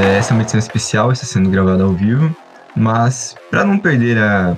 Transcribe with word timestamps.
É, 0.00 0.18
essa 0.18 0.32
é 0.32 0.34
uma 0.34 0.42
edição 0.42 0.60
especial, 0.60 1.10
está 1.10 1.26
sendo 1.26 1.50
gravada 1.50 1.82
ao 1.82 1.92
vivo, 1.92 2.32
mas 2.76 3.34
para 3.50 3.64
não 3.64 3.76
perder 3.76 4.16
a, 4.16 4.56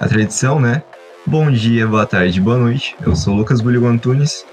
a 0.00 0.08
tradição, 0.08 0.58
né? 0.58 0.82
Bom 1.26 1.50
dia, 1.50 1.86
boa 1.86 2.06
tarde, 2.06 2.40
boa 2.40 2.56
noite. 2.56 2.96
Eu 3.04 3.14
sou 3.14 3.34
Lucas 3.34 3.60
Buligo 3.60 3.86
Antunes 3.86 4.46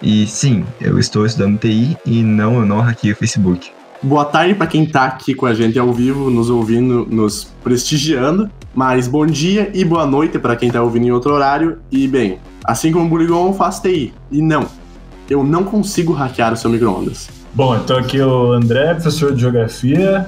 e 0.00 0.28
sim, 0.28 0.64
eu 0.80 0.96
estou 0.96 1.26
estudando 1.26 1.58
TI 1.58 1.96
e 2.06 2.22
não, 2.22 2.60
eu 2.60 2.64
não 2.64 2.78
hackei 2.78 3.10
o 3.10 3.16
Facebook. 3.16 3.72
Boa 4.00 4.24
tarde 4.24 4.54
para 4.54 4.68
quem 4.68 4.84
está 4.84 5.06
aqui 5.06 5.34
com 5.34 5.46
a 5.46 5.54
gente 5.54 5.76
ao 5.76 5.92
vivo, 5.92 6.30
nos 6.30 6.50
ouvindo, 6.50 7.04
nos 7.10 7.52
prestigiando. 7.64 8.48
Mas 8.72 9.08
bom 9.08 9.26
dia 9.26 9.72
e 9.74 9.84
boa 9.84 10.06
noite 10.06 10.38
para 10.38 10.54
quem 10.54 10.68
está 10.68 10.80
ouvindo 10.80 11.08
em 11.08 11.10
outro 11.10 11.34
horário. 11.34 11.80
E 11.90 12.06
bem, 12.06 12.38
assim 12.64 12.92
como 12.92 13.06
o 13.06 13.08
Buligon, 13.08 13.48
eu 13.48 13.54
faço 13.54 13.82
TI. 13.82 14.14
E 14.30 14.40
não, 14.40 14.68
eu 15.28 15.42
não 15.42 15.64
consigo 15.64 16.12
hackear 16.12 16.52
o 16.52 16.56
seu 16.56 16.70
micro-ondas. 16.70 17.39
Bom, 17.52 17.74
então 17.74 17.98
aqui 17.98 18.18
é 18.18 18.24
o 18.24 18.52
André, 18.52 18.94
professor 18.94 19.34
de 19.34 19.40
Geografia. 19.40 20.26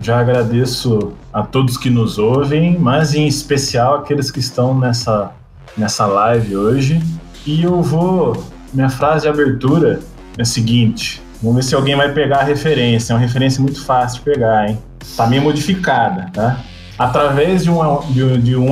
Já 0.00 0.20
agradeço 0.20 1.12
a 1.30 1.42
todos 1.42 1.76
que 1.76 1.90
nos 1.90 2.18
ouvem, 2.18 2.78
mas 2.78 3.14
em 3.14 3.26
especial 3.26 3.96
aqueles 3.96 4.30
que 4.30 4.40
estão 4.40 4.78
nessa, 4.78 5.32
nessa 5.76 6.06
live 6.06 6.56
hoje. 6.56 7.02
E 7.46 7.62
eu 7.62 7.82
vou. 7.82 8.42
Minha 8.72 8.88
frase 8.88 9.22
de 9.22 9.28
abertura 9.28 10.00
é 10.38 10.42
a 10.42 10.44
seguinte: 10.46 11.22
vamos 11.42 11.56
ver 11.56 11.62
se 11.62 11.74
alguém 11.74 11.94
vai 11.94 12.10
pegar 12.12 12.38
a 12.38 12.44
referência. 12.44 13.12
É 13.12 13.16
uma 13.16 13.20
referência 13.20 13.60
muito 13.60 13.84
fácil 13.84 14.20
de 14.20 14.24
pegar, 14.24 14.70
hein? 14.70 14.78
Tá 15.14 15.26
meio 15.26 15.42
modificada, 15.42 16.30
tá? 16.32 16.60
Através 16.98 17.64
de 17.64 17.70
um, 17.70 18.00
de, 18.10 18.38
de 18.38 18.56
um, 18.56 18.70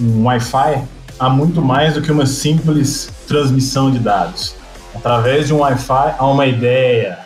um 0.00 0.24
Wi-Fi, 0.24 0.82
há 1.16 1.30
muito 1.30 1.62
mais 1.62 1.94
do 1.94 2.02
que 2.02 2.10
uma 2.10 2.26
simples 2.26 3.08
transmissão 3.28 3.88
de 3.88 4.00
dados. 4.00 4.56
Através 4.94 5.46
de 5.46 5.54
um 5.54 5.58
Wi-Fi, 5.58 6.16
há 6.18 6.26
uma 6.26 6.46
ideia. 6.46 7.19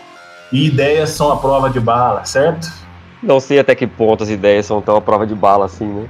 E 0.54 0.66
ideias 0.66 1.10
são 1.10 1.32
a 1.32 1.36
prova 1.36 1.68
de 1.68 1.80
bala, 1.80 2.24
certo? 2.24 2.72
Não 3.20 3.40
sei 3.40 3.58
até 3.58 3.74
que 3.74 3.88
ponto 3.88 4.22
as 4.22 4.30
ideias 4.30 4.64
são 4.64 4.80
tão 4.80 4.94
a 4.94 5.00
prova 5.00 5.26
de 5.26 5.34
bala 5.34 5.64
assim, 5.64 5.84
né? 5.84 6.08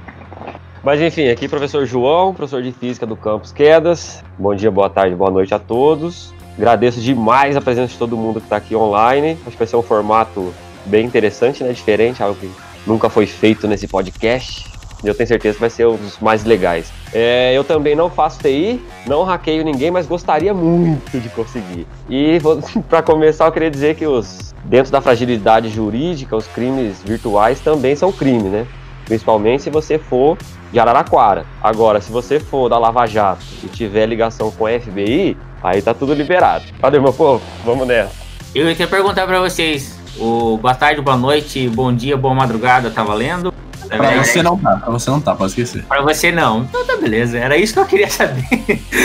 Mas 0.83 1.01
enfim, 1.01 1.29
aqui 1.29 1.47
professor 1.47 1.83
João, 1.83 2.31
professor 2.31 2.61
de 2.61 2.71
Física 2.71 3.07
do 3.07 3.15
Campus 3.15 3.51
Quedas. 3.51 4.23
Bom 4.37 4.53
dia, 4.53 4.69
boa 4.69 4.87
tarde, 4.87 5.15
boa 5.15 5.31
noite 5.31 5.51
a 5.55 5.57
todos. 5.57 6.31
Agradeço 6.55 7.01
demais 7.01 7.57
a 7.57 7.61
presença 7.61 7.93
de 7.93 7.97
todo 7.97 8.15
mundo 8.15 8.39
que 8.39 8.45
está 8.45 8.57
aqui 8.57 8.75
online. 8.75 9.31
Acho 9.47 9.49
que 9.49 9.57
vai 9.57 9.65
ser 9.65 9.77
um 9.77 9.81
formato 9.81 10.53
bem 10.85 11.07
interessante, 11.07 11.63
né? 11.63 11.73
Diferente, 11.73 12.21
algo 12.21 12.39
que 12.39 12.51
nunca 12.85 13.09
foi 13.09 13.25
feito 13.25 13.67
nesse 13.67 13.87
podcast. 13.87 14.74
Eu 15.07 15.15
tenho 15.15 15.27
certeza 15.27 15.55
que 15.55 15.61
vai 15.61 15.69
ser 15.69 15.87
um 15.87 15.95
dos 15.95 16.19
mais 16.19 16.43
legais. 16.43 16.91
É, 17.13 17.53
eu 17.53 17.63
também 17.63 17.95
não 17.95 18.09
faço 18.09 18.39
TI, 18.39 18.81
não 19.07 19.23
hackeio 19.23 19.63
ninguém, 19.63 19.91
mas 19.91 20.05
gostaria 20.07 20.53
muito 20.53 21.19
de 21.19 21.29
conseguir. 21.29 21.87
E 22.09 22.39
para 22.89 23.01
começar, 23.01 23.45
eu 23.45 23.51
queria 23.51 23.71
dizer 23.71 23.95
que 23.95 24.05
os 24.05 24.53
dentro 24.65 24.91
da 24.91 24.99
fragilidade 25.01 25.69
jurídica, 25.69 26.35
os 26.35 26.47
crimes 26.47 27.01
virtuais 27.03 27.59
também 27.59 27.95
são 27.95 28.11
crime, 28.11 28.49
né? 28.49 28.67
Principalmente 29.05 29.63
se 29.63 29.69
você 29.69 29.99
for 29.99 30.37
de 30.71 30.79
Araraquara. 30.79 31.45
Agora, 31.61 32.01
se 32.01 32.11
você 32.11 32.39
for 32.39 32.67
da 32.67 32.77
Lava 32.77 33.05
Jato 33.05 33.45
e 33.63 33.67
tiver 33.67 34.07
ligação 34.07 34.51
com 34.51 34.65
a 34.65 34.79
FBI, 34.79 35.37
aí 35.63 35.81
tá 35.81 35.93
tudo 35.93 36.13
liberado. 36.13 36.65
Cadê 36.81 36.99
meu 36.99 37.13
povo? 37.13 37.41
Vamos 37.63 37.87
nessa. 37.87 38.11
Eu 38.53 38.65
queria 38.67 38.87
perguntar 38.87 39.27
para 39.27 39.39
vocês, 39.39 39.99
o 40.17 40.57
boa 40.57 40.73
tarde, 40.73 41.01
boa 41.01 41.17
noite, 41.17 41.67
bom 41.69 41.93
dia, 41.93 42.17
boa 42.17 42.33
madrugada, 42.33 42.89
tá 42.89 43.03
valendo? 43.03 43.53
Pra 43.87 44.23
você 44.23 44.41
não 44.41 44.57
tá, 44.57 44.77
pra 44.77 44.89
você 44.89 45.09
não 45.09 45.21
tá, 45.21 45.35
pode 45.35 45.51
esquecer. 45.51 45.83
Pra 45.85 46.01
você 46.01 46.31
não. 46.31 46.63
Então 46.63 46.85
tá 46.85 46.97
beleza, 46.97 47.37
era 47.37 47.57
isso 47.57 47.73
que 47.73 47.79
eu 47.79 47.85
queria 47.85 48.09
saber. 48.09 48.43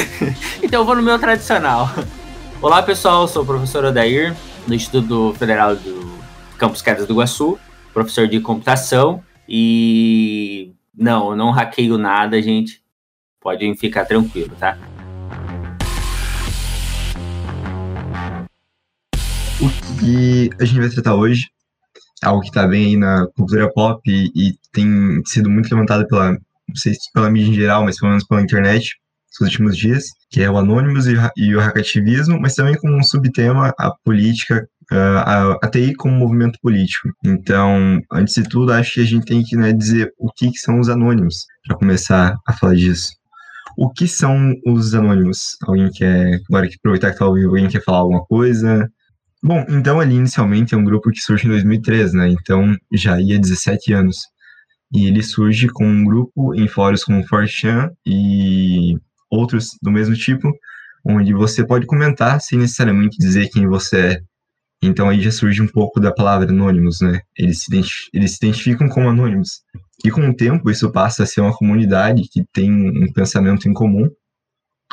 então 0.62 0.81
eu 0.81 0.84
vou 0.87 0.97
no 0.97 1.03
meu 1.03 1.19
tradicional. 1.19 1.91
Olá 2.62 2.83
pessoal, 2.83 3.28
sou 3.28 3.42
o 3.42 3.47
professor 3.47 3.84
Odair, 3.84 4.34
do 4.67 4.75
Instituto 4.75 5.34
Federal 5.39 5.77
do 5.77 6.19
Campus 6.56 6.81
Quedas 6.81 7.06
do 7.06 7.12
Iguaçu, 7.12 7.59
professor 7.93 8.27
de 8.27 8.41
computação. 8.41 9.22
E 9.49 10.72
não, 10.97 11.31
eu 11.31 11.37
não 11.37 11.50
hackeio 11.50 11.99
nada, 11.99 12.41
gente. 12.41 12.81
Podem 13.41 13.77
ficar 13.77 14.04
tranquilo, 14.06 14.54
tá? 14.59 14.78
O 19.60 19.99
que 19.99 20.50
a 20.59 20.65
gente 20.65 20.81
vai 20.81 20.88
tratar 20.88 21.15
hoje 21.15 21.50
algo 22.22 22.42
que 22.42 22.48
está 22.48 22.66
bem 22.66 22.86
aí 22.86 22.97
na 22.97 23.26
cultura 23.36 23.72
pop 23.72 24.00
e, 24.06 24.31
e, 24.34 24.54
tem 24.72 25.22
sido 25.26 25.50
muito 25.50 25.72
levantado 25.72 26.06
pela, 26.06 26.32
não 26.32 26.76
sei 26.76 26.94
se 26.94 27.10
pela 27.12 27.31
mídia 27.31 27.50
em 27.50 27.54
geral, 27.54 27.84
mas 27.84 27.98
pelo 27.98 28.10
menos 28.10 28.26
pela 28.26 28.42
internet 28.42 28.97
nos 29.41 29.48
últimos 29.48 29.76
dias, 29.76 30.04
que 30.30 30.42
é 30.42 30.50
o 30.50 30.56
Anonymous 30.59 31.06
e, 31.06 31.14
e 31.36 31.54
o 31.54 31.60
hackativismo, 31.60 32.38
mas 32.41 32.54
também 32.54 32.76
com 32.76 32.91
um 32.91 33.03
subtema 33.03 33.72
a 33.78 33.91
política, 34.04 34.66
a, 34.92 35.53
a 35.62 35.69
TI 35.69 35.94
como 35.94 36.16
movimento 36.16 36.59
político. 36.60 37.09
Então, 37.25 38.00
antes 38.12 38.34
de 38.34 38.42
tudo, 38.42 38.72
acho 38.72 38.94
que 38.94 39.00
a 39.00 39.04
gente 39.04 39.25
tem 39.25 39.42
que 39.42 39.56
né, 39.56 39.72
dizer 39.72 40.12
o 40.19 40.30
que, 40.32 40.50
que 40.50 40.59
são 40.59 40.80
os 40.80 40.88
anônimos, 40.88 41.47
para 41.66 41.76
começar 41.76 42.36
a 42.47 42.53
falar 42.53 42.75
disso. 42.75 43.10
O 43.78 43.88
que 43.91 44.09
são 44.09 44.53
os 44.66 44.94
anônimos? 44.94 45.56
Alguém 45.62 45.91
quer, 45.91 46.41
agora 46.48 46.69
que 46.69 46.75
aproveitar 46.75 47.09
que 47.09 47.14
está 47.14 47.30
vivo, 47.30 47.50
alguém 47.50 47.69
quer 47.69 47.82
falar 47.82 47.98
alguma 47.98 48.25
coisa? 48.25 48.91
Bom, 49.43 49.65
então 49.71 49.99
ali 49.99 50.17
inicialmente 50.17 50.75
é 50.75 50.77
um 50.77 50.84
grupo 50.84 51.11
que 51.11 51.21
surge 51.21 51.47
em 51.47 51.51
2003, 51.51 52.12
né? 52.12 52.28
Então 52.28 52.77
já 52.93 53.19
ia 53.21 53.39
17 53.39 53.93
anos. 53.93 54.19
E 54.93 55.06
ele 55.06 55.23
surge 55.23 55.69
com 55.69 55.87
um 55.87 56.05
grupo 56.05 56.55
em 56.55 56.69
fóruns 56.69 57.05
como 57.05 57.25
4chan 57.25 57.91
e 58.05 58.97
outros 59.31 59.71
do 59.81 59.91
mesmo 59.91 60.15
tipo, 60.15 60.53
onde 61.06 61.33
você 61.33 61.65
pode 61.65 61.87
comentar 61.87 62.41
sem 62.41 62.59
necessariamente 62.59 63.17
dizer 63.17 63.49
quem 63.49 63.67
você 63.67 63.99
é. 63.99 64.21
Então 64.83 65.09
aí 65.09 65.21
já 65.21 65.31
surge 65.31 65.62
um 65.62 65.69
pouco 65.69 66.01
da 66.01 66.12
palavra 66.12 66.51
anônimos, 66.51 67.01
né? 67.01 67.21
Eles 67.39 67.62
se, 67.62 67.71
eles 68.12 68.33
se 68.33 68.37
identificam 68.45 68.89
como 68.89 69.09
anônimos. 69.09 69.62
E 70.05 70.11
com 70.11 70.28
o 70.28 70.34
tempo 70.34 70.71
isso 70.71 70.91
passa 70.93 71.22
a 71.22 71.27
ser 71.27 71.41
uma 71.41 71.57
comunidade 71.57 72.28
que 72.31 72.45
tem 72.53 72.71
um 72.72 73.12
pensamento 73.12 73.69
em 73.69 73.72
comum, 73.72 74.09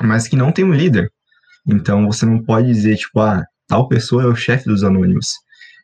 mas 0.01 0.27
que 0.27 0.35
não 0.37 0.51
tem 0.51 0.63
um 0.63 0.73
líder. 0.73 1.09
Então 1.67 2.05
você 2.05 2.25
não 2.25 2.43
pode 2.43 2.67
dizer, 2.67 2.97
tipo, 2.97 3.19
ah, 3.19 3.43
tal 3.67 3.87
pessoa 3.87 4.23
é 4.23 4.27
o 4.27 4.35
chefe 4.35 4.65
dos 4.65 4.83
anônimos. 4.83 5.27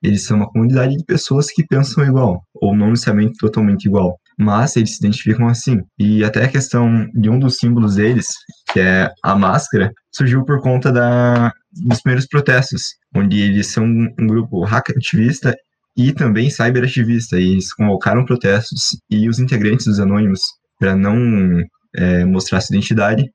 Eles 0.02 0.26
são 0.26 0.38
uma 0.38 0.50
comunidade 0.50 0.98
de 0.98 1.06
pessoas 1.06 1.48
que 1.52 1.66
pensam 1.66 2.06
igual, 2.06 2.44
ou 2.54 2.76
não 2.76 2.90
necessariamente 2.90 3.38
totalmente 3.38 3.86
igual, 3.86 4.20
mas 4.38 4.76
eles 4.76 4.92
se 4.92 4.98
identificam 5.00 5.48
assim. 5.48 5.82
E 5.98 6.24
até 6.24 6.44
a 6.44 6.50
questão 6.50 7.10
de 7.14 7.30
um 7.30 7.40
dos 7.40 7.58
símbolos 7.58 7.96
deles, 7.96 8.28
que 8.74 8.82
é 8.82 9.10
a 9.24 9.36
máscara, 9.36 9.92
surgiu 10.12 10.44
por 10.44 10.62
conta 10.62 10.92
da, 10.92 11.54
dos 11.72 12.02
primeiros 12.02 12.28
protestos, 12.28 12.96
onde 13.16 13.40
eles 13.40 13.68
são 13.68 13.86
um 13.86 14.28
grupo 14.28 14.66
hack-ativista 14.66 15.56
e 15.96 16.12
também 16.12 16.50
cyber-ativista, 16.50 17.40
e 17.40 17.54
eles 17.54 17.74
convocaram 17.74 18.26
protestos, 18.26 18.98
e 19.10 19.30
os 19.30 19.40
integrantes 19.40 19.86
dos 19.86 20.00
anônimos, 20.00 20.42
para 20.80 20.96
não 20.96 21.62
é, 21.96 22.26
mostrar 22.26 22.60
sua 22.60 22.76
identidade, 22.76 23.32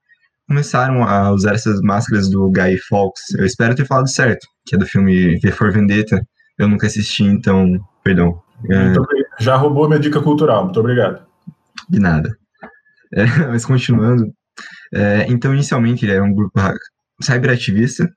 começaram 0.49 1.05
a 1.05 1.31
usar 1.31 1.55
essas 1.55 1.81
máscaras 1.83 2.29
do 2.29 2.51
Guy 2.51 2.79
Fawkes. 2.89 3.35
Eu 3.39 3.45
espero 3.45 3.75
ter 3.75 3.87
falado 3.87 4.09
certo, 4.09 4.47
que 4.67 4.75
é 4.75 4.79
do 4.79 4.87
filme 4.87 5.39
V 5.39 5.53
for 5.53 5.71
Vendetta. 5.71 6.21
Eu 6.59 6.67
nunca 6.67 6.87
assisti, 6.87 7.23
então, 7.23 7.79
perdão. 8.03 8.41
É... 8.71 8.95
Já 9.39 9.57
roubou 9.57 9.87
minha 9.87 10.01
dica 10.01 10.21
cultural, 10.21 10.65
muito 10.65 10.81
obrigado. 10.81 11.25
De 11.89 12.01
nada. 12.01 12.35
É, 13.15 13.25
mas 13.47 13.65
continuando. 13.65 14.25
É, 14.93 15.27
então, 15.29 15.53
inicialmente, 15.53 16.05
ele 16.05 16.13
era 16.13 16.25
um 16.25 16.35
grupo 16.35 16.59
cyberativista, 17.23 18.09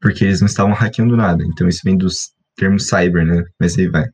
porque 0.00 0.24
eles 0.24 0.40
não 0.40 0.46
estavam 0.46 0.74
hackeando 0.74 1.16
nada. 1.16 1.42
Então, 1.42 1.66
isso 1.66 1.80
vem 1.82 1.96
dos 1.96 2.18
termos 2.56 2.86
cyber, 2.86 3.24
né? 3.24 3.42
Mas 3.58 3.78
aí 3.78 3.88
vai. 3.88 4.04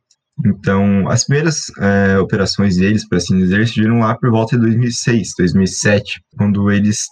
Então, 0.45 1.09
as 1.09 1.25
primeiras 1.25 1.65
é, 1.79 2.17
operações 2.17 2.77
deles, 2.77 3.07
por 3.07 3.17
assim 3.17 3.37
dizer, 3.37 3.67
surgiram 3.67 3.99
lá 3.99 4.17
por 4.17 4.31
volta 4.31 4.55
de 4.55 4.63
2006, 4.63 5.33
2007, 5.37 6.21
quando 6.37 6.71
eles 6.71 7.07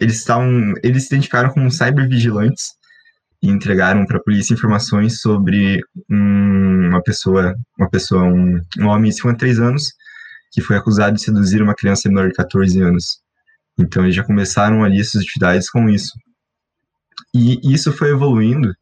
eles 0.00 0.16
estavam, 0.16 0.74
eles 0.82 1.04
se 1.04 1.14
identificaram 1.14 1.50
como 1.50 1.70
cybervigilantes 1.70 2.72
e 3.42 3.48
entregaram 3.48 4.04
para 4.04 4.18
a 4.18 4.22
polícia 4.22 4.54
informações 4.54 5.20
sobre 5.20 5.80
um, 6.10 6.88
uma 6.88 7.02
pessoa, 7.02 7.54
uma 7.78 7.88
pessoa, 7.88 8.24
um, 8.24 8.60
um 8.78 8.86
homem 8.86 9.10
de 9.10 9.16
53 9.16 9.60
anos 9.60 9.92
que 10.52 10.60
foi 10.60 10.76
acusado 10.76 11.16
de 11.16 11.22
seduzir 11.22 11.62
uma 11.62 11.74
criança 11.74 12.08
menor 12.08 12.28
de 12.28 12.34
14 12.34 12.80
anos. 12.80 13.20
Então 13.78 14.02
eles 14.02 14.14
já 14.14 14.24
começaram 14.24 14.82
ali 14.82 15.00
essas 15.00 15.22
atividades 15.22 15.70
com 15.70 15.88
isso. 15.88 16.12
E 17.32 17.60
isso 17.72 17.92
foi 17.92 18.10
evoluindo 18.10 18.74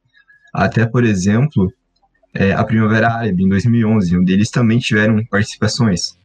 até, 0.53 0.87
por 0.87 1.05
exemplo, 1.05 1.73
é, 2.35 2.53
a 2.53 2.65
Primavera 2.65 3.13
Árabe, 3.13 3.43
em 3.43 3.49
2011, 3.49 4.17
onde 4.17 4.33
eles 4.33 4.51
também 4.51 4.79
tiveram 4.79 5.25
participações, 5.27 6.17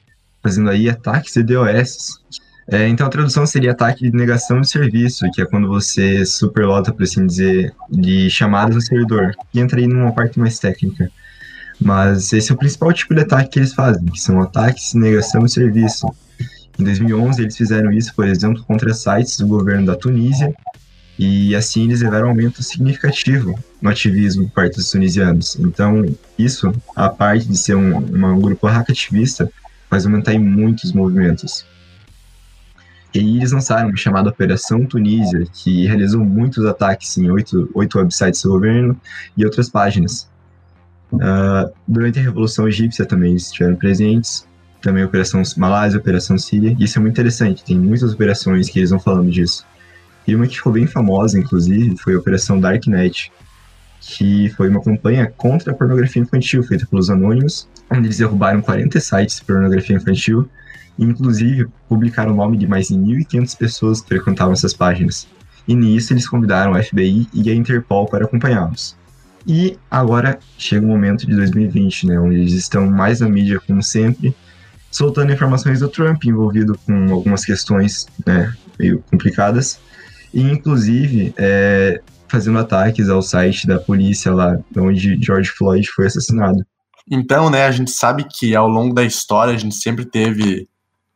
fazendo 0.42 0.70
aí 0.70 0.90
ataques 0.90 1.34
de 1.34 1.44
DOS, 1.44 2.20
é, 2.68 2.88
então 2.88 3.06
a 3.06 3.10
tradução 3.10 3.46
seria 3.46 3.72
ataque 3.72 4.10
de 4.10 4.16
negação 4.16 4.62
de 4.62 4.70
serviço, 4.70 5.30
que 5.34 5.42
é 5.42 5.46
quando 5.46 5.68
você 5.68 6.26
superlota, 6.26 6.94
por 6.94 7.04
assim 7.04 7.26
dizer, 7.26 7.74
de 7.90 8.30
chamadas 8.30 8.76
no 8.76 8.82
servidor. 8.82 9.34
E 9.54 9.60
entra 9.60 9.80
aí 9.80 9.88
numa 9.88 10.14
parte 10.14 10.40
mais 10.40 10.60
técnica. 10.60 11.12
Mas 11.80 12.32
esse 12.32 12.52
é 12.52 12.56
o 12.56 12.58
principal 12.58 12.94
tipo 12.94 13.14
de 13.14 13.22
ataque 13.22 13.50
que 13.52 13.60
eles 13.60 13.74
fazem, 13.74 14.06
que 14.06 14.20
são 14.20 14.42
ataques 14.42 14.92
de 14.92 15.00
negação 15.00 15.44
de 15.44 15.52
serviço. 15.52 16.08
Em 16.80 16.84
2011 16.84 17.42
eles 17.42 17.58
fizeram 17.58 17.92
isso, 17.92 18.16
por 18.16 18.26
exemplo, 18.26 18.64
contra 18.64 18.94
sites 18.94 19.38
do 19.38 19.46
governo 19.46 19.86
da 19.86 19.96
Tunísia 19.96 20.52
E 21.20 21.56
assim 21.56 21.84
eles 21.84 22.02
levaram 22.02 22.28
um 22.28 22.30
aumento 22.30 22.64
significativo 22.64 23.60
no 23.82 23.90
ativismo 23.90 24.46
por 24.46 24.54
parte 24.54 24.78
dos 24.78 24.90
tunisianos. 24.90 25.58
Então, 25.60 26.04
isso, 26.40 26.74
a 26.96 27.10
parte 27.10 27.48
de 27.48 27.58
ser 27.58 27.76
um, 27.76 27.98
um 27.98 28.42
grupo 28.42 28.68
hackativista, 28.68 29.52
faz 29.90 30.06
aumentar 30.06 30.34
em 30.34 30.40
muitos 30.40 30.94
movimentos. 30.94 31.66
E 33.14 33.20
eles 33.38 33.52
lançaram 33.52 33.90
uma 33.90 33.98
chamada 33.98 34.30
Operação 34.30 34.86
Tunísia, 34.86 35.46
que 35.54 35.86
realizou 35.86 36.24
muitos 36.26 36.66
ataques 36.66 37.16
em 37.18 37.30
oito, 37.30 37.70
oito 37.76 37.98
websites 38.00 38.42
do 38.42 38.50
governo 38.50 39.00
e 39.38 39.46
outras 39.46 39.70
páginas. 39.70 40.28
Uh, 41.12 41.72
durante 41.88 42.18
a 42.18 42.24
Revolução 42.24 42.68
Egípcia 42.68 43.06
também 43.06 43.36
estiveram 43.36 43.76
presentes, 43.76 44.48
também 44.82 45.04
a 45.04 45.06
Operação 45.06 45.44
Malásia, 45.58 45.98
a 45.98 46.02
Operação 46.02 46.38
Síria, 46.40 46.76
e 46.80 46.84
isso 46.84 46.98
é 46.98 47.02
muito 47.02 47.14
interessante, 47.14 47.64
tem 47.64 47.78
muitas 47.78 48.14
operações 48.14 48.68
que 48.68 48.80
eles 48.80 48.90
vão 48.90 49.00
falando 49.00 49.30
disso. 49.30 49.64
E 50.28 50.36
uma 50.36 50.48
que 50.48 50.56
ficou 50.56 50.74
bem 50.74 50.88
famosa, 50.88 51.38
inclusive, 51.38 51.96
foi 51.98 52.16
a 52.16 52.18
Operação 52.18 52.60
Darknet, 52.60 53.32
que 54.02 54.50
foi 54.58 54.70
uma 54.70 54.82
campanha 54.82 55.32
contra 55.38 55.72
a 55.72 55.76
pornografia 55.76 56.22
infantil 56.22 56.64
feita 56.64 56.86
pelos 56.88 57.10
anônimos, 57.10 57.70
onde 57.92 58.08
eles 58.08 58.18
derrubaram 58.18 58.62
40 58.62 59.00
sites 59.00 59.40
de 59.40 59.46
pornografia 59.46 59.96
infantil 59.96 60.50
inclusive, 60.98 61.68
publicaram 61.88 62.34
o 62.34 62.36
nome 62.36 62.58
de 62.58 62.68
mais 62.68 62.88
de 62.88 62.96
1.500 62.96 63.58
pessoas 63.58 64.02
que 64.02 64.10
frequentavam 64.10 64.54
essas 64.54 64.74
páginas. 64.74 65.28
E 65.68 65.76
nisso 65.76 66.14
eles 66.14 66.28
convidaram 66.28 66.74
o 66.74 66.84
FBI 66.84 67.28
e 67.34 67.50
a 67.50 67.56
Interpol 67.56 68.08
para 68.08 68.26
acompanhá-los. 68.26 68.96
E 69.48 69.78
agora 69.90 70.40
chega 70.58 70.86
o 70.86 70.90
momento 70.90 71.28
de 71.28 71.36
2020, 71.36 72.08
né, 72.08 72.20
onde 72.20 72.36
eles 72.36 72.54
estão 72.54 72.90
mais 72.90 73.20
na 73.20 73.28
mídia 73.28 73.60
como 73.60 73.84
sempre, 73.84 74.34
soltando 74.90 75.34
informações 75.34 75.80
do 75.80 75.90
Trump 75.90 76.24
envolvido 76.24 76.78
com 76.86 77.12
algumas 77.12 77.44
questões 77.44 78.06
né, 78.26 78.54
meio 78.80 79.04
complicadas, 79.12 79.80
e 80.34 80.42
inclusive 80.42 81.34
é, 81.38 82.02
fazendo 82.30 82.60
ataques 82.60 83.10
ao 83.10 83.22
site 83.22 83.68
da 83.68 83.80
polícia 83.80 84.34
lá, 84.34 84.58
onde 84.78 85.20
George 85.22 85.52
Floyd 85.52 85.88
foi 85.90 86.08
assassinado. 86.08 86.66
Então, 87.10 87.50
né, 87.50 87.66
a 87.66 87.72
gente 87.72 87.92
sabe 87.92 88.24
que 88.24 88.56
ao 88.56 88.68
longo 88.68 88.94
da 88.94 89.04
história 89.04 89.54
a 89.54 89.58
gente 89.58 89.76
sempre 89.76 90.06
teve 90.06 90.68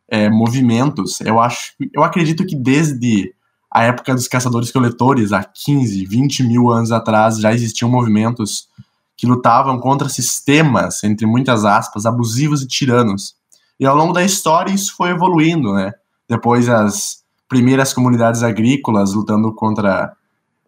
é, 0.09 0.29
movimentos. 0.29 1.19
Eu 1.21 1.39
acho, 1.39 1.73
eu 1.93 2.03
acredito 2.03 2.45
que 2.45 2.55
desde 2.55 3.33
a 3.71 3.83
época 3.83 4.15
dos 4.15 4.27
caçadores-coletores, 4.27 5.33
há 5.33 5.43
15, 5.43 6.05
20 6.05 6.43
mil 6.43 6.71
anos 6.71 6.91
atrás, 6.91 7.39
já 7.39 7.53
existiam 7.53 7.89
movimentos 7.89 8.67
que 9.15 9.27
lutavam 9.27 9.79
contra 9.79 10.07
sistemas, 10.07 11.03
entre 11.03 11.25
muitas 11.25 11.65
aspas, 11.65 12.05
abusivos 12.05 12.61
e 12.61 12.67
tiranos. 12.67 13.35
E 13.79 13.85
ao 13.85 13.95
longo 13.95 14.13
da 14.13 14.23
história 14.23 14.71
isso 14.71 14.95
foi 14.95 15.09
evoluindo, 15.09 15.73
né? 15.73 15.91
Depois 16.29 16.69
as 16.69 17.23
primeiras 17.49 17.93
comunidades 17.93 18.43
agrícolas 18.43 19.13
lutando 19.13 19.53
contra 19.53 20.13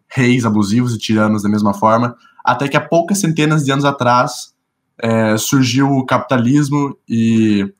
reis 0.08 0.44
abusivos 0.44 0.94
e 0.94 0.98
tiranos 0.98 1.42
da 1.42 1.48
mesma 1.48 1.72
forma, 1.72 2.16
até 2.44 2.68
que 2.68 2.76
há 2.76 2.80
poucas 2.80 3.18
centenas 3.18 3.64
de 3.64 3.70
anos 3.70 3.84
atrás 3.84 4.52
é, 4.98 5.36
surgiu 5.36 5.90
o 5.90 6.04
capitalismo 6.04 6.96
e 7.08 7.72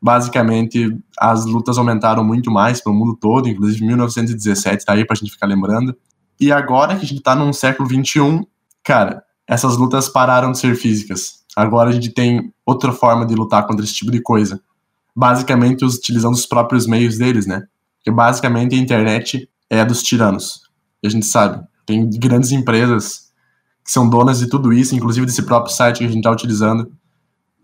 basicamente 0.00 0.96
as 1.18 1.44
lutas 1.44 1.76
aumentaram 1.76 2.24
muito 2.24 2.50
mais 2.50 2.80
pelo 2.80 2.94
mundo 2.94 3.16
todo, 3.20 3.48
inclusive 3.48 3.84
1917 3.84 4.84
tá 4.84 4.92
aí 4.92 5.04
pra 5.04 5.16
gente 5.16 5.32
ficar 5.32 5.46
lembrando. 5.46 5.96
E 6.40 6.52
agora 6.52 6.96
que 6.96 7.04
a 7.04 7.08
gente 7.08 7.20
tá 7.20 7.34
num 7.34 7.52
século 7.52 7.88
21, 7.88 8.44
cara, 8.84 9.24
essas 9.46 9.76
lutas 9.76 10.08
pararam 10.08 10.52
de 10.52 10.58
ser 10.58 10.76
físicas. 10.76 11.44
Agora 11.56 11.90
a 11.90 11.92
gente 11.92 12.10
tem 12.10 12.52
outra 12.64 12.92
forma 12.92 13.26
de 13.26 13.34
lutar 13.34 13.66
contra 13.66 13.84
esse 13.84 13.94
tipo 13.94 14.10
de 14.10 14.20
coisa. 14.20 14.60
Basicamente 15.16 15.84
utilizando 15.84 16.34
os 16.34 16.46
próprios 16.46 16.86
meios 16.86 17.18
deles, 17.18 17.46
né? 17.46 17.64
Porque 17.96 18.10
basicamente 18.10 18.76
a 18.76 18.78
internet 18.78 19.50
é 19.68 19.80
a 19.80 19.84
dos 19.84 20.02
tiranos. 20.02 20.62
E 21.02 21.08
a 21.08 21.10
gente 21.10 21.26
sabe, 21.26 21.64
tem 21.84 22.08
grandes 22.08 22.52
empresas 22.52 23.32
que 23.84 23.90
são 23.90 24.08
donas 24.08 24.38
de 24.38 24.48
tudo 24.48 24.72
isso, 24.72 24.94
inclusive 24.94 25.26
desse 25.26 25.42
próprio 25.42 25.74
site 25.74 25.98
que 25.98 26.04
a 26.04 26.08
gente 26.08 26.18
está 26.18 26.30
utilizando. 26.30 26.92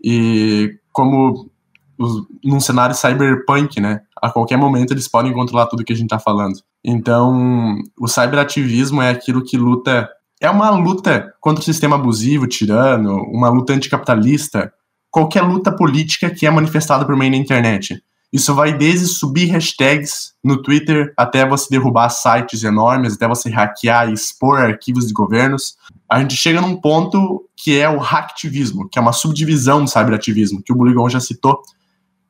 E 0.03 0.77
como 0.91 1.49
os, 1.97 2.25
num 2.43 2.59
cenário 2.59 2.95
cyberpunk, 2.95 3.79
né? 3.79 4.01
A 4.21 4.29
qualquer 4.29 4.57
momento 4.57 4.91
eles 4.91 5.07
podem 5.07 5.33
controlar 5.33 5.67
tudo 5.67 5.83
que 5.83 5.93
a 5.93 5.95
gente 5.95 6.05
está 6.05 6.19
falando. 6.19 6.59
Então, 6.83 7.77
o 7.99 8.07
cyberativismo 8.07 9.01
é 9.01 9.09
aquilo 9.09 9.43
que 9.43 9.57
luta. 9.57 10.09
É 10.39 10.49
uma 10.49 10.69
luta 10.69 11.33
contra 11.39 11.61
o 11.61 11.65
sistema 11.65 11.95
abusivo, 11.95 12.47
tirano, 12.47 13.23
uma 13.31 13.49
luta 13.49 13.73
anticapitalista, 13.73 14.71
qualquer 15.09 15.41
luta 15.41 15.71
política 15.71 16.29
que 16.29 16.45
é 16.45 16.51
manifestada 16.51 17.05
por 17.05 17.15
meio 17.15 17.31
da 17.31 17.37
internet. 17.37 18.01
Isso 18.35 18.53
vai 18.53 18.77
desde 18.77 19.05
subir 19.05 19.45
hashtags 19.45 20.33
no 20.43 20.61
Twitter 20.61 21.13
até 21.15 21.47
você 21.47 21.67
derrubar 21.69 22.09
sites 22.09 22.65
enormes, 22.65 23.13
até 23.13 23.25
você 23.27 23.49
hackear 23.49 24.09
e 24.09 24.13
expor 24.13 24.59
arquivos 24.59 25.07
de 25.07 25.13
governos. 25.13 25.77
A 26.09 26.19
gente 26.19 26.35
chega 26.35 26.59
num 26.59 26.75
ponto 26.75 27.45
que 27.55 27.79
é 27.79 27.89
o 27.89 27.97
hacktivismo, 27.97 28.89
que 28.89 28.99
é 28.99 29.01
uma 29.01 29.13
subdivisão 29.13 29.85
do 29.85 29.89
cyberativismo, 29.89 30.61
que 30.61 30.73
o 30.73 30.75
Buligon 30.75 31.07
já 31.07 31.21
citou, 31.21 31.61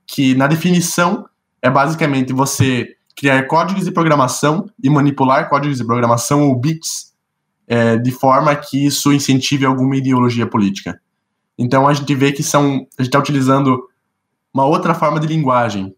que 0.07 0.35
na 0.35 0.47
definição 0.47 1.25
é 1.61 1.69
basicamente 1.69 2.33
você 2.33 2.95
criar 3.15 3.43
códigos 3.47 3.85
de 3.85 3.91
programação 3.91 4.69
e 4.81 4.89
manipular 4.89 5.49
códigos 5.49 5.77
de 5.77 5.85
programação 5.85 6.47
ou 6.47 6.55
bits 6.59 7.13
é, 7.67 7.97
de 7.97 8.11
forma 8.11 8.55
que 8.55 8.85
isso 8.85 9.11
incentive 9.13 9.65
alguma 9.65 9.95
ideologia 9.95 10.45
política. 10.45 10.99
Então 11.57 11.87
a 11.87 11.93
gente 11.93 12.13
vê 12.13 12.31
que 12.31 12.43
são 12.43 12.85
a 12.97 13.01
gente 13.01 13.07
está 13.07 13.19
utilizando 13.19 13.81
uma 14.53 14.65
outra 14.65 14.93
forma 14.93 15.19
de 15.19 15.27
linguagem 15.27 15.95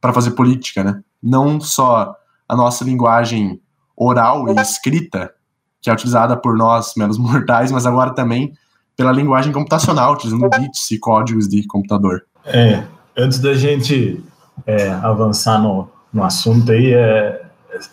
para 0.00 0.12
fazer 0.12 0.32
política, 0.32 0.82
né? 0.82 1.00
Não 1.22 1.60
só 1.60 2.14
a 2.48 2.56
nossa 2.56 2.84
linguagem 2.84 3.60
oral 3.96 4.48
e 4.48 4.60
escrita, 4.60 5.32
que 5.80 5.88
é 5.88 5.92
utilizada 5.92 6.36
por 6.36 6.56
nós 6.56 6.94
menos 6.96 7.16
mortais, 7.18 7.70
mas 7.70 7.86
agora 7.86 8.14
também 8.14 8.52
pela 8.96 9.12
linguagem 9.12 9.52
computacional, 9.52 10.14
utilizando 10.14 10.48
bits 10.48 10.90
e 10.90 10.98
códigos 10.98 11.48
de 11.48 11.66
computador. 11.66 12.24
É, 12.44 12.84
antes 13.16 13.38
da 13.38 13.54
gente 13.54 14.22
é, 14.66 14.90
avançar 14.90 15.60
no, 15.60 15.88
no 16.12 16.22
assunto 16.22 16.70
aí, 16.72 16.92
é, 16.92 17.42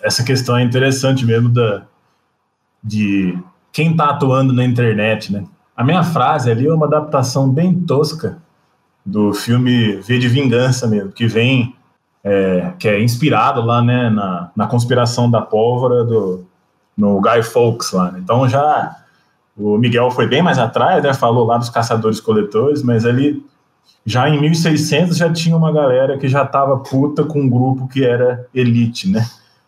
essa 0.01 0.23
questão 0.23 0.57
é 0.57 0.63
interessante 0.63 1.25
mesmo 1.25 1.49
da, 1.49 1.83
de 2.83 3.37
quem 3.71 3.91
está 3.91 4.09
atuando 4.09 4.53
na 4.53 4.63
internet, 4.63 5.31
né? 5.31 5.45
A 5.75 5.83
minha 5.83 6.03
frase 6.03 6.51
ali 6.51 6.67
é 6.67 6.73
uma 6.73 6.85
adaptação 6.85 7.49
bem 7.49 7.73
tosca 7.73 8.37
do 9.05 9.33
filme 9.33 9.95
V 9.95 10.19
de 10.19 10.27
Vingança 10.27 10.87
mesmo, 10.87 11.11
que 11.11 11.25
vem, 11.25 11.75
é, 12.23 12.71
que 12.77 12.87
é 12.87 13.01
inspirado 13.01 13.61
lá, 13.61 13.81
né, 13.81 14.09
na, 14.09 14.51
na 14.55 14.67
conspiração 14.67 15.29
da 15.31 15.41
pólvora 15.41 16.03
do, 16.03 16.45
no 16.95 17.19
Guy 17.19 17.41
Fawkes 17.41 17.91
lá. 17.93 18.11
Né? 18.11 18.19
Então 18.23 18.47
já 18.47 18.95
o 19.57 19.77
Miguel 19.77 20.11
foi 20.11 20.27
bem 20.27 20.41
mais 20.41 20.59
atrás, 20.59 21.03
né, 21.03 21.13
falou 21.13 21.45
lá 21.45 21.57
dos 21.57 21.69
caçadores-coletores, 21.69 22.83
mas 22.83 23.05
ali 23.05 23.43
já 24.05 24.27
em 24.29 24.39
1600 24.39 25.17
já 25.17 25.31
tinha 25.31 25.55
uma 25.55 25.71
galera 25.71 26.17
que 26.17 26.27
já 26.27 26.43
estava 26.43 26.77
puta 26.77 27.23
com 27.23 27.41
um 27.41 27.49
grupo 27.49 27.87
que 27.87 28.03
era 28.03 28.47
elite, 28.53 29.09
né? 29.09 29.25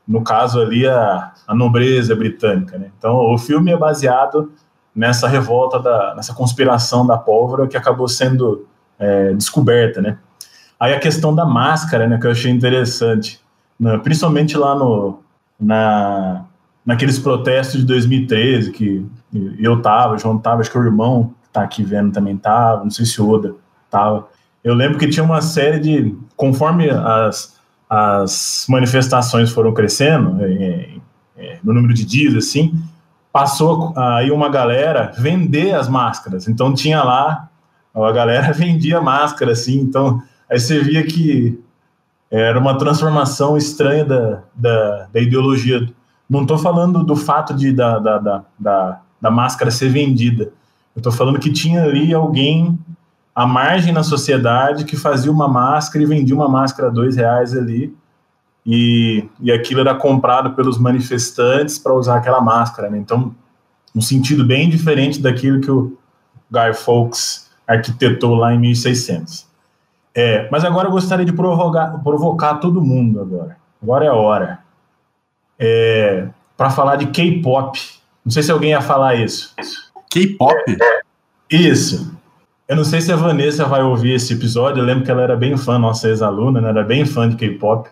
No 0.07 0.21
caso 0.23 0.59
ali 0.59 0.87
a, 0.87 1.31
a 1.47 1.55
nobreza 1.55 2.15
britânica, 2.15 2.77
né? 2.77 2.89
Então 2.97 3.15
o 3.15 3.37
filme 3.37 3.71
é 3.71 3.77
baseado 3.77 4.51
nessa 4.95 5.27
revolta 5.27 5.79
da, 5.79 6.15
nessa 6.15 6.33
conspiração 6.33 7.05
da 7.05 7.17
pólvora 7.17 7.67
que 7.67 7.77
acabou 7.77 8.07
sendo 8.07 8.67
é, 8.99 9.33
descoberta, 9.33 10.01
né? 10.01 10.17
Aí 10.79 10.93
a 10.93 10.99
questão 10.99 11.33
da 11.33 11.45
máscara, 11.45 12.07
né, 12.07 12.17
que 12.17 12.27
eu 12.27 12.31
achei 12.31 12.51
interessante, 12.51 13.39
né, 13.79 13.97
principalmente 13.99 14.57
lá 14.57 14.75
no 14.75 15.19
na 15.59 16.45
naqueles 16.85 17.17
protestos 17.17 17.79
de 17.79 17.85
2013 17.85 18.71
que 18.71 19.05
eu 19.57 19.81
tava, 19.81 20.15
o 20.15 20.17
João 20.17 20.37
tava, 20.37 20.59
acho 20.59 20.69
que 20.69 20.77
o 20.77 20.83
irmão 20.83 21.33
que 21.43 21.49
tá 21.49 21.61
aqui 21.61 21.81
vendo 21.81 22.11
também 22.11 22.35
tava, 22.35 22.83
não 22.83 22.91
sei 22.91 23.05
se 23.05 23.21
o 23.21 23.29
Oda 23.29 23.55
tava. 23.93 24.27
Eu 24.63 24.73
lembro 24.73 24.97
que 24.97 25.07
tinha 25.07 25.23
uma 25.23 25.41
série 25.41 25.79
de, 25.79 26.17
conforme 26.35 26.89
as, 26.89 27.59
as 27.87 28.65
manifestações 28.67 29.51
foram 29.51 29.71
crescendo, 29.71 30.43
é, 30.43 30.89
é, 31.37 31.59
no 31.63 31.73
número 31.73 31.93
de 31.93 32.03
dias, 32.03 32.33
assim, 32.35 32.73
passou 33.31 33.93
aí 33.95 34.31
uma 34.31 34.49
galera 34.49 35.11
vender 35.15 35.75
as 35.75 35.87
máscaras. 35.87 36.47
Então 36.47 36.73
tinha 36.73 37.03
lá, 37.03 37.49
a 37.93 38.11
galera 38.11 38.51
vendia 38.53 38.99
máscara, 38.99 39.51
assim, 39.51 39.79
então 39.79 40.23
aí 40.49 40.59
você 40.59 40.79
via 40.79 41.03
que 41.03 41.59
era 42.31 42.57
uma 42.57 42.75
transformação 42.79 43.55
estranha 43.55 44.03
da, 44.03 44.41
da, 44.55 45.07
da 45.13 45.21
ideologia. 45.21 45.87
Não 46.27 46.41
estou 46.41 46.57
falando 46.57 47.03
do 47.03 47.15
fato 47.15 47.53
de 47.53 47.71
da, 47.71 47.99
da, 47.99 48.17
da, 48.17 48.43
da, 48.57 49.01
da 49.21 49.29
máscara 49.29 49.69
ser 49.69 49.89
vendida. 49.89 50.45
Eu 50.95 50.99
estou 50.99 51.11
falando 51.11 51.37
que 51.37 51.51
tinha 51.51 51.83
ali 51.83 52.11
alguém 52.11 52.79
a 53.35 53.47
margem 53.47 53.91
na 53.91 54.03
sociedade 54.03 54.85
que 54.85 54.95
fazia 54.95 55.31
uma 55.31 55.47
máscara 55.47 56.03
e 56.03 56.07
vendia 56.07 56.35
uma 56.35 56.47
máscara 56.47 56.89
a 56.89 56.91
dois 56.91 57.15
reais 57.15 57.55
ali 57.55 57.95
e, 58.65 59.27
e 59.39 59.51
aquilo 59.51 59.81
era 59.81 59.95
comprado 59.95 60.51
pelos 60.51 60.77
manifestantes 60.77 61.77
para 61.77 61.93
usar 61.93 62.17
aquela 62.17 62.41
máscara, 62.41 62.89
né? 62.89 62.97
Então, 62.97 63.35
um 63.95 64.01
sentido 64.01 64.45
bem 64.45 64.69
diferente 64.69 65.21
daquilo 65.21 65.59
que 65.59 65.69
o 65.69 65.97
Guy 66.49 66.73
Fawkes 66.73 67.51
arquitetou 67.67 68.35
lá 68.35 68.53
em 68.53 68.59
1600. 68.59 69.47
É, 70.15 70.47
mas 70.51 70.63
agora 70.63 70.87
eu 70.87 70.91
gostaria 70.91 71.25
de 71.25 71.33
provocar, 71.33 71.97
provocar 72.03 72.55
todo 72.55 72.81
mundo 72.81 73.19
agora. 73.19 73.57
Agora 73.81 74.05
é 74.05 74.09
a 74.09 74.13
hora. 74.13 74.59
É, 75.57 76.27
para 76.55 76.69
falar 76.69 76.95
de 76.95 77.07
K-pop. 77.07 77.79
Não 78.23 78.31
sei 78.31 78.43
se 78.43 78.51
alguém 78.51 78.71
ia 78.71 78.81
falar 78.81 79.15
isso. 79.15 79.53
K-pop? 80.09 80.77
Isso. 81.49 82.15
Eu 82.67 82.77
não 82.77 82.83
sei 82.83 83.01
se 83.01 83.11
a 83.11 83.15
Vanessa 83.15 83.65
vai 83.65 83.83
ouvir 83.83 84.13
esse 84.13 84.33
episódio. 84.33 84.81
Eu 84.81 84.85
lembro 84.85 85.03
que 85.03 85.11
ela 85.11 85.21
era 85.21 85.35
bem 85.35 85.57
fã, 85.57 85.77
nossa 85.77 86.07
ex-aluna, 86.07 86.61
né? 86.61 86.69
era 86.69 86.83
bem 86.83 87.05
fã 87.05 87.27
de 87.27 87.35
K-pop. 87.35 87.89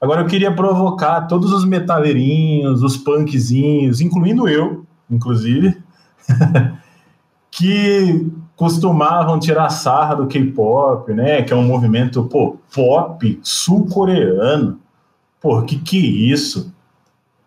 Agora 0.00 0.22
eu 0.22 0.26
queria 0.26 0.52
provocar 0.52 1.22
todos 1.22 1.52
os 1.52 1.64
metaleirinhos, 1.64 2.82
os 2.82 2.96
punkzinhos, 2.96 4.00
incluindo 4.00 4.48
eu, 4.48 4.84
inclusive, 5.10 5.76
que 7.50 8.30
costumavam 8.56 9.38
tirar 9.38 9.68
sarra 9.70 10.16
do 10.16 10.26
K-pop, 10.26 11.12
né? 11.12 11.42
Que 11.42 11.52
é 11.52 11.56
um 11.56 11.64
movimento, 11.64 12.24
pô, 12.24 12.56
pop 12.74 13.40
sul-coreano. 13.42 14.78
Pô, 15.40 15.62
que 15.62 15.78
que 15.78 15.98
é 15.98 16.32
isso? 16.32 16.72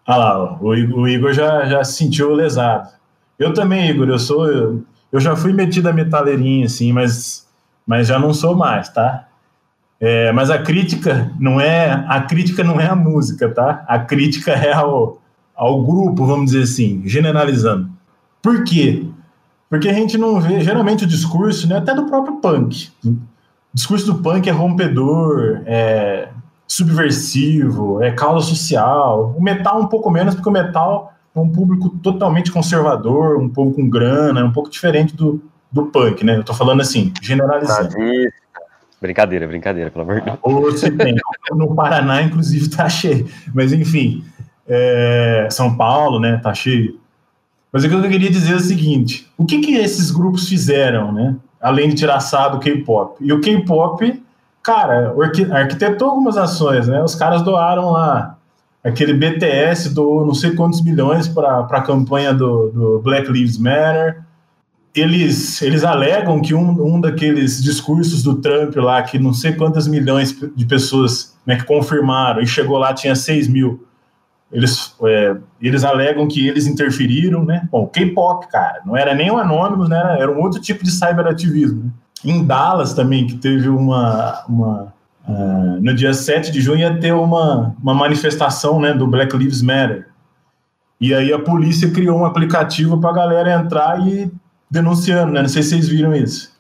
Ah 0.05 0.17
lá, 0.17 0.57
o, 0.61 1.07
Igor 1.07 1.33
já, 1.33 1.65
já 1.65 1.83
se 1.83 1.97
sentiu 1.97 2.33
lesado. 2.33 2.89
Eu 3.37 3.53
também, 3.53 3.89
Igor, 3.89 4.07
eu 4.07 4.19
sou. 4.19 4.83
Eu, 5.11 5.19
já 5.19 5.35
fui 5.35 5.53
metido 5.53 5.87
a 5.87 5.93
metaleirinha, 5.93 6.65
assim, 6.65 6.91
mas, 6.91 7.47
mas 7.85 8.07
já 8.07 8.19
não 8.19 8.33
sou 8.33 8.55
mais, 8.55 8.89
tá? 8.89 9.27
É, 9.99 10.31
mas 10.31 10.49
a 10.49 10.59
crítica 10.59 11.31
não 11.39 11.59
é 11.59 12.05
a 12.07 12.21
crítica 12.21 12.63
não 12.63 12.79
é 12.79 12.87
a 12.87 12.95
música, 12.95 13.49
tá? 13.49 13.83
A 13.87 13.97
crítica 13.97 14.51
é 14.51 14.71
ao, 14.71 15.19
ao 15.55 15.83
grupo, 15.83 16.25
vamos 16.25 16.51
dizer 16.51 16.63
assim, 16.63 17.01
generalizando. 17.05 17.89
Por 18.41 18.63
quê? 18.63 19.05
Porque 19.69 19.89
a 19.89 19.93
gente 19.93 20.17
não 20.17 20.39
vê, 20.39 20.61
geralmente 20.61 21.03
o 21.03 21.07
discurso, 21.07 21.67
né, 21.67 21.77
até 21.77 21.93
do 21.93 22.05
próprio 22.05 22.35
punk. 22.35 22.89
O 23.05 23.17
discurso 23.73 24.05
do 24.05 24.21
punk 24.21 24.47
é 24.47 24.51
rompedor, 24.51 25.61
é 25.65 26.29
subversivo, 26.67 28.01
é 28.01 28.11
causa 28.11 28.45
social. 28.45 29.33
O 29.37 29.41
metal 29.41 29.81
um 29.81 29.87
pouco 29.87 30.11
menos, 30.11 30.35
porque 30.35 30.49
o 30.49 30.51
metal 30.51 31.13
um 31.41 31.49
público 31.49 31.89
totalmente 32.01 32.51
conservador, 32.51 33.37
um 33.37 33.49
pouco 33.49 33.75
com 33.75 33.89
grana, 33.89 34.43
um 34.43 34.51
pouco 34.51 34.69
diferente 34.69 35.15
do, 35.15 35.41
do 35.71 35.87
punk, 35.87 36.23
né? 36.23 36.37
Eu 36.37 36.43
tô 36.43 36.53
falando 36.53 36.81
assim, 36.81 37.13
generalizando. 37.21 37.95
Brincadeira, 38.99 39.47
brincadeira, 39.47 39.91
pelo 39.91 40.03
amor 40.03 40.19
de 40.19 40.25
Deus. 40.25 40.39
Ou 40.41 40.71
se 40.71 40.89
tem. 40.91 41.15
No 41.51 41.75
Paraná, 41.75 42.21
inclusive, 42.21 42.69
tá 42.69 42.89
cheio. 42.89 43.27
Mas 43.53 43.71
enfim, 43.71 44.23
é, 44.67 45.47
São 45.51 45.75
Paulo, 45.77 46.19
né, 46.19 46.37
tá 46.37 46.53
cheio. 46.53 46.99
Mas 47.71 47.83
o 47.83 47.89
que 47.89 47.95
eu 47.95 48.01
queria 48.01 48.29
dizer 48.29 48.53
é 48.53 48.55
o 48.55 48.59
seguinte: 48.59 49.31
o 49.37 49.45
que, 49.45 49.59
que 49.59 49.75
esses 49.75 50.09
grupos 50.09 50.47
fizeram, 50.47 51.11
né? 51.11 51.35
Além 51.61 51.89
de 51.89 51.95
tirar 51.95 52.19
sarro 52.19 52.57
do 52.57 52.59
K-pop? 52.59 53.17
E 53.19 53.31
o 53.31 53.41
K-pop, 53.41 54.23
cara, 54.63 55.13
arquitetou 55.51 56.09
algumas 56.09 56.37
ações, 56.37 56.87
né? 56.87 57.03
Os 57.03 57.15
caras 57.15 57.41
doaram 57.41 57.91
lá 57.91 58.36
aquele 58.87 59.13
BTS 59.13 59.93
doou 59.93 60.25
não 60.25 60.33
sei 60.33 60.51
quantos 60.51 60.81
milhões 60.81 61.27
para 61.27 61.59
a 61.59 61.81
campanha 61.81 62.33
do, 62.33 62.69
do, 62.69 62.99
Black 62.99 63.29
Lives 63.29 63.57
Matter. 63.57 64.23
Eles, 64.95 65.61
eles 65.61 65.83
alegam 65.83 66.41
que 66.41 66.55
um, 66.55 66.95
um 66.95 66.99
daqueles 66.99 67.61
discursos 67.61 68.23
do 68.23 68.35
Trump 68.35 68.75
lá, 68.77 69.03
que 69.03 69.19
não 69.19 69.33
sei 69.33 69.53
quantas 69.53 69.87
milhões 69.87 70.35
de 70.55 70.65
pessoas 70.65 71.37
né, 71.45 71.55
que 71.55 71.65
confirmaram 71.65 72.41
e 72.41 72.47
chegou 72.47 72.77
lá 72.77 72.93
tinha 72.93 73.15
6 73.15 73.47
mil, 73.47 73.85
eles, 74.51 74.95
é, 75.03 75.35
eles 75.61 75.83
alegam 75.83 76.27
que 76.27 76.47
eles 76.47 76.65
interferiram, 76.65 77.43
né? 77.43 77.67
Bom, 77.69 77.85
K-pop, 77.87 78.47
cara, 78.47 78.81
não 78.85 78.95
era 78.95 79.13
nem 79.13 79.29
o 79.29 79.37
Anonymous, 79.37 79.89
né? 79.89 79.99
Era, 79.99 80.17
era 80.17 80.31
um 80.31 80.41
outro 80.41 80.61
tipo 80.61 80.83
de 80.83 80.89
cyberativismo. 80.89 81.83
Né? 81.83 81.91
Em 82.23 82.43
Dallas 82.43 82.93
também, 82.93 83.27
que 83.27 83.35
teve 83.35 83.69
uma, 83.69 84.45
uma 84.47 84.93
Uh, 85.27 85.81
no 85.81 85.93
dia 85.93 86.13
7 86.13 86.51
de 86.51 86.61
junho 86.61 86.79
ia 86.79 86.97
ter 86.99 87.13
uma, 87.13 87.75
uma 87.83 87.93
manifestação 87.93 88.79
né, 88.79 88.93
do 88.93 89.05
Black 89.05 89.35
Lives 89.35 89.61
Matter. 89.61 90.07
E 91.01 91.13
aí 91.13 91.33
a 91.33 91.39
polícia 91.39 91.91
criou 91.91 92.19
um 92.19 92.25
aplicativo 92.25 92.97
para 92.99 93.09
a 93.09 93.13
galera 93.13 93.53
entrar 93.53 94.07
e 94.07 94.31
denunciando, 94.71 95.33
né? 95.33 95.41
Não 95.41 95.49
sei 95.49 95.61
se 95.61 95.69
vocês 95.69 95.87
viram 95.87 96.15
isso. 96.15 96.51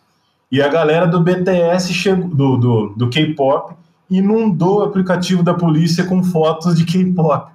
E 0.51 0.61
a 0.61 0.67
galera 0.67 1.07
do 1.07 1.21
BTS 1.21 1.93
chegou, 1.93 2.29
do, 2.29 2.57
do, 2.57 2.87
do 2.95 3.09
K-pop 3.09 3.73
inundou 4.09 4.79
o 4.79 4.83
aplicativo 4.83 5.43
da 5.43 5.53
polícia 5.53 6.05
com 6.05 6.23
fotos 6.23 6.77
de 6.77 6.85
K-pop. 6.85 7.51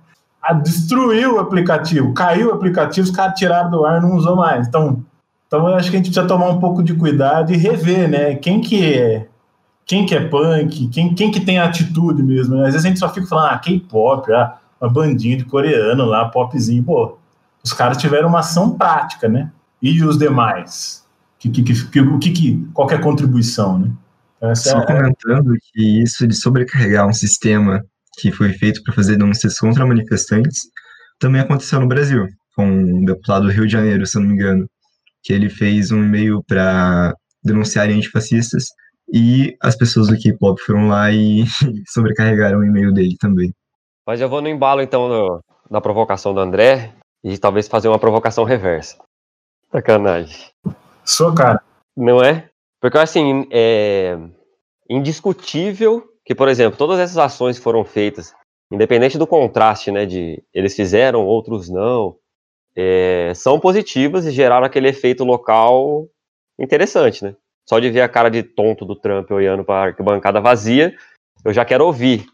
Destruiu 0.62 1.36
o 1.36 1.38
aplicativo, 1.38 2.12
caiu 2.12 2.48
o 2.48 2.52
aplicativo, 2.52 3.06
os 3.06 3.14
caras 3.14 3.38
tiraram 3.38 3.70
do 3.70 3.84
ar 3.84 4.02
não 4.02 4.16
usou 4.16 4.34
mais. 4.34 4.66
Então, 4.66 5.02
então 5.46 5.68
eu 5.68 5.74
acho 5.74 5.90
que 5.90 5.96
a 5.96 5.98
gente 5.98 6.10
precisa 6.10 6.26
tomar 6.26 6.48
um 6.48 6.58
pouco 6.58 6.82
de 6.82 6.94
cuidado 6.94 7.52
e 7.52 7.56
rever, 7.56 8.08
né? 8.08 8.34
Quem 8.34 8.60
que 8.60 8.84
é 8.84 9.28
quem 9.86 10.06
que 10.06 10.14
é 10.14 10.20
punk, 10.20 10.88
quem, 10.88 11.14
quem 11.14 11.30
que 11.30 11.40
tem 11.40 11.58
atitude 11.58 12.22
mesmo. 12.22 12.56
Né? 12.56 12.66
Às 12.66 12.72
vezes 12.72 12.84
a 12.84 12.88
gente 12.88 13.00
só 13.00 13.12
fica 13.12 13.26
falando, 13.26 13.52
ah, 13.52 13.58
K-pop, 13.58 14.32
ah, 14.32 14.58
uma 14.80 14.90
bandinha 14.90 15.36
de 15.36 15.44
coreano 15.44 16.04
lá, 16.04 16.28
popzinho. 16.28 16.82
Pô, 16.82 17.18
os 17.62 17.72
caras 17.72 17.96
tiveram 17.96 18.28
uma 18.28 18.40
ação 18.40 18.76
prática, 18.76 19.28
né? 19.28 19.50
E 19.80 20.02
os 20.02 20.18
demais? 20.18 21.04
Que, 21.38 21.50
que, 21.50 21.62
que, 21.62 21.74
que, 21.74 22.30
que, 22.30 22.68
qual 22.72 22.86
que 22.86 22.94
é 22.94 22.96
a 22.96 23.00
contribuição, 23.00 23.78
né? 23.78 23.90
Essa 24.40 24.70
só 24.70 24.78
é... 24.80 24.86
comentando 24.86 25.54
que 25.72 26.02
isso 26.02 26.26
de 26.26 26.34
sobrecarregar 26.34 27.06
um 27.06 27.12
sistema 27.12 27.84
que 28.18 28.32
foi 28.32 28.52
feito 28.52 28.82
para 28.82 28.94
fazer 28.94 29.16
denúncias 29.16 29.58
contra 29.58 29.86
manifestantes 29.86 30.62
também 31.18 31.40
aconteceu 31.40 31.80
no 31.80 31.86
Brasil, 31.86 32.26
com 32.56 32.66
um 32.66 33.04
deputado 33.04 33.46
do 33.46 33.52
Rio 33.52 33.66
de 33.66 33.72
Janeiro, 33.72 34.04
se 34.04 34.18
não 34.18 34.26
me 34.26 34.34
engano, 34.34 34.68
que 35.22 35.32
ele 35.32 35.48
fez 35.48 35.92
um 35.92 36.02
e-mail 36.02 36.42
para 36.46 37.14
denunciarem 37.44 37.96
antifascistas 37.96 38.64
e 39.12 39.54
as 39.60 39.76
pessoas 39.76 40.08
do 40.08 40.18
K-pop 40.18 40.58
foram 40.62 40.88
lá 40.88 41.12
e 41.12 41.44
sobrecarregaram 41.86 42.60
o 42.60 42.64
e-mail 42.64 42.92
dele 42.92 43.16
também. 43.20 43.54
Mas 44.06 44.20
eu 44.20 44.28
vou 44.28 44.40
no 44.40 44.48
embalo, 44.48 44.80
então, 44.80 45.08
no, 45.08 45.44
na 45.70 45.80
provocação 45.80 46.32
do 46.32 46.40
André 46.40 46.92
e 47.22 47.36
talvez 47.36 47.68
fazer 47.68 47.88
uma 47.88 47.98
provocação 47.98 48.42
reversa. 48.44 48.96
Sacanagem. 49.70 50.50
Sou, 51.04 51.34
cara. 51.34 51.62
Não 51.96 52.22
é? 52.22 52.48
Porque, 52.80 52.98
assim, 52.98 53.46
é 53.50 54.18
indiscutível 54.88 56.04
que, 56.24 56.34
por 56.34 56.48
exemplo, 56.48 56.78
todas 56.78 56.98
essas 56.98 57.18
ações 57.18 57.58
foram 57.58 57.84
feitas, 57.84 58.34
independente 58.70 59.18
do 59.18 59.26
contraste, 59.26 59.90
né, 59.90 60.06
de 60.06 60.42
eles 60.52 60.74
fizeram, 60.74 61.24
outros 61.24 61.68
não, 61.68 62.16
é, 62.76 63.32
são 63.34 63.60
positivas 63.60 64.26
e 64.26 64.30
geraram 64.30 64.66
aquele 64.66 64.88
efeito 64.88 65.24
local 65.24 66.08
interessante, 66.58 67.24
né? 67.24 67.34
Só 67.72 67.78
de 67.78 67.90
ver 67.90 68.02
a 68.02 68.08
cara 68.08 68.30
de 68.30 68.42
tonto 68.42 68.84
do 68.84 68.94
Trump 68.94 69.30
olhando 69.30 69.64
para 69.64 69.76
a 69.76 69.84
arquibancada 69.86 70.42
vazia, 70.42 70.94
eu 71.42 71.54
já 71.54 71.64
quero 71.64 71.86
ouvir 71.86 72.26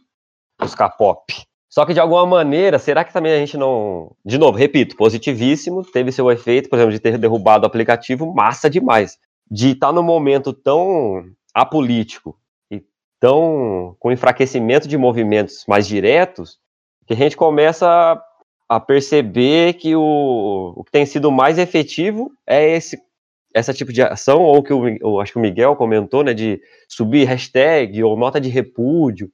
os 0.61 0.75
K-pop. 0.75 1.33
Só 1.71 1.87
que 1.87 1.95
de 1.95 2.01
alguma 2.01 2.27
maneira, 2.27 2.77
será 2.77 3.05
que 3.05 3.13
também 3.13 3.31
a 3.31 3.39
gente 3.39 3.57
não. 3.57 4.17
De 4.25 4.37
novo, 4.37 4.59
repito, 4.59 4.97
positivíssimo, 4.97 5.85
teve 5.85 6.11
seu 6.11 6.29
efeito, 6.29 6.69
por 6.69 6.75
exemplo, 6.75 6.93
de 6.93 6.99
ter 6.99 7.17
derrubado 7.19 7.63
o 7.63 7.69
aplicativo, 7.69 8.35
massa 8.35 8.69
demais. 8.69 9.17
De 9.49 9.71
estar 9.75 9.93
num 9.93 10.03
momento 10.03 10.53
tão 10.53 11.25
apolítico 11.55 12.37
e 12.69 12.83
tão 13.21 13.95
com 14.01 14.11
enfraquecimento 14.11 14.89
de 14.89 14.99
movimentos 14.99 15.65
mais 15.69 15.87
diretos, 15.87 16.59
que 17.07 17.15
a 17.15 17.17
gente 17.17 17.37
começa 17.37 18.21
a 18.69 18.81
perceber 18.81 19.75
que 19.75 19.95
o, 19.95 20.75
o 20.75 20.83
que 20.83 20.91
tem 20.91 21.07
sido 21.07 21.31
mais 21.31 21.59
efetivo 21.59 22.33
é 22.45 22.71
esse 22.71 23.01
essa 23.55 23.73
tipo 23.73 23.93
de 23.93 24.03
ação, 24.03 24.43
ou 24.43 24.63
que 24.63 24.73
o, 24.73 25.21
acho 25.21 25.33
que 25.33 25.39
o 25.39 25.43
Miguel 25.43 25.77
comentou, 25.77 26.23
né, 26.23 26.35
de 26.35 26.61
subir 26.89 27.25
hashtag 27.25 28.03
ou 28.03 28.17
nota 28.17 28.41
de 28.41 28.49
repúdio. 28.49 29.31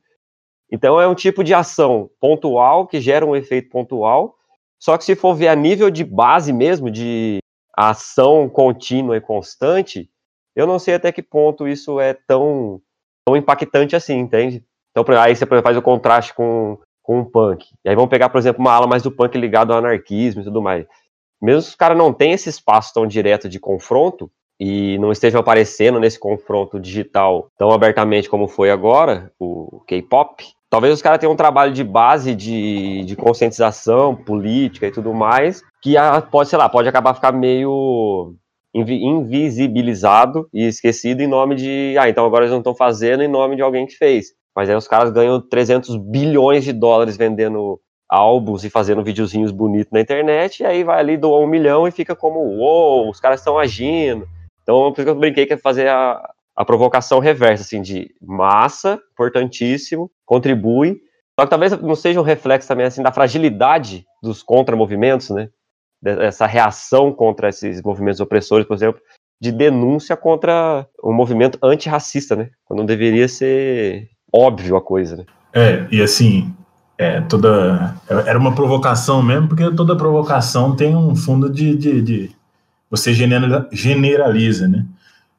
Então 0.71 1.01
é 1.01 1.07
um 1.07 1.15
tipo 1.15 1.45
de 1.45 1.53
ação 1.53 2.11
pontual 2.21 2.87
que 2.87 3.01
gera 3.01 3.27
um 3.27 3.37
efeito 3.37 3.69
pontual. 3.69 4.37
Só 4.79 4.97
que 4.97 5.05
se 5.05 5.15
for 5.15 5.35
ver 5.35 5.49
a 5.49 5.57
nível 5.57 5.91
de 5.91 6.05
base 6.05 6.53
mesmo, 6.53 6.91
de 6.91 7.39
ação 7.77 8.49
contínua 8.49 9.17
e 9.17 9.21
constante, 9.21 10.09
eu 10.55 10.67
não 10.67 10.79
sei 10.79 10.95
até 10.95 11.11
que 11.11 11.23
ponto 11.23 11.67
isso 11.67 11.99
é 11.99 12.15
tão, 12.15 12.81
tão 13.27 13.37
impactante 13.37 13.97
assim, 13.97 14.19
entende? 14.19 14.65
Então 14.91 15.05
aí 15.19 15.35
você 15.35 15.47
faz 15.47 15.77
o 15.77 15.83
contraste 15.83 16.33
com, 16.35 16.79
com 17.03 17.21
o 17.21 17.25
punk. 17.25 17.67
E 17.85 17.89
aí 17.89 17.95
vamos 17.95 18.11
pegar, 18.11 18.29
por 18.29 18.39
exemplo, 18.39 18.61
uma 18.61 18.73
ala 18.73 18.87
mais 18.87 19.03
do 19.03 19.11
punk 19.11 19.37
ligado 19.37 19.73
ao 19.73 19.79
anarquismo 19.79 20.41
e 20.41 20.45
tudo 20.45 20.63
mais 20.63 20.87
mesmo 21.41 21.63
se 21.63 21.69
os 21.71 21.75
caras 21.75 21.97
não 21.97 22.13
têm 22.13 22.33
esse 22.33 22.49
espaço 22.49 22.93
tão 22.95 23.07
direto 23.07 23.49
de 23.49 23.61
confronto 23.61 24.31
e 24.59 24.99
não 24.99 25.11
estejam 25.11 25.41
aparecendo 25.41 25.99
nesse 25.99 26.19
confronto 26.19 26.79
digital 26.79 27.49
tão 27.59 27.71
abertamente 27.71 28.29
como 28.29 28.49
foi 28.49 28.71
agora, 28.71 29.33
o 29.39 29.83
K-pop, 29.87 30.45
talvez 30.71 30.95
os 30.95 31.03
caras 31.03 31.19
tenham 31.19 31.33
um 31.33 31.37
trabalho 31.37 31.73
de 31.73 31.85
base 31.85 32.35
de, 32.35 33.05
de 33.05 33.17
conscientização 33.17 34.15
política 34.15 34.87
e 34.87 34.93
tudo 34.93 35.13
mais, 35.13 35.63
que 35.83 35.95
pode, 36.31 36.49
sei 36.49 36.59
lá, 36.59 36.69
pode 36.69 36.89
acabar 36.89 37.15
ficar 37.15 37.33
meio 37.33 38.35
invisibilizado 38.75 40.49
e 40.53 40.67
esquecido 40.67 41.21
em 41.21 41.29
nome 41.29 41.55
de, 41.55 41.95
ah, 41.99 42.09
então 42.09 42.27
agora 42.27 42.45
eles 42.45 42.51
não 42.51 42.59
estão 42.59 42.75
fazendo 42.75 43.23
em 43.23 43.29
nome 43.29 43.55
de 43.55 43.63
alguém 43.63 43.87
que 43.87 43.95
fez. 43.95 44.35
Mas 44.55 44.69
aí 44.69 44.77
os 44.77 44.89
caras 44.89 45.13
ganham 45.13 45.41
300 45.41 45.97
bilhões 45.97 46.65
de 46.65 46.73
dólares 46.73 47.17
vendendo 47.17 47.81
álbuns 48.15 48.65
e 48.65 48.71
fazendo 48.71 49.03
videozinhos 49.03 49.51
bonitos 49.51 49.93
na 49.93 50.01
internet, 50.01 50.61
e 50.61 50.67
aí 50.67 50.85
vai 50.85 50.99
ali, 51.01 51.17
doar 51.17 51.41
um 51.41 51.47
milhão 51.47 51.89
e 51.89 51.91
fica 51.91 52.15
como, 52.15 52.39
uou, 52.39 53.11
os 53.11 53.19
caras 53.19 53.41
estão 53.41 53.59
agindo. 53.59 54.29
Então, 54.63 54.93
por 54.93 55.01
isso 55.01 55.05
que 55.05 55.11
eu 55.11 55.15
brinquei 55.15 55.47
que 55.47 55.55
é 55.55 55.57
fazer 55.57 55.89
a, 55.89 56.31
a 56.57 56.65
provocação 56.65 57.19
reversa, 57.19 57.65
assim, 57.65 57.83
de 57.83 58.15
massa, 58.23 59.01
importantíssimo, 59.13 60.11
contribui, 60.25 61.01
só 61.39 61.45
que 61.45 61.51
talvez 61.51 61.73
não 61.81 61.97
seja 61.97 62.21
um 62.21 62.25
reflexo 62.25 62.69
também, 62.69 62.87
assim, 62.87 63.03
da 63.03 63.13
fragilidade 63.13 64.07
dos 64.23 64.43
contramovimentos, 64.43 65.31
né? 65.31 65.49
Essa 66.05 66.47
reação 66.47 67.13
contra 67.13 67.49
esses 67.49 67.83
movimentos 67.83 68.21
opressores, 68.21 68.67
por 68.67 68.75
exemplo, 68.75 69.01
de 69.41 69.51
denúncia 69.51 70.17
contra 70.17 70.87
um 71.03 71.13
movimento 71.13 71.59
antirracista, 71.63 72.37
né? 72.37 72.51
Quando 72.65 72.85
deveria 72.85 73.27
ser 73.27 74.09
óbvio 74.33 74.77
a 74.77 74.83
coisa, 74.83 75.17
né? 75.17 75.25
É, 75.53 75.87
e 75.91 76.03
assim, 76.03 76.55
é, 76.97 77.21
toda. 77.23 77.97
Era 78.09 78.39
uma 78.39 78.55
provocação 78.55 79.23
mesmo, 79.23 79.49
porque 79.49 79.71
toda 79.73 79.97
provocação 79.97 80.75
tem 80.75 80.95
um 80.95 81.15
fundo 81.15 81.51
de. 81.51 81.77
de, 81.77 82.03
de 82.03 82.31
você 82.91 83.13
generaliza, 83.73 84.69
né? 84.69 84.87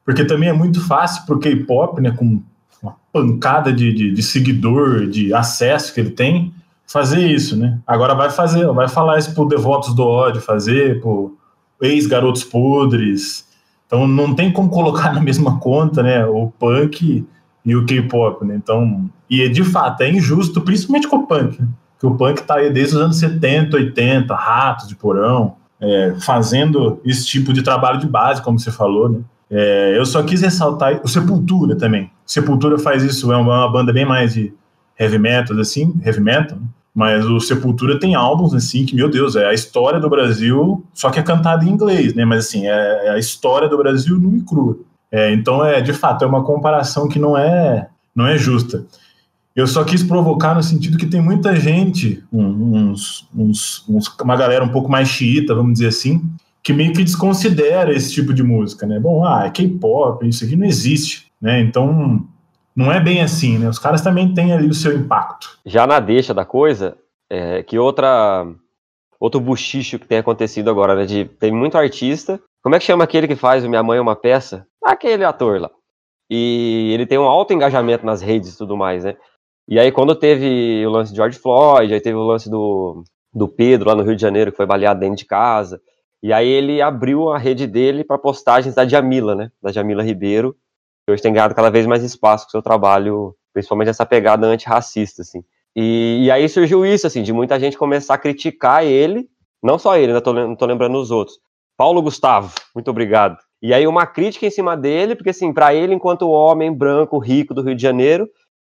Porque 0.04 0.26
também 0.26 0.50
é 0.50 0.54
muito 0.54 0.86
fácil 0.86 1.26
pro 1.26 1.40
K-pop, 1.40 2.02
né? 2.02 2.12
Com 2.12 2.42
uma 2.82 2.96
pancada 3.12 3.72
de, 3.72 3.94
de, 3.94 4.12
de, 4.12 4.24
seguidor, 4.24 5.08
de 5.08 5.34
acesso 5.34 5.94
que 5.94 6.00
ele 6.02 6.12
tem, 6.12 6.54
fazer 6.86 7.26
isso, 7.26 7.56
né? 7.56 7.80
Agora 7.88 8.14
vai 8.14 8.30
fazer, 8.30 8.68
vai 8.68 8.90
falar 8.90 9.18
isso 9.18 9.34
pro 9.34 9.48
Devotos 9.48 9.96
do 9.96 10.04
ódio 10.04 10.42
fazer, 10.42 11.00
pro 11.00 11.38
ex-garotos 11.82 12.44
podres. 12.44 13.48
Então 13.88 14.08
não 14.08 14.36
tem 14.36 14.52
como 14.52 14.70
colocar 14.70 15.14
na 15.16 15.22
mesma 15.22 15.60
conta, 15.60 16.04
né? 16.04 16.26
O 16.26 16.52
punk 16.60 17.26
e 17.66 17.76
o 17.76 17.86
K-pop, 17.86 18.46
né? 18.46 18.56
Então, 18.56 19.10
e 19.30 19.48
de 19.50 19.64
fato 19.64 20.02
é 20.02 20.10
injusto, 20.10 20.62
principalmente 20.62 21.08
com 21.08 21.18
o 21.18 21.28
punk, 21.28 21.62
né? 21.62 21.68
que 22.00 22.06
o 22.06 22.16
punk 22.16 22.44
tá 22.44 22.56
aí 22.56 22.72
desde 22.72 22.96
os 22.96 23.02
anos 23.02 23.18
70, 23.18 23.76
80, 23.76 24.36
ratos 24.36 24.88
de 24.88 24.96
porão, 24.96 25.56
é, 25.80 26.16
fazendo 26.20 27.00
esse 27.06 27.26
tipo 27.26 27.54
de 27.54 27.62
trabalho 27.62 28.00
de 28.00 28.08
base, 28.08 28.42
como 28.42 28.60
você 28.60 28.72
falou, 28.72 29.10
né? 29.10 29.20
É, 29.50 29.98
eu 29.98 30.06
só 30.06 30.24
quis 30.24 30.42
ressaltar 30.42 31.00
o 31.04 31.08
Sepultura 31.08 31.76
também. 31.76 32.10
Sepultura 32.26 32.80
faz 32.80 33.04
isso, 33.04 33.32
é 33.32 33.38
uma, 33.38 33.72
banda 33.72 33.94
bem 33.94 34.06
mais 34.06 34.34
de 34.34 34.54
heavy 35.00 35.20
metal, 35.20 35.60
assim, 35.60 35.94
heavy 36.04 36.20
metal, 36.20 36.58
né? 36.58 36.66
mas 36.94 37.26
o 37.26 37.40
Sepultura 37.40 38.00
tem 38.00 38.16
álbuns, 38.16 38.54
assim, 38.54 38.86
que, 38.86 38.96
meu 38.96 39.10
Deus, 39.10 39.36
é 39.36 39.46
a 39.46 39.54
história 39.54 40.00
do 40.00 40.10
Brasil, 40.10 40.84
só 40.94 41.10
que 41.10 41.20
é 41.20 41.24
cantada 41.24 41.66
em 41.66 41.70
inglês, 41.70 42.16
né? 42.16 42.24
Mas, 42.24 42.48
assim, 42.48 42.66
é, 42.66 43.08
é 43.08 43.10
a 43.10 43.18
história 43.18 43.68
do 43.68 43.78
Brasil 43.78 44.18
nu 44.18 44.38
e 44.38 44.42
cru. 44.42 44.86
É, 45.12 45.32
então, 45.34 45.64
é 45.64 45.82
de 45.82 45.94
fato, 45.94 46.24
é 46.24 46.28
uma 46.28 46.44
comparação 46.44 47.08
que 47.08 47.20
não 47.20 47.38
é, 47.38 47.90
não 48.16 48.26
é 48.26 48.38
justa. 48.38 48.86
Eu 49.56 49.68
só 49.68 49.86
quis 49.86 50.04
provocar 50.04 50.54
no 50.54 50.62
sentido 50.62 50.98
que 50.98 51.06
tem 51.06 51.22
muita 51.22 51.56
gente, 51.56 52.22
uns, 52.32 53.26
uns, 53.34 53.86
uns, 53.88 54.08
uma 54.20 54.36
galera 54.36 54.66
um 54.66 54.72
pouco 54.72 54.92
mais 54.92 55.08
xiita, 55.08 55.56
vamos 55.56 55.74
dizer 55.74 55.88
assim, 55.88 56.22
que 56.62 56.74
meio 56.74 56.92
que 56.92 57.04
desconsidera 57.04 57.94
esse 57.94 58.12
tipo 58.12 58.34
de 58.34 58.44
música, 58.44 58.86
né? 58.86 59.00
Bom, 59.00 59.24
ah, 59.24 59.46
é 59.46 59.50
K-pop, 59.50 60.28
isso 60.28 60.44
aqui 60.44 60.58
não 60.58 60.66
existe, 60.66 61.32
né? 61.40 61.62
Então, 61.62 62.28
não 62.76 62.92
é 62.92 63.00
bem 63.00 63.22
assim, 63.22 63.58
né? 63.58 63.70
Os 63.70 63.80
caras 63.80 64.02
também 64.02 64.34
têm 64.34 64.52
ali 64.52 64.68
o 64.68 64.74
seu 64.74 64.94
impacto. 64.94 65.58
Já 65.66 65.88
na 65.88 66.02
deixa 66.02 66.34
da 66.34 66.44
coisa, 66.44 66.98
é, 67.30 67.64
que 67.64 67.80
outra 67.80 68.46
outro 69.18 69.40
buchicho 69.40 69.98
que 69.98 70.06
tem 70.06 70.18
acontecido 70.18 70.70
agora, 70.70 70.96
né? 70.96 71.06
De, 71.06 71.26
tem 71.26 71.52
muito 71.52 71.78
artista. 71.78 72.42
Como 72.62 72.76
é 72.76 72.80
que 72.80 72.86
chama 72.86 73.06
aquele 73.06 73.28
que 73.28 73.36
faz 73.36 73.64
o 73.64 73.70
Minha 73.70 73.84
Mãe 73.84 73.98
é 73.98 74.02
uma 74.02 74.16
Peça? 74.16 74.68
Aquele 74.84 75.24
ator 75.24 75.62
lá. 75.62 75.70
E 76.30 76.92
ele 76.94 77.06
tem 77.06 77.18
um 77.18 77.24
alto 77.24 77.54
engajamento 77.54 78.06
nas 78.06 78.22
redes 78.22 78.54
e 78.54 78.58
tudo 78.58 78.76
mais, 78.76 79.04
né? 79.04 79.16
E 79.68 79.80
aí, 79.80 79.92
quando 79.92 80.16
teve 80.16 80.86
o 80.86 80.90
lance 80.92 81.12
de 81.12 81.18
George 81.18 81.40
Floyd, 81.40 81.94
aí 81.94 82.00
teve 82.00 82.16
o 82.16 82.24
lance 82.24 82.50
do, 82.50 83.04
do 83.34 83.48
Pedro 83.48 83.90
lá 83.90 83.96
no 83.96 84.04
Rio 84.04 84.16
de 84.16 84.22
Janeiro, 84.22 84.52
que 84.52 84.58
foi 84.58 84.66
baleado 84.66 85.00
dentro 85.00 85.18
de 85.18 85.26
casa. 85.26 85.82
E 86.22 86.32
aí 86.32 86.48
ele 86.48 86.82
abriu 86.82 87.30
a 87.30 87.38
rede 87.38 87.68
dele 87.68 88.04
para 88.04 88.18
postagens 88.18 88.76
da 88.76 88.88
Jamila, 88.88 89.36
né? 89.36 89.52
Da 89.62 89.72
Jamila 89.72 90.04
Ribeiro, 90.04 90.56
que 91.06 91.12
hoje 91.12 91.22
tem 91.22 91.34
ganhado 91.34 91.56
cada 91.56 91.70
vez 91.70 91.86
mais 91.86 92.04
espaço 92.04 92.46
com 92.46 92.52
seu 92.52 92.62
trabalho, 92.62 93.36
principalmente 93.54 93.90
essa 93.90 94.06
pegada 94.06 94.48
antirracista, 94.48 95.22
assim. 95.22 95.44
E, 95.76 96.22
e 96.24 96.32
aí 96.32 96.48
surgiu 96.48 96.86
isso, 96.86 97.06
assim, 97.06 97.22
de 97.22 97.34
muita 97.34 97.60
gente 97.60 97.78
começar 97.78 98.14
a 98.14 98.18
criticar 98.18 98.84
ele, 98.86 99.28
não 99.62 99.78
só 99.78 99.98
ele, 99.98 100.08
ainda 100.08 100.22
tô, 100.22 100.32
não 100.32 100.56
tô 100.56 100.66
lembrando 100.66 100.98
os 100.98 101.12
outros. 101.12 101.38
Paulo 101.78 102.02
Gustavo, 102.02 102.54
muito 102.74 102.90
obrigado. 102.90 103.38
E 103.62 103.74
aí 103.74 103.86
uma 103.86 104.06
crítica 104.06 104.46
em 104.46 104.52
cima 104.52 104.78
dele, 104.78 105.16
porque 105.16 105.32
assim, 105.32 105.52
para 105.52 105.74
ele, 105.74 105.94
enquanto 105.94 106.30
homem 106.30 106.72
branco, 106.72 107.20
rico 107.20 107.54
do 107.54 107.62
Rio 107.62 107.76
de 107.76 107.82
Janeiro, 107.82 108.30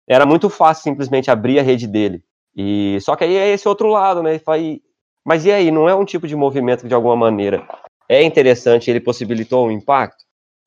era 0.10 0.26
muito 0.26 0.50
fácil 0.50 0.84
simplesmente 0.84 1.30
abrir 1.30 1.60
a 1.60 1.64
rede 1.64 1.88
dele. 1.88 2.24
E 2.56 2.98
só 3.02 3.16
que 3.16 3.24
aí 3.24 3.38
é 3.38 3.50
esse 3.50 3.68
outro 3.68 3.88
lado, 3.88 4.24
né? 4.24 4.42
E, 4.58 4.82
mas 5.24 5.46
e 5.46 5.52
aí, 5.52 5.70
não 5.70 5.88
é 5.88 5.94
um 5.94 6.04
tipo 6.04 6.28
de 6.28 6.36
movimento 6.36 6.82
que 6.82 6.88
de 6.88 6.94
alguma 6.94 7.16
maneira 7.16 7.68
é 8.10 8.24
interessante, 8.24 8.90
ele 8.90 9.00
possibilitou 9.00 9.68
um 9.68 9.72
impacto? 9.72 10.26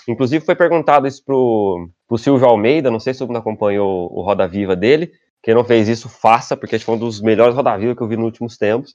Inclusive 0.09 0.45
foi 0.45 0.55
perguntado 0.55 1.07
isso 1.07 1.25
pro, 1.25 1.89
pro 2.07 2.19
Silvio 2.19 2.47
Almeida, 2.47 2.91
não 2.91 3.01
sei 3.01 3.13
se 3.13 3.25
você 3.25 3.37
acompanhou 3.37 4.09
o 4.13 4.23
Roda 4.23 4.47
Viva 4.47 4.77
dele, 4.77 5.13
quem 5.43 5.55
não 5.55 5.65
fez 5.65 5.89
isso, 5.89 6.09
faça, 6.09 6.57
porque 6.57 6.79
foi 6.79 6.95
um 6.95 6.99
dos 6.99 7.21
melhores 7.21 7.55
Roda 7.55 7.77
Viva 7.77 7.97
que 7.97 8.03
eu 8.03 8.09
vi 8.09 8.17
nos 8.17 8.27
últimos 8.27 8.57
tempos. 8.57 8.95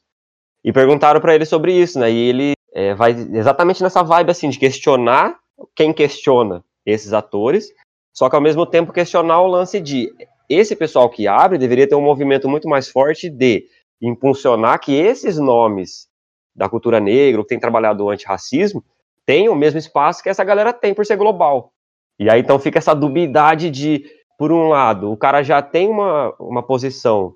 E 0.64 0.72
perguntaram 0.72 1.20
para 1.20 1.36
ele 1.36 1.46
sobre 1.46 1.74
isso, 1.74 2.00
né? 2.00 2.10
E 2.10 2.30
ele 2.30 2.54
é, 2.74 2.94
vai 2.94 3.12
exatamente 3.12 3.84
nessa 3.84 4.02
vibe 4.04 4.32
assim 4.32 4.50
de 4.50 4.58
questionar 4.58 5.38
quem 5.76 5.94
questiona 5.94 6.64
esses 6.86 7.14
atores, 7.14 7.70
só 8.14 8.30
que 8.30 8.36
ao 8.36 8.42
mesmo 8.42 8.66
tempo 8.66 8.94
questionar 8.94 9.42
o 9.42 9.48
lance 9.48 9.80
de 9.80 10.12
esse 10.50 10.76
pessoal 10.76 11.10
que 11.10 11.28
abre 11.28 11.58
deveria 11.58 11.88
ter 11.88 11.96
um 11.96 12.02
movimento 12.02 12.48
muito 12.48 12.68
mais 12.68 12.88
forte 12.88 13.30
de 13.30 13.66
impulsionar 14.02 14.80
que 14.80 14.94
esses 14.94 15.38
nomes 15.38 16.08
da 16.56 16.70
cultura 16.70 17.00
negra, 17.00 17.42
que 17.42 17.50
tem 17.50 17.60
trabalhado 17.60 18.04
o 18.04 18.10
antirracismo, 18.10 18.84
tenham 19.26 19.54
o 19.54 19.58
mesmo 19.58 19.78
espaço 19.78 20.24
que 20.24 20.30
essa 20.30 20.44
galera 20.44 20.72
tem 20.74 20.94
por 20.94 21.06
ser 21.06 21.18
global. 21.18 21.72
E 22.20 22.30
aí 22.30 22.40
então 22.40 22.58
fica 22.58 22.80
essa 22.80 22.96
dubiedade 22.96 23.70
de, 23.70 24.06
por 24.38 24.52
um 24.52 24.70
lado, 24.70 25.12
o 25.12 25.18
cara 25.18 25.44
já 25.44 25.62
tem 25.62 25.88
uma, 25.90 26.34
uma 26.40 26.64
posição 26.64 27.36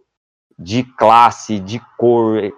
de 0.58 0.84
classe, 0.84 1.60
de 1.60 1.82
cor, 1.97 2.52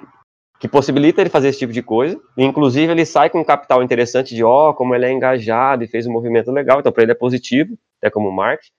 que 0.60 0.68
possibilita 0.68 1.22
ele 1.22 1.30
fazer 1.30 1.50
esse 1.50 1.60
tipo 1.60 1.74
de 1.74 1.82
coisa. 1.82 2.20
E, 2.38 2.44
inclusive, 2.44 2.92
ele 2.92 3.06
sai 3.06 3.30
com 3.30 3.42
um 3.42 3.44
capital 3.44 3.84
interessante 3.84 4.34
de, 4.34 4.44
ó, 4.44 4.70
oh, 4.70 4.74
como 4.74 4.96
ele 4.96 5.06
é 5.06 5.12
engajado 5.12 5.84
e 5.84 5.88
fez 5.88 6.08
um 6.08 6.12
movimento 6.12 6.52
legal, 6.52 6.80
então 6.80 6.92
para 6.92 7.04
ele 7.04 7.12
é 7.12 7.16
positivo, 7.16 7.78
até 7.98 8.10
como 8.10 8.32
marketing. 8.32 8.72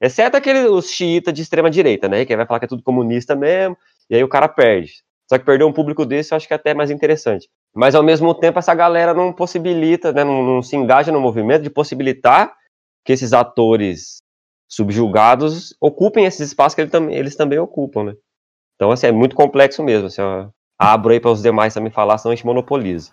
Exceto 0.00 0.36
aquele, 0.36 0.66
os 0.66 0.90
xiita 0.90 1.32
de 1.32 1.42
extrema 1.42 1.70
direita, 1.70 2.08
né? 2.08 2.24
Que 2.24 2.36
vai 2.36 2.46
falar 2.46 2.58
que 2.58 2.64
é 2.64 2.68
tudo 2.68 2.82
comunista 2.82 3.36
mesmo, 3.36 3.76
e 4.08 4.16
aí 4.16 4.24
o 4.24 4.28
cara 4.28 4.48
perde. 4.48 4.94
Só 5.28 5.38
que 5.38 5.44
perder 5.44 5.64
um 5.64 5.72
público 5.72 6.04
desse 6.04 6.32
eu 6.32 6.36
acho 6.36 6.48
que 6.48 6.52
é 6.52 6.56
até 6.56 6.74
mais 6.74 6.90
interessante. 6.90 7.48
Mas 7.74 7.94
ao 7.94 8.02
mesmo 8.02 8.34
tempo 8.34 8.58
essa 8.58 8.74
galera 8.74 9.14
não 9.14 9.32
possibilita, 9.32 10.12
né, 10.12 10.24
não, 10.24 10.42
não 10.42 10.62
se 10.62 10.74
engaja 10.74 11.12
no 11.12 11.20
movimento 11.20 11.62
de 11.62 11.70
possibilitar 11.70 12.52
que 13.04 13.12
esses 13.12 13.32
atores 13.32 14.18
subjugados 14.68 15.74
ocupem 15.80 16.24
esses 16.24 16.48
espaços 16.48 16.74
que 16.74 16.80
ele 16.80 16.90
tam, 16.90 17.10
eles 17.10 17.36
também 17.36 17.58
ocupam, 17.58 18.04
né? 18.04 18.14
Então, 18.74 18.90
assim, 18.90 19.06
é 19.06 19.12
muito 19.12 19.36
complexo 19.36 19.82
mesmo. 19.82 20.06
Assim, 20.06 20.22
ó, 20.22 20.48
abro 20.78 21.12
aí 21.12 21.20
para 21.20 21.30
os 21.30 21.42
demais 21.42 21.74
também 21.74 21.92
falar, 21.92 22.18
senão 22.18 22.32
a 22.32 22.34
gente 22.34 22.46
monopoliza. 22.46 23.12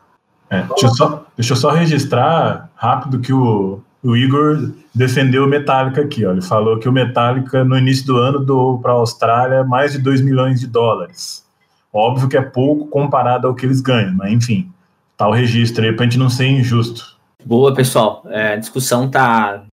É, 0.50 0.62
deixa, 0.62 0.88
eu 0.88 0.96
só, 0.96 1.26
deixa 1.36 1.54
eu 1.54 1.58
só 1.58 1.70
registrar 1.72 2.72
rápido 2.76 3.20
que 3.20 3.34
o, 3.34 3.82
o 4.04 4.16
Igor 4.16 4.74
defendeu 4.94 5.46
o 5.46 5.48
Metallica 5.48 6.02
aqui. 6.02 6.26
Ó. 6.26 6.32
Ele 6.32 6.42
falou 6.42 6.80
que 6.80 6.88
o 6.88 6.92
Metallica, 6.92 7.64
no 7.64 7.78
início 7.78 8.06
do 8.06 8.18
ano, 8.18 8.44
doou 8.44 8.80
para 8.80 8.92
a 8.92 8.96
Austrália 8.96 9.64
mais 9.64 9.94
de 9.94 10.00
2 10.00 10.22
milhões 10.22 10.60
de 10.60 10.68
dólares. 10.68 11.46
Óbvio 11.92 12.30
que 12.30 12.38
é 12.38 12.42
pouco 12.42 12.88
comparado 12.88 13.48
ao 13.48 13.56
que 13.56 13.66
eles 13.66 13.82
ganham, 13.82 14.14
mas 14.14 14.32
enfim, 14.32 14.72
tá 15.16 15.28
o 15.28 15.34
registro 15.34 15.84
aí 15.84 15.94
para 15.94 16.06
a 16.06 16.10
gente 16.10 16.20
não 16.20 16.30
ser 16.30 16.48
injusto. 16.48 17.18
Boa, 17.44 17.74
pessoal. 17.74 18.24
É, 18.28 18.54
a 18.54 18.56
discussão 18.56 19.10
tá, 19.10 19.66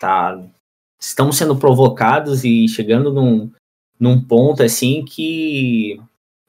tá. 0.00 0.40
Estamos 1.00 1.36
sendo 1.36 1.56
provocados 1.56 2.44
e 2.44 2.66
chegando 2.68 3.12
num, 3.12 3.50
num 3.98 4.20
ponto 4.20 4.62
assim 4.62 5.04
que. 5.04 6.00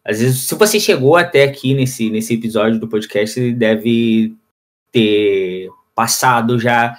Às 0.05 0.21
vezes, 0.21 0.41
se 0.41 0.55
você 0.55 0.79
chegou 0.79 1.17
até 1.17 1.43
aqui 1.43 1.73
nesse, 1.73 2.09
nesse 2.09 2.33
episódio 2.33 2.79
do 2.79 2.87
podcast, 2.87 3.53
deve 3.53 4.33
ter 4.91 5.69
passado 5.99 6.57
já 6.57 6.97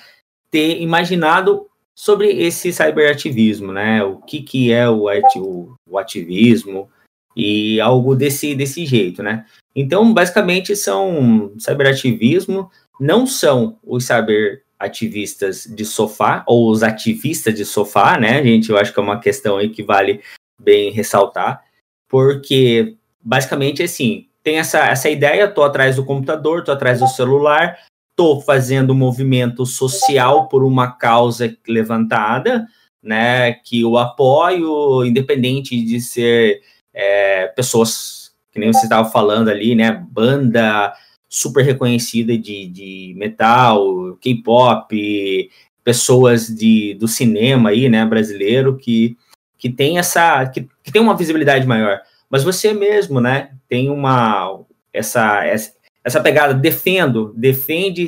ter 0.50 0.82
imaginado 0.82 1.66
sobre 1.94 2.28
esse 2.28 2.70
cyberativismo, 2.70 3.72
né? 3.72 4.04
O 4.04 4.18
que, 4.18 4.42
que 4.42 4.70
é 4.70 4.86
o, 4.86 5.06
o, 5.36 5.74
o 5.88 5.98
ativismo 5.98 6.86
e 7.34 7.80
algo 7.80 8.14
desse, 8.14 8.54
desse 8.54 8.84
jeito, 8.84 9.22
né? 9.22 9.46
Então, 9.74 10.12
basicamente, 10.12 10.76
são 10.76 11.50
cyberativismo, 11.58 12.70
não 13.00 13.26
são 13.26 13.78
os 13.82 14.04
cyberativistas 14.06 15.64
de 15.64 15.86
sofá, 15.86 16.44
ou 16.46 16.70
os 16.70 16.82
ativistas 16.82 17.54
de 17.54 17.64
sofá, 17.64 18.18
né, 18.20 18.42
gente? 18.42 18.68
Eu 18.68 18.76
acho 18.76 18.92
que 18.92 19.00
é 19.00 19.02
uma 19.02 19.18
questão 19.18 19.56
aí 19.56 19.70
que 19.70 19.82
vale 19.82 20.20
bem 20.58 20.92
ressaltar, 20.92 21.64
porque, 22.06 22.98
basicamente, 23.22 23.82
assim, 23.82 24.26
tem 24.42 24.58
essa, 24.58 24.80
essa 24.80 25.08
ideia, 25.08 25.48
tô 25.48 25.62
atrás 25.62 25.96
do 25.96 26.04
computador, 26.04 26.62
tô 26.62 26.70
atrás 26.70 27.00
do 27.00 27.08
celular, 27.08 27.78
estou 28.20 28.38
fazendo 28.42 28.92
um 28.92 28.96
movimento 28.96 29.64
social 29.64 30.46
por 30.46 30.62
uma 30.62 30.92
causa 30.92 31.56
levantada, 31.66 32.66
né, 33.02 33.54
que 33.54 33.80
eu 33.80 33.96
apoio, 33.96 35.06
independente 35.06 35.82
de 35.82 35.98
ser 36.02 36.60
é, 36.92 37.46
pessoas, 37.46 38.32
que 38.52 38.60
nem 38.60 38.70
você 38.70 38.84
estava 38.84 39.08
falando 39.08 39.48
ali, 39.48 39.74
né, 39.74 39.90
banda 40.10 40.92
super 41.26 41.64
reconhecida 41.64 42.36
de, 42.36 42.66
de 42.66 43.14
metal, 43.16 44.18
K-pop, 44.20 45.50
pessoas 45.82 46.46
de, 46.48 46.94
do 46.94 47.08
cinema 47.08 47.70
aí, 47.70 47.88
né, 47.88 48.04
brasileiro, 48.04 48.76
que, 48.76 49.16
que 49.56 49.70
tem 49.70 49.98
essa, 49.98 50.46
que, 50.46 50.68
que 50.82 50.92
tem 50.92 51.00
uma 51.00 51.16
visibilidade 51.16 51.66
maior. 51.66 52.00
mas 52.28 52.44
você 52.44 52.74
mesmo, 52.74 53.18
né, 53.18 53.52
tem 53.66 53.88
uma 53.88 54.60
essa 54.92 55.46
essa, 55.46 55.72
essa 56.04 56.20
pegada 56.20 56.54
defendo, 56.54 57.32
defende 57.36 58.06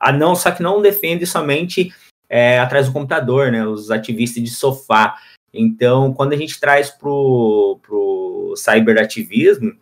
a 0.00 0.12
não 0.12 0.34
só 0.34 0.50
que 0.50 0.62
não 0.62 0.82
defende 0.82 1.26
somente 1.26 1.92
é, 2.28 2.58
atrás 2.58 2.86
do 2.86 2.92
computador, 2.92 3.50
né, 3.50 3.66
os 3.66 3.90
ativistas 3.90 4.42
de 4.42 4.50
sofá. 4.50 5.16
Então, 5.52 6.12
quando 6.12 6.32
a 6.32 6.36
gente 6.36 6.60
traz 6.60 6.90
pro 6.90 7.78
pro 7.82 8.54
cyberativismo 8.56 9.74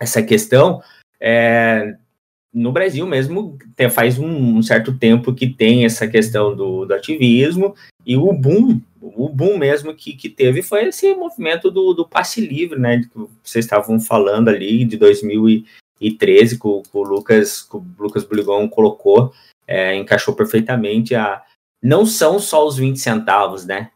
essa 0.00 0.22
questão, 0.22 0.82
é, 1.20 1.96
no 2.52 2.72
Brasil 2.72 3.06
mesmo 3.06 3.58
tem, 3.74 3.90
faz 3.90 4.18
um, 4.18 4.56
um, 4.56 4.62
certo 4.62 4.96
tempo 4.96 5.34
que 5.34 5.46
tem 5.46 5.84
essa 5.84 6.08
questão 6.08 6.56
do, 6.56 6.86
do, 6.86 6.94
ativismo 6.94 7.74
e 8.04 8.16
o 8.16 8.32
boom, 8.32 8.80
o 9.00 9.28
boom 9.28 9.58
mesmo 9.58 9.94
que, 9.94 10.14
que 10.14 10.28
teve 10.28 10.62
foi 10.62 10.86
esse 10.86 11.14
movimento 11.14 11.70
do, 11.70 11.92
do 11.92 12.08
passe 12.08 12.40
livre, 12.40 12.78
né, 12.78 13.00
que 13.00 13.08
vocês 13.42 13.64
estavam 13.64 14.00
falando 14.00 14.48
ali 14.48 14.84
de 14.84 14.96
2013 16.00 16.58
que 16.58 16.66
o, 16.66 16.82
que 16.82 16.96
o 16.96 17.02
Lucas, 17.02 17.62
que 17.62 17.76
o 17.76 17.84
Lucas 17.98 18.24
Buligon 18.24 18.68
colocou, 18.68 19.32
é, 19.66 19.96
encaixou 19.96 20.34
perfeitamente 20.34 21.14
a 21.14 21.42
não 21.82 22.06
são 22.06 22.38
só 22.38 22.66
os 22.66 22.76
20 22.76 22.98
centavos, 22.98 23.64
né? 23.64 23.90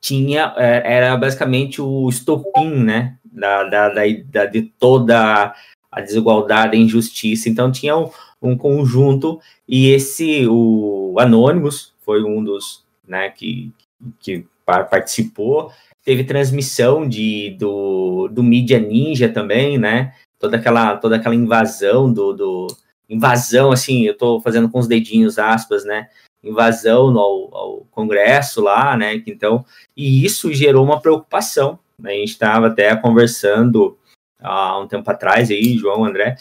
Tinha, 0.00 0.54
é, 0.56 0.96
era 0.96 1.16
basicamente 1.16 1.80
o 1.80 2.08
estopim, 2.08 2.70
né? 2.70 3.16
Da, 3.24 3.64
da, 3.64 3.88
da, 3.88 4.02
da 4.30 4.46
de 4.46 4.62
toda 4.62 5.54
a 5.90 6.00
desigualdade, 6.00 6.76
a 6.76 6.80
injustiça. 6.80 7.48
Então 7.48 7.72
tinha 7.72 7.96
um, 7.96 8.10
um 8.40 8.56
conjunto 8.56 9.40
e 9.66 9.90
esse 9.90 10.46
o 10.46 11.16
Anonymous 11.18 11.92
foi 12.00 12.22
um 12.22 12.44
dos, 12.44 12.84
né, 13.06 13.30
que, 13.30 13.72
que 14.20 14.46
participou. 14.64 15.72
Teve 16.04 16.24
transmissão 16.24 17.08
de 17.08 17.56
do, 17.58 18.28
do 18.28 18.42
Mídia 18.42 18.78
Ninja 18.78 19.28
também, 19.28 19.78
né? 19.78 20.12
Toda 20.44 20.58
aquela 20.58 20.96
toda 20.98 21.16
aquela 21.16 21.34
invasão 21.34 22.12
do, 22.12 22.34
do 22.34 22.66
invasão 23.08 23.72
assim, 23.72 24.02
eu 24.02 24.12
estou 24.12 24.42
fazendo 24.42 24.68
com 24.68 24.78
os 24.78 24.86
dedinhos 24.86 25.38
aspas, 25.38 25.86
né? 25.86 26.10
Invasão 26.42 27.18
ao, 27.18 27.56
ao 27.56 27.86
Congresso 27.90 28.60
lá, 28.60 28.94
né? 28.94 29.22
Então, 29.26 29.64
e 29.96 30.22
isso 30.22 30.52
gerou 30.52 30.84
uma 30.84 31.00
preocupação. 31.00 31.78
Né? 31.98 32.10
A 32.10 32.16
gente 32.16 32.32
estava 32.32 32.66
até 32.66 32.94
conversando 32.94 33.96
há 34.38 34.78
um 34.78 34.86
tempo 34.86 35.10
atrás 35.10 35.50
aí, 35.50 35.78
João, 35.78 36.04
André, 36.04 36.36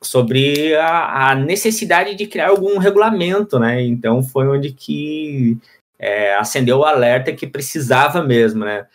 sobre 0.00 0.76
a, 0.76 1.30
a 1.30 1.34
necessidade 1.34 2.14
de 2.14 2.28
criar 2.28 2.50
algum 2.50 2.78
regulamento, 2.78 3.58
né? 3.58 3.82
Então 3.82 4.22
foi 4.22 4.46
onde 4.46 4.72
que 4.72 5.58
é, 5.98 6.36
acendeu 6.36 6.78
o 6.78 6.84
alerta 6.84 7.32
que 7.32 7.48
precisava 7.48 8.22
mesmo, 8.22 8.64
né? 8.64 8.86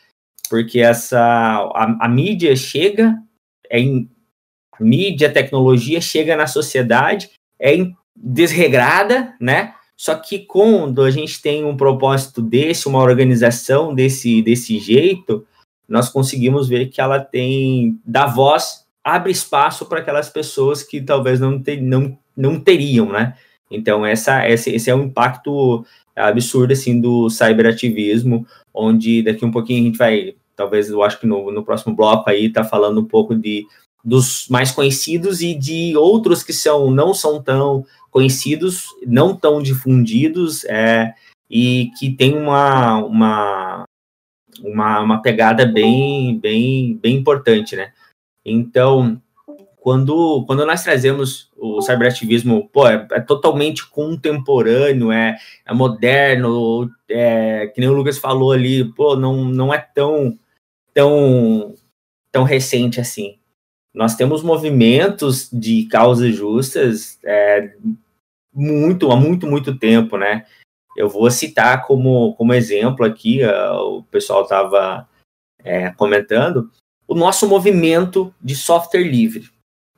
Porque 0.49 0.79
essa 0.79 1.19
a, 1.19 2.05
a 2.05 2.07
mídia 2.07 2.55
chega, 2.55 3.21
é 3.69 3.81
mídia, 4.79 5.31
tecnologia 5.31 5.99
chega 6.01 6.35
na 6.35 6.47
sociedade, 6.47 7.29
é 7.59 7.75
desregrada, 8.15 9.33
né? 9.39 9.73
Só 9.97 10.15
que 10.15 10.39
quando 10.39 11.01
a 11.01 11.09
gente 11.09 11.41
tem 11.41 11.63
um 11.63 11.77
propósito 11.77 12.41
desse, 12.41 12.87
uma 12.87 12.99
organização 12.99 13.93
desse, 13.93 14.41
desse 14.41 14.77
jeito, 14.77 15.45
nós 15.87 16.09
conseguimos 16.09 16.67
ver 16.67 16.87
que 16.87 16.99
ela 16.99 17.19
tem, 17.19 17.99
dá 18.05 18.25
voz, 18.25 18.85
abre 19.03 19.31
espaço 19.31 19.85
para 19.85 19.99
aquelas 19.99 20.29
pessoas 20.29 20.83
que 20.83 21.01
talvez 21.01 21.39
não, 21.39 21.61
ter, 21.61 21.81
não, 21.81 22.17
não 22.35 22.59
teriam, 22.59 23.11
né? 23.11 23.35
Então, 23.69 24.05
essa, 24.05 24.47
esse, 24.49 24.71
esse 24.71 24.89
é 24.89 24.95
um 24.95 25.03
impacto 25.03 25.85
absurdo, 26.15 26.73
assim, 26.73 26.99
do 26.99 27.29
cyberativismo, 27.29 28.45
onde 28.73 29.21
daqui 29.21 29.45
um 29.45 29.51
pouquinho 29.51 29.81
a 29.81 29.85
gente 29.85 29.97
vai, 29.97 30.35
talvez, 30.55 30.89
eu 30.89 31.03
acho 31.03 31.19
que 31.19 31.27
no, 31.27 31.51
no 31.51 31.63
próximo 31.63 31.95
bloco 31.95 32.29
aí, 32.29 32.49
tá 32.49 32.63
falando 32.63 33.01
um 33.01 33.05
pouco 33.05 33.35
de 33.35 33.65
dos 34.05 34.47
mais 34.47 34.71
conhecidos 34.71 35.41
e 35.41 35.55
de 35.55 35.97
outros 35.97 36.43
que 36.43 36.53
são 36.53 36.91
não 36.91 37.11
são 37.11 37.41
tão 37.41 37.83
conhecidos, 38.11 38.85
não 39.05 39.35
tão 39.35 39.61
difundidos, 39.61 40.63
é, 40.65 41.13
e 41.49 41.91
que 41.99 42.11
tem 42.11 42.33
uma, 42.37 42.97
uma, 43.03 43.83
uma, 44.63 44.99
uma 45.01 45.21
pegada 45.21 45.65
bem, 45.65 46.39
bem, 46.39 46.97
bem 47.01 47.17
importante, 47.17 47.75
né? 47.75 47.91
Então, 48.45 49.21
quando, 49.75 50.45
quando 50.45 50.65
nós 50.65 50.83
trazemos 50.83 51.51
o 51.57 51.81
cyberativismo, 51.81 52.69
pô, 52.69 52.87
é, 52.87 53.07
é 53.11 53.19
totalmente 53.19 53.87
contemporâneo, 53.89 55.11
é, 55.11 55.35
é 55.65 55.73
moderno, 55.73 56.89
é, 57.09 57.67
que 57.67 57.81
nem 57.81 57.89
o 57.89 57.93
Lucas 57.93 58.17
falou 58.17 58.51
ali, 58.51 58.85
pô, 58.93 59.15
não, 59.15 59.43
não 59.45 59.73
é 59.73 59.77
tão, 59.77 60.37
tão, 60.93 61.75
tão 62.31 62.43
recente 62.43 63.01
assim. 63.01 63.37
Nós 63.95 64.15
temos 64.15 64.43
movimentos 64.43 65.49
de 65.51 65.85
causas 65.85 66.35
justas 66.35 67.17
é, 67.23 67.73
muito, 68.53 69.09
há 69.09 69.15
muito, 69.15 69.47
muito 69.47 69.79
tempo, 69.79 70.17
né? 70.17 70.45
Eu 70.97 71.09
vou 71.09 71.29
citar 71.31 71.85
como, 71.85 72.35
como 72.35 72.53
exemplo 72.53 73.05
aqui, 73.05 73.41
uh, 73.43 73.97
o 73.97 74.03
pessoal 74.03 74.43
estava 74.43 75.07
é, 75.63 75.91
comentando, 75.91 76.69
o 77.07 77.15
nosso 77.15 77.47
movimento 77.47 78.33
de 78.41 78.55
software 78.55 79.03
livre. 79.03 79.49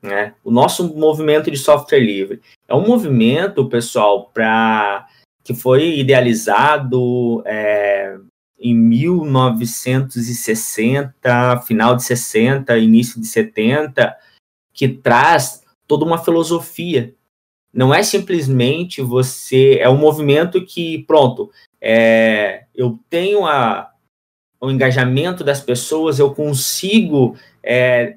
Né? 0.01 0.33
O 0.43 0.51
nosso 0.51 0.95
movimento 0.95 1.49
de 1.49 1.57
software 1.57 1.99
livre 1.99 2.41
é 2.67 2.75
um 2.75 2.85
movimento, 2.85 3.67
pessoal, 3.67 4.29
para 4.33 5.07
que 5.43 5.53
foi 5.53 5.97
idealizado 5.97 7.41
é, 7.45 8.17
em 8.59 8.75
1960, 8.75 11.61
final 11.65 11.95
de 11.95 12.03
60, 12.03 12.77
início 12.77 13.21
de 13.21 13.27
70, 13.27 14.15
que 14.73 14.87
traz 14.87 15.63
toda 15.87 16.05
uma 16.05 16.17
filosofia 16.17 17.15
não 17.77 17.93
é 17.93 18.01
simplesmente 18.01 19.03
você. 19.03 19.77
É 19.79 19.87
um 19.87 19.97
movimento 19.97 20.65
que, 20.65 21.03
pronto, 21.03 21.51
é, 21.79 22.63
eu 22.73 22.97
tenho 23.07 23.45
a, 23.45 23.91
o 24.59 24.71
engajamento 24.71 25.43
das 25.43 25.61
pessoas, 25.61 26.17
eu 26.17 26.33
consigo 26.33 27.37
é, 27.61 28.15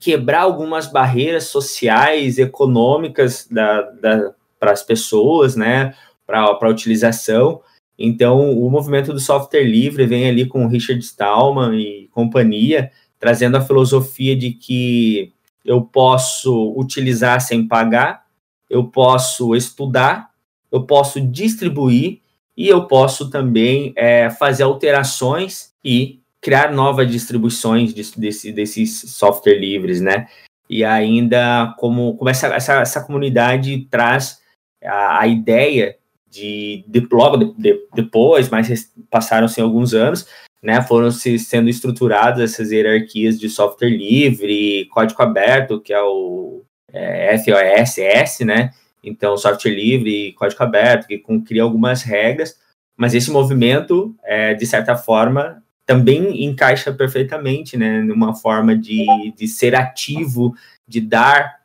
quebrar 0.00 0.40
algumas 0.40 0.86
barreiras 0.86 1.44
sociais, 1.44 2.38
econômicas 2.38 3.46
da, 3.50 3.82
da 3.82 4.34
para 4.58 4.72
as 4.72 4.82
pessoas, 4.82 5.56
né, 5.56 5.94
para 6.24 6.44
a 6.44 6.68
utilização. 6.68 7.60
Então, 7.98 8.58
o 8.58 8.70
movimento 8.70 9.12
do 9.12 9.20
software 9.20 9.64
livre 9.64 10.06
vem 10.06 10.28
ali 10.28 10.46
com 10.46 10.66
Richard 10.66 11.02
Stallman 11.04 11.78
e 11.78 12.08
companhia, 12.08 12.90
trazendo 13.18 13.56
a 13.56 13.60
filosofia 13.60 14.34
de 14.34 14.52
que 14.52 15.32
eu 15.64 15.82
posso 15.82 16.74
utilizar 16.76 17.40
sem 17.40 17.66
pagar, 17.66 18.24
eu 18.68 18.84
posso 18.84 19.54
estudar, 19.54 20.30
eu 20.70 20.84
posso 20.84 21.20
distribuir 21.20 22.20
e 22.56 22.68
eu 22.68 22.86
posso 22.86 23.30
também 23.30 23.92
é, 23.96 24.30
fazer 24.30 24.64
alterações 24.64 25.72
e 25.84 26.20
criar 26.40 26.72
novas 26.72 27.10
distribuições 27.10 27.94
de, 27.94 28.02
desse, 28.18 28.52
desses 28.52 29.00
software 29.12 29.58
livres, 29.58 30.00
né? 30.00 30.26
E 30.68 30.82
ainda 30.84 31.74
como, 31.78 32.16
como 32.16 32.30
essa, 32.30 32.48
essa, 32.48 32.80
essa 32.80 33.04
comunidade 33.04 33.86
traz 33.90 34.40
a, 34.82 35.20
a 35.20 35.26
ideia 35.26 35.96
de, 36.32 36.82
de 36.88 37.06
logo 37.12 37.36
de, 37.36 37.52
de, 37.58 37.86
depois, 37.94 38.48
mas 38.48 38.90
passaram-se 39.10 39.60
alguns 39.60 39.92
anos, 39.92 40.26
né, 40.62 40.80
foram 40.80 41.10
se 41.10 41.38
sendo 41.38 41.68
estruturadas 41.68 42.52
essas 42.52 42.72
hierarquias 42.72 43.38
de 43.38 43.50
software 43.50 43.90
livre, 43.90 44.86
código 44.86 45.22
aberto, 45.22 45.80
que 45.80 45.92
é 45.92 46.00
o 46.00 46.62
é, 46.90 47.36
FOSS, 47.38 48.46
né? 48.46 48.70
Então, 49.04 49.36
software 49.36 49.74
livre, 49.74 50.32
código 50.32 50.62
aberto, 50.62 51.08
que 51.08 51.18
cria 51.44 51.62
algumas 51.62 52.02
regras, 52.02 52.56
mas 52.96 53.14
esse 53.14 53.30
movimento, 53.30 54.14
é, 54.22 54.54
de 54.54 54.64
certa 54.64 54.96
forma, 54.96 55.62
também 55.84 56.44
encaixa 56.44 56.92
perfeitamente, 56.92 57.76
né, 57.76 58.00
numa 58.00 58.34
forma 58.34 58.76
de, 58.76 59.04
de 59.36 59.48
ser 59.48 59.74
ativo, 59.74 60.54
de 60.86 61.00
dar 61.00 61.60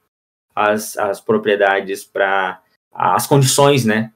as, 0.55 0.97
as 0.97 1.21
propriedades 1.21 2.03
para 2.03 2.59
as 2.91 3.27
condições, 3.27 3.85
né, 3.85 4.11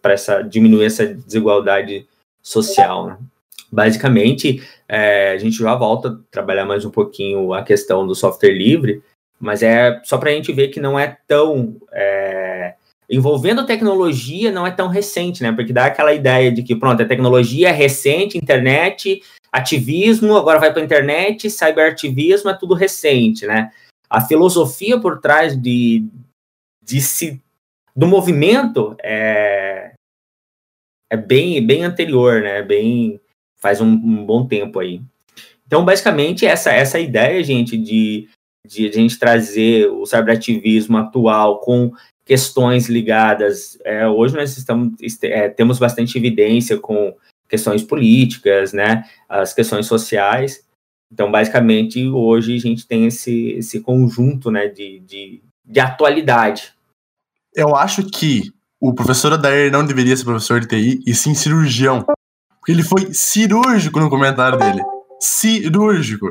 para 0.00 0.12
essa 0.12 0.42
diminuir 0.42 0.86
essa 0.86 1.06
desigualdade 1.06 2.06
social. 2.42 3.06
Né? 3.06 3.18
Basicamente, 3.70 4.62
é, 4.88 5.32
a 5.32 5.38
gente 5.38 5.56
já 5.56 5.74
volta 5.74 6.08
a 6.08 6.16
trabalhar 6.30 6.64
mais 6.64 6.84
um 6.84 6.90
pouquinho 6.90 7.52
a 7.52 7.62
questão 7.62 8.06
do 8.06 8.14
software 8.14 8.52
livre, 8.52 9.02
mas 9.38 9.62
é 9.62 10.00
só 10.04 10.16
para 10.16 10.30
a 10.30 10.32
gente 10.32 10.52
ver 10.52 10.68
que 10.68 10.80
não 10.80 10.98
é 10.98 11.18
tão. 11.26 11.76
É, 11.92 12.74
envolvendo 13.08 13.66
tecnologia 13.66 14.50
não 14.50 14.66
é 14.66 14.70
tão 14.70 14.88
recente, 14.88 15.42
né? 15.42 15.52
Porque 15.52 15.72
dá 15.72 15.86
aquela 15.86 16.12
ideia 16.12 16.50
de 16.50 16.62
que, 16.62 16.74
pronto, 16.74 17.02
a 17.02 17.06
tecnologia 17.06 17.68
é 17.68 17.72
recente, 17.72 18.38
internet, 18.38 19.22
ativismo, 19.52 20.36
agora 20.36 20.58
vai 20.58 20.72
para 20.72 20.82
a 20.82 20.84
internet, 20.84 21.48
cyberativismo 21.48 22.50
é 22.50 22.54
tudo 22.54 22.74
recente, 22.74 23.46
né? 23.46 23.70
A 24.08 24.20
filosofia 24.20 24.98
por 25.00 25.20
trás 25.20 25.60
de, 25.60 26.04
de 26.82 27.00
se, 27.00 27.42
do 27.96 28.06
movimento 28.06 28.94
é, 29.02 29.94
é 31.10 31.16
bem, 31.16 31.64
bem 31.66 31.82
anterior, 31.82 32.42
né? 32.42 32.62
Bem, 32.62 33.18
faz 33.56 33.80
um, 33.80 33.88
um 33.88 34.24
bom 34.24 34.46
tempo 34.46 34.78
aí. 34.78 35.00
Então, 35.66 35.84
basicamente, 35.84 36.44
essa, 36.44 36.70
essa 36.70 37.00
ideia, 37.00 37.42
gente, 37.42 37.76
de, 37.76 38.28
de 38.66 38.86
a 38.86 38.92
gente 38.92 39.18
trazer 39.18 39.90
o 39.90 40.04
cyberativismo 40.04 40.98
atual 40.98 41.60
com 41.60 41.90
questões 42.24 42.88
ligadas. 42.88 43.78
É, 43.84 44.06
hoje 44.06 44.36
nós 44.36 44.56
estamos, 44.58 44.94
é, 45.22 45.48
temos 45.48 45.78
bastante 45.78 46.18
evidência 46.18 46.78
com 46.78 47.16
questões 47.48 47.82
políticas, 47.82 48.72
né, 48.72 49.04
as 49.28 49.54
questões 49.54 49.86
sociais. 49.86 50.64
Então, 51.12 51.30
basicamente, 51.30 52.04
hoje 52.08 52.56
a 52.56 52.60
gente 52.60 52.86
tem 52.86 53.06
esse, 53.06 53.52
esse 53.52 53.80
conjunto 53.80 54.50
né, 54.50 54.66
de, 54.66 54.98
de, 55.00 55.40
de 55.64 55.80
atualidade. 55.80 56.75
Eu 57.56 57.74
acho 57.74 58.04
que 58.04 58.52
o 58.78 58.94
professor 58.94 59.32
Adair 59.32 59.72
não 59.72 59.84
deveria 59.84 60.14
ser 60.14 60.24
professor 60.24 60.60
de 60.60 60.68
TI, 60.68 61.02
e 61.06 61.14
sim 61.14 61.34
cirurgião. 61.34 62.04
Porque 62.60 62.70
ele 62.70 62.82
foi 62.82 63.14
cirúrgico 63.14 63.98
no 63.98 64.10
comentário 64.10 64.58
dele. 64.58 64.82
Cirúrgico. 65.18 66.26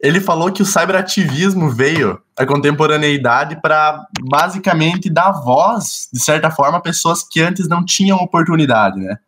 Ele 0.00 0.20
falou 0.20 0.50
que 0.50 0.62
o 0.62 0.66
cyberativismo 0.66 1.68
veio 1.68 2.20
à 2.36 2.46
contemporaneidade 2.46 3.60
para 3.60 4.04
basicamente 4.22 5.10
dar 5.10 5.30
voz, 5.30 6.08
de 6.12 6.18
certa 6.18 6.50
forma, 6.50 6.78
a 6.78 6.80
pessoas 6.80 7.22
que 7.22 7.40
antes 7.40 7.68
não 7.68 7.84
tinham 7.84 8.16
oportunidade, 8.16 8.98
né? 8.98 9.18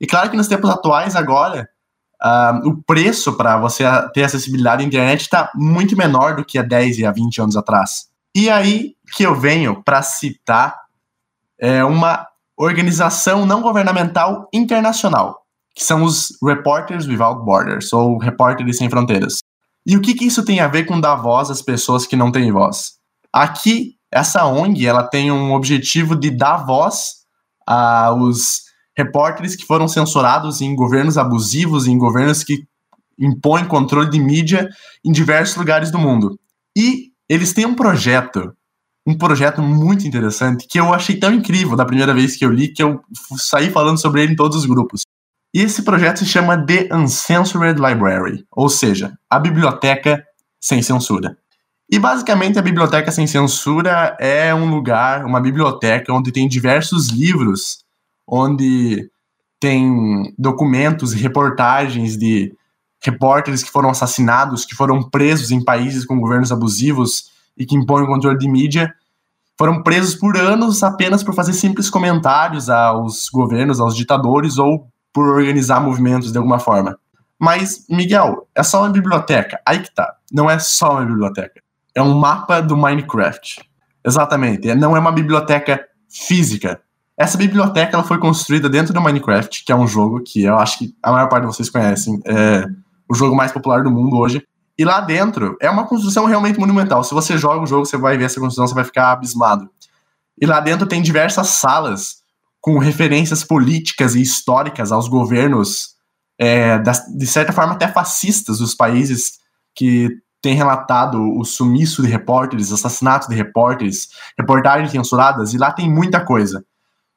E 0.00 0.06
claro 0.06 0.28
que 0.28 0.36
nos 0.36 0.48
tempos 0.48 0.68
atuais, 0.68 1.14
agora, 1.14 1.68
uh, 2.22 2.68
o 2.68 2.82
preço 2.82 3.34
para 3.36 3.58
você 3.58 3.84
ter 4.12 4.24
acessibilidade 4.24 4.82
à 4.82 4.86
internet 4.86 5.20
está 5.20 5.50
muito 5.54 5.96
menor 5.96 6.34
do 6.34 6.44
que 6.44 6.58
há 6.58 6.62
10 6.62 6.98
e 6.98 7.06
há 7.06 7.12
20 7.12 7.42
anos 7.42 7.56
atrás. 7.56 8.10
E 8.34 8.48
aí 8.48 8.94
que 9.12 9.24
eu 9.24 9.34
venho 9.34 9.82
para 9.82 10.02
citar 10.02 10.78
é, 11.58 11.84
uma 11.84 12.26
organização 12.56 13.44
não 13.46 13.60
governamental 13.60 14.48
internacional, 14.52 15.44
que 15.74 15.82
são 15.82 16.04
os 16.04 16.36
Reporters 16.42 17.06
Without 17.06 17.44
Borders, 17.44 17.92
ou 17.92 18.18
Repórteres 18.18 18.76
Sem 18.76 18.88
Fronteiras. 18.88 19.38
E 19.86 19.96
o 19.96 20.00
que, 20.00 20.14
que 20.14 20.26
isso 20.26 20.44
tem 20.44 20.60
a 20.60 20.68
ver 20.68 20.84
com 20.84 21.00
dar 21.00 21.16
voz 21.16 21.50
às 21.50 21.62
pessoas 21.62 22.06
que 22.06 22.16
não 22.16 22.30
têm 22.30 22.52
voz? 22.52 22.92
Aqui, 23.32 23.96
essa 24.12 24.44
ONG 24.44 24.86
ela 24.86 25.04
tem 25.04 25.32
um 25.32 25.52
objetivo 25.52 26.14
de 26.14 26.30
dar 26.30 26.58
voz 26.58 27.20
aos 27.66 28.62
repórteres 28.96 29.56
que 29.56 29.64
foram 29.64 29.88
censurados 29.88 30.60
em 30.60 30.74
governos 30.74 31.16
abusivos, 31.16 31.86
em 31.86 31.96
governos 31.96 32.44
que 32.44 32.64
impõem 33.18 33.64
controle 33.64 34.10
de 34.10 34.18
mídia 34.18 34.68
em 35.04 35.12
diversos 35.12 35.56
lugares 35.56 35.90
do 35.90 35.98
mundo. 35.98 36.38
E 36.76 37.09
eles 37.30 37.52
têm 37.52 37.64
um 37.64 37.74
projeto, 37.74 38.52
um 39.06 39.16
projeto 39.16 39.62
muito 39.62 40.04
interessante, 40.04 40.66
que 40.66 40.80
eu 40.80 40.92
achei 40.92 41.16
tão 41.16 41.32
incrível 41.32 41.76
da 41.76 41.84
primeira 41.84 42.12
vez 42.12 42.36
que 42.36 42.44
eu 42.44 42.50
li, 42.50 42.66
que 42.66 42.82
eu 42.82 43.00
saí 43.36 43.70
falando 43.70 44.00
sobre 44.00 44.22
ele 44.22 44.32
em 44.32 44.36
todos 44.36 44.56
os 44.56 44.66
grupos. 44.66 45.02
E 45.54 45.60
esse 45.60 45.82
projeto 45.82 46.18
se 46.18 46.26
chama 46.26 46.58
The 46.66 46.88
Uncensored 46.92 47.80
Library, 47.80 48.44
ou 48.50 48.68
seja, 48.68 49.16
a 49.30 49.38
biblioteca 49.38 50.24
sem 50.60 50.82
censura. 50.82 51.38
E 51.88 52.00
basicamente 52.00 52.58
a 52.58 52.62
biblioteca 52.62 53.12
sem 53.12 53.28
censura 53.28 54.16
é 54.20 54.52
um 54.52 54.68
lugar, 54.68 55.24
uma 55.24 55.40
biblioteca 55.40 56.12
onde 56.12 56.32
tem 56.32 56.48
diversos 56.48 57.08
livros 57.08 57.84
onde 58.26 59.08
tem 59.60 60.34
documentos 60.38 61.12
e 61.12 61.16
reportagens 61.16 62.16
de 62.16 62.52
repórteres 63.02 63.62
que 63.62 63.70
foram 63.70 63.90
assassinados, 63.90 64.64
que 64.64 64.74
foram 64.74 65.02
presos 65.02 65.50
em 65.50 65.62
países 65.62 66.04
com 66.04 66.20
governos 66.20 66.52
abusivos 66.52 67.30
e 67.56 67.64
que 67.64 67.76
impõem 67.76 68.06
controle 68.06 68.38
de 68.38 68.48
mídia, 68.48 68.94
foram 69.58 69.82
presos 69.82 70.14
por 70.14 70.36
anos 70.36 70.82
apenas 70.82 71.22
por 71.22 71.34
fazer 71.34 71.52
simples 71.52 71.90
comentários 71.90 72.70
aos 72.70 73.28
governos, 73.28 73.80
aos 73.80 73.94
ditadores 73.94 74.58
ou 74.58 74.86
por 75.12 75.28
organizar 75.28 75.80
movimentos 75.80 76.32
de 76.32 76.38
alguma 76.38 76.58
forma. 76.58 76.98
Mas, 77.38 77.84
Miguel, 77.88 78.48
é 78.54 78.62
só 78.62 78.80
uma 78.80 78.90
biblioteca. 78.90 79.60
Aí 79.66 79.80
que 79.80 79.94
tá. 79.94 80.14
Não 80.32 80.48
é 80.48 80.58
só 80.58 80.92
uma 80.92 81.04
biblioteca. 81.04 81.60
É 81.94 82.02
um 82.02 82.14
mapa 82.14 82.60
do 82.60 82.76
Minecraft. 82.76 83.60
Exatamente. 84.04 84.74
Não 84.74 84.96
é 84.96 85.00
uma 85.00 85.12
biblioteca 85.12 85.86
física. 86.08 86.80
Essa 87.16 87.36
biblioteca 87.36 87.96
ela 87.96 88.04
foi 88.04 88.18
construída 88.18 88.68
dentro 88.68 88.94
do 88.94 89.00
Minecraft, 89.00 89.64
que 89.64 89.72
é 89.72 89.76
um 89.76 89.86
jogo 89.86 90.22
que 90.22 90.42
eu 90.42 90.56
acho 90.58 90.78
que 90.78 90.94
a 91.02 91.12
maior 91.12 91.28
parte 91.28 91.46
de 91.46 91.54
vocês 91.54 91.68
conhecem. 91.68 92.20
É 92.24 92.64
o 93.10 93.14
jogo 93.14 93.34
mais 93.34 93.50
popular 93.50 93.82
do 93.82 93.90
mundo 93.90 94.16
hoje. 94.16 94.46
E 94.78 94.84
lá 94.84 95.00
dentro 95.00 95.56
é 95.60 95.68
uma 95.68 95.86
construção 95.86 96.24
realmente 96.24 96.58
monumental. 96.58 97.02
Se 97.02 97.12
você 97.12 97.36
joga 97.36 97.64
o 97.64 97.66
jogo, 97.66 97.84
você 97.84 97.96
vai 97.96 98.16
ver 98.16 98.24
essa 98.24 98.40
construção, 98.40 98.66
você 98.66 98.74
vai 98.74 98.84
ficar 98.84 99.10
abismado. 99.10 99.68
E 100.40 100.46
lá 100.46 100.60
dentro 100.60 100.86
tem 100.86 101.02
diversas 101.02 101.48
salas 101.48 102.20
com 102.60 102.78
referências 102.78 103.42
políticas 103.42 104.14
e 104.14 104.22
históricas 104.22 104.92
aos 104.92 105.08
governos, 105.08 105.96
é, 106.38 106.78
de 106.78 107.26
certa 107.26 107.52
forma 107.52 107.72
até 107.72 107.88
fascistas 107.88 108.58
dos 108.58 108.74
países 108.74 109.40
que 109.74 110.08
têm 110.40 110.54
relatado 110.54 111.20
o 111.38 111.44
sumiço 111.44 112.02
de 112.02 112.08
repórteres, 112.08 112.72
assassinatos 112.72 113.28
de 113.28 113.34
repórteres, 113.34 114.08
reportagens 114.38 114.90
censuradas, 114.90 115.52
e 115.52 115.58
lá 115.58 115.72
tem 115.72 115.90
muita 115.90 116.24
coisa 116.24 116.64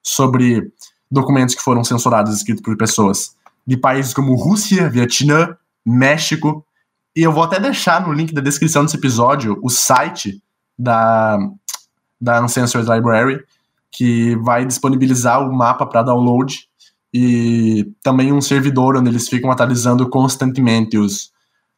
sobre 0.01 0.69
documentos 1.09 1.55
que 1.55 1.61
foram 1.61 1.83
censurados 1.83 2.35
escritos 2.35 2.61
por 2.61 2.75
pessoas 2.75 3.35
de 3.65 3.77
países 3.77 4.13
como 4.13 4.35
Rússia, 4.35 4.89
Vietnã, 4.89 5.55
México. 5.85 6.65
E 7.15 7.21
eu 7.21 7.31
vou 7.31 7.43
até 7.43 7.59
deixar 7.59 8.05
no 8.05 8.13
link 8.13 8.33
da 8.33 8.41
descrição 8.41 8.83
desse 8.83 8.97
episódio 8.97 9.59
o 9.61 9.69
site 9.69 10.41
da, 10.77 11.37
da 12.19 12.43
Uncensored 12.43 12.89
Library, 12.89 13.43
que 13.91 14.35
vai 14.37 14.65
disponibilizar 14.65 15.47
o 15.47 15.53
mapa 15.53 15.85
para 15.85 16.03
download 16.03 16.67
e 17.13 17.91
também 18.01 18.33
um 18.33 18.41
servidor 18.41 18.97
onde 18.97 19.09
eles 19.09 19.29
ficam 19.29 19.51
atualizando 19.51 20.09
constantemente 20.09 20.97
os 20.97 21.31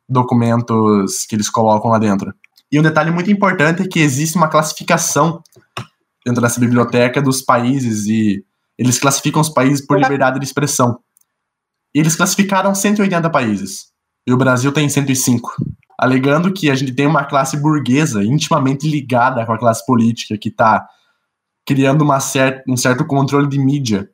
documentos 0.08 1.26
que 1.26 1.36
eles 1.36 1.50
colocam 1.50 1.92
lá 1.92 2.00
dentro. 2.00 2.34
E 2.72 2.80
um 2.80 2.84
detalhe 2.84 3.12
muito 3.12 3.30
importante 3.30 3.84
é 3.84 3.88
que 3.88 4.00
existe 4.00 4.38
uma 4.38 4.48
classificação 4.48 5.44
dentro 6.26 6.42
dessa 6.42 6.60
biblioteca 6.60 7.22
dos 7.22 7.42
países 7.42 8.06
e 8.06 8.44
eles 8.78 8.98
classificam 8.98 9.42
os 9.42 9.50
países 9.50 9.86
por 9.86 10.00
liberdade 10.00 10.40
de 10.40 10.46
expressão. 10.46 11.00
E 11.94 12.00
eles 12.00 12.16
classificaram 12.16 12.74
180 12.74 13.30
países 13.30 13.95
e 14.26 14.34
o 14.34 14.38
Brasil 14.38 14.72
tem 14.72 14.90
105, 14.90 15.56
alegando 15.98 16.52
que 16.52 16.70
a 16.70 16.76
gente 16.76 16.94
tem 16.94 17.06
uma 17.06 17.26
classe 17.26 17.58
burguesa 17.58 18.24
intimamente 18.24 18.90
ligada 18.90 19.46
com 19.46 19.54
a 19.54 19.58
classe 19.58 19.86
política 19.86 20.38
que 20.38 20.50
está 20.50 20.88
criando 21.66 22.04
uma 22.04 22.20
cer 22.20 22.64
um 22.68 22.78
certo 22.78 23.06
controle 23.06 23.48
de 23.48 23.58
mídia 23.58 24.10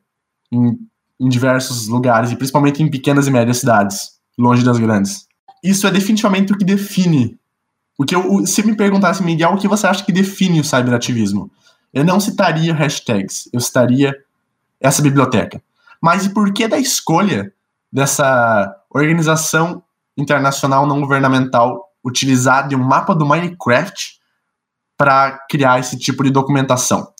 em, 0.50 0.78
em 1.20 1.28
diversos 1.28 1.88
lugares 1.88 2.30
e 2.30 2.36
principalmente 2.36 2.82
em 2.82 2.90
pequenas 2.90 3.26
e 3.26 3.30
médias 3.30 3.58
cidades, 3.58 4.18
longe 4.38 4.64
das 4.64 4.78
grandes. 4.78 5.26
Isso 5.62 5.86
é 5.86 5.90
definitivamente 5.90 6.52
o 6.52 6.58
que 6.58 6.64
define 6.64 7.38
o 7.98 8.04
que 8.04 8.14
eu, 8.14 8.46
se 8.46 8.66
me 8.66 8.74
perguntasse, 8.74 9.22
Miguel, 9.22 9.52
o 9.52 9.58
que 9.58 9.68
você 9.68 9.86
acha 9.86 10.04
que 10.04 10.12
define 10.12 10.60
o 10.60 10.64
cyberativismo? 10.64 11.50
Eu 11.92 12.04
não 12.04 12.18
citaria 12.18 12.74
hashtags, 12.74 13.48
eu 13.52 13.60
citaria 13.60 14.12
essa 14.80 15.02
biblioteca. 15.02 15.62
Mas 16.00 16.26
e 16.26 16.30
por 16.30 16.52
que 16.52 16.66
da 16.66 16.78
escolha 16.78 17.52
dessa 17.92 18.74
organização 18.90 19.82
internacional 20.16 20.86
não 20.86 21.00
governamental 21.00 21.88
utilizar 22.04 22.68
de 22.68 22.76
um 22.76 22.82
mapa 22.82 23.14
do 23.14 23.26
Minecraft 23.26 24.20
para 24.96 25.38
criar 25.48 25.80
esse 25.80 25.98
tipo 25.98 26.22
de 26.22 26.30
documentação? 26.30 27.12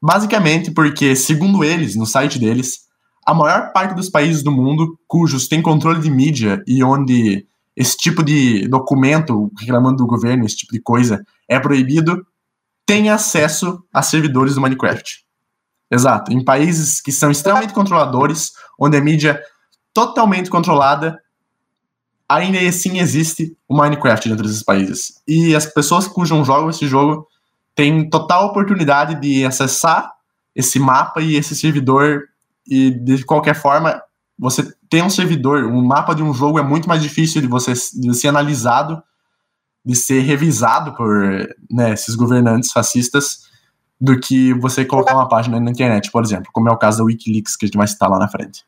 Basicamente 0.00 0.70
porque, 0.70 1.16
segundo 1.16 1.64
eles, 1.64 1.96
no 1.96 2.06
site 2.06 2.38
deles, 2.38 2.86
a 3.26 3.34
maior 3.34 3.72
parte 3.72 3.94
dos 3.94 4.08
países 4.08 4.42
do 4.42 4.50
mundo 4.50 4.98
cujos 5.06 5.48
têm 5.48 5.60
controle 5.60 6.00
de 6.00 6.10
mídia 6.10 6.62
e 6.66 6.82
onde 6.82 7.46
esse 7.76 7.96
tipo 7.96 8.22
de 8.22 8.66
documento 8.68 9.52
reclamando 9.58 9.98
do 9.98 10.06
governo, 10.06 10.44
esse 10.44 10.56
tipo 10.56 10.72
de 10.72 10.80
coisa, 10.80 11.24
é 11.48 11.60
proibido, 11.60 12.26
tem 12.86 13.10
acesso 13.10 13.84
a 13.92 14.02
servidores 14.02 14.54
do 14.54 14.60
Minecraft. 14.60 15.24
Exato. 15.90 16.32
Em 16.32 16.44
países 16.44 17.00
que 17.00 17.12
são 17.12 17.30
extremamente 17.30 17.72
controladores, 17.72 18.52
onde 18.78 18.96
a 18.96 19.00
mídia 19.00 19.40
totalmente 19.92 20.50
controlada, 20.50 21.18
ainda 22.28 22.58
assim 22.60 22.98
existe 22.98 23.56
o 23.66 23.76
Minecraft 23.76 24.28
dentro 24.28 24.44
desses 24.44 24.62
países. 24.62 25.22
E 25.26 25.54
as 25.54 25.66
pessoas 25.66 26.06
cujam 26.06 26.44
jogam 26.44 26.70
esse 26.70 26.86
jogo 26.86 27.26
têm 27.74 28.08
total 28.10 28.46
oportunidade 28.46 29.20
de 29.20 29.44
acessar 29.44 30.12
esse 30.54 30.78
mapa 30.78 31.20
e 31.22 31.36
esse 31.36 31.54
servidor 31.54 32.24
e 32.66 32.90
de 32.90 33.24
qualquer 33.24 33.54
forma 33.54 34.02
você 34.38 34.62
tem 34.90 35.02
um 35.02 35.10
servidor, 35.10 35.64
um 35.64 35.82
mapa 35.84 36.14
de 36.14 36.22
um 36.22 36.32
jogo 36.32 36.58
é 36.58 36.62
muito 36.62 36.88
mais 36.88 37.02
difícil 37.02 37.40
de 37.40 37.46
você 37.46 37.72
de 37.72 38.14
ser 38.14 38.28
analisado 38.28 39.02
de 39.88 39.94
ser 39.96 40.20
revisado 40.20 40.94
por 40.94 41.48
né, 41.70 41.92
esses 41.92 42.14
governantes 42.14 42.70
fascistas 42.70 43.48
do 43.98 44.20
que 44.20 44.52
você 44.54 44.84
colocar 44.84 45.14
uma 45.14 45.28
página 45.28 45.58
na 45.58 45.70
internet, 45.70 46.10
por 46.10 46.22
exemplo, 46.22 46.50
como 46.52 46.68
é 46.68 46.72
o 46.72 46.76
caso 46.76 46.98
da 46.98 47.04
Wikileaks, 47.04 47.56
que 47.56 47.64
a 47.64 47.68
gente 47.68 47.78
vai 47.78 47.86
citar 47.86 48.10
lá 48.10 48.18
na 48.18 48.28
frente. 48.28 48.64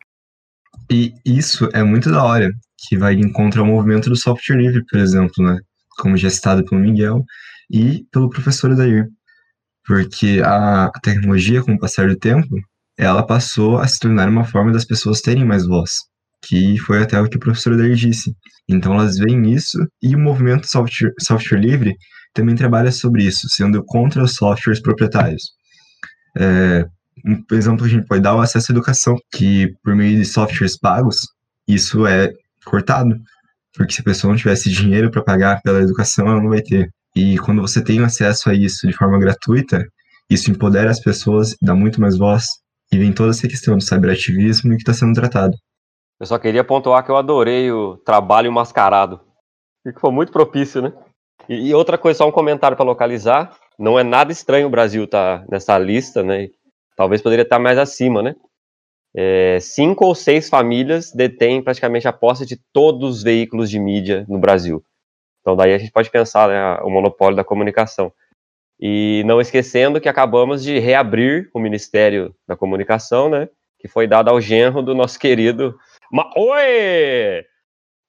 E 0.91 1.15
isso 1.25 1.69
é 1.73 1.83
muito 1.83 2.11
da 2.11 2.25
hora, 2.25 2.51
que 2.89 2.97
vai 2.99 3.15
encontrar 3.15 3.63
o 3.63 3.67
movimento 3.67 4.09
do 4.11 4.17
software 4.17 4.57
livre, 4.57 4.85
por 4.87 4.99
exemplo, 4.99 5.45
né? 5.45 5.59
Como 5.99 6.17
já 6.17 6.31
citado 6.31 6.65
pelo 6.65 6.81
Miguel 6.81 7.25
e 7.71 8.05
pelo 8.13 8.31
professor 8.31 8.75
Dair. 8.75 9.07
Porque 9.87 10.41
a 10.45 10.91
tecnologia, 11.03 11.63
com 11.63 11.75
o 11.75 11.79
passar 11.79 12.09
do 12.09 12.17
tempo, 12.17 12.49
ela 12.99 13.27
passou 13.27 13.79
a 13.79 13.87
se 13.89 13.99
tornar 13.99 14.29
uma 14.29 14.45
forma 14.45 14.73
das 14.73 14.85
pessoas 14.85 15.21
terem 15.21 15.45
mais 15.45 15.67
voz. 15.67 15.93
que 16.43 16.79
foi 16.79 17.03
até 17.03 17.21
o 17.21 17.29
que 17.29 17.37
o 17.37 17.41
professor 17.41 17.77
Daí 17.77 17.95
disse. 17.95 18.35
Então 18.69 18.95
elas 18.95 19.19
veem 19.19 19.53
isso 19.53 19.79
e 20.03 20.15
o 20.15 20.19
movimento 20.19 20.67
software, 20.67 21.13
software 21.21 21.61
livre 21.61 21.95
também 22.35 22.55
trabalha 22.55 22.93
sobre 22.93 23.25
isso, 23.25 23.49
sendo 23.49 23.83
contra 23.85 24.23
os 24.23 24.35
softwares 24.35 24.81
proprietários. 24.81 25.43
É, 26.39 26.87
um 27.25 27.45
exemplo 27.53 27.85
que 27.85 27.93
a 27.93 27.97
gente 27.97 28.07
pode 28.07 28.23
dar 28.23 28.31
é 28.31 28.35
o 28.35 28.41
acesso 28.41 28.73
à 28.73 28.75
educação, 28.75 29.17
que 29.33 29.69
por 29.83 29.95
meio 29.97 30.17
de 30.17 30.25
softwares 30.25 30.79
pagos, 30.79 31.27
isso 31.69 32.07
é 32.07 32.33
cortado, 32.65 33.17
porque 33.75 33.93
se 33.93 34.01
a 34.01 34.05
pessoa 34.05 34.31
não 34.31 34.39
tivesse 34.39 34.71
dinheiro 34.71 35.11
para 35.11 35.23
pagar 35.23 35.63
pela 35.63 35.81
educação, 35.81 36.29
ela 36.29 36.41
não 36.41 36.51
vai 36.51 36.63
ter. 36.63 36.91
E 37.15 37.39
quando 37.39 37.63
você 37.63 37.83
tem 37.83 38.03
acesso 38.03 38.51
a 38.51 38.55
isso 38.55 38.87
de 38.87 38.93
forma 38.93 39.19
gratuita, 39.19 39.85
isso 40.29 40.51
empodera 40.51 40.91
as 40.91 41.01
pessoas, 41.01 41.57
dá 41.61 41.75
muito 41.75 42.01
mais 42.01 42.17
voz, 42.17 42.45
e 42.93 42.99
vem 42.99 43.13
toda 43.13 43.31
essa 43.31 43.49
questão 43.49 43.77
do 43.77 43.83
cyberativismo 43.83 44.71
que 44.71 44.83
está 44.83 44.95
sendo 44.95 45.15
tratado. 45.15 45.57
Eu 46.19 46.27
só 46.27 46.39
queria 46.39 46.63
pontuar 46.63 47.05
que 47.05 47.11
eu 47.11 47.17
adorei 47.17 47.71
o 47.73 47.97
trabalho 47.97 48.53
mascarado. 48.53 49.21
Que 49.83 49.99
foi 49.99 50.11
muito 50.11 50.31
propício, 50.31 50.83
né? 50.83 50.93
E, 51.49 51.73
outra 51.75 51.97
coisa, 51.97 52.19
só 52.19 52.29
um 52.29 52.33
comentário 52.33 52.77
para 52.77 52.85
localizar. 52.85 53.57
Não 53.79 53.99
é 53.99 54.05
nada 54.05 54.31
estranho 54.31 54.67
o 54.67 54.71
Brasil 54.71 55.05
estar 55.05 55.41
tá 55.41 55.47
nessa 55.51 55.79
lista, 55.79 56.23
né? 56.23 56.49
Talvez 56.95 57.23
poderia 57.23 57.45
estar 57.45 57.59
mais 57.59 57.79
acima, 57.79 58.23
né? 58.23 58.35
É, 59.15 59.59
cinco 59.61 60.07
ou 60.07 60.15
seis 60.15 60.49
famílias 60.49 61.13
detêm 61.13 61.63
praticamente 61.63 62.07
a 62.07 62.13
posse 62.13 62.47
de 62.47 62.57
todos 62.73 63.17
os 63.17 63.23
veículos 63.23 63.69
de 63.69 63.79
mídia 63.79 64.25
no 64.29 64.39
Brasil. 64.39 64.85
Então 65.41 65.57
daí 65.57 65.75
a 65.75 65.79
gente 65.79 65.93
pode 65.93 66.11
pensar 66.11 66.49
né, 66.49 66.83
o 66.85 66.91
monopólio 66.91 67.37
da 67.37 67.45
comunicação. 67.45 68.13
E 68.81 69.23
não 69.27 69.41
esquecendo 69.41 70.01
que 70.01 70.09
acabamos 70.09 70.63
de 70.63 70.79
reabrir 70.79 71.51
o 71.53 71.61
Ministério 71.61 72.35
da 72.49 72.57
Comunicação, 72.57 73.29
né? 73.29 73.49
Que 73.79 73.87
foi 73.87 74.07
dado 74.07 74.31
ao 74.31 74.41
genro 74.41 74.83
do 74.83 74.95
nosso 74.95 75.19
querido 75.21 75.79
Ma 76.11 76.31
Oi! 76.37 77.45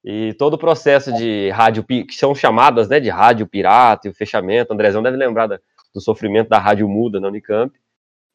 E 0.03 0.33
todo 0.33 0.55
o 0.55 0.57
processo 0.57 1.13
de 1.13 1.49
rádio, 1.49 1.83
que 1.83 2.13
são 2.13 2.33
chamadas 2.33 2.89
né, 2.89 2.99
de 2.99 3.09
rádio 3.09 3.45
pirata 3.45 4.07
e 4.07 4.11
o 4.11 4.13
fechamento, 4.13 4.71
o 4.71 4.73
Andrezão 4.73 5.03
deve 5.03 5.15
lembrar 5.15 5.45
da, 5.45 5.59
do 5.93 6.01
sofrimento 6.01 6.49
da 6.49 6.57
rádio 6.57 6.89
muda 6.89 7.19
na 7.19 7.27
Unicamp, 7.27 7.77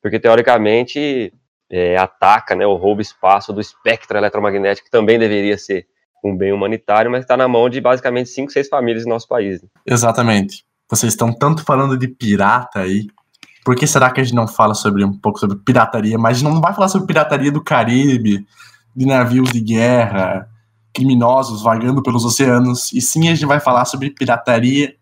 porque 0.00 0.20
teoricamente 0.20 1.32
é, 1.70 1.96
ataca 1.96 2.54
né, 2.54 2.66
o 2.66 2.74
roubo 2.74 3.00
espaço 3.00 3.52
do 3.52 3.60
espectro 3.60 4.16
eletromagnético, 4.16 4.86
que 4.86 4.90
também 4.90 5.18
deveria 5.18 5.58
ser 5.58 5.86
um 6.24 6.36
bem 6.36 6.52
humanitário, 6.52 7.10
mas 7.10 7.22
está 7.22 7.36
na 7.36 7.46
mão 7.46 7.68
de 7.68 7.80
basicamente 7.80 8.30
cinco, 8.30 8.50
seis 8.50 8.68
famílias 8.68 9.04
no 9.04 9.10
nosso 9.10 9.28
país. 9.28 9.62
Né? 9.62 9.68
Exatamente. 9.86 10.64
Vocês 10.88 11.12
estão 11.12 11.32
tanto 11.32 11.64
falando 11.64 11.96
de 11.96 12.08
pirata 12.08 12.80
aí. 12.80 13.06
Por 13.64 13.74
que 13.74 13.86
será 13.86 14.10
que 14.10 14.20
a 14.20 14.24
gente 14.24 14.34
não 14.34 14.46
fala 14.46 14.74
sobre 14.74 15.04
um 15.04 15.12
pouco 15.12 15.38
sobre 15.38 15.56
pirataria? 15.56 16.16
Mas 16.18 16.36
a 16.36 16.40
gente 16.40 16.52
não 16.52 16.60
vai 16.60 16.72
falar 16.72 16.88
sobre 16.88 17.06
pirataria 17.06 17.50
do 17.50 17.62
Caribe, 17.62 18.46
de 18.94 19.06
navios 19.06 19.50
de 19.50 19.60
guerra, 19.60 20.48
criminosos 20.94 21.62
vagando 21.62 22.02
pelos 22.02 22.24
oceanos, 22.24 22.92
e 22.92 23.00
sim 23.00 23.28
a 23.28 23.34
gente 23.34 23.44
vai 23.44 23.60
falar 23.60 23.84
sobre 23.84 24.10
pirataria 24.10 24.94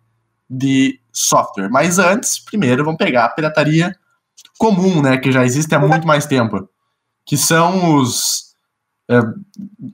de 0.48 0.98
software. 1.12 1.68
Mas 1.70 1.98
antes, 1.98 2.38
primeiro, 2.38 2.84
vamos 2.84 2.98
pegar 2.98 3.26
a 3.26 3.28
pirataria 3.28 3.94
comum, 4.58 5.02
né, 5.02 5.16
que 5.16 5.32
já 5.32 5.44
existe 5.44 5.74
há 5.74 5.78
muito 5.78 6.06
mais 6.06 6.26
tempo, 6.26 6.68
que 7.26 7.36
são 7.36 7.96
os 7.96 8.54
é, 9.10 9.20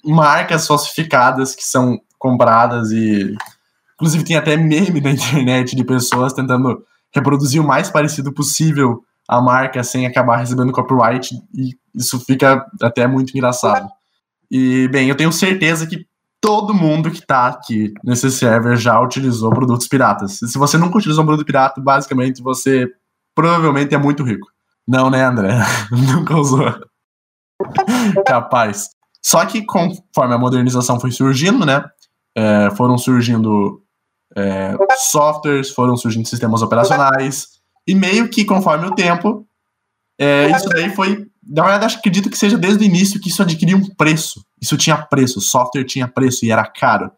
marcas 0.05 0.67
falsificadas 0.67 1.55
que 1.55 1.65
são 1.65 2.01
compradas 2.19 2.91
e 2.93 3.35
inclusive 3.95 4.25
tem 4.25 4.37
até 4.37 4.57
meme 4.57 5.01
na 5.01 5.11
internet 5.13 5.75
de 5.75 5.85
pessoas 5.85 6.33
tentando 6.33 6.85
reproduzir 7.13 7.61
o 7.61 7.67
mais 7.67 7.91
parecido 7.91 8.33
possível 8.33 9.03
a 9.29 9.41
marca 9.41 9.83
sem 9.83 10.07
acabar 10.07 10.37
recebendo 10.37 10.73
copyright 10.73 11.35
e 11.55 11.77
isso 11.95 12.19
fica 12.21 12.65
até 12.83 13.07
muito 13.07 13.37
engraçado. 13.37 13.89
E 14.51 14.89
bem, 14.89 15.09
eu 15.09 15.17
tenho 15.17 15.33
certeza 15.33 15.87
que 15.87 16.07
todo 16.41 16.75
mundo 16.75 17.11
que 17.11 17.25
tá 17.25 17.47
aqui 17.47 17.93
nesse 18.03 18.31
server 18.31 18.77
já 18.77 19.01
utilizou 19.01 19.51
produtos 19.51 19.87
piratas. 19.87 20.39
Se 20.39 20.59
você 20.59 20.77
nunca 20.79 20.99
utilizou 20.99 21.23
um 21.23 21.27
produto 21.27 21.47
pirata, 21.47 21.81
basicamente 21.81 22.43
você 22.43 22.89
provavelmente 23.35 23.95
é 23.95 23.99
muito 23.99 24.23
rico. 24.23 24.49
Não, 24.87 25.11
né, 25.11 25.25
André? 25.25 25.59
nunca 25.91 26.37
usou. 26.37 26.75
Capaz. 28.27 28.91
Só 29.23 29.45
que 29.45 29.63
conforme 29.63 30.35
a 30.35 30.39
modernização 30.39 30.99
foi 30.99 31.11
surgindo, 31.11 31.67
né, 31.67 31.85
é, 32.35 32.71
foram 32.77 32.97
surgindo 32.97 33.83
é, 34.37 34.75
softwares, 34.97 35.71
foram 35.71 35.97
surgindo 35.97 36.27
sistemas 36.27 36.63
operacionais, 36.63 37.61
e 37.87 37.95
meio 37.95 38.29
que 38.29 38.45
conforme 38.45 38.87
o 38.87 38.95
tempo, 38.95 39.47
é, 40.19 40.51
isso 40.51 40.69
daí 40.69 40.95
foi. 40.95 41.27
Na 41.43 41.63
verdade, 41.63 41.87
acho, 41.87 41.99
acredito 41.99 42.31
que 42.31 42.39
seja 42.39 42.57
desde 42.57 42.85
o 42.85 42.87
início 42.87 43.21
que 43.21 43.29
isso 43.29 43.43
adquiria 43.43 43.77
um 43.77 43.89
preço. 43.95 44.45
Isso 44.61 44.77
tinha 44.77 44.97
preço, 44.97 45.39
o 45.39 45.43
software 45.43 45.85
tinha 45.85 46.07
preço 46.07 46.45
e 46.45 46.51
era 46.51 46.65
caro. 46.65 47.11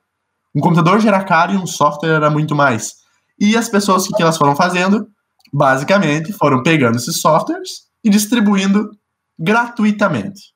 Um 0.54 0.60
computador 0.60 1.00
já 1.00 1.08
era 1.08 1.24
caro 1.24 1.52
e 1.52 1.56
um 1.56 1.66
software 1.66 2.10
era 2.10 2.30
muito 2.30 2.54
mais. 2.54 2.96
E 3.38 3.56
as 3.56 3.68
pessoas, 3.68 4.06
o 4.06 4.14
que 4.14 4.22
elas 4.22 4.38
foram 4.38 4.54
fazendo? 4.54 5.08
Basicamente, 5.52 6.32
foram 6.32 6.62
pegando 6.62 6.96
esses 6.96 7.16
softwares 7.16 7.82
e 8.02 8.08
distribuindo 8.08 8.90
gratuitamente. 9.38 10.52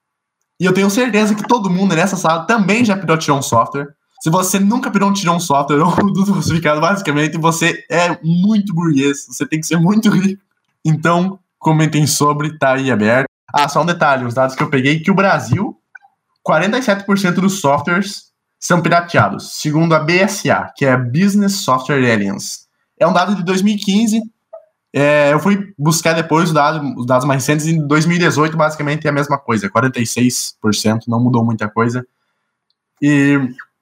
E 0.58 0.64
eu 0.64 0.72
tenho 0.72 0.88
certeza 0.88 1.34
que 1.34 1.46
todo 1.46 1.68
mundo 1.68 1.94
nessa 1.94 2.16
sala 2.16 2.46
também 2.46 2.84
já 2.84 2.96
pilotou 2.96 3.36
um 3.36 3.42
software. 3.42 3.88
Se 4.22 4.30
você 4.30 4.58
nunca 4.58 4.90
pilotou 4.90 5.34
um 5.34 5.40
software 5.40 5.80
ou 5.80 5.88
um 5.88 5.94
produto 5.94 6.32
falsificado, 6.32 6.80
basicamente 6.80 7.36
você 7.36 7.84
é 7.90 8.18
muito 8.22 8.74
burguês. 8.74 9.26
Você 9.28 9.46
tem 9.46 9.60
que 9.60 9.66
ser 9.66 9.76
muito 9.76 10.08
rico. 10.08 10.42
Então, 10.84 11.38
comentem 11.58 12.06
sobre, 12.06 12.56
tá 12.58 12.74
aí 12.74 12.90
aberto. 12.90 13.26
Ah, 13.52 13.68
só 13.68 13.82
um 13.82 13.86
detalhe, 13.86 14.24
os 14.24 14.34
dados 14.34 14.56
que 14.56 14.62
eu 14.62 14.70
peguei, 14.70 15.00
que 15.00 15.10
o 15.10 15.14
Brasil, 15.14 15.76
47% 16.46 17.34
dos 17.34 17.60
softwares 17.60 18.26
são 18.58 18.80
pirateados, 18.80 19.52
segundo 19.54 19.94
a 19.94 20.00
BSA, 20.00 20.72
que 20.76 20.84
é 20.84 20.92
a 20.92 20.96
Business 20.96 21.56
Software 21.56 21.96
Alliance. 21.96 22.66
É 22.98 23.06
um 23.06 23.12
dado 23.12 23.34
de 23.34 23.42
2015, 23.44 24.22
é, 24.98 25.30
eu 25.30 25.38
fui 25.38 25.74
buscar 25.78 26.14
depois 26.14 26.44
os 26.44 26.54
dados, 26.54 26.80
os 26.96 27.04
dados 27.04 27.26
mais 27.26 27.46
recentes, 27.46 27.66
em 27.66 27.86
2018 27.86 28.56
basicamente 28.56 29.06
é 29.06 29.10
a 29.10 29.12
mesma 29.12 29.36
coisa, 29.36 29.68
46%, 29.68 31.00
não 31.06 31.22
mudou 31.22 31.44
muita 31.44 31.68
coisa. 31.68 32.02
E 33.02 33.38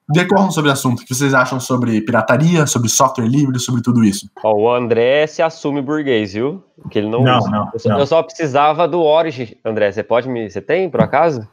decorram 0.09 0.51
sobre 0.51 0.69
o 0.69 0.73
assunto. 0.73 0.99
O 1.03 1.05
que 1.05 1.15
vocês 1.15 1.33
acham 1.33 1.57
sobre 1.57 2.01
pirataria, 2.01 2.67
sobre 2.67 2.89
software 2.89 3.29
livre, 3.29 3.57
sobre 3.59 3.81
tudo 3.81 4.03
isso? 4.03 4.29
Ó, 4.43 4.53
o 4.55 4.69
André 4.69 5.25
se 5.25 5.41
assume 5.41 5.81
burguês, 5.81 6.33
viu? 6.33 6.61
Que 6.91 6.99
ele 6.99 7.07
não, 7.07 7.23
não, 7.23 7.37
usa. 7.37 7.49
não, 7.49 7.69
eu, 7.71 7.79
só, 7.79 7.89
não. 7.89 7.99
eu 7.99 8.05
só 8.05 8.21
precisava 8.21 8.85
do 8.85 9.01
Origin, 9.01 9.55
André. 9.63 9.93
Você 9.93 10.03
pode 10.03 10.27
me. 10.27 10.49
Você 10.49 10.59
tem, 10.59 10.89
por 10.89 10.99
acaso? 10.99 11.47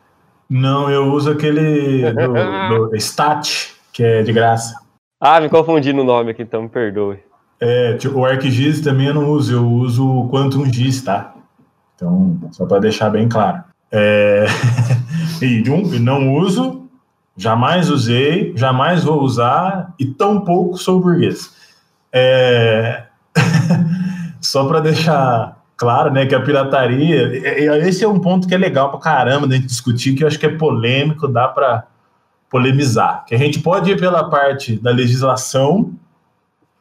Não, 0.50 0.90
eu 0.90 1.04
uso 1.12 1.30
aquele 1.30 2.12
do, 2.12 2.88
do 2.90 2.96
Stat, 2.96 3.76
que 3.92 4.02
é 4.02 4.22
de 4.24 4.32
graça. 4.32 4.74
Ah, 5.20 5.40
me 5.40 5.48
confundi 5.48 5.92
no 5.92 6.02
nome 6.02 6.32
aqui, 6.32 6.42
então 6.42 6.62
me 6.62 6.68
perdoe. 6.68 7.20
É, 7.64 7.92
tipo, 7.92 8.18
o 8.18 8.24
ArcGIS 8.26 8.80
também 8.80 9.06
eu 9.06 9.14
não 9.14 9.30
uso, 9.30 9.54
eu 9.54 9.64
uso 9.64 10.04
o 10.04 10.28
Quantum 10.28 10.64
GIS, 10.64 11.00
tá? 11.02 11.32
Então, 11.94 12.36
só 12.50 12.66
para 12.66 12.80
deixar 12.80 13.08
bem 13.08 13.28
claro. 13.28 13.62
É... 13.92 14.46
e 15.40 15.70
um, 15.70 15.82
não 16.00 16.34
uso, 16.34 16.88
jamais 17.36 17.88
usei, 17.88 18.52
jamais 18.56 19.04
vou 19.04 19.22
usar 19.22 19.94
e 19.96 20.04
tão 20.04 20.40
pouco 20.40 20.76
sou 20.76 21.00
burguês. 21.00 21.54
É... 22.12 23.04
Só 24.40 24.66
para 24.66 24.80
deixar 24.80 25.56
claro, 25.76 26.10
né, 26.10 26.26
que 26.26 26.34
a 26.34 26.40
pirataria, 26.40 27.86
esse 27.86 28.02
é 28.02 28.08
um 28.08 28.18
ponto 28.18 28.48
que 28.48 28.54
é 28.56 28.58
legal 28.58 28.90
para 28.90 28.98
caramba 28.98 29.48
gente 29.48 29.66
discutir, 29.66 30.16
que 30.16 30.24
eu 30.24 30.26
acho 30.26 30.38
que 30.38 30.46
é 30.46 30.56
polêmico, 30.56 31.28
dá 31.28 31.46
para 31.46 31.84
polemizar. 32.50 33.24
Que 33.24 33.36
a 33.36 33.38
gente 33.38 33.60
pode 33.60 33.92
ir 33.92 34.00
pela 34.00 34.28
parte 34.28 34.74
da 34.80 34.90
legislação, 34.90 35.92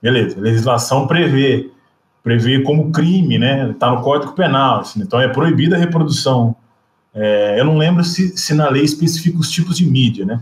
beleza, 0.02 0.38
a 0.38 0.42
legislação 0.42 1.08
prevê, 1.08 1.70
prevê 2.24 2.62
como 2.62 2.92
crime, 2.92 3.38
né, 3.38 3.70
está 3.72 3.92
no 3.92 4.02
Código 4.02 4.34
Penal, 4.34 4.82
assim, 4.82 5.02
então 5.02 5.20
é 5.20 5.28
proibida 5.28 5.76
a 5.76 5.80
reprodução. 5.80 6.56
É, 7.14 7.60
eu 7.60 7.66
não 7.66 7.78
lembro 7.78 8.04
se, 8.04 8.38
se 8.38 8.54
na 8.54 8.70
lei 8.70 8.84
especifica 8.84 9.38
os 9.38 9.52
tipos 9.52 9.78
de 9.78 9.86
mídia, 9.86 10.26
né, 10.26 10.42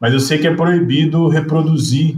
mas 0.00 0.12
eu 0.12 0.20
sei 0.20 0.38
que 0.38 0.46
é 0.46 0.54
proibido 0.54 1.28
reproduzir 1.28 2.16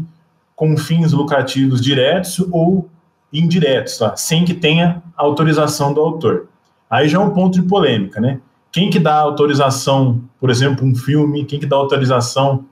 com 0.54 0.76
fins 0.76 1.12
lucrativos 1.12 1.80
diretos 1.80 2.38
ou 2.50 2.88
indiretos, 3.32 3.96
tá? 3.96 4.16
sem 4.16 4.44
que 4.44 4.52
tenha 4.52 5.02
autorização 5.16 5.94
do 5.94 6.00
autor. 6.00 6.48
Aí 6.90 7.08
já 7.08 7.18
é 7.18 7.20
um 7.20 7.30
ponto 7.30 7.60
de 7.60 7.66
polêmica, 7.66 8.20
né? 8.20 8.40
Quem 8.72 8.90
que 8.90 8.98
dá 8.98 9.14
autorização, 9.14 10.20
por 10.38 10.50
exemplo, 10.50 10.86
um 10.86 10.94
filme, 10.94 11.44
quem 11.44 11.58
que 11.58 11.66
dá 11.66 11.76
autorização 11.76 12.66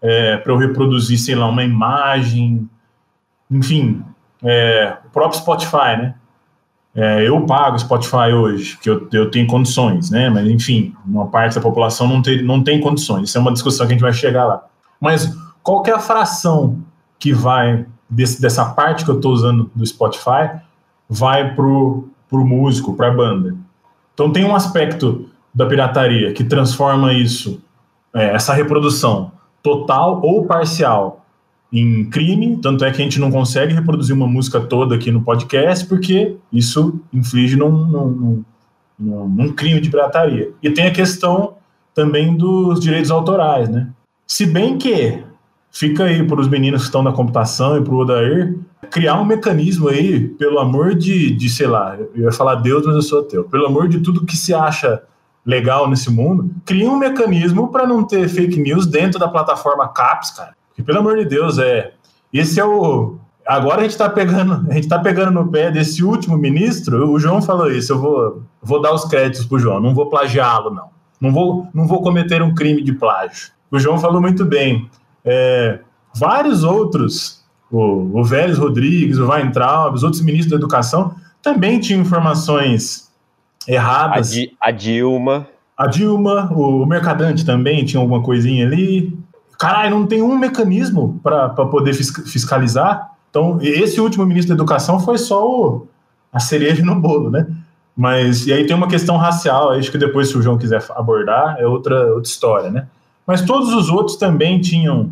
é, 0.00 0.36
para 0.36 0.52
eu 0.52 0.56
reproduzir, 0.56 1.18
sei 1.18 1.34
lá, 1.34 1.46
uma 1.46 1.62
imagem, 1.62 2.68
enfim, 3.50 4.02
é, 4.42 4.96
o 5.06 5.10
próprio 5.10 5.40
Spotify, 5.40 5.96
né? 5.98 6.14
É, 6.94 7.28
eu 7.28 7.44
pago 7.44 7.78
Spotify 7.78 8.32
hoje, 8.32 8.74
porque 8.74 8.88
eu, 8.88 9.06
eu 9.12 9.30
tenho 9.30 9.46
condições, 9.46 10.10
né? 10.10 10.30
Mas, 10.30 10.48
enfim, 10.48 10.94
uma 11.04 11.26
parte 11.26 11.54
da 11.54 11.60
população 11.60 12.08
não 12.08 12.22
tem, 12.22 12.42
não 12.42 12.62
tem 12.62 12.80
condições. 12.80 13.28
Isso 13.28 13.36
é 13.36 13.40
uma 13.40 13.52
discussão 13.52 13.86
que 13.86 13.92
a 13.92 13.94
gente 13.94 14.02
vai 14.02 14.14
chegar 14.14 14.46
lá. 14.46 14.64
Mas 14.98 15.36
qual 15.62 15.82
é 15.86 15.90
a 15.90 15.98
fração 15.98 16.78
que 17.18 17.34
vai, 17.34 17.84
desse, 18.08 18.40
dessa 18.40 18.64
parte 18.64 19.04
que 19.04 19.10
eu 19.10 19.16
estou 19.16 19.32
usando 19.32 19.70
do 19.74 19.84
Spotify, 19.84 20.58
vai 21.08 21.54
pro, 21.54 22.08
pro 22.30 22.46
músico, 22.46 22.94
para 22.94 23.08
a 23.08 23.14
banda? 23.14 23.54
Então 24.14 24.32
tem 24.32 24.44
um 24.46 24.56
aspecto 24.56 25.28
da 25.54 25.66
pirataria 25.66 26.32
que 26.32 26.44
transforma 26.44 27.12
isso 27.12 27.62
é, 28.14 28.34
essa 28.34 28.54
reprodução 28.54 29.32
total 29.62 30.20
ou 30.22 30.46
parcial 30.46 31.25
em 31.72 32.04
crime, 32.08 32.58
tanto 32.62 32.84
é 32.84 32.90
que 32.90 33.00
a 33.00 33.04
gente 33.04 33.20
não 33.20 33.30
consegue 33.30 33.74
reproduzir 33.74 34.14
uma 34.14 34.26
música 34.26 34.60
toda 34.60 34.94
aqui 34.94 35.10
no 35.10 35.22
podcast, 35.22 35.86
porque 35.86 36.36
isso 36.52 37.00
inflige 37.12 37.56
num, 37.56 37.70
num, 37.70 38.44
num, 38.98 39.28
num 39.28 39.52
crime 39.52 39.80
de 39.80 39.90
pirataria. 39.90 40.50
E 40.62 40.70
tem 40.70 40.86
a 40.86 40.92
questão 40.92 41.54
também 41.94 42.36
dos 42.36 42.78
direitos 42.80 43.10
autorais, 43.10 43.68
né? 43.68 43.88
Se 44.26 44.46
bem 44.46 44.78
que 44.78 45.22
fica 45.70 46.04
aí 46.04 46.22
para 46.26 46.40
os 46.40 46.48
meninos 46.48 46.82
que 46.82 46.86
estão 46.86 47.02
na 47.02 47.12
computação 47.12 47.76
e 47.76 47.82
para 47.82 47.94
o 47.94 47.98
Odair 47.98 48.56
criar 48.90 49.20
um 49.20 49.24
mecanismo 49.24 49.88
aí, 49.88 50.28
pelo 50.28 50.58
amor 50.58 50.94
de, 50.94 51.30
de, 51.30 51.50
sei 51.50 51.66
lá, 51.66 51.96
eu 52.14 52.24
ia 52.24 52.32
falar 52.32 52.56
Deus, 52.56 52.86
mas 52.86 52.94
eu 52.94 53.02
sou 53.02 53.22
teu, 53.22 53.44
pelo 53.44 53.66
amor 53.66 53.88
de 53.88 54.00
tudo 54.00 54.24
que 54.24 54.36
se 54.36 54.54
acha 54.54 55.02
legal 55.44 55.88
nesse 55.88 56.10
mundo, 56.10 56.50
cria 56.64 56.90
um 56.90 56.98
mecanismo 56.98 57.68
para 57.68 57.86
não 57.86 58.04
ter 58.04 58.28
fake 58.28 58.58
news 58.58 58.86
dentro 58.86 59.18
da 59.18 59.28
plataforma 59.28 59.88
CAPS, 59.88 60.30
cara. 60.30 60.56
Que 60.76 60.82
pelo 60.82 60.98
amor 60.98 61.16
de 61.16 61.24
Deus, 61.24 61.58
é. 61.58 61.92
Esse 62.32 62.60
é 62.60 62.64
o. 62.64 63.16
Agora 63.46 63.78
a 63.78 63.82
gente 63.82 63.92
está 63.92 64.10
pegando, 64.10 64.66
a 64.70 64.74
gente 64.74 64.86
tá 64.86 64.98
pegando 64.98 65.32
no 65.32 65.50
pé 65.50 65.70
desse 65.70 66.04
último 66.04 66.36
ministro. 66.36 67.10
O 67.10 67.18
João 67.18 67.40
falou 67.40 67.72
isso. 67.72 67.94
Eu 67.94 67.98
vou, 67.98 68.42
vou 68.62 68.80
dar 68.80 68.92
os 68.92 69.06
créditos 69.06 69.46
pro 69.46 69.58
João. 69.58 69.80
Não 69.80 69.94
vou 69.94 70.10
plagiá-lo, 70.10 70.70
não. 70.70 70.94
Não 71.18 71.32
vou, 71.32 71.66
não 71.72 71.86
vou 71.86 72.02
cometer 72.02 72.42
um 72.42 72.54
crime 72.54 72.82
de 72.82 72.92
plágio. 72.92 73.50
O 73.70 73.78
João 73.78 73.98
falou 73.98 74.20
muito 74.20 74.44
bem. 74.44 74.88
É, 75.24 75.80
vários 76.14 76.62
outros, 76.62 77.42
o, 77.70 78.20
o 78.20 78.22
Vélez 78.22 78.58
Rodrigues, 78.58 79.18
o 79.18 79.26
Weintraub, 79.26 79.94
os 79.94 80.02
outros 80.02 80.22
ministros 80.22 80.50
da 80.50 80.56
educação, 80.56 81.14
também 81.42 81.80
tinham 81.80 82.02
informações 82.02 83.10
erradas. 83.66 84.30
A, 84.30 84.34
Di, 84.34 84.56
a 84.60 84.70
Dilma. 84.70 85.48
A 85.76 85.86
Dilma, 85.86 86.50
o 86.52 86.86
Mercadante 86.86 87.44
também 87.44 87.84
tinha 87.84 88.00
alguma 88.00 88.22
coisinha 88.22 88.66
ali. 88.66 89.16
Caralho, 89.58 89.90
não 89.90 90.06
tem 90.06 90.22
um 90.22 90.36
mecanismo 90.38 91.20
para 91.22 91.48
poder 91.48 91.94
fiscalizar. 91.94 93.12
Então, 93.30 93.58
esse 93.60 94.00
último 94.00 94.24
ministro 94.26 94.54
da 94.54 94.62
Educação 94.62 95.00
foi 95.00 95.18
só 95.18 95.46
o, 95.46 95.86
a 96.32 96.40
cereja 96.40 96.84
no 96.84 96.94
bolo, 97.00 97.30
né? 97.30 97.46
Mas, 97.96 98.46
e 98.46 98.52
aí 98.52 98.66
tem 98.66 98.76
uma 98.76 98.88
questão 98.88 99.16
racial, 99.16 99.70
acho 99.70 99.90
que 99.90 99.96
depois, 99.96 100.28
se 100.28 100.36
o 100.36 100.42
João 100.42 100.58
quiser 100.58 100.84
abordar, 100.94 101.56
é 101.58 101.66
outra, 101.66 102.12
outra 102.12 102.28
história, 102.28 102.70
né? 102.70 102.86
Mas 103.26 103.42
todos 103.42 103.72
os 103.72 103.88
outros 103.88 104.16
também 104.16 104.60
tinham, 104.60 105.10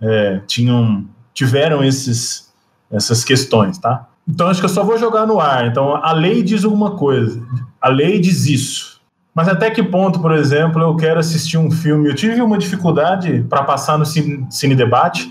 é, 0.00 0.40
tinham 0.46 1.04
tiveram 1.32 1.84
esses, 1.84 2.52
essas 2.90 3.22
questões, 3.22 3.78
tá? 3.78 4.08
Então, 4.28 4.48
acho 4.48 4.58
que 4.58 4.66
eu 4.66 4.70
só 4.70 4.82
vou 4.82 4.98
jogar 4.98 5.26
no 5.26 5.38
ar. 5.38 5.68
Então, 5.68 5.94
a 5.96 6.12
lei 6.12 6.42
diz 6.42 6.64
alguma 6.64 6.92
coisa. 6.92 7.40
A 7.80 7.88
lei 7.88 8.18
diz 8.18 8.46
isso. 8.46 8.95
Mas 9.36 9.48
até 9.48 9.70
que 9.70 9.82
ponto, 9.82 10.18
por 10.18 10.32
exemplo, 10.32 10.80
eu 10.80 10.96
quero 10.96 11.20
assistir 11.20 11.58
um 11.58 11.70
filme? 11.70 12.08
Eu 12.08 12.14
tive 12.14 12.40
uma 12.40 12.56
dificuldade 12.56 13.44
para 13.50 13.62
passar 13.62 13.98
no 13.98 14.06
cine, 14.06 14.46
cine 14.48 14.74
debate, 14.74 15.30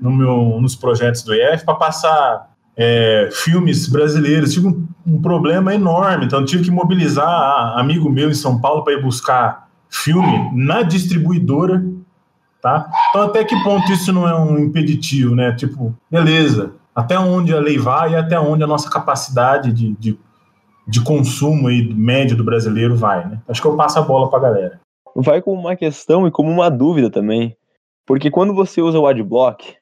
no 0.00 0.10
meu, 0.10 0.58
nos 0.60 0.74
projetos 0.74 1.22
do 1.22 1.32
IF, 1.32 1.64
para 1.64 1.76
passar 1.76 2.50
é, 2.76 3.28
filmes 3.30 3.86
brasileiros. 3.86 4.52
Tive 4.52 4.66
um, 4.66 4.88
um, 5.06 5.22
problema 5.22 5.72
enorme, 5.72 6.26
então 6.26 6.44
tive 6.44 6.64
que 6.64 6.70
mobilizar 6.72 7.78
amigo 7.78 8.10
meu 8.10 8.28
em 8.28 8.34
São 8.34 8.60
Paulo 8.60 8.82
para 8.82 8.94
ir 8.94 9.00
buscar 9.00 9.68
filme 9.88 10.50
na 10.52 10.82
distribuidora. 10.82 11.80
Tá? 12.60 12.90
Então, 13.10 13.22
até 13.22 13.44
que 13.44 13.54
ponto 13.62 13.92
isso 13.92 14.12
não 14.12 14.28
é 14.28 14.34
um 14.34 14.58
impeditivo, 14.58 15.32
né? 15.36 15.52
Tipo, 15.52 15.94
beleza, 16.10 16.72
até 16.92 17.16
onde 17.16 17.54
a 17.54 17.60
lei 17.60 17.78
vai 17.78 18.14
e 18.14 18.16
até 18.16 18.40
onde 18.40 18.64
a 18.64 18.66
nossa 18.66 18.90
capacidade 18.90 19.72
de, 19.72 19.92
de 19.92 20.18
de 20.86 21.02
consumo 21.02 21.68
aí 21.68 21.92
médio 21.94 22.36
do 22.36 22.44
brasileiro 22.44 22.96
vai, 22.96 23.26
né? 23.26 23.40
Acho 23.48 23.60
que 23.60 23.66
eu 23.66 23.76
passo 23.76 23.98
a 23.98 24.02
bola 24.02 24.28
para 24.28 24.38
a 24.38 24.42
galera. 24.42 24.80
Vai 25.16 25.40
como 25.40 25.60
uma 25.60 25.76
questão 25.76 26.26
e 26.26 26.30
como 26.30 26.50
uma 26.50 26.70
dúvida 26.70 27.10
também. 27.10 27.56
Porque 28.06 28.30
quando 28.30 28.54
você 28.54 28.82
usa 28.82 28.98
o 28.98 29.06
adblock 29.06 29.76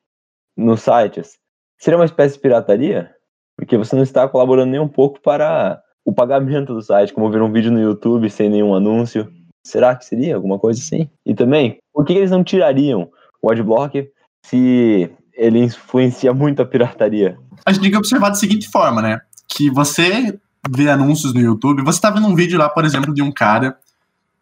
nos 0.56 0.82
sites, 0.82 1.38
seria 1.78 1.98
uma 1.98 2.04
espécie 2.04 2.34
de 2.34 2.40
pirataria? 2.40 3.10
Porque 3.56 3.76
você 3.76 3.96
não 3.96 4.02
está 4.02 4.28
colaborando 4.28 4.70
nem 4.70 4.80
um 4.80 4.88
pouco 4.88 5.20
para 5.20 5.82
o 6.04 6.12
pagamento 6.12 6.74
do 6.74 6.82
site, 6.82 7.12
como 7.12 7.30
ver 7.30 7.42
um 7.42 7.52
vídeo 7.52 7.72
no 7.72 7.80
YouTube 7.80 8.28
sem 8.30 8.48
nenhum 8.48 8.74
anúncio. 8.74 9.32
Será 9.64 9.94
que 9.94 10.04
seria 10.04 10.34
alguma 10.34 10.58
coisa 10.58 10.80
assim? 10.80 11.08
E 11.24 11.34
também, 11.34 11.78
por 11.92 12.04
que 12.04 12.12
eles 12.12 12.30
não 12.30 12.42
tirariam 12.42 13.10
o 13.40 13.50
adblock 13.50 14.10
se 14.44 15.10
ele 15.34 15.60
influencia 15.60 16.32
muito 16.32 16.60
a 16.62 16.66
pirataria? 16.66 17.38
A 17.64 17.72
gente 17.72 17.82
tem 17.82 17.90
que 17.90 17.96
observar 17.96 18.28
da 18.28 18.34
seguinte 18.34 18.68
forma, 18.68 19.00
né? 19.00 19.20
Que 19.48 19.70
você 19.70 20.38
ver 20.70 20.90
anúncios 20.90 21.32
no 21.34 21.40
YouTube, 21.40 21.82
você 21.82 22.00
tá 22.00 22.10
vendo 22.10 22.26
um 22.26 22.34
vídeo 22.34 22.58
lá, 22.58 22.68
por 22.68 22.84
exemplo, 22.84 23.12
de 23.12 23.22
um 23.22 23.32
cara 23.32 23.76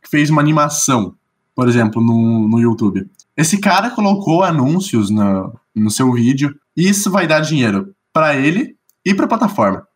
que 0.02 0.10
fez 0.10 0.30
uma 0.30 0.40
animação, 0.40 1.14
por 1.54 1.68
exemplo, 1.68 2.02
no, 2.02 2.48
no 2.48 2.60
YouTube. 2.60 3.08
Esse 3.36 3.58
cara 3.58 3.90
colocou 3.90 4.42
anúncios 4.42 5.10
no, 5.10 5.54
no 5.74 5.90
seu 5.90 6.12
vídeo 6.12 6.54
e 6.76 6.88
isso 6.88 7.10
vai 7.10 7.26
dar 7.26 7.40
dinheiro 7.40 7.94
para 8.12 8.36
ele 8.36 8.76
e 9.04 9.14
para 9.14 9.24
a 9.24 9.28
plataforma. 9.28 9.86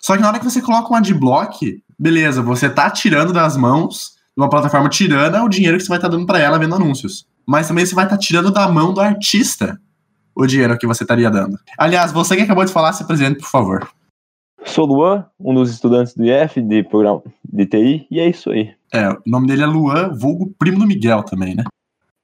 Só 0.00 0.16
que 0.16 0.22
na 0.22 0.28
hora 0.28 0.38
que 0.38 0.44
você 0.44 0.60
coloca 0.60 0.92
um 0.92 0.96
adblock, 0.96 1.82
beleza, 1.98 2.42
você 2.42 2.68
tá 2.68 2.90
tirando 2.90 3.32
das 3.32 3.56
mãos 3.56 4.14
de 4.36 4.42
uma 4.42 4.50
plataforma 4.50 4.88
tirana 4.88 5.44
o 5.44 5.48
dinheiro 5.48 5.76
que 5.76 5.82
você 5.84 5.88
vai 5.88 5.98
estar 5.98 6.08
tá 6.08 6.16
dando 6.16 6.26
para 6.26 6.38
ela 6.38 6.58
vendo 6.58 6.74
anúncios. 6.74 7.26
Mas 7.46 7.68
também 7.68 7.84
você 7.84 7.94
vai 7.94 8.04
estar 8.04 8.16
tá 8.16 8.20
tirando 8.20 8.50
da 8.50 8.68
mão 8.68 8.92
do 8.92 9.00
artista 9.00 9.80
o 10.34 10.46
dinheiro 10.46 10.78
que 10.78 10.86
você 10.86 11.04
estaria 11.04 11.30
dando. 11.30 11.58
Aliás, 11.78 12.12
você 12.12 12.36
que 12.36 12.42
acabou 12.42 12.64
de 12.64 12.72
falar, 12.72 12.92
se 12.92 13.02
apresente, 13.02 13.38
por 13.38 13.48
favor. 13.48 13.88
Sou 14.64 14.86
Luan, 14.86 15.26
um 15.38 15.54
dos 15.54 15.70
estudantes 15.70 16.14
do 16.14 16.24
IF 16.24 16.60
de 16.60 16.82
programa 16.84 17.22
de 17.44 17.66
TI, 17.66 18.06
e 18.10 18.20
é 18.20 18.28
isso 18.28 18.50
aí. 18.50 18.74
É, 18.92 19.08
o 19.10 19.20
nome 19.26 19.46
dele 19.46 19.62
é 19.62 19.66
Luan, 19.66 20.10
vulgo 20.14 20.54
primo 20.58 20.78
do 20.78 20.86
Miguel 20.86 21.22
também, 21.22 21.54
né? 21.54 21.64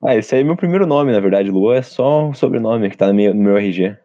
Ah, 0.03 0.14
esse 0.14 0.34
aí 0.34 0.43
é 0.43 0.45
meu 0.45 0.57
primeiro 0.57 0.86
nome, 0.86 1.12
na 1.12 1.20
verdade. 1.20 1.51
Luan 1.51 1.76
é 1.76 1.82
só 1.82 2.26
um 2.26 2.34
sobrenome 2.34 2.89
que 2.89 2.97
tá 2.97 3.09
no 3.09 3.14
meu, 3.14 3.34
no 3.34 3.43
meu 3.43 3.57
RG. 3.57 3.97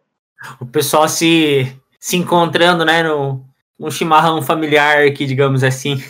O 0.60 0.66
pessoal 0.66 1.08
se, 1.08 1.72
se 2.00 2.16
encontrando, 2.16 2.84
né, 2.84 3.02
no, 3.02 3.44
um 3.78 3.90
chimarrão 3.90 4.42
familiar 4.42 5.04
aqui, 5.04 5.24
digamos 5.26 5.62
assim. 5.62 6.02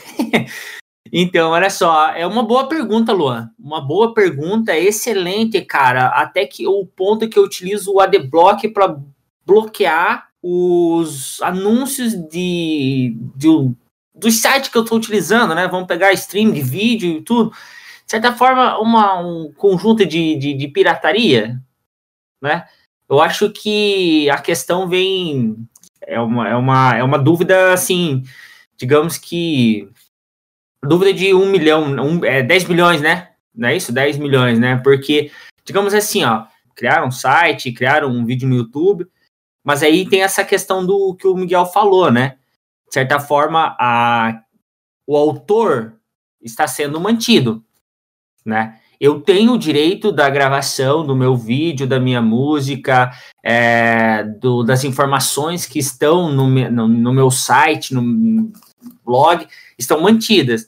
então, 1.12 1.50
olha 1.50 1.68
só, 1.68 2.10
é 2.10 2.26
uma 2.26 2.42
boa 2.42 2.66
pergunta, 2.68 3.12
Luan. 3.12 3.50
Uma 3.58 3.80
boa 3.80 4.14
pergunta, 4.14 4.76
excelente, 4.76 5.60
cara. 5.60 6.06
Até 6.06 6.46
que 6.46 6.66
o 6.66 6.86
ponto 6.86 7.28
que 7.28 7.38
eu 7.38 7.44
utilizo 7.44 7.92
o 7.92 8.00
AdBlock 8.00 8.68
para 8.68 8.96
bloquear 9.44 10.28
os 10.46 11.40
anúncios 11.40 12.12
de, 12.12 13.16
de 13.34 13.48
dos 14.14 14.42
sites 14.42 14.68
que 14.68 14.76
eu 14.76 14.82
estou 14.82 14.98
utilizando, 14.98 15.54
né? 15.54 15.66
Vamos 15.66 15.86
pegar 15.86 16.12
stream 16.12 16.52
de 16.52 16.60
vídeo 16.60 17.16
e 17.16 17.22
tudo. 17.22 17.48
De 17.48 18.10
certa 18.10 18.30
forma, 18.34 18.78
uma, 18.78 19.18
um 19.20 19.50
conjunto 19.54 20.04
de, 20.04 20.36
de, 20.36 20.52
de 20.52 20.68
pirataria, 20.68 21.58
né? 22.42 22.66
Eu 23.08 23.22
acho 23.22 23.50
que 23.50 24.28
a 24.28 24.36
questão 24.36 24.86
vem. 24.86 25.56
É 26.02 26.20
uma, 26.20 26.46
é 26.46 26.54
uma, 26.54 26.96
é 26.98 27.02
uma 27.02 27.18
dúvida, 27.18 27.72
assim, 27.72 28.22
digamos 28.76 29.16
que. 29.16 29.88
Dúvida 30.82 31.14
de 31.14 31.32
um 31.32 31.46
milhão, 31.46 31.84
um, 31.84 32.22
é, 32.22 32.42
10 32.42 32.68
milhões, 32.68 33.00
né? 33.00 33.30
Não 33.54 33.70
é 33.70 33.76
isso? 33.76 33.90
10 33.90 34.18
milhões, 34.18 34.58
né? 34.58 34.76
Porque, 34.84 35.30
digamos 35.64 35.94
assim, 35.94 36.22
ó, 36.22 36.44
criaram 36.74 37.06
um 37.06 37.10
site, 37.10 37.72
criaram 37.72 38.10
um 38.10 38.26
vídeo 38.26 38.46
no 38.46 38.56
YouTube, 38.56 39.08
mas 39.64 39.82
aí 39.82 40.06
tem 40.06 40.22
essa 40.22 40.44
questão 40.44 40.84
do 40.84 41.14
que 41.14 41.26
o 41.26 41.34
Miguel 41.34 41.64
falou, 41.64 42.10
né? 42.10 42.36
De 42.86 42.92
certa 42.92 43.18
forma, 43.18 43.74
a, 43.80 44.42
o 45.06 45.16
autor 45.16 45.94
está 46.40 46.68
sendo 46.68 47.00
mantido, 47.00 47.64
né? 48.44 48.78
Eu 49.00 49.20
tenho 49.20 49.52
o 49.52 49.58
direito 49.58 50.12
da 50.12 50.30
gravação 50.30 51.04
do 51.04 51.16
meu 51.16 51.36
vídeo, 51.36 51.86
da 51.86 51.98
minha 51.98 52.22
música, 52.22 53.10
é, 53.42 54.22
do, 54.22 54.62
das 54.62 54.84
informações 54.84 55.66
que 55.66 55.78
estão 55.78 56.30
no, 56.30 56.48
no, 56.48 56.86
no, 56.86 57.12
meu 57.12 57.30
site, 57.30 57.92
no 57.92 58.52
blog, 59.04 59.46
estão 59.78 60.00
mantidas, 60.00 60.66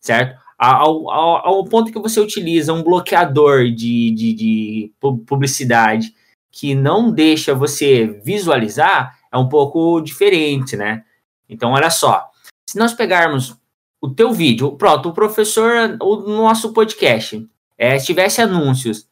certo? 0.00 0.40
Ao, 0.58 1.10
ao, 1.10 1.46
ao 1.46 1.64
ponto 1.64 1.92
que 1.92 1.98
você 1.98 2.18
utiliza 2.18 2.72
um 2.72 2.82
bloqueador 2.82 3.64
de, 3.70 4.10
de, 4.12 4.32
de 4.32 4.92
publicidade 5.26 6.14
que 6.58 6.74
não 6.74 7.10
deixa 7.12 7.54
você 7.54 8.06
visualizar 8.24 9.18
é 9.30 9.36
um 9.36 9.46
pouco 9.46 10.00
diferente, 10.00 10.74
né? 10.74 11.04
Então, 11.46 11.72
olha 11.72 11.90
só. 11.90 12.30
Se 12.66 12.78
nós 12.78 12.94
pegarmos 12.94 13.54
o 14.00 14.08
teu 14.08 14.32
vídeo, 14.32 14.72
pronto, 14.72 15.10
o 15.10 15.12
professor, 15.12 15.98
o 16.00 16.16
nosso 16.16 16.72
podcast, 16.72 17.46
é, 17.76 17.98
tivesse 17.98 18.40
anúncios 18.40 19.06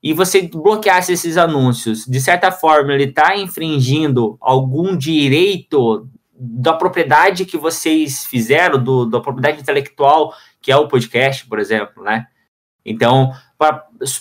e 0.00 0.12
você 0.12 0.42
bloqueasse 0.42 1.12
esses 1.12 1.36
anúncios, 1.36 2.04
de 2.06 2.20
certa 2.20 2.52
forma 2.52 2.92
ele 2.92 3.04
está 3.04 3.36
infringindo 3.36 4.36
algum 4.40 4.96
direito 4.96 6.08
da 6.32 6.74
propriedade 6.74 7.44
que 7.44 7.56
vocês 7.56 8.24
fizeram, 8.24 8.82
do, 8.82 9.04
da 9.04 9.20
propriedade 9.20 9.60
intelectual 9.60 10.32
que 10.62 10.70
é 10.70 10.76
o 10.76 10.88
podcast, 10.88 11.46
por 11.46 11.58
exemplo, 11.58 12.04
né? 12.04 12.26
Então, 12.84 13.32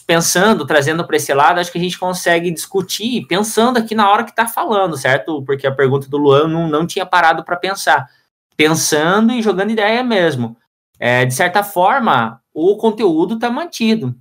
pensando, 0.05 0.65
trazendo 0.65 1.05
para 1.05 1.17
esse 1.17 1.33
lado, 1.33 1.59
acho 1.59 1.71
que 1.71 1.77
a 1.77 1.81
gente 1.81 1.97
consegue 1.97 2.51
discutir, 2.51 3.25
pensando 3.27 3.77
aqui 3.77 3.95
na 3.95 4.09
hora 4.09 4.23
que 4.23 4.29
está 4.29 4.47
falando, 4.47 4.97
certo? 4.97 5.41
Porque 5.43 5.67
a 5.67 5.71
pergunta 5.71 6.07
do 6.07 6.17
Luan 6.17 6.47
não, 6.47 6.67
não 6.67 6.85
tinha 6.85 7.05
parado 7.05 7.43
para 7.43 7.55
pensar. 7.55 8.07
Pensando 8.55 9.33
e 9.33 9.41
jogando 9.41 9.71
ideia 9.71 10.03
mesmo. 10.03 10.55
É, 10.99 11.25
de 11.25 11.33
certa 11.33 11.63
forma, 11.63 12.39
o 12.53 12.77
conteúdo 12.77 13.35
está 13.35 13.49
mantido. 13.49 14.15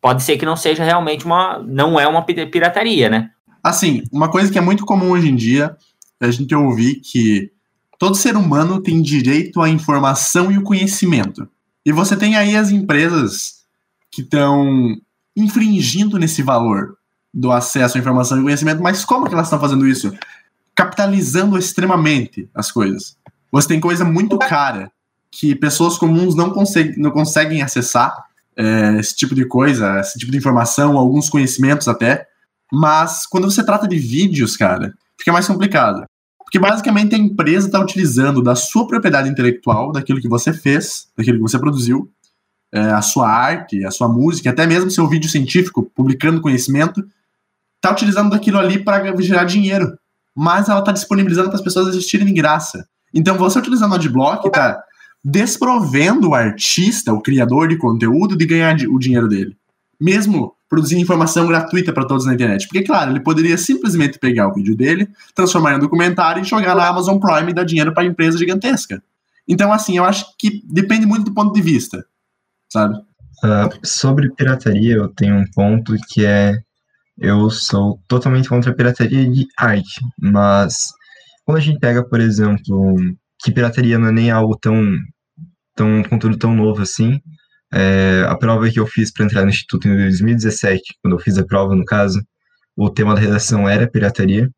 pode 0.00 0.22
ser 0.22 0.36
que 0.36 0.44
não 0.44 0.56
seja 0.56 0.84
realmente 0.84 1.24
uma. 1.24 1.58
não 1.58 1.98
é 1.98 2.06
uma 2.06 2.22
pirataria, 2.22 3.08
né? 3.08 3.30
Assim, 3.62 4.02
uma 4.12 4.28
coisa 4.28 4.50
que 4.50 4.58
é 4.58 4.60
muito 4.60 4.84
comum 4.84 5.12
hoje 5.12 5.28
em 5.28 5.36
dia 5.36 5.76
é 6.20 6.26
a 6.26 6.30
gente 6.30 6.54
ouvir 6.54 6.96
que 6.96 7.52
todo 7.98 8.16
ser 8.16 8.36
humano 8.36 8.82
tem 8.82 9.00
direito 9.00 9.60
à 9.60 9.68
informação 9.68 10.50
e 10.50 10.58
o 10.58 10.62
conhecimento. 10.62 11.48
E 11.86 11.92
você 11.92 12.16
tem 12.16 12.36
aí 12.36 12.56
as 12.56 12.70
empresas 12.70 13.61
que 14.12 14.20
estão 14.20 14.94
infringindo 15.34 16.18
nesse 16.18 16.42
valor 16.42 16.96
do 17.32 17.50
acesso 17.50 17.96
à 17.96 18.00
informação 18.00 18.38
e 18.38 18.42
conhecimento, 18.42 18.82
mas 18.82 19.04
como 19.04 19.26
que 19.26 19.32
elas 19.32 19.46
estão 19.46 19.58
fazendo 19.58 19.88
isso? 19.88 20.12
Capitalizando 20.74 21.58
extremamente 21.58 22.48
as 22.54 22.70
coisas. 22.70 23.16
Você 23.50 23.68
tem 23.68 23.80
coisa 23.80 24.04
muito 24.04 24.38
cara 24.38 24.92
que 25.30 25.54
pessoas 25.54 25.96
comuns 25.96 26.34
não, 26.34 26.52
não 26.98 27.10
conseguem 27.10 27.62
acessar 27.62 28.14
é, 28.54 28.98
esse 28.98 29.16
tipo 29.16 29.34
de 29.34 29.46
coisa, 29.46 29.98
esse 30.00 30.18
tipo 30.18 30.30
de 30.30 30.36
informação, 30.36 30.98
alguns 30.98 31.30
conhecimentos 31.30 31.88
até. 31.88 32.26
Mas 32.70 33.26
quando 33.26 33.50
você 33.50 33.64
trata 33.64 33.88
de 33.88 33.96
vídeos, 33.98 34.56
cara, 34.56 34.92
fica 35.18 35.32
mais 35.32 35.46
complicado. 35.46 36.04
Porque 36.38 36.58
basicamente 36.58 37.14
a 37.14 37.18
empresa 37.18 37.66
está 37.66 37.80
utilizando 37.80 38.42
da 38.42 38.54
sua 38.54 38.86
propriedade 38.86 39.30
intelectual, 39.30 39.90
daquilo 39.90 40.20
que 40.20 40.28
você 40.28 40.52
fez, 40.52 41.08
daquilo 41.16 41.38
que 41.38 41.42
você 41.42 41.58
produziu, 41.58 42.10
é, 42.72 42.80
a 42.80 43.02
sua 43.02 43.28
arte, 43.28 43.84
a 43.84 43.90
sua 43.90 44.08
música, 44.08 44.50
até 44.50 44.66
mesmo 44.66 44.90
seu 44.90 45.06
vídeo 45.06 45.28
científico, 45.28 45.90
publicando 45.94 46.40
conhecimento, 46.40 47.04
está 47.76 47.92
utilizando 47.92 48.30
daquilo 48.30 48.58
ali 48.58 48.82
para 48.82 49.14
gerar 49.20 49.44
dinheiro. 49.44 49.96
Mas 50.34 50.68
ela 50.68 50.80
está 50.80 50.92
disponibilizando 50.92 51.48
para 51.48 51.58
as 51.58 51.64
pessoas 51.64 51.88
assistirem 51.88 52.26
de 52.26 52.32
graça. 52.32 52.86
Então 53.12 53.36
você 53.36 53.58
utilizando 53.58 53.92
o 53.92 53.96
Adblock 53.96 54.46
está 54.46 54.82
desprovendo 55.22 56.30
o 56.30 56.34
artista, 56.34 57.12
o 57.12 57.20
criador 57.20 57.68
de 57.68 57.76
conteúdo, 57.76 58.36
de 58.36 58.46
ganhar 58.46 58.76
o 58.88 58.98
dinheiro 58.98 59.28
dele. 59.28 59.56
Mesmo 60.00 60.54
produzindo 60.72 61.02
informação 61.02 61.46
gratuita 61.46 61.92
para 61.92 62.06
todos 62.06 62.24
na 62.24 62.32
internet. 62.32 62.66
Porque, 62.66 62.82
claro, 62.82 63.12
ele 63.12 63.20
poderia 63.20 63.58
simplesmente 63.58 64.18
pegar 64.18 64.48
o 64.48 64.54
vídeo 64.54 64.74
dele, 64.74 65.06
transformar 65.34 65.74
em 65.74 65.76
um 65.76 65.80
documentário 65.80 66.40
e 66.40 66.46
jogar 66.46 66.74
na 66.74 66.88
Amazon 66.88 67.18
Prime 67.18 67.50
e 67.50 67.54
dar 67.54 67.64
dinheiro 67.64 67.92
para 67.92 68.02
a 68.02 68.06
empresa 68.06 68.38
gigantesca. 68.38 69.02
Então, 69.46 69.70
assim, 69.70 69.98
eu 69.98 70.04
acho 70.04 70.24
que 70.38 70.62
depende 70.64 71.04
muito 71.04 71.24
do 71.26 71.34
ponto 71.34 71.52
de 71.52 71.60
vista, 71.60 72.06
sabe? 72.72 72.96
Uh, 73.44 73.86
sobre 73.86 74.32
pirataria, 74.34 74.94
eu 74.94 75.08
tenho 75.08 75.36
um 75.36 75.44
ponto 75.54 75.94
que 76.08 76.24
é 76.24 76.56
eu 77.18 77.50
sou 77.50 78.00
totalmente 78.08 78.48
contra 78.48 78.70
a 78.70 78.74
pirataria 78.74 79.30
de 79.30 79.46
arte, 79.56 80.00
mas 80.18 80.88
quando 81.44 81.58
a 81.58 81.60
gente 81.60 81.78
pega, 81.78 82.02
por 82.02 82.20
exemplo, 82.20 82.96
que 83.42 83.52
pirataria 83.52 83.98
não 83.98 84.08
é 84.08 84.12
nem 84.12 84.30
algo 84.30 84.56
tão, 84.56 84.96
tão 85.74 85.98
um 85.98 86.02
conteúdo 86.02 86.38
tão 86.38 86.54
novo 86.54 86.82
assim. 86.82 87.20
É, 87.74 88.24
a 88.28 88.36
prova 88.36 88.70
que 88.70 88.78
eu 88.78 88.86
fiz 88.86 89.12
para 89.12 89.24
entrar 89.24 89.42
no 89.42 89.50
instituto 89.50 89.88
em 89.88 89.96
2017, 89.96 90.82
quando 91.02 91.14
eu 91.16 91.20
fiz 91.20 91.38
a 91.38 91.44
prova, 91.44 91.74
no 91.74 91.84
caso, 91.84 92.22
o 92.76 92.90
tema 92.90 93.14
da 93.14 93.20
redação 93.20 93.68
era 93.68 93.90
pirataria. 93.90 94.50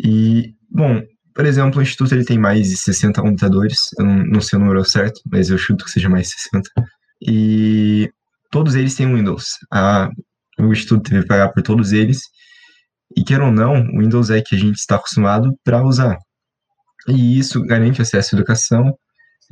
E, 0.00 0.54
bom, 0.70 1.02
por 1.34 1.46
exemplo, 1.46 1.78
o 1.78 1.82
instituto 1.82 2.14
ele 2.14 2.24
tem 2.24 2.38
mais 2.38 2.68
de 2.68 2.76
60 2.76 3.20
computadores, 3.20 3.78
eu 3.98 4.04
não, 4.04 4.24
não 4.24 4.40
sei 4.40 4.58
o 4.58 4.60
número 4.60 4.84
certo, 4.84 5.20
mas 5.30 5.50
eu 5.50 5.58
chuto 5.58 5.84
que 5.84 5.90
seja 5.90 6.08
mais 6.08 6.28
de 6.28 6.34
60. 6.34 6.70
E 7.20 8.10
todos 8.50 8.74
eles 8.74 8.94
têm 8.94 9.12
Windows. 9.12 9.58
A, 9.72 10.08
o 10.58 10.72
instituto 10.72 11.08
teve 11.08 11.22
que 11.22 11.28
pagar 11.28 11.50
por 11.52 11.62
todos 11.62 11.92
eles. 11.92 12.20
E 13.16 13.24
quer 13.24 13.40
ou 13.40 13.50
não, 13.50 13.74
o 13.74 14.00
Windows 14.00 14.30
é 14.30 14.40
que 14.40 14.54
a 14.54 14.58
gente 14.58 14.76
está 14.76 14.96
acostumado 14.96 15.56
para 15.64 15.82
usar. 15.82 16.18
E 17.08 17.38
isso 17.38 17.62
garante 17.64 18.02
acesso 18.02 18.34
à 18.34 18.38
educação 18.38 18.94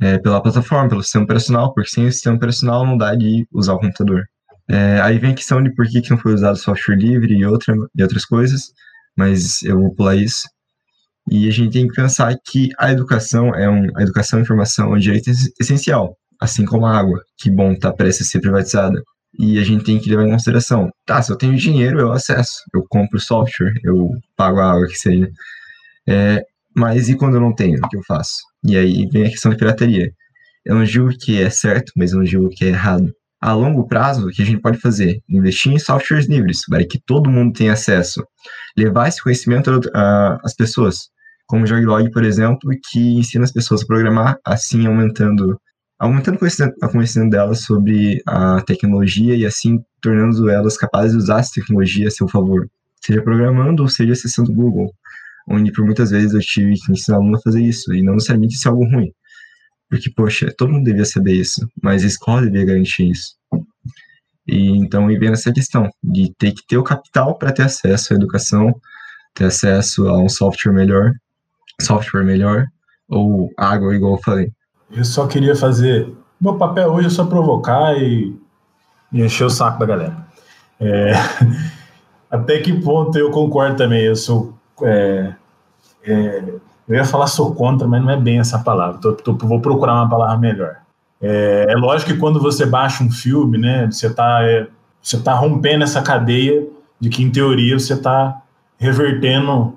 é, 0.01 0.17
pela 0.19 0.41
plataforma, 0.41 0.89
pelo 0.89 1.03
sistema 1.03 1.25
operacional, 1.25 1.73
porque 1.73 1.89
sem 1.89 2.05
o 2.05 2.11
sistema 2.11 2.35
operacional 2.35 2.85
não 2.85 2.97
dá 2.97 3.15
de 3.15 3.47
usar 3.51 3.73
o 3.73 3.79
computador. 3.79 4.23
É, 4.69 4.99
aí 5.01 5.17
vem 5.17 5.31
a 5.31 5.35
questão 5.35 5.63
de 5.63 5.73
por 5.73 5.87
que, 5.87 6.01
que 6.01 6.11
não 6.11 6.17
foi 6.17 6.33
usado 6.33 6.57
software 6.57 6.97
livre 6.97 7.33
e, 7.33 7.45
outra, 7.45 7.73
e 7.95 8.03
outras 8.03 8.25
coisas, 8.25 8.73
mas 9.15 9.63
eu 9.63 9.79
vou 9.79 9.95
pular 9.95 10.15
isso. 10.15 10.47
E 11.29 11.47
a 11.47 11.51
gente 11.51 11.73
tem 11.73 11.87
que 11.87 11.95
pensar 11.95 12.35
que 12.45 12.69
a 12.77 12.91
educação 12.91 13.53
é 13.55 13.69
um, 13.69 13.87
a 13.97 14.01
educação 14.01 14.39
e 14.39 14.43
informação 14.43 14.93
é 14.93 14.97
um 14.97 14.99
direito 14.99 15.29
essencial, 15.59 16.15
assim 16.39 16.65
como 16.65 16.85
a 16.85 16.97
água, 16.97 17.21
que 17.37 17.49
bom 17.49 17.73
está 17.73 17.91
prestes 17.91 18.27
a 18.27 18.29
ser 18.31 18.39
privatizada. 18.39 19.01
E 19.39 19.59
a 19.59 19.63
gente 19.63 19.83
tem 19.83 19.99
que 19.99 20.09
levar 20.09 20.25
em 20.25 20.31
consideração, 20.31 20.89
tá, 21.05 21.21
se 21.21 21.31
eu 21.31 21.37
tenho 21.37 21.55
dinheiro, 21.55 21.99
eu 21.99 22.11
acesso, 22.11 22.63
eu 22.73 22.83
compro 22.89 23.19
software, 23.19 23.73
eu 23.83 24.09
pago 24.35 24.59
a 24.59 24.71
água, 24.71 24.87
que 24.87 24.95
seja. 24.95 25.29
É, 26.07 26.43
mas 26.75 27.09
e 27.09 27.15
quando 27.15 27.35
eu 27.35 27.41
não 27.41 27.53
tenho, 27.53 27.77
o 27.77 27.89
que 27.89 27.97
eu 27.97 28.03
faço? 28.07 28.37
E 28.63 28.77
aí 28.77 29.07
vem 29.11 29.25
a 29.25 29.29
questão 29.29 29.51
da 29.51 29.57
pirataria. 29.57 30.11
Eu 30.65 30.75
não 30.75 30.83
digo 30.83 31.09
que 31.09 31.41
é 31.41 31.49
certo, 31.49 31.91
mas 31.95 32.11
eu 32.11 32.17
não 32.19 32.25
digo 32.25 32.49
que 32.49 32.65
é 32.65 32.69
errado. 32.69 33.13
A 33.39 33.53
longo 33.53 33.87
prazo, 33.87 34.27
o 34.27 34.31
que 34.31 34.41
a 34.41 34.45
gente 34.45 34.61
pode 34.61 34.79
fazer? 34.79 35.21
Investir 35.29 35.71
em 35.71 35.79
softwares 35.79 36.27
livres, 36.27 36.61
para 36.67 36.85
que 36.85 36.99
todo 37.05 37.29
mundo 37.29 37.53
tenha 37.53 37.73
acesso. 37.73 38.23
Levar 38.75 39.07
esse 39.07 39.21
conhecimento 39.21 39.79
às 40.43 40.55
pessoas. 40.55 41.09
Como 41.45 41.63
o 41.63 41.67
Joglog, 41.67 42.09
por 42.11 42.23
exemplo, 42.23 42.69
que 42.89 42.99
ensina 42.99 43.43
as 43.43 43.51
pessoas 43.51 43.83
a 43.83 43.85
programar, 43.85 44.37
assim 44.45 44.85
aumentando 44.87 45.57
aumentando 45.99 46.39
a 46.81 46.89
conhecimento 46.89 47.31
delas 47.31 47.61
sobre 47.61 48.21
a 48.25 48.61
tecnologia 48.61 49.35
e 49.35 49.45
assim 49.45 49.79
tornando 50.01 50.49
elas 50.49 50.77
capazes 50.77 51.13
de 51.13 51.17
usar 51.17 51.39
essa 51.39 51.51
tecnologia 51.55 52.07
a 52.07 52.11
seu 52.11 52.27
favor, 52.27 52.69
seja 53.03 53.21
programando 53.21 53.83
ou 53.83 53.89
seja 53.89 54.13
acessando 54.13 54.51
o 54.51 54.55
Google 54.55 54.93
onde 55.47 55.71
por 55.71 55.85
muitas 55.85 56.11
vezes 56.11 56.33
eu 56.33 56.41
tive 56.41 56.73
que 56.73 56.91
ensinar 56.91 57.17
aluno 57.17 57.37
a 57.37 57.41
fazer 57.41 57.61
isso, 57.61 57.93
e 57.93 58.03
não 58.03 58.15
necessariamente 58.15 58.55
isso 58.55 58.67
é 58.67 58.71
algo 58.71 58.83
ruim. 58.83 59.11
Porque, 59.89 60.11
poxa, 60.11 60.53
todo 60.57 60.71
mundo 60.73 60.83
devia 60.83 61.05
saber 61.05 61.33
isso, 61.33 61.67
mas 61.81 62.03
a 62.03 62.07
escola 62.07 62.41
devia 62.41 62.65
garantir 62.65 63.09
isso. 63.09 63.37
E 64.45 64.77
então 64.77 65.07
vem 65.07 65.31
essa 65.31 65.51
questão 65.51 65.89
de 66.03 66.33
ter 66.37 66.51
que 66.51 66.65
ter 66.67 66.77
o 66.77 66.83
capital 66.83 67.37
para 67.37 67.53
ter 67.53 67.63
acesso 67.63 68.13
à 68.13 68.15
educação, 68.17 68.73
ter 69.33 69.45
acesso 69.45 70.07
a 70.07 70.21
um 70.21 70.27
software 70.27 70.73
melhor, 70.73 71.13
software 71.81 72.25
melhor, 72.25 72.65
ou 73.07 73.49
água, 73.57 73.95
igual 73.95 74.15
eu 74.15 74.23
falei. 74.23 74.51
Eu 74.91 75.03
só 75.03 75.27
queria 75.27 75.55
fazer. 75.55 76.13
Meu 76.39 76.55
papel 76.55 76.91
hoje 76.91 77.07
é 77.07 77.09
só 77.09 77.25
provocar 77.25 77.97
e, 77.97 78.35
e 79.11 79.21
encher 79.21 79.45
o 79.45 79.49
saco 79.49 79.79
da 79.79 79.85
galera. 79.85 80.17
É... 80.79 81.13
Até 82.29 82.59
que 82.59 82.73
ponto 82.73 83.17
eu 83.17 83.31
concordo 83.31 83.77
também. 83.77 84.03
Eu 84.03 84.15
sou 84.15 84.53
é, 84.83 85.33
é, 86.03 86.43
eu 86.87 86.95
ia 86.95 87.05
falar 87.05 87.27
sou 87.27 87.53
contra, 87.53 87.87
mas 87.87 88.01
não 88.01 88.11
é 88.11 88.17
bem 88.17 88.39
essa 88.39 88.59
palavra. 88.59 88.99
Tô, 88.99 89.13
tô, 89.13 89.33
vou 89.33 89.59
procurar 89.59 89.93
uma 89.93 90.09
palavra 90.09 90.37
melhor. 90.37 90.77
É, 91.21 91.67
é, 91.69 91.75
lógico 91.75 92.13
que 92.13 92.17
quando 92.17 92.39
você 92.39 92.65
baixa 92.65 93.03
um 93.03 93.11
filme, 93.11 93.57
né, 93.57 93.87
você 93.87 94.07
está 94.07 94.43
é, 94.43 94.67
você 95.01 95.19
tá 95.19 95.33
rompendo 95.33 95.83
essa 95.83 96.01
cadeia 96.01 96.67
de 96.99 97.09
que, 97.09 97.23
em 97.23 97.29
teoria, 97.29 97.77
você 97.77 97.93
está 97.93 98.41
revertendo 98.77 99.73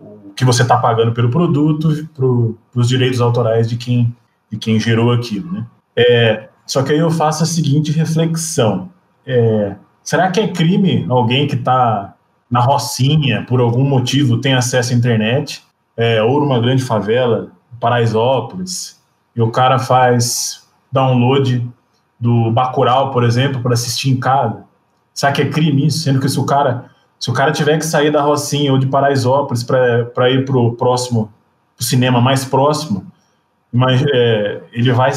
o 0.00 0.30
que 0.34 0.44
você 0.44 0.62
está 0.62 0.76
pagando 0.76 1.12
pelo 1.12 1.30
produto 1.30 2.08
para 2.14 2.80
os 2.80 2.88
direitos 2.88 3.20
autorais 3.20 3.68
de 3.68 3.76
quem, 3.76 4.14
de 4.50 4.58
quem 4.58 4.78
gerou 4.78 5.12
aquilo. 5.12 5.52
Né? 5.52 5.66
É, 5.96 6.48
só 6.66 6.82
que 6.82 6.92
aí 6.92 6.98
eu 6.98 7.10
faço 7.10 7.42
a 7.42 7.46
seguinte 7.46 7.92
reflexão. 7.92 8.90
É, 9.26 9.76
será 10.02 10.30
que 10.30 10.40
é 10.40 10.48
crime 10.48 11.06
alguém 11.08 11.46
que 11.46 11.54
está 11.54 12.14
na 12.50 12.60
Rocinha, 12.60 13.44
por 13.48 13.60
algum 13.60 13.84
motivo, 13.84 14.40
tem 14.40 14.54
acesso 14.54 14.92
à 14.92 14.96
internet, 14.96 15.62
é, 15.96 16.22
ou 16.22 16.40
numa 16.40 16.60
grande 16.60 16.82
favela, 16.82 17.48
Paraisópolis, 17.80 19.02
e 19.34 19.42
o 19.42 19.50
cara 19.50 19.78
faz 19.78 20.66
download 20.90 21.68
do 22.18 22.50
Bacurau, 22.52 23.10
por 23.10 23.24
exemplo, 23.24 23.60
para 23.60 23.74
assistir 23.74 24.10
em 24.10 24.20
casa. 24.20 24.64
Será 25.12 25.32
que 25.32 25.42
é 25.42 25.48
crime 25.48 25.86
isso? 25.86 25.98
Sendo 25.98 26.20
que 26.20 26.28
se 26.28 26.38
o 26.38 26.46
cara, 26.46 26.90
se 27.18 27.30
o 27.30 27.34
cara 27.34 27.52
tiver 27.52 27.78
que 27.78 27.84
sair 27.84 28.10
da 28.10 28.22
Rocinha 28.22 28.72
ou 28.72 28.78
de 28.78 28.86
Paraisópolis 28.86 29.62
para 29.62 30.30
ir 30.30 30.44
para 30.44 30.56
o 30.56 30.72
próximo, 30.72 31.32
pro 31.76 31.84
cinema 31.84 32.20
mais 32.20 32.44
próximo, 32.44 33.04
mas, 33.74 34.04
é, 34.12 34.62
ele 34.72 34.92
vai, 34.92 35.10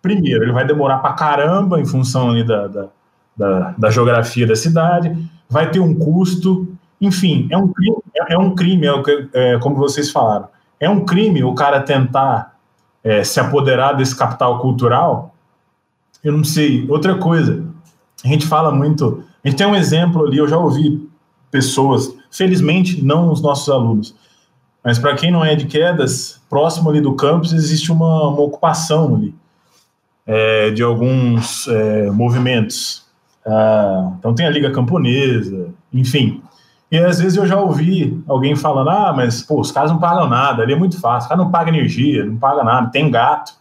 primeiro, 0.00 0.42
ele 0.44 0.52
vai 0.52 0.66
demorar 0.66 0.98
para 0.98 1.12
caramba 1.12 1.78
em 1.78 1.84
função 1.84 2.30
ali 2.30 2.42
da, 2.42 2.66
da, 2.66 2.88
da, 3.36 3.74
da 3.76 3.90
geografia 3.90 4.46
da 4.46 4.56
cidade, 4.56 5.14
vai 5.48 5.70
ter 5.70 5.78
um 5.78 5.94
custo, 5.94 6.66
enfim, 7.00 7.46
é 7.50 7.56
um 7.56 7.68
crime, 7.68 7.96
é, 8.16 8.34
é 8.34 8.38
um 8.38 8.54
crime 8.54 8.86
é, 8.86 8.92
é, 9.34 9.58
como 9.58 9.76
vocês 9.76 10.10
falaram, 10.10 10.48
é 10.80 10.88
um 10.88 11.04
crime 11.04 11.44
o 11.44 11.54
cara 11.54 11.80
tentar 11.80 12.56
é, 13.04 13.22
se 13.22 13.38
apoderar 13.38 13.94
desse 13.96 14.16
capital 14.16 14.60
cultural. 14.60 15.34
Eu 16.22 16.32
não 16.32 16.44
sei. 16.44 16.86
Outra 16.88 17.16
coisa, 17.16 17.64
a 18.24 18.28
gente 18.28 18.46
fala 18.46 18.72
muito, 18.72 19.22
a 19.44 19.48
gente 19.48 19.58
tem 19.58 19.66
um 19.66 19.74
exemplo 19.74 20.26
ali, 20.26 20.38
eu 20.38 20.48
já 20.48 20.56
ouvi 20.56 21.08
pessoas, 21.50 22.14
felizmente 22.30 23.04
não 23.04 23.32
os 23.32 23.40
nossos 23.40 23.68
alunos, 23.68 24.14
mas 24.84 24.98
para 24.98 25.14
quem 25.14 25.30
não 25.30 25.44
é 25.44 25.54
de 25.54 25.66
quedas, 25.66 26.40
próximo 26.48 26.90
ali 26.90 27.00
do 27.00 27.14
campus 27.14 27.52
existe 27.52 27.92
uma, 27.92 28.28
uma 28.28 28.40
ocupação 28.40 29.16
ali 29.16 29.34
é, 30.26 30.70
de 30.70 30.82
alguns 30.82 31.66
é, 31.68 32.10
movimentos 32.10 33.08
ah, 33.48 34.12
então 34.18 34.34
tem 34.34 34.46
a 34.46 34.50
Liga 34.50 34.70
Camponesa, 34.70 35.70
enfim. 35.92 36.42
E 36.92 36.98
às 36.98 37.18
vezes 37.18 37.36
eu 37.36 37.46
já 37.46 37.58
ouvi 37.58 38.22
alguém 38.28 38.54
falando: 38.54 38.90
ah, 38.90 39.12
mas 39.14 39.42
pô, 39.42 39.60
os 39.60 39.72
caras 39.72 39.90
não 39.90 39.98
pagam 39.98 40.28
nada, 40.28 40.62
ali 40.62 40.74
é 40.74 40.76
muito 40.76 41.00
fácil, 41.00 41.22
os 41.22 41.28
caras 41.28 41.44
não 41.44 41.50
pagam 41.50 41.74
energia, 41.74 42.24
não 42.24 42.36
pagam 42.36 42.64
nada, 42.64 42.90
tem 42.90 43.10
gato. 43.10 43.52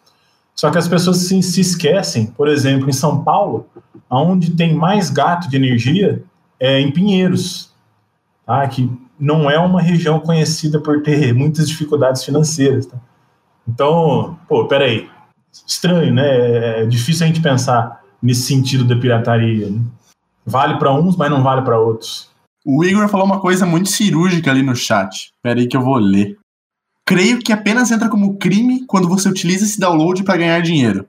Só 0.53 0.71
que 0.71 0.77
as 0.77 0.87
pessoas 0.87 1.17
se, 1.17 1.41
se 1.41 1.61
esquecem, 1.61 2.27
por 2.27 2.47
exemplo, 2.47 2.89
em 2.89 2.93
São 2.93 3.23
Paulo, 3.23 3.67
onde 4.09 4.51
tem 4.51 4.73
mais 4.73 5.09
gato 5.09 5.49
de 5.49 5.55
energia 5.55 6.23
é 6.59 6.81
em 6.81 6.91
Pinheiros, 6.91 7.71
tá? 8.43 8.67
que 8.67 8.89
não 9.19 9.49
é 9.49 9.57
uma 9.59 9.81
região 9.81 10.19
conhecida 10.19 10.79
por 10.79 11.01
ter 11.01 11.33
muitas 11.33 11.67
dificuldades 11.67 12.23
financeiras. 12.23 12.85
Tá? 12.85 12.97
Então, 13.67 14.37
pô, 14.47 14.67
peraí, 14.67 15.09
estranho, 15.65 16.13
né? 16.13 16.81
É 16.81 16.85
difícil 16.85 17.25
a 17.25 17.27
gente 17.27 17.41
pensar 17.41 18.01
nesse 18.21 18.43
sentido 18.43 18.83
da 18.83 18.95
pirataria. 18.95 19.69
Né? 19.69 19.81
Vale 20.45 20.77
para 20.77 20.93
uns, 20.93 21.15
mas 21.15 21.29
não 21.29 21.43
vale 21.43 21.61
para 21.61 21.79
outros. 21.79 22.29
O 22.65 22.83
Igor 22.83 23.07
falou 23.07 23.25
uma 23.25 23.39
coisa 23.39 23.65
muito 23.65 23.89
cirúrgica 23.89 24.51
ali 24.51 24.61
no 24.61 24.75
chat. 24.75 25.31
Peraí 25.41 25.67
que 25.67 25.75
eu 25.75 25.81
vou 25.81 25.97
ler. 25.97 26.37
Creio 27.05 27.39
que 27.39 27.53
apenas 27.53 27.91
entra 27.91 28.09
como 28.09 28.37
crime 28.37 28.85
quando 28.85 29.07
você 29.07 29.29
utiliza 29.29 29.63
esse 29.63 29.79
download 29.79 30.23
para 30.23 30.37
ganhar 30.37 30.61
dinheiro. 30.61 31.07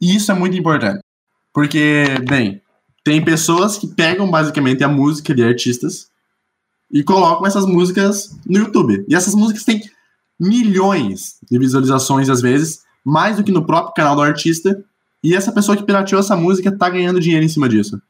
E 0.00 0.14
isso 0.14 0.30
é 0.30 0.34
muito 0.34 0.56
importante. 0.56 1.00
Porque, 1.52 2.04
bem, 2.28 2.62
tem 3.04 3.24
pessoas 3.24 3.76
que 3.76 3.88
pegam 3.88 4.30
basicamente 4.30 4.84
a 4.84 4.88
música 4.88 5.34
de 5.34 5.42
artistas 5.42 6.09
e 6.90 7.02
colocam 7.02 7.46
essas 7.46 7.66
músicas 7.66 8.36
no 8.46 8.58
YouTube. 8.58 9.04
E 9.08 9.14
essas 9.14 9.34
músicas 9.34 9.64
têm 9.64 9.82
milhões 10.38 11.38
de 11.50 11.58
visualizações 11.58 12.28
às 12.28 12.40
vezes, 12.40 12.82
mais 13.04 13.36
do 13.36 13.44
que 13.44 13.52
no 13.52 13.64
próprio 13.64 13.94
canal 13.94 14.16
do 14.16 14.22
artista, 14.22 14.82
e 15.22 15.34
essa 15.34 15.52
pessoa 15.52 15.76
que 15.76 15.84
pirateou 15.84 16.20
essa 16.20 16.36
música 16.36 16.76
tá 16.76 16.88
ganhando 16.88 17.20
dinheiro 17.20 17.44
em 17.44 17.48
cima 17.48 17.68
disso. 17.68 18.00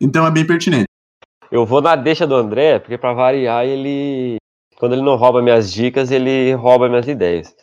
Então 0.00 0.26
é 0.26 0.30
bem 0.30 0.46
pertinente. 0.46 0.86
Eu 1.50 1.66
vou 1.66 1.80
na 1.80 1.96
deixa 1.96 2.26
do 2.26 2.34
André, 2.34 2.78
porque 2.78 2.96
para 2.96 3.12
variar 3.12 3.64
ele 3.64 4.38
quando 4.78 4.92
ele 4.92 5.02
não 5.02 5.16
rouba 5.16 5.42
minhas 5.42 5.72
dicas, 5.72 6.10
ele 6.10 6.52
rouba 6.54 6.88
minhas 6.88 7.08
ideias. 7.08 7.54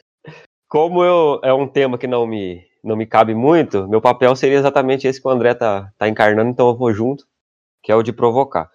Como 0.67 1.01
eu, 1.01 1.39
é 1.43 1.53
um 1.53 1.65
tema 1.65 1.97
que 1.97 2.07
não 2.07 2.27
me, 2.27 2.61
não 2.83 2.97
me 2.97 3.05
cabe 3.05 3.33
muito, 3.33 3.87
meu 3.87 4.01
papel 4.01 4.35
seria 4.35 4.57
exatamente 4.57 5.07
esse 5.07 5.21
que 5.21 5.27
o 5.27 5.31
André 5.31 5.53
tá, 5.53 5.89
tá 5.97 6.09
encarnando, 6.09 6.49
então 6.49 6.67
eu 6.67 6.75
vou 6.75 6.93
junto, 6.93 7.25
que 7.81 7.89
é 7.89 7.95
o 7.95 8.03
de 8.03 8.11
provocar. 8.11 8.69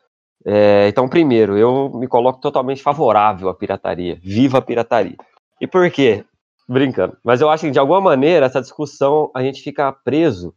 É, 0.45 0.89
então, 0.89 1.09
primeiro, 1.09 1.57
eu 1.57 1.91
me 1.95 2.07
coloco 2.07 2.41
totalmente 2.41 2.83
favorável 2.83 3.49
à 3.49 3.55
pirataria. 3.55 4.19
Viva 4.23 4.59
a 4.59 4.63
pirataria. 4.63 5.17
E 5.61 5.67
por 5.67 5.91
quê? 5.91 6.25
Brincando. 6.69 7.17
Mas 7.25 7.41
eu 7.41 7.51
acho 7.51 7.67
que, 7.67 7.71
de 7.71 7.79
alguma 7.79 8.01
maneira, 8.01 8.47
essa 8.47 8.61
discussão 8.61 9.31
a 9.35 9.43
gente 9.43 9.63
fica 9.63 9.93
preso, 9.93 10.55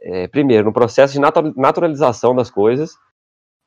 é, 0.00 0.28
primeiro, 0.28 0.66
no 0.66 0.72
processo 0.72 1.14
de 1.14 1.20
naturalização 1.56 2.34
das 2.34 2.50
coisas 2.50 2.94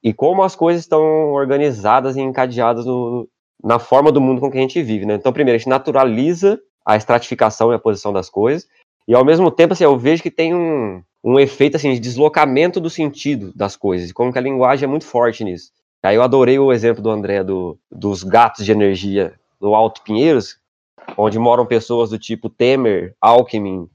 e 0.04 0.14
como 0.14 0.44
as 0.44 0.56
coisas 0.56 0.84
estão 0.84 1.34
organizadas 1.34 2.16
e 2.16 2.22
encadeadas 2.22 2.86
no, 2.86 3.28
na 3.64 3.80
forma 3.80 4.12
do 4.12 4.22
mundo 4.22 4.40
com 4.40 4.52
que 4.52 4.58
a 4.58 4.62
gente 4.62 4.82
vive, 4.82 5.06
né? 5.06 5.16
Então, 5.16 5.34
primeiro, 5.34 5.56
a 5.56 5.58
gente 5.58 5.70
naturaliza 5.70 6.60
a 6.86 6.96
estratificação 6.96 7.72
e 7.72 7.76
a 7.76 7.80
posição 7.80 8.14
das 8.14 8.30
coisas, 8.30 8.68
e 9.08 9.16
ao 9.16 9.24
mesmo 9.24 9.50
tempo, 9.50 9.74
assim, 9.74 9.84
eu 9.84 9.98
vejo 9.98 10.22
que 10.22 10.32
tem 10.32 10.54
um, 10.54 11.02
um 11.24 11.40
efeito, 11.40 11.78
assim, 11.78 11.94
de 11.94 12.00
deslocamento 12.00 12.80
do 12.80 12.90
sentido 12.90 13.54
das 13.56 13.76
coisas, 13.76 14.12
como 14.12 14.32
que 14.34 14.38
a 14.38 14.42
linguagem 14.42 14.86
é 14.86 14.90
muito 14.90 15.06
forte 15.06 15.44
nisso. 15.44 15.72
Aí 16.04 16.16
eu 16.16 16.24
adorei 16.24 16.60
o 16.60 16.72
exemplo 16.72 17.02
do 17.02 17.10
André 17.10 17.44
do, 17.44 17.78
dos 17.92 18.24
gatos 18.24 18.64
de 18.64 18.72
energia 18.72 19.34
no 19.60 19.76
Alto 19.76 20.02
Pinheiros, 20.04 20.58
onde 21.18 21.40
moram 21.40 21.66
pessoas 21.66 22.10
do 22.10 22.20
tipo 22.20 22.50
Temer, 22.50 23.16
Alckmin, 23.20 23.90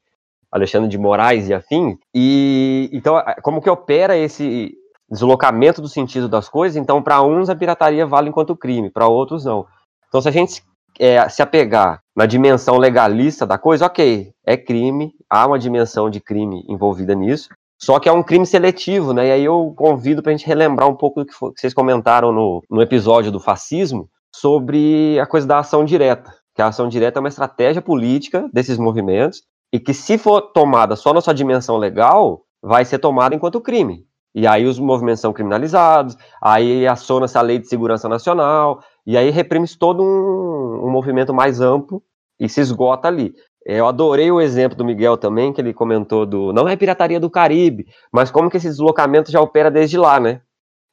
Alexandre 0.51 0.89
de 0.89 0.99
Moraes 0.99 1.49
e 1.49 1.55
afim. 1.55 1.99
E 2.15 2.91
então, 2.93 3.23
como 3.43 3.63
que 3.63 3.71
opera 3.71 4.17
esse 4.17 4.77
deslocamento 5.11 5.81
do 5.81 5.89
sentido 5.89 6.29
das 6.29 6.49
coisas, 6.49 6.77
então 6.77 7.03
para 7.03 7.23
uns 7.23 7.51
a 7.51 7.55
pirataria 7.55 8.07
vale 8.07 8.31
enquanto 8.31 8.57
crime, 8.57 8.91
para 8.91 9.09
outros 9.09 9.45
não. 9.45 9.67
Então 10.09 10.21
se 10.21 10.29
a 10.29 10.33
gente 10.33 10.63
é, 10.99 11.29
se 11.29 11.43
apegar 11.43 12.02
na 12.15 12.27
dimensão 12.27 12.77
legalista 12.77 13.47
da 13.47 13.59
coisa, 13.59 13.87
ok, 13.87 14.33
é 14.45 14.57
crime, 14.57 15.13
há 15.29 15.47
uma 15.47 15.59
dimensão 15.59 16.11
de 16.11 16.21
crime 16.21 16.65
envolvida 16.69 17.15
nisso, 17.15 17.49
só 17.81 17.99
que 17.99 18.09
é 18.09 18.13
um 18.13 18.23
crime 18.23 18.47
seletivo, 18.47 19.13
né? 19.13 19.27
E 19.29 19.31
aí 19.33 19.45
eu 19.45 19.75
convido 19.77 20.23
para 20.23 20.31
a 20.31 20.37
gente 20.37 20.47
relembrar 20.47 20.89
um 20.89 20.95
pouco 20.95 21.21
do 21.21 21.27
que, 21.27 21.33
foi, 21.33 21.53
que 21.53 21.61
vocês 21.61 21.75
comentaram 21.75 22.31
no, 22.31 22.63
no 22.71 22.81
episódio 22.81 23.33
do 23.33 23.41
fascismo 23.41 24.09
sobre 24.35 25.19
a 25.19 25.27
coisa 25.27 25.47
da 25.47 25.59
ação 25.59 25.85
direta, 25.85 26.33
que 26.55 26.63
a 26.63 26.69
ação 26.69 26.89
direta 26.89 27.19
é 27.19 27.21
uma 27.21 27.29
estratégia 27.29 27.83
política 27.83 28.49
desses 28.53 28.79
movimentos 28.79 29.43
e 29.73 29.81
que 29.81 29.93
se 29.93 30.17
for 30.17 30.41
tomada 30.41 30.95
só 30.95 31.13
na 31.13 31.21
sua 31.21 31.35
dimensão 31.35 31.77
legal, 31.77 32.43
vai 32.63 32.85
ser 32.85 32.99
tomada 32.99 33.35
enquanto 33.35 33.61
crime. 33.61 34.07
E 34.35 34.47
aí 34.47 34.65
os 34.65 34.79
movimentos 34.79 35.21
são 35.21 35.33
criminalizados, 35.33 36.17
aí 36.41 36.87
aciona-se 36.87 37.37
a 37.37 37.43
lei 37.43 37.59
de 37.59 37.69
segurança 37.69 38.09
nacional, 38.09 38.83
e 39.07 39.17
aí 39.17 39.31
reprime-se 39.31 39.79
todo 39.79 40.03
um, 40.03 40.87
um, 40.87 40.91
movimento 40.91 41.33
mais 41.33 41.61
amplo 41.61 42.03
e 42.39 42.49
se 42.49 42.61
esgota 42.61 43.09
ali. 43.09 43.35
Eu 43.65 43.87
adorei 43.87 44.31
o 44.31 44.41
exemplo 44.41 44.77
do 44.77 44.85
Miguel 44.85 45.17
também, 45.17 45.53
que 45.53 45.61
ele 45.61 45.73
comentou 45.73 46.27
do. 46.27 46.53
Não 46.53 46.69
é 46.69 46.77
pirataria 46.77 47.21
do 47.21 47.31
Caribe, 47.31 47.87
mas 48.13 48.31
como 48.31 48.51
que 48.51 48.57
esse 48.57 48.69
deslocamento 48.69 49.31
já 49.31 49.41
opera 49.41 49.71
desde 49.71 49.97
lá, 49.97 50.19
né? 50.19 50.41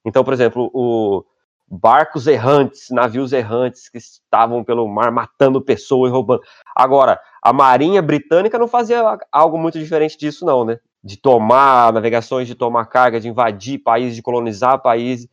Então, 0.05 0.23
por 0.23 0.33
exemplo, 0.33 0.69
o 0.73 1.23
barcos 1.67 2.25
errantes, 2.25 2.87
navios 2.89 3.31
errantes 3.31 3.89
que 3.89 3.97
estavam 3.97 4.63
pelo 4.63 4.87
mar 4.87 5.11
matando 5.11 5.61
pessoas 5.61 6.09
e 6.09 6.13
roubando. 6.13 6.41
Agora, 6.75 7.19
a 7.43 7.53
Marinha 7.53 8.01
Britânica 8.01 8.57
não 8.57 8.67
fazia 8.67 9.17
algo 9.31 9.57
muito 9.57 9.77
diferente 9.77 10.17
disso, 10.17 10.45
não, 10.45 10.65
né? 10.65 10.79
de 11.03 11.17
tomar 11.17 11.93
navegações, 11.93 12.47
de 12.47 12.55
tomar 12.55 12.85
carga, 12.85 13.19
de 13.19 13.29
invadir 13.29 13.79
países, 13.79 14.15
de 14.15 14.21
colonizar 14.21 14.81
países. 14.81 15.27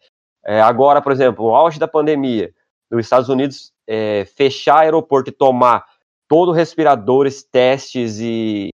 É, 0.44 0.60
agora, 0.60 1.02
por 1.02 1.12
exemplo, 1.12 1.46
o 1.46 1.54
auge 1.54 1.78
da 1.78 1.88
pandemia, 1.88 2.52
os 2.90 3.04
Estados 3.04 3.28
Unidos 3.28 3.72
é, 3.86 4.24
fechar 4.24 4.80
aeroporto 4.80 5.30
e 5.30 5.32
tomar 5.32 5.84
todo 6.28 6.52
respiradores, 6.52 7.42
testes 7.42 8.18
e 8.20 8.70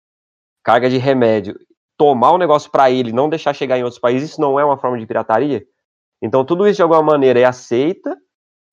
carga 0.64 0.90
de 0.90 0.98
remédio, 0.98 1.60
tomar 1.98 2.32
o 2.32 2.36
um 2.36 2.38
negócio 2.38 2.70
para 2.72 2.92
ele, 2.92 3.12
não 3.12 3.30
deixar 3.30 3.54
chegar 3.54 3.78
em 3.78 3.84
outros 3.84 4.00
países, 4.00 4.32
isso 4.32 4.42
não 4.42 4.60
é 4.60 4.64
uma 4.64 4.78
forma 4.78 4.98
de 4.98 5.06
pirataria? 5.06 5.66
Então, 6.22 6.46
tudo 6.46 6.68
isso 6.68 6.78
de 6.78 6.82
alguma 6.82 7.02
maneira 7.02 7.40
é 7.40 7.46
aceita 7.46 8.16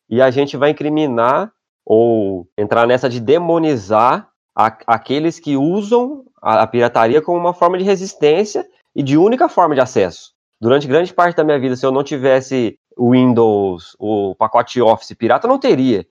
e 0.09 0.21
a 0.21 0.31
gente 0.31 0.57
vai 0.57 0.71
incriminar 0.71 1.53
ou 1.85 2.49
entrar 2.59 2.87
nessa 2.87 3.09
de 3.09 3.21
demonizar 3.21 4.29
a, 4.55 4.67
aqueles 4.87 5.39
que 5.39 5.57
usam 5.57 6.25
a, 6.43 6.63
a 6.63 6.67
pirataria 6.67 7.23
como 7.23 7.39
uma 7.39 7.55
forma 7.55 7.79
de 7.79 7.85
resistência 7.85 8.67
e 8.95 9.03
de 9.03 9.17
única 9.17 9.49
forma 9.49 9.75
de 9.75 9.81
acesso. 9.81 10.33
Durante 10.61 10.89
grande 10.89 11.13
parte 11.13 11.37
da 11.37 11.45
minha 11.45 11.59
vida, 11.59 11.77
se 11.77 11.85
eu 11.85 11.93
não 11.93 12.03
tivesse 12.03 12.79
Windows, 12.99 13.97
o 13.99 14.35
pacote 14.35 14.81
Office 14.81 15.15
pirata, 15.15 15.47
não 15.47 15.59
teria. 15.59 16.07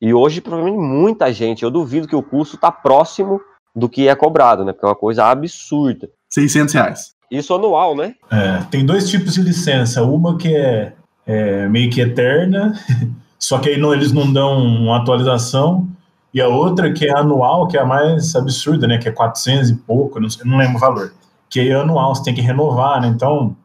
E 0.00 0.14
hoje, 0.14 0.40
provavelmente, 0.40 0.82
muita 0.82 1.32
gente, 1.32 1.62
eu 1.62 1.70
duvido 1.70 2.08
que 2.08 2.16
o 2.16 2.22
custo 2.22 2.56
está 2.56 2.72
próximo 2.72 3.40
do 3.74 3.88
que 3.88 4.08
é 4.08 4.14
cobrado, 4.14 4.64
né? 4.64 4.72
Porque 4.72 4.86
é 4.86 4.88
uma 4.88 4.96
coisa 4.96 5.26
absurda. 5.26 6.08
600 6.28 6.74
reais. 6.74 7.14
Isso 7.30 7.54
anual, 7.54 7.94
né? 7.94 8.14
É, 8.30 8.64
tem 8.70 8.84
dois 8.84 9.08
tipos 9.08 9.34
de 9.34 9.42
licença. 9.42 10.02
Uma 10.02 10.36
que 10.36 10.54
é, 10.54 10.94
é 11.26 11.68
meio 11.68 11.90
que 11.90 12.00
eterna, 12.00 12.74
só 13.38 13.58
que 13.58 13.68
aí 13.68 13.78
não, 13.78 13.92
eles 13.92 14.12
não 14.12 14.32
dão 14.32 14.58
uma 14.58 14.98
atualização. 14.98 15.86
E 16.32 16.40
a 16.40 16.48
outra 16.48 16.92
que 16.92 17.06
é 17.06 17.16
anual, 17.16 17.66
que 17.68 17.76
é 17.76 17.80
a 17.80 17.84
mais 17.84 18.34
absurda, 18.34 18.86
né? 18.86 18.98
Que 18.98 19.08
é 19.08 19.12
400 19.12 19.70
e 19.70 19.74
pouco, 19.74 20.18
não, 20.18 20.30
sei, 20.30 20.44
não 20.48 20.56
lembro 20.56 20.76
o 20.76 20.80
valor. 20.80 21.12
Que 21.48 21.68
é 21.68 21.74
anual, 21.74 22.14
você 22.14 22.24
tem 22.24 22.34
que 22.34 22.40
renovar, 22.40 23.00
né? 23.00 23.08
Então, 23.08 23.56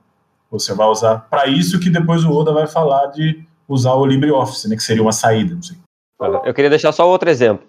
você 0.49 0.73
vai 0.73 0.87
usar 0.87 1.27
para 1.29 1.47
isso 1.47 1.79
que 1.79 1.89
depois 1.89 2.23
o 2.23 2.31
Oda 2.31 2.53
vai 2.53 2.67
falar 2.67 3.07
de 3.07 3.45
usar 3.67 3.93
o 3.93 4.05
LibreOffice, 4.05 4.69
né? 4.69 4.75
Que 4.75 4.83
seria 4.83 5.01
uma 5.01 5.11
saída, 5.11 5.55
não 5.55 5.61
sei. 5.61 5.77
Eu 6.45 6.53
queria 6.53 6.69
deixar 6.69 6.91
só 6.91 7.09
outro 7.09 7.29
exemplo. 7.29 7.67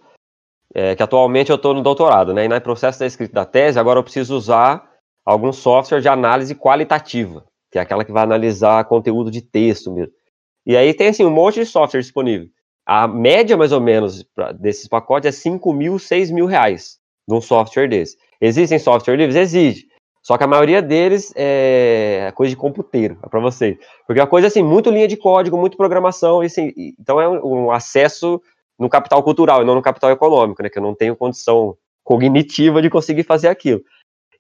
É, 0.75 0.95
que 0.95 1.03
atualmente 1.03 1.51
eu 1.51 1.57
estou 1.57 1.73
no 1.73 1.83
doutorado, 1.83 2.35
né? 2.35 2.45
E 2.45 2.49
no 2.49 2.61
processo 2.61 2.99
da 2.99 3.07
escrita 3.07 3.33
da 3.33 3.45
tese, 3.45 3.79
agora 3.79 3.99
eu 3.99 4.03
preciso 4.03 4.37
usar 4.37 4.89
algum 5.25 5.53
software 5.53 6.01
de 6.01 6.09
análise 6.09 6.55
qualitativa, 6.55 7.45
que 7.73 7.79
é 7.79 7.83
aquela 7.83 8.05
que 8.05 8.13
vai 8.13 8.23
analisar 8.23 8.85
conteúdo 8.85 9.31
de 9.31 9.41
texto 9.41 9.91
mesmo. 9.91 10.13
E 10.67 10.77
aí 10.77 10.93
tem 10.93 11.09
assim 11.09 11.25
um 11.25 11.31
monte 11.31 11.61
de 11.61 11.67
software 11.67 12.01
disponível. 12.01 12.49
A 12.85 13.09
média, 13.09 13.57
mais 13.57 13.73
ou 13.73 13.81
menos, 13.81 14.23
pra, 14.23 14.53
desses 14.53 14.87
pacotes 14.87 15.29
é 15.29 15.33
5 15.33 15.73
mil, 15.73 15.99
6 15.99 16.31
mil 16.31 16.47
reais 16.47 16.99
num 17.27 17.41
software 17.41 17.89
desse. 17.89 18.17
Existem 18.41 18.79
software 18.79 19.17
livres? 19.17 19.37
Existe. 19.37 19.86
Só 20.27 20.37
que 20.37 20.43
a 20.43 20.49
maioria 20.49 20.83
deles 20.83 21.33
é 21.37 22.33
coisa 22.35 22.51
de 22.51 22.57
computeiro, 22.57 23.17
é 23.23 23.29
para 23.29 23.39
vocês. 23.39 23.79
Porque 24.05 24.19
é 24.19 24.25
uma 24.25 24.29
coisa 24.29 24.49
assim, 24.49 24.61
muito 24.61 24.91
linha 24.91 25.07
de 25.07 25.17
código, 25.17 25.57
muito 25.57 25.77
programação, 25.77 26.43
e, 26.43 26.47
assim, 26.47 26.73
então 26.99 27.21
é 27.21 27.29
um, 27.29 27.67
um 27.67 27.71
acesso 27.71 28.43
no 28.77 28.89
capital 28.89 29.23
cultural 29.23 29.63
e 29.63 29.65
não 29.65 29.77
no 29.77 29.81
capital 29.81 30.11
econômico, 30.11 30.65
né? 30.65 30.69
Que 30.69 30.81
eu 30.81 30.83
não 30.83 30.97
tenho 30.97 31.15
condição 31.15 31.77
cognitiva 32.03 32.83
de 32.83 32.91
conseguir 32.91 33.23
fazer 33.23 33.47
aquilo. 33.47 33.81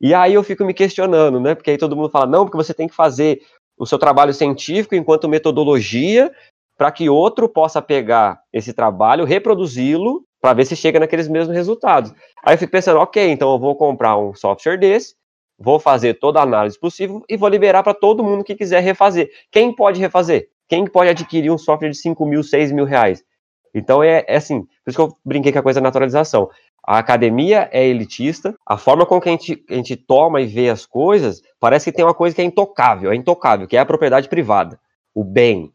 E 0.01 0.13
aí 0.13 0.35
eu 0.35 0.43
fico 0.43 0.65
me 0.65 0.75
questionando, 0.75 1.39
né? 1.39 1.55
Porque 1.55 1.71
aí 1.71 1.79
todo 1.79 1.95
mundo 1.95 2.11
fala, 2.11 2.27
não, 2.27 2.45
porque 2.45 2.57
você 2.57 2.75
tem 2.75 2.89
que 2.89 2.95
fazer 2.95 3.41
o 3.79 3.87
seu 3.87 3.97
trabalho 3.97 4.35
científico 4.35 4.97
enquanto 4.97 5.29
metodologia 5.29 6.33
para 6.77 6.91
que 6.91 7.09
outro 7.09 7.49
possa 7.49 7.81
pegar 7.81 8.41
esse 8.53 8.73
trabalho, 8.73 9.25
reproduzi-lo, 9.25 10.25
para 10.41 10.53
ver 10.53 10.65
se 10.65 10.75
chega 10.75 10.99
naqueles 10.99 11.29
mesmos 11.29 11.55
resultados. 11.55 12.13
Aí 12.45 12.55
eu 12.55 12.59
fico 12.59 12.73
pensando, 12.73 12.99
ok, 12.99 13.31
então 13.31 13.53
eu 13.53 13.59
vou 13.61 13.77
comprar 13.77 14.19
um 14.19 14.35
software 14.35 14.79
desse, 14.79 15.15
vou 15.59 15.79
fazer 15.79 16.15
toda 16.15 16.41
a 16.41 16.43
análise 16.43 16.79
possível 16.79 17.23
e 17.29 17.37
vou 17.37 17.49
liberar 17.49 17.83
para 17.83 17.95
todo 17.95 18.23
mundo 18.23 18.45
que 18.45 18.55
quiser 18.55 18.81
refazer. 18.81 19.31
Quem 19.51 19.75
pode 19.75 20.01
refazer? 20.01 20.49
Quem 20.69 20.87
pode 20.87 21.11
adquirir 21.11 21.51
um 21.51 21.59
software 21.59 21.91
de 21.91 21.97
5 21.97 22.27
mil, 22.27 22.43
6 22.43 22.73
mil 22.73 22.85
reais? 22.85 23.23
Então 23.75 24.03
é, 24.03 24.25
é 24.27 24.37
assim, 24.37 24.63
por 24.63 24.91
isso 24.91 24.97
que 24.97 25.03
eu 25.03 25.17
brinquei 25.25 25.53
com 25.53 25.59
a 25.59 25.63
coisa 25.63 25.81
da 25.81 25.85
naturalização. 25.85 26.51
A 26.87 26.99
academia 26.99 27.69
é 27.73 27.85
elitista, 27.85 28.55
a 28.65 28.79
forma 28.79 29.05
com 29.05 29.21
que 29.21 29.29
a 29.29 29.33
gente, 29.33 29.65
a 29.69 29.75
gente 29.75 29.97
toma 29.97 30.41
e 30.41 30.47
vê 30.47 30.71
as 30.71 30.87
coisas, 30.87 31.43
parece 31.59 31.91
que 31.91 31.97
tem 31.97 32.05
uma 32.05 32.15
coisa 32.15 32.35
que 32.35 32.41
é 32.41 32.45
intocável, 32.45 33.11
é 33.11 33.17
intocável, 33.17 33.67
que 33.67 33.77
é 33.77 33.81
a 33.81 33.87
propriedade 33.87 34.29
privada, 34.29 34.79
o 35.13 35.25
bem. 35.25 35.73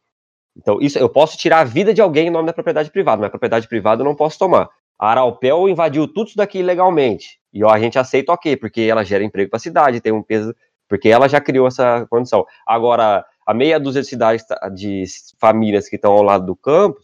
Então, 0.56 0.80
isso 0.82 0.98
eu 0.98 1.10
posso 1.10 1.38
tirar 1.38 1.60
a 1.60 1.64
vida 1.66 1.94
de 1.94 2.02
alguém 2.02 2.28
em 2.28 2.32
nome 2.32 2.48
da 2.48 2.54
propriedade 2.54 2.90
privada, 2.92 3.20
mas 3.20 3.28
a 3.28 3.32
propriedade 3.32 3.68
privada 3.68 4.02
eu 4.02 4.06
não 4.06 4.16
posso 4.16 4.40
tomar. 4.40 4.70
A 4.98 5.10
Aralpel 5.12 5.68
invadiu 5.68 6.08
tudo 6.08 6.28
isso 6.28 6.38
daqui 6.38 6.60
ilegalmente. 6.60 7.41
E 7.54 7.64
ó, 7.64 7.70
a 7.70 7.80
gente 7.80 7.99
aceita 7.99 8.32
ok, 8.32 8.56
porque 8.58 8.82
ela 8.82 9.04
gera 9.04 9.24
emprego 9.24 9.49
para 9.49 9.58
a 9.58 9.62
cidade, 9.62 10.02
tem 10.02 10.12
um 10.12 10.24
peso, 10.24 10.56
porque 10.88 11.10
ela 11.10 11.28
já 11.28 11.41
criou 11.41 11.68
essa 11.68 12.06
condição. 12.10 12.45
Agora, 12.66 13.26
a 13.45 13.54
meia 13.54 13.80
dúzia 13.80 14.02
de 14.02 14.08
cidades 14.08 14.45
de 14.74 15.06
famílias 15.39 15.89
que 15.89 15.95
estão 15.95 16.14
ao 16.14 16.24
lado 16.24 16.45
do 16.45 16.56
campo 16.56 16.99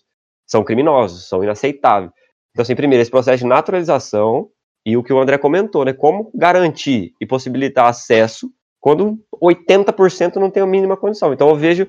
são 0.46 0.64
criminosos, 0.64 1.28
são 1.28 1.44
inaceitáveis. 1.44 2.12
Então, 2.52 2.64
assim, 2.64 2.76
primeiro, 2.76 3.02
esse 3.02 3.12
processo 3.12 3.40
de 3.40 3.46
naturalização 3.46 4.50
e 4.86 4.96
o 4.96 5.04
que 5.04 5.12
o 5.12 5.20
André 5.20 5.38
comentou, 5.38 5.84
né? 5.84 5.94
Como 5.94 6.32
garantir 6.34 7.14
e 7.20 7.26
possibilitar 7.26 7.88
acesso 7.88 8.50
quando 8.80 9.20
80% 9.42 10.38
não 10.38 10.50
tem 10.50 10.64
a 10.64 10.66
mínima 10.66 10.96
condição. 10.96 11.34
Então, 11.34 11.50
eu 11.50 11.56
vejo, 11.56 11.88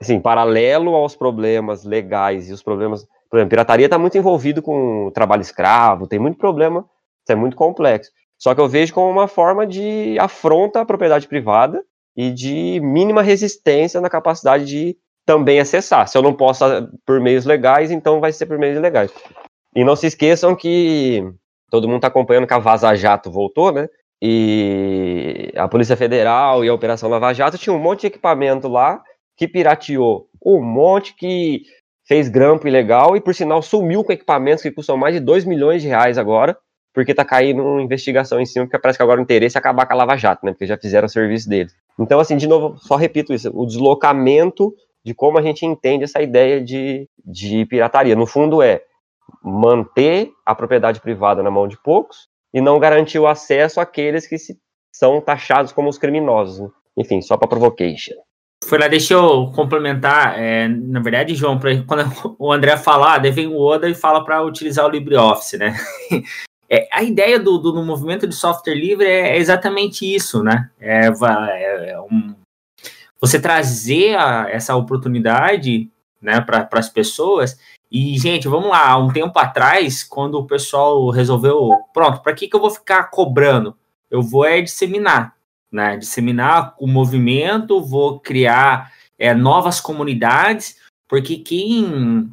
assim, 0.00 0.18
paralelo 0.18 0.94
aos 0.94 1.14
problemas 1.14 1.84
legais 1.84 2.48
e 2.48 2.52
os 2.52 2.62
problemas. 2.62 3.06
Por 3.30 3.36
exemplo, 3.36 3.50
pirataria 3.50 3.84
está 3.84 3.98
muito 3.98 4.16
envolvido 4.16 4.62
com 4.62 5.10
trabalho 5.12 5.42
escravo, 5.42 6.06
tem 6.06 6.18
muito 6.18 6.38
problema, 6.38 6.88
isso 7.28 7.32
é 7.32 7.34
muito 7.34 7.56
complexo. 7.56 8.10
Só 8.38 8.54
que 8.54 8.60
eu 8.60 8.68
vejo 8.68 8.94
como 8.94 9.10
uma 9.10 9.28
forma 9.28 9.66
de 9.66 10.16
afronta 10.18 10.80
à 10.80 10.84
propriedade 10.84 11.28
privada 11.28 11.84
e 12.16 12.30
de 12.30 12.80
mínima 12.80 13.20
resistência 13.20 14.00
na 14.00 14.08
capacidade 14.08 14.64
de 14.64 14.96
também 15.26 15.60
acessar. 15.60 16.08
Se 16.08 16.16
eu 16.16 16.22
não 16.22 16.32
posso 16.32 16.64
por 17.04 17.20
meios 17.20 17.44
legais, 17.44 17.90
então 17.90 18.20
vai 18.20 18.32
ser 18.32 18.46
por 18.46 18.58
meios 18.58 18.78
ilegais. 18.78 19.12
E 19.76 19.84
não 19.84 19.94
se 19.94 20.06
esqueçam 20.06 20.56
que 20.56 21.22
todo 21.70 21.86
mundo 21.86 21.98
está 21.98 22.08
acompanhando 22.08 22.46
que 22.46 22.54
a 22.54 22.58
Vaza 22.58 22.94
Jato 22.94 23.30
voltou, 23.30 23.70
né? 23.70 23.88
E 24.22 25.52
a 25.54 25.68
Polícia 25.68 25.96
Federal 25.96 26.64
e 26.64 26.68
a 26.68 26.74
Operação 26.74 27.10
Lava 27.10 27.34
Jato 27.34 27.58
tinha 27.58 27.74
um 27.74 27.78
monte 27.78 28.02
de 28.02 28.06
equipamento 28.08 28.66
lá 28.68 29.02
que 29.36 29.46
pirateou 29.46 30.28
um 30.44 30.62
monte 30.62 31.14
que 31.14 31.62
fez 32.06 32.28
grampo 32.28 32.66
ilegal 32.66 33.16
e, 33.16 33.20
por 33.20 33.34
sinal, 33.34 33.60
sumiu 33.60 34.02
com 34.02 34.12
equipamentos 34.12 34.62
que 34.62 34.72
custam 34.72 34.96
mais 34.96 35.14
de 35.14 35.20
2 35.20 35.44
milhões 35.44 35.82
de 35.82 35.88
reais 35.88 36.16
agora, 36.16 36.56
porque 36.98 37.14
tá 37.14 37.24
caindo 37.24 37.62
uma 37.62 37.80
investigação 37.80 38.40
em 38.40 38.44
cima, 38.44 38.64
porque 38.64 38.76
parece 38.76 38.98
que 38.98 39.02
agora 39.04 39.20
o 39.20 39.22
interesse 39.22 39.56
é 39.56 39.60
acabar 39.60 39.86
com 39.86 39.92
a 39.92 39.96
Lava 39.96 40.16
Jato, 40.16 40.44
né? 40.44 40.50
Porque 40.50 40.66
já 40.66 40.76
fizeram 40.76 41.06
o 41.06 41.08
serviço 41.08 41.48
deles. 41.48 41.72
Então, 41.96 42.18
assim, 42.18 42.36
de 42.36 42.48
novo, 42.48 42.76
só 42.76 42.96
repito 42.96 43.32
isso: 43.32 43.52
o 43.54 43.64
deslocamento 43.64 44.74
de 45.04 45.14
como 45.14 45.38
a 45.38 45.42
gente 45.42 45.64
entende 45.64 46.02
essa 46.02 46.20
ideia 46.20 46.60
de, 46.60 47.08
de 47.24 47.64
pirataria. 47.66 48.16
No 48.16 48.26
fundo, 48.26 48.60
é 48.60 48.82
manter 49.40 50.32
a 50.44 50.56
propriedade 50.56 51.00
privada 51.00 51.40
na 51.40 51.52
mão 51.52 51.68
de 51.68 51.80
poucos 51.80 52.26
e 52.52 52.60
não 52.60 52.80
garantir 52.80 53.20
o 53.20 53.28
acesso 53.28 53.80
àqueles 53.80 54.26
que 54.26 54.36
se, 54.36 54.58
são 54.92 55.20
taxados 55.20 55.70
como 55.70 55.88
os 55.88 55.98
criminosos. 55.98 56.58
Né? 56.58 56.68
Enfim, 56.96 57.22
só 57.22 57.36
para 57.36 57.46
provocation. 57.46 58.16
Foi 58.64 58.76
lá, 58.76 58.88
deixa 58.88 59.14
eu 59.14 59.52
complementar. 59.54 60.36
É, 60.36 60.66
na 60.66 60.98
verdade, 60.98 61.36
João, 61.36 61.60
pra, 61.60 61.70
quando 61.84 62.10
o 62.40 62.52
André 62.52 62.76
falar, 62.76 63.18
deve 63.18 63.46
o 63.46 63.56
Oda 63.56 63.88
e 63.88 63.94
fala 63.94 64.24
para 64.24 64.42
utilizar 64.42 64.84
o 64.84 64.90
LibreOffice, 64.90 65.56
né? 65.58 65.76
É, 66.70 66.88
a 66.92 67.02
ideia 67.02 67.38
do, 67.38 67.58
do, 67.58 67.72
do, 67.72 67.82
movimento 67.82 68.26
de 68.26 68.34
software 68.34 68.74
livre 68.74 69.06
é, 69.06 69.30
é 69.30 69.38
exatamente 69.38 70.04
isso, 70.04 70.42
né? 70.42 70.70
É, 70.78 71.06
é, 71.06 71.90
é 71.90 72.00
um, 72.00 72.34
você 73.20 73.40
trazer 73.40 74.16
a, 74.16 74.48
essa 74.50 74.76
oportunidade 74.76 75.90
né, 76.20 76.40
para 76.40 76.68
as 76.72 76.88
pessoas 76.88 77.58
e, 77.90 78.18
gente, 78.18 78.46
vamos 78.46 78.68
lá, 78.68 78.96
um 78.98 79.10
tempo 79.10 79.38
atrás, 79.38 80.04
quando 80.04 80.34
o 80.34 80.46
pessoal 80.46 81.08
resolveu, 81.08 81.70
pronto, 81.92 82.20
para 82.20 82.34
que, 82.34 82.46
que 82.46 82.54
eu 82.54 82.60
vou 82.60 82.70
ficar 82.70 83.04
cobrando? 83.04 83.74
Eu 84.10 84.22
vou 84.22 84.44
é 84.44 84.60
disseminar, 84.60 85.34
né? 85.72 85.96
Disseminar 85.96 86.74
o 86.78 86.86
movimento, 86.86 87.80
vou 87.80 88.20
criar 88.20 88.92
é, 89.18 89.32
novas 89.32 89.80
comunidades, 89.80 90.76
porque 91.08 91.38
quem. 91.38 92.30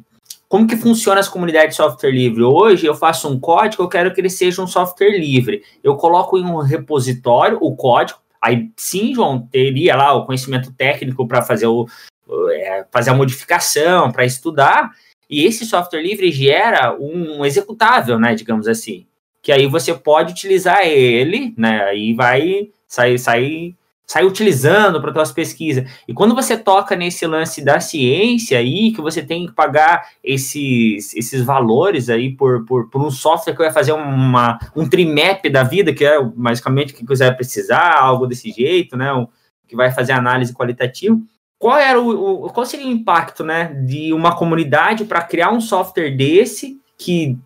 Como 0.48 0.66
que 0.66 0.76
funciona 0.76 1.20
as 1.20 1.28
comunidades 1.28 1.70
de 1.70 1.76
software 1.76 2.12
livre? 2.12 2.42
Hoje 2.42 2.86
eu 2.86 2.94
faço 2.94 3.28
um 3.28 3.38
código, 3.38 3.82
eu 3.82 3.88
quero 3.88 4.14
que 4.14 4.20
ele 4.20 4.30
seja 4.30 4.62
um 4.62 4.66
software 4.66 5.18
livre. 5.18 5.62
Eu 5.82 5.96
coloco 5.96 6.38
em 6.38 6.44
um 6.44 6.58
repositório 6.58 7.58
o 7.60 7.74
código, 7.74 8.20
aí 8.40 8.70
sim, 8.76 9.12
João, 9.12 9.40
teria 9.40 9.96
lá 9.96 10.14
o 10.14 10.24
conhecimento 10.24 10.72
técnico 10.72 11.26
para 11.26 11.42
fazer, 11.42 11.66
o, 11.66 11.88
é, 12.50 12.86
fazer 12.92 13.10
a 13.10 13.14
modificação, 13.14 14.12
para 14.12 14.24
estudar, 14.24 14.92
e 15.28 15.44
esse 15.44 15.66
software 15.66 16.02
livre 16.02 16.30
gera 16.30 16.96
um 16.96 17.44
executável, 17.44 18.16
né, 18.16 18.36
digamos 18.36 18.68
assim, 18.68 19.04
que 19.42 19.50
aí 19.50 19.66
você 19.66 19.92
pode 19.92 20.32
utilizar 20.32 20.86
ele, 20.86 21.52
né, 21.58 21.82
aí 21.86 22.14
vai 22.14 22.68
sair, 22.86 23.18
sair, 23.18 23.74
sair 24.06 24.24
utilizando 24.24 25.00
para 25.00 25.12
suas 25.12 25.32
pesquisas. 25.32 25.90
E 26.06 26.14
quando 26.14 26.34
você 26.34 26.56
toca 26.56 26.94
nesse 26.94 27.26
lance 27.26 27.62
da 27.62 27.80
ciência 27.80 28.58
aí, 28.58 28.92
que 28.92 29.00
você 29.00 29.20
tem 29.20 29.46
que 29.46 29.52
pagar 29.52 30.08
esses, 30.22 31.12
esses 31.14 31.42
valores 31.42 32.08
aí 32.08 32.30
por, 32.30 32.64
por, 32.64 32.88
por 32.88 33.02
um 33.02 33.10
software 33.10 33.54
que 33.54 33.62
vai 33.62 33.72
fazer 33.72 33.92
uma, 33.92 34.58
um 34.76 34.88
trimap 34.88 35.48
da 35.50 35.64
vida, 35.64 35.92
que 35.92 36.04
é 36.04 36.22
basicamente 36.22 36.92
o 36.92 36.96
que 36.96 37.04
você 37.04 37.24
vai 37.24 37.34
precisar, 37.34 37.98
algo 37.98 38.26
desse 38.26 38.52
jeito, 38.52 38.96
né, 38.96 39.08
que 39.66 39.74
vai 39.74 39.90
fazer 39.90 40.12
análise 40.12 40.54
qualitativa, 40.54 41.18
qual 41.58 41.76
era 41.76 42.00
o, 42.00 42.44
o, 42.46 42.50
qual 42.50 42.64
seria 42.64 42.86
o 42.86 42.90
impacto, 42.90 43.42
né, 43.42 43.74
de 43.86 44.12
uma 44.12 44.36
comunidade 44.36 45.04
para 45.04 45.22
criar 45.22 45.50
um 45.50 45.60
software 45.60 46.10
desse 46.10 46.80
que 46.96 47.36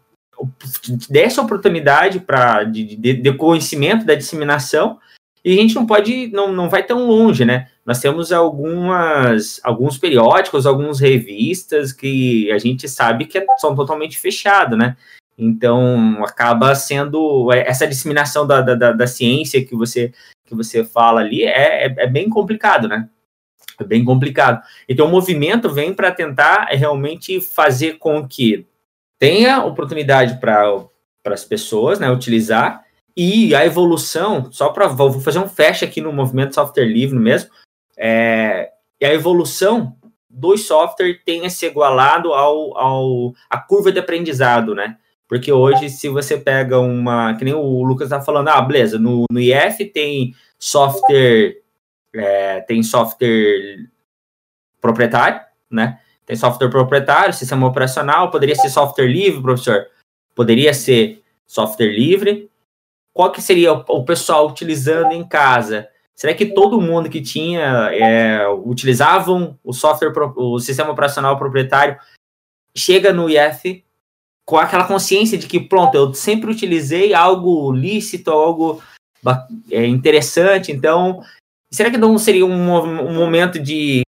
desse 1.08 1.38
oportunidade 1.38 2.18
para 2.20 2.64
de, 2.64 2.96
de, 2.96 3.12
de, 3.14 3.32
conhecimento 3.34 4.06
da 4.06 4.14
disseminação 4.14 4.98
e 5.44 5.52
a 5.52 5.56
gente 5.56 5.74
não 5.74 5.86
pode 5.86 6.28
não, 6.28 6.52
não 6.52 6.68
vai 6.68 6.82
tão 6.82 7.06
longe, 7.06 7.44
né? 7.44 7.68
Nós 7.84 8.00
temos 8.00 8.32
algumas 8.32 9.60
alguns 9.64 9.98
periódicos, 9.98 10.66
algumas 10.66 11.00
revistas 11.00 11.92
que 11.92 12.50
a 12.52 12.58
gente 12.58 12.88
sabe 12.88 13.26
que 13.26 13.44
são 13.58 13.74
totalmente 13.74 14.18
fechados, 14.18 14.78
né? 14.78 14.96
Então 15.38 16.22
acaba 16.22 16.74
sendo 16.74 17.50
essa 17.52 17.86
disseminação 17.86 18.46
da, 18.46 18.60
da, 18.60 18.92
da 18.92 19.06
ciência 19.06 19.64
que 19.64 19.74
você 19.74 20.12
que 20.46 20.54
você 20.54 20.84
fala 20.84 21.20
ali 21.20 21.44
é, 21.44 21.86
é, 21.86 21.94
é 21.98 22.06
bem 22.06 22.28
complicado, 22.28 22.88
né? 22.88 23.08
É 23.80 23.84
bem 23.84 24.04
complicado. 24.04 24.62
Então, 24.86 25.06
o 25.06 25.10
movimento 25.10 25.70
vem 25.70 25.94
para 25.94 26.12
tentar 26.12 26.66
realmente 26.70 27.40
fazer 27.40 27.94
com 27.94 28.26
que 28.28 28.66
tenha 29.18 29.64
oportunidade 29.64 30.38
para 30.38 30.86
as 31.26 31.44
pessoas 31.44 31.98
né, 31.98 32.10
utilizar 32.10 32.84
e 33.22 33.54
a 33.54 33.66
evolução, 33.66 34.50
só 34.50 34.70
para. 34.70 34.88
Vou 34.88 35.20
fazer 35.20 35.38
um 35.38 35.48
fecha 35.48 35.84
aqui 35.84 36.00
no 36.00 36.10
movimento 36.10 36.54
software 36.54 36.86
livre 36.86 37.18
mesmo. 37.18 37.50
É, 37.94 38.70
e 38.98 39.04
a 39.04 39.12
evolução 39.12 39.94
do 40.28 40.56
software 40.56 41.20
tenha 41.22 41.50
se 41.50 41.66
igualado 41.66 42.32
ao, 42.32 42.78
ao 42.78 43.34
a 43.50 43.58
curva 43.58 43.92
de 43.92 43.98
aprendizado, 43.98 44.74
né? 44.74 44.96
Porque 45.28 45.52
hoje, 45.52 45.90
se 45.90 46.08
você 46.08 46.38
pega 46.38 46.80
uma. 46.80 47.34
Que 47.34 47.44
nem 47.44 47.52
o 47.52 47.82
Lucas 47.82 48.06
está 48.06 48.22
falando, 48.22 48.48
ah, 48.48 48.62
beleza, 48.62 48.98
no, 48.98 49.26
no 49.30 49.38
IF 49.38 49.84
tem 49.84 50.34
software 50.58 51.60
é, 52.14 52.60
tem 52.62 52.82
software 52.82 53.86
proprietário, 54.80 55.42
né? 55.70 56.00
Tem 56.24 56.36
software 56.36 56.70
proprietário, 56.70 57.34
sistema 57.34 57.66
operacional, 57.66 58.30
poderia 58.30 58.54
ser 58.54 58.70
software 58.70 59.06
livre, 59.08 59.42
professor? 59.42 59.86
Poderia 60.34 60.72
ser 60.72 61.22
software 61.46 61.92
livre. 61.92 62.49
Qual 63.12 63.32
que 63.32 63.42
seria 63.42 63.72
o 63.72 64.04
pessoal 64.04 64.48
utilizando 64.48 65.12
em 65.12 65.26
casa? 65.26 65.88
Será 66.14 66.34
que 66.34 66.46
todo 66.46 66.80
mundo 66.80 67.08
que 67.08 67.20
tinha 67.20 67.90
é, 67.92 68.46
utilizavam 68.48 69.58
o 69.64 69.72
software, 69.72 70.12
o 70.36 70.58
sistema 70.60 70.90
operacional 70.90 71.38
proprietário 71.38 71.98
chega 72.76 73.12
no 73.12 73.28
IF 73.28 73.84
com 74.44 74.58
aquela 74.58 74.84
consciência 74.84 75.38
de 75.38 75.46
que 75.46 75.60
pronto, 75.60 75.94
eu 75.94 76.12
sempre 76.12 76.50
utilizei 76.50 77.14
algo 77.14 77.72
lícito, 77.72 78.30
algo 78.30 78.82
é, 79.70 79.86
interessante, 79.86 80.72
então 80.72 81.22
será 81.70 81.90
que 81.90 81.96
não 81.96 82.18
seria 82.18 82.44
um, 82.44 82.50
um 82.50 83.14
momento 83.14 83.58
de 83.58 84.02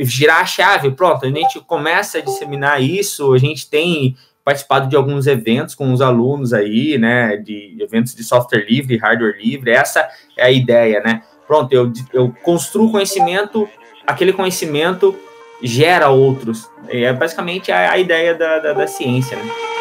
girar 0.00 0.40
a 0.40 0.46
chave? 0.46 0.90
Pronto, 0.92 1.26
a 1.26 1.30
gente 1.30 1.60
começa 1.60 2.18
a 2.18 2.22
disseminar 2.22 2.82
isso, 2.82 3.32
a 3.32 3.38
gente 3.38 3.68
tem 3.68 4.16
participado 4.44 4.88
de 4.88 4.96
alguns 4.96 5.26
eventos 5.26 5.74
com 5.74 5.92
os 5.92 6.00
alunos 6.00 6.52
aí, 6.52 6.98
né, 6.98 7.36
de 7.36 7.76
eventos 7.80 8.14
de 8.14 8.24
software 8.24 8.66
livre, 8.68 8.96
hardware 8.96 9.38
livre, 9.38 9.70
essa 9.70 10.08
é 10.36 10.44
a 10.44 10.50
ideia, 10.50 11.00
né? 11.00 11.22
Pronto, 11.46 11.72
eu, 11.72 11.92
eu 12.12 12.34
construo 12.42 12.90
conhecimento, 12.90 13.68
aquele 14.06 14.32
conhecimento 14.32 15.16
gera 15.62 16.08
outros. 16.08 16.68
É 16.88 17.12
basicamente 17.12 17.70
a, 17.70 17.92
a 17.92 17.98
ideia 17.98 18.34
da, 18.34 18.58
da, 18.58 18.72
da 18.72 18.86
ciência, 18.86 19.36
né? 19.36 19.71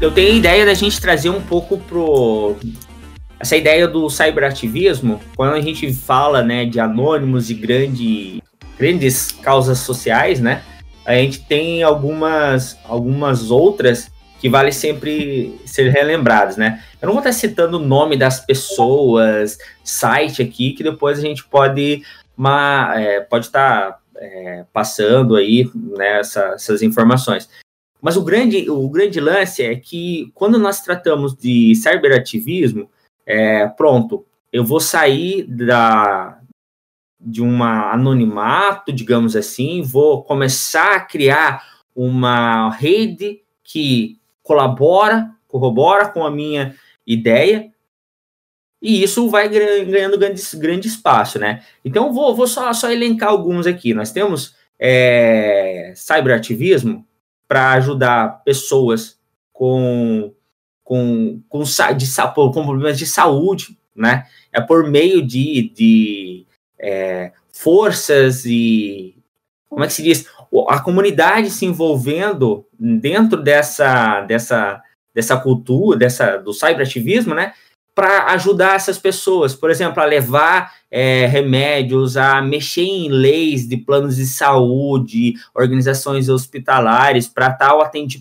Eu 0.00 0.12
tenho 0.12 0.32
a 0.32 0.36
ideia 0.36 0.64
da 0.64 0.74
gente 0.74 1.00
trazer 1.00 1.30
um 1.30 1.40
pouco 1.40 1.78
pro 1.78 2.56
essa 3.40 3.56
ideia 3.56 3.86
do 3.86 4.10
cyberativismo, 4.10 5.20
quando 5.36 5.54
a 5.54 5.60
gente 5.60 5.92
fala 5.92 6.42
né, 6.42 6.64
de 6.64 6.80
anônimos 6.80 7.50
e 7.50 7.54
grande, 7.54 8.42
grandes 8.76 9.30
causas 9.30 9.78
sociais, 9.78 10.40
né, 10.40 10.62
a 11.06 11.14
gente 11.14 11.44
tem 11.44 11.82
algumas, 11.82 12.76
algumas 12.84 13.50
outras 13.50 14.10
que 14.40 14.48
vale 14.48 14.72
sempre 14.72 15.58
ser 15.64 15.88
relembradas, 15.90 16.56
né? 16.56 16.82
Eu 17.02 17.06
não 17.06 17.14
vou 17.14 17.20
estar 17.20 17.32
citando 17.32 17.76
o 17.76 17.84
nome 17.84 18.16
das 18.16 18.44
pessoas, 18.44 19.58
site 19.82 20.42
aqui, 20.42 20.72
que 20.72 20.84
depois 20.84 21.18
a 21.18 21.22
gente 21.22 21.44
pode, 21.44 22.02
uma, 22.36 22.92
é, 22.94 23.20
pode 23.20 23.46
estar 23.46 23.98
é, 24.16 24.64
passando 24.72 25.34
aí 25.34 25.68
né, 25.74 26.20
essa, 26.20 26.52
essas 26.54 26.82
informações. 26.82 27.48
Mas 28.00 28.16
o 28.16 28.24
grande, 28.24 28.70
o 28.70 28.88
grande 28.88 29.20
lance 29.20 29.62
é 29.62 29.74
que 29.74 30.30
quando 30.34 30.58
nós 30.58 30.80
tratamos 30.80 31.36
de 31.36 31.74
cyberativismo, 31.74 32.88
é, 33.26 33.66
pronto, 33.66 34.24
eu 34.52 34.64
vou 34.64 34.80
sair 34.80 35.44
da, 35.44 36.38
de 37.20 37.42
um 37.42 37.62
anonimato, 37.62 38.92
digamos 38.92 39.34
assim, 39.34 39.82
vou 39.82 40.22
começar 40.22 40.96
a 40.96 41.00
criar 41.00 41.62
uma 41.94 42.70
rede 42.70 43.40
que 43.64 44.18
colabora, 44.42 45.30
corrobora 45.46 46.08
com 46.08 46.24
a 46.24 46.30
minha 46.30 46.74
ideia, 47.06 47.70
e 48.80 49.02
isso 49.02 49.28
vai 49.28 49.48
ganhando 49.48 50.16
grande, 50.16 50.40
grande 50.56 50.86
espaço, 50.86 51.38
né? 51.38 51.64
Então, 51.84 52.12
vou, 52.12 52.34
vou 52.34 52.46
só, 52.46 52.72
só 52.72 52.90
elencar 52.90 53.30
alguns 53.30 53.66
aqui. 53.66 53.92
Nós 53.92 54.12
temos 54.12 54.54
é, 54.78 55.92
cyberativismo 55.96 57.04
para 57.48 57.72
ajudar 57.72 58.42
pessoas 58.44 59.18
com, 59.52 60.32
com, 60.84 61.42
com, 61.48 61.64
de, 61.96 62.06
com 62.52 62.64
problemas 62.64 62.98
de 62.98 63.06
saúde, 63.06 63.76
né? 63.96 64.26
É 64.52 64.60
por 64.60 64.88
meio 64.88 65.26
de, 65.26 65.72
de 65.74 66.46
é, 66.78 67.32
forças 67.50 68.44
e 68.44 69.18
como 69.68 69.84
é 69.84 69.86
que 69.86 69.92
se 69.92 70.02
diz? 70.02 70.26
A 70.68 70.80
comunidade 70.80 71.50
se 71.50 71.66
envolvendo 71.66 72.66
dentro 72.78 73.42
dessa, 73.42 74.22
dessa, 74.22 74.82
dessa 75.14 75.36
cultura, 75.36 75.98
dessa, 75.98 76.36
do 76.38 76.52
cyberativismo, 76.52 77.34
né? 77.34 77.52
Para 77.98 78.26
ajudar 78.34 78.76
essas 78.76 78.96
pessoas, 78.96 79.56
por 79.56 79.72
exemplo, 79.72 80.00
a 80.00 80.06
levar 80.06 80.72
é, 80.88 81.26
remédios, 81.26 82.16
a 82.16 82.40
mexer 82.40 82.84
em 82.84 83.08
leis 83.08 83.66
de 83.66 83.76
planos 83.76 84.14
de 84.14 84.24
saúde, 84.24 85.34
organizações 85.52 86.28
hospitalares, 86.28 87.26
para 87.26 87.48
estar 87.48 87.74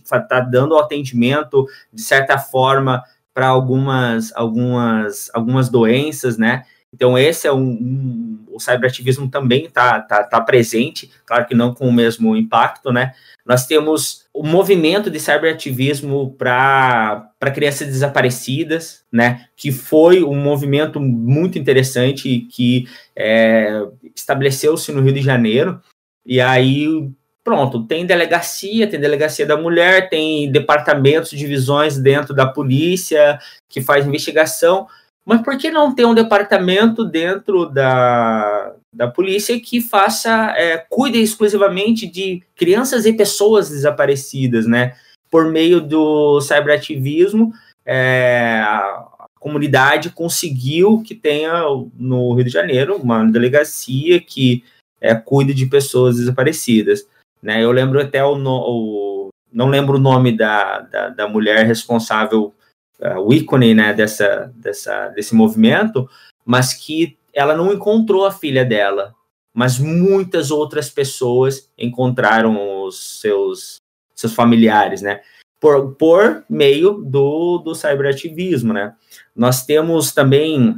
tá, 0.09 0.19
tá 0.19 0.39
dando 0.39 0.79
atendimento, 0.79 1.67
de 1.93 2.01
certa 2.01 2.39
forma, 2.39 3.03
para 3.35 3.49
algumas, 3.49 4.35
algumas, 4.35 5.29
algumas 5.31 5.69
doenças, 5.69 6.39
né? 6.39 6.63
Então, 6.91 7.15
esse 7.15 7.45
é 7.45 7.53
um, 7.53 7.59
um 7.59 8.47
o 8.57 8.59
cyberativismo 8.59 9.29
também 9.29 9.65
está 9.65 10.01
tá, 10.01 10.23
tá 10.23 10.41
presente, 10.41 11.11
claro 11.23 11.45
que 11.45 11.53
não 11.53 11.71
com 11.71 11.87
o 11.87 11.93
mesmo 11.93 12.35
impacto, 12.35 12.91
né? 12.91 13.13
Nós 13.47 13.65
temos 13.65 14.25
o 14.33 14.43
movimento 14.43 15.09
de 15.09 15.19
cyberativismo 15.19 16.33
para 16.33 17.31
crianças 17.55 17.87
desaparecidas, 17.87 19.05
né? 19.11 19.45
Que 19.55 19.71
foi 19.71 20.23
um 20.23 20.35
movimento 20.35 20.99
muito 20.99 21.57
interessante 21.57 22.41
que 22.51 22.85
é, 23.15 23.83
estabeleceu-se 24.13 24.91
no 24.91 25.01
Rio 25.01 25.13
de 25.13 25.21
Janeiro. 25.21 25.81
E 26.25 26.41
aí, 26.41 27.09
pronto, 27.41 27.85
tem 27.85 28.05
delegacia, 28.05 28.85
tem 28.85 28.99
delegacia 28.99 29.45
da 29.45 29.55
mulher, 29.55 30.09
tem 30.09 30.51
departamentos, 30.51 31.29
divisões 31.29 31.97
dentro 31.97 32.33
da 32.33 32.45
polícia 32.45 33.39
que 33.69 33.81
faz 33.81 34.05
investigação 34.05 34.87
mas 35.27 35.41
por 35.41 35.57
que 35.57 35.69
não 35.69 35.93
ter 35.93 36.05
um 36.05 36.13
departamento 36.13 37.03
dentro 37.03 37.65
da, 37.65 38.73
da 38.97 39.07
polícia 39.07 39.59
que 39.59 39.79
faça, 39.79 40.55
é, 40.57 40.77
cuide 40.89 41.21
exclusivamente 41.21 42.07
de 42.07 42.41
crianças 42.55 43.05
e 43.05 43.13
pessoas 43.13 43.69
desaparecidas, 43.69 44.65
né? 44.65 44.95
Por 45.29 45.45
meio 45.45 45.79
do 45.79 46.41
cyberativismo, 46.41 47.53
é, 47.85 48.59
a 48.65 49.27
comunidade 49.39 50.09
conseguiu 50.09 51.03
que 51.03 51.13
tenha 51.13 51.63
no 51.93 52.33
Rio 52.33 52.45
de 52.45 52.49
Janeiro 52.49 52.95
uma 52.95 53.23
delegacia 53.23 54.19
que 54.19 54.63
é, 54.99 55.13
cuide 55.13 55.53
de 55.53 55.67
pessoas 55.67 56.17
desaparecidas. 56.17 57.07
Né? 57.41 57.63
Eu 57.63 57.71
lembro 57.71 58.01
até 58.01 58.23
o, 58.25 58.35
o 58.35 59.29
não 59.53 59.69
lembro 59.69 59.97
o 59.97 60.01
nome 60.01 60.35
da, 60.35 60.79
da, 60.79 61.09
da 61.09 61.27
mulher 61.27 61.65
responsável 61.65 62.53
uh, 62.99 63.19
o 63.19 63.33
ícone 63.33 63.73
né, 63.73 63.93
dessa, 63.93 64.51
dessa, 64.55 65.09
desse 65.09 65.35
movimento, 65.35 66.09
mas 66.45 66.73
que 66.73 67.16
ela 67.37 67.55
não 67.55 67.71
encontrou 67.71 68.25
a 68.25 68.31
filha 68.31 68.65
dela, 68.65 69.13
mas 69.53 69.77
muitas 69.77 70.49
outras 70.49 70.89
pessoas 70.89 71.69
encontraram 71.77 72.83
os 72.83 73.21
seus, 73.21 73.77
seus 74.15 74.33
familiares, 74.33 75.03
né? 75.03 75.21
Por, 75.59 75.93
por 75.93 76.43
meio 76.49 76.93
do, 76.93 77.59
do 77.59 77.75
cyberativismo, 77.75 78.73
né? 78.73 78.95
Nós 79.35 79.63
temos 79.65 80.11
também 80.11 80.75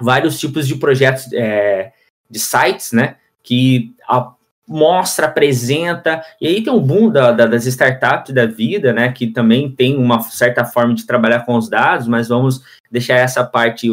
vários 0.00 0.40
tipos 0.40 0.66
de 0.66 0.76
projetos 0.76 1.30
é, 1.34 1.92
de 2.28 2.38
sites, 2.38 2.92
né? 2.92 3.16
Que 3.42 3.94
a, 4.08 4.32
mostra, 4.66 5.26
apresenta, 5.26 6.22
e 6.40 6.46
aí 6.46 6.62
tem 6.62 6.72
o 6.72 6.80
boom 6.80 7.10
da, 7.10 7.32
da, 7.32 7.46
das 7.46 7.66
startups 7.66 8.34
da 8.34 8.46
vida, 8.46 8.92
né, 8.92 9.12
que 9.12 9.26
também 9.26 9.70
tem 9.70 9.98
uma 9.98 10.22
certa 10.22 10.64
forma 10.64 10.94
de 10.94 11.04
trabalhar 11.04 11.40
com 11.40 11.56
os 11.56 11.68
dados, 11.68 12.06
mas 12.06 12.28
vamos 12.28 12.62
deixar 12.90 13.16
essa 13.16 13.44
parte 13.44 13.90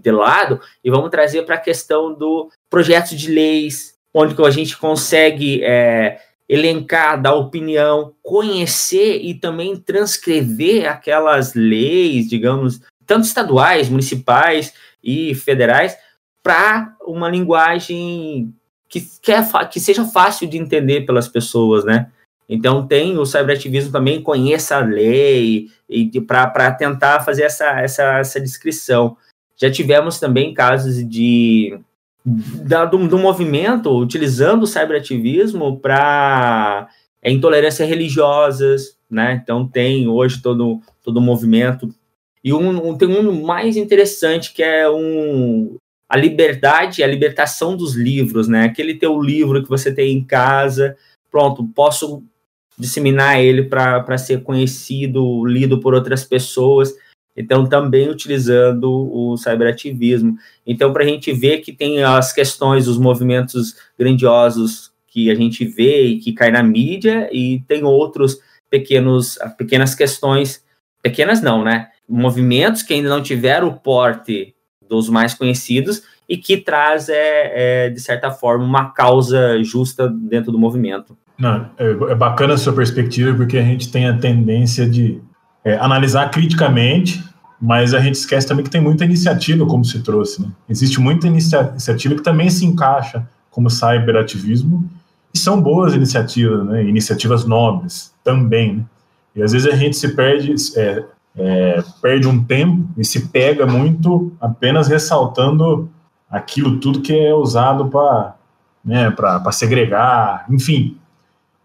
de 0.00 0.10
lado 0.10 0.60
e 0.82 0.90
vamos 0.90 1.10
trazer 1.10 1.42
para 1.42 1.56
a 1.56 1.60
questão 1.60 2.14
do 2.14 2.50
projeto 2.68 3.16
de 3.16 3.30
leis, 3.30 3.94
onde 4.14 4.34
a 4.42 4.50
gente 4.50 4.76
consegue 4.76 5.62
é, 5.62 6.20
elencar, 6.48 7.20
dar 7.20 7.34
opinião, 7.34 8.12
conhecer 8.22 9.20
e 9.22 9.34
também 9.34 9.76
transcrever 9.76 10.90
aquelas 10.90 11.54
leis, 11.54 12.28
digamos, 12.28 12.80
tanto 13.06 13.24
estaduais, 13.24 13.88
municipais 13.88 14.74
e 15.02 15.34
federais, 15.34 15.96
para 16.42 16.96
uma 17.06 17.28
linguagem 17.28 18.52
que, 18.88 19.00
que, 19.22 19.32
é, 19.32 19.42
que 19.70 19.78
seja 19.78 20.04
fácil 20.04 20.48
de 20.48 20.58
entender 20.58 21.02
pelas 21.02 21.28
pessoas, 21.28 21.84
né? 21.84 22.10
Então 22.48 22.84
tem 22.84 23.16
o 23.16 23.24
cyberativismo 23.24 23.92
também 23.92 24.20
conheça 24.20 24.76
a 24.76 24.80
lei 24.80 25.68
e 25.88 26.20
para 26.20 26.72
tentar 26.72 27.20
fazer 27.20 27.44
essa, 27.44 27.80
essa, 27.80 28.18
essa 28.18 28.40
descrição. 28.40 29.16
Já 29.60 29.70
tivemos 29.70 30.18
também 30.18 30.54
casos 30.54 31.06
de 31.08 31.78
do, 32.24 33.08
do 33.08 33.18
movimento 33.18 33.90
utilizando 33.90 34.62
o 34.62 34.66
cyberativismo 34.66 35.78
para 35.78 36.88
é, 37.22 37.30
intolerâncias 37.30 37.88
religiosas, 37.88 38.96
né? 39.10 39.40
Então 39.42 39.66
tem 39.66 40.08
hoje 40.08 40.40
todo 40.42 40.80
todo 41.02 41.18
o 41.18 41.22
movimento 41.22 41.92
e 42.42 42.52
um, 42.52 42.88
um, 42.88 42.96
tem 42.96 43.08
um 43.08 43.42
mais 43.42 43.76
interessante 43.76 44.52
que 44.52 44.62
é 44.62 44.88
um 44.88 45.76
a 46.08 46.16
liberdade, 46.16 47.04
a 47.04 47.06
libertação 47.06 47.76
dos 47.76 47.94
livros, 47.94 48.48
né? 48.48 48.64
Aquele 48.64 48.94
teu 48.94 49.20
livro 49.20 49.62
que 49.62 49.68
você 49.68 49.94
tem 49.94 50.12
em 50.12 50.24
casa, 50.24 50.96
pronto, 51.30 51.64
posso 51.74 52.24
disseminar 52.76 53.38
ele 53.40 53.64
para 53.64 54.18
ser 54.18 54.42
conhecido, 54.42 55.44
lido 55.44 55.78
por 55.80 55.94
outras 55.94 56.24
pessoas. 56.24 56.92
Então, 57.40 57.66
também 57.66 58.08
utilizando 58.08 58.90
o 58.90 59.36
cyberativismo. 59.36 60.36
Então, 60.66 60.92
para 60.92 61.04
a 61.04 61.06
gente 61.06 61.32
ver 61.32 61.58
que 61.58 61.72
tem 61.72 62.02
as 62.02 62.32
questões, 62.32 62.86
os 62.86 62.98
movimentos 62.98 63.76
grandiosos 63.98 64.90
que 65.06 65.30
a 65.30 65.34
gente 65.34 65.64
vê 65.64 66.04
e 66.04 66.18
que 66.18 66.32
cai 66.32 66.50
na 66.50 66.62
mídia, 66.62 67.28
e 67.32 67.62
tem 67.66 67.82
outros 67.82 68.38
pequenos, 68.70 69.38
pequenas 69.58 69.94
questões, 69.94 70.64
pequenas 71.02 71.42
não, 71.42 71.64
né? 71.64 71.88
Movimentos 72.08 72.82
que 72.82 72.94
ainda 72.94 73.08
não 73.08 73.22
tiveram 73.22 73.68
o 73.68 73.74
porte 73.74 74.54
dos 74.88 75.08
mais 75.08 75.34
conhecidos 75.34 76.02
e 76.28 76.36
que 76.36 76.56
traz, 76.56 77.08
é, 77.08 77.86
é, 77.86 77.90
de 77.90 78.00
certa 78.00 78.30
forma, 78.30 78.64
uma 78.64 78.90
causa 78.90 79.60
justa 79.64 80.08
dentro 80.08 80.52
do 80.52 80.58
movimento. 80.58 81.16
Não, 81.36 81.70
é, 81.78 81.90
é 81.90 82.14
bacana 82.14 82.54
a 82.54 82.58
sua 82.58 82.72
perspectiva, 82.72 83.34
porque 83.36 83.58
a 83.58 83.62
gente 83.62 83.90
tem 83.90 84.06
a 84.06 84.16
tendência 84.16 84.88
de 84.88 85.20
é, 85.64 85.76
analisar 85.76 86.30
criticamente, 86.30 87.22
mas 87.60 87.92
a 87.92 88.00
gente 88.00 88.14
esquece 88.14 88.46
também 88.46 88.64
que 88.64 88.70
tem 88.70 88.80
muita 88.80 89.04
iniciativa, 89.04 89.66
como 89.66 89.84
se 89.84 90.00
trouxe. 90.00 90.40
Né? 90.40 90.48
Existe 90.68 90.98
muita 90.98 91.26
inicia 91.26 91.68
iniciativa 91.72 92.14
que 92.14 92.22
também 92.22 92.48
se 92.48 92.64
encaixa 92.64 93.28
como 93.50 93.68
cyberativismo, 93.68 94.88
e 95.34 95.38
são 95.38 95.60
boas 95.60 95.94
iniciativas, 95.94 96.64
né? 96.66 96.82
iniciativas 96.84 97.44
nobres 97.44 98.14
também. 98.24 98.76
Né? 98.76 98.84
E 99.36 99.42
às 99.42 99.52
vezes 99.52 99.70
a 99.70 99.76
gente 99.76 99.96
se 99.96 100.08
perde, 100.08 100.54
é, 100.76 101.04
é, 101.36 101.84
perde 102.00 102.26
um 102.26 102.42
tempo 102.42 102.88
e 102.96 103.04
se 103.04 103.28
pega 103.28 103.66
muito 103.66 104.32
apenas 104.40 104.88
ressaltando 104.88 105.90
aquilo 106.30 106.78
tudo 106.78 107.02
que 107.02 107.12
é 107.12 107.34
usado 107.34 107.88
para 107.88 108.36
né, 108.84 109.14
segregar, 109.52 110.46
enfim. 110.48 110.96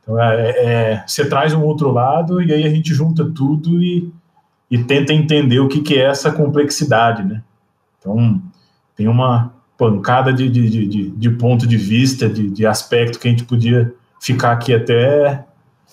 Então, 0.01 0.21
é, 0.21 0.49
é, 0.49 1.03
você 1.07 1.27
traz 1.27 1.53
um 1.53 1.63
outro 1.63 1.91
lado 1.91 2.41
e 2.41 2.51
aí 2.51 2.63
a 2.65 2.69
gente 2.69 2.93
junta 2.93 3.25
tudo 3.25 3.81
e, 3.81 4.11
e 4.69 4.77
tenta 4.77 5.13
entender 5.13 5.59
o 5.59 5.67
que, 5.67 5.81
que 5.81 5.95
é 5.95 6.05
essa 6.05 6.31
complexidade, 6.31 7.23
né? 7.23 7.41
Então, 7.99 8.41
tem 8.95 9.07
uma 9.07 9.53
pancada 9.77 10.31
de, 10.31 10.49
de, 10.49 10.87
de, 10.87 11.09
de 11.09 11.29
ponto 11.31 11.67
de 11.67 11.77
vista, 11.77 12.29
de, 12.29 12.49
de 12.49 12.65
aspecto 12.65 13.19
que 13.19 13.27
a 13.27 13.31
gente 13.31 13.43
podia 13.43 13.93
ficar 14.19 14.51
aqui 14.51 14.73
até 14.73 15.45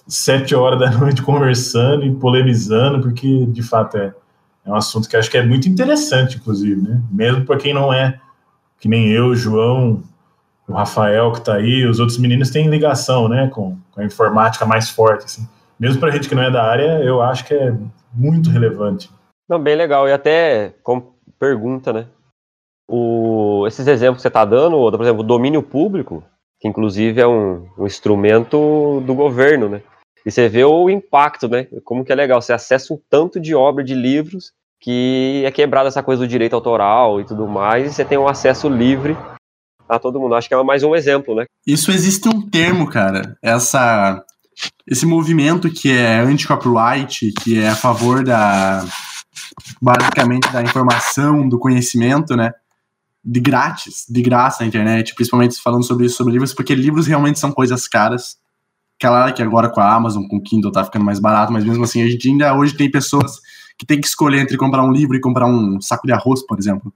sete 0.07 0.55
horas 0.55 0.79
da 0.79 0.91
noite 0.99 1.23
conversando 1.23 2.05
e 2.05 2.15
polemizando, 2.15 3.01
porque 3.01 3.47
de 3.47 3.63
fato 3.63 3.97
é, 3.97 4.15
é 4.65 4.71
um 4.71 4.75
assunto 4.75 5.09
que 5.09 5.17
acho 5.17 5.31
que 5.31 5.39
é 5.39 5.45
muito 5.45 5.69
interessante, 5.69 6.37
inclusive, 6.37 6.81
né? 6.81 7.01
Mesmo 7.11 7.45
para 7.45 7.57
quem 7.57 7.75
não 7.75 7.93
é, 7.93 8.19
que 8.79 8.89
nem 8.89 9.09
eu, 9.09 9.35
João, 9.35 10.03
o 10.67 10.73
Rafael 10.73 11.33
que 11.33 11.39
está 11.39 11.55
aí, 11.55 11.85
os 11.85 11.99
outros 11.99 12.19
meninos 12.19 12.51
têm 12.51 12.69
ligação, 12.69 13.29
né, 13.29 13.49
com, 13.49 13.77
com 13.91 14.01
a 14.01 14.05
informática 14.05 14.65
mais 14.65 14.91
forte, 14.91 15.25
assim. 15.25 15.49
Mesmo 15.79 15.99
para 15.99 16.13
gente 16.13 16.29
que 16.29 16.35
não 16.35 16.43
é 16.43 16.51
da 16.51 16.63
área, 16.63 17.01
eu 17.03 17.21
acho 17.21 17.45
que 17.45 17.55
é 17.55 17.75
muito 18.13 18.51
relevante. 18.51 19.11
Não, 19.49 19.59
bem 19.59 19.77
legal. 19.77 20.09
E 20.09 20.13
até 20.13 20.75
como 20.83 21.15
pergunta, 21.39 21.93
né? 21.93 22.07
O, 22.89 23.65
esses 23.67 23.87
exemplos 23.87 24.19
que 24.19 24.23
você 24.23 24.29
está 24.29 24.45
dando, 24.45 24.77
por 24.91 25.01
exemplo, 25.01 25.21
o 25.21 25.27
domínio 25.27 25.63
público, 25.63 26.23
que 26.61 26.69
inclusive 26.69 27.21
é 27.21 27.27
um, 27.27 27.69
um 27.79 27.87
instrumento 27.87 29.03
do 29.07 29.15
governo, 29.15 29.69
né? 29.69 29.83
E 30.25 30.31
você 30.31 30.49
vê 30.49 30.65
o 30.65 30.89
impacto, 30.89 31.49
né? 31.49 31.67
Como 31.85 32.05
que 32.05 32.13
é 32.13 32.15
legal, 32.15 32.41
você 32.41 32.53
acessa 32.53 32.95
um 32.95 33.01
tanto 33.11 33.41
de 33.41 33.55
obra, 33.55 33.83
de 33.83 33.95
livros, 33.95 34.53
que 34.81 35.43
é 35.45 35.51
quebrada 35.51 35.89
essa 35.89 36.03
coisa 36.03 36.23
do 36.23 36.29
direito 36.29 36.55
autoral 36.55 37.21
e 37.21 37.25
tudo 37.25 37.47
mais, 37.47 37.87
e 37.87 37.95
você 37.95 38.05
tem 38.05 38.19
um 38.19 38.29
acesso 38.29 38.69
livre 38.69 39.17
a 39.89 39.99
todo 39.99 40.21
mundo. 40.21 40.35
Acho 40.35 40.49
que 40.49 40.55
é 40.55 40.63
mais 40.63 40.83
um 40.83 40.95
exemplo, 40.95 41.35
né? 41.35 41.45
Isso 41.67 41.91
existe 41.91 42.29
um 42.29 42.49
termo, 42.49 42.89
cara. 42.89 43.37
Essa, 43.43 44.25
esse 44.87 45.07
movimento 45.07 45.71
que 45.71 45.91
é 45.91 46.21
anti-copyright, 46.21 47.33
que 47.43 47.59
é 47.59 47.69
a 47.69 47.77
favor 47.77 48.25
da 48.25 48.85
basicamente 49.81 50.51
da 50.53 50.63
informação, 50.63 51.49
do 51.49 51.59
conhecimento, 51.59 52.37
né? 52.37 52.53
De 53.25 53.41
grátis, 53.41 54.05
de 54.09 54.23
graça 54.23 54.63
na 54.63 54.69
internet, 54.69 55.15
principalmente 55.15 55.61
falando 55.61 55.85
sobre 55.85 56.07
isso, 56.07 56.17
sobre 56.17 56.33
livros, 56.33 56.53
porque 56.53 56.75
livros 56.75 57.07
realmente 57.07 57.39
são 57.39 57.53
coisas 57.53 57.87
caras. 57.87 58.37
Claro 58.99 59.33
que 59.35 59.43
agora 59.43 59.69
com 59.69 59.81
a 59.81 59.95
Amazon, 59.95 60.25
com 60.27 60.37
o 60.37 60.43
Kindle 60.43 60.73
tá 60.73 60.85
ficando 60.85 61.05
mais 61.05 61.19
barato, 61.19 61.53
mas 61.53 61.65
mesmo 61.65 61.85
assim 61.85 62.03
a 62.03 62.09
gente 62.09 62.29
ainda 62.29 62.55
hoje 62.55 62.77
tem 62.77 62.91
pessoas 62.91 63.41
que 63.79 63.87
tem 63.87 64.01
que 64.01 64.07
escolher 64.07 64.41
entre 64.41 64.57
comprar 64.57 64.85
um 64.85 64.93
livro 64.93 65.17
e 65.17 65.21
comprar 65.21 65.47
um 65.47 65.81
saco 65.81 66.07
de 66.07 66.13
arroz, 66.13 66.45
por 66.47 66.59
exemplo. 66.59 66.93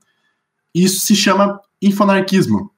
Isso 0.75 1.01
se 1.01 1.17
chama 1.17 1.61
infonarquismo, 1.81 2.71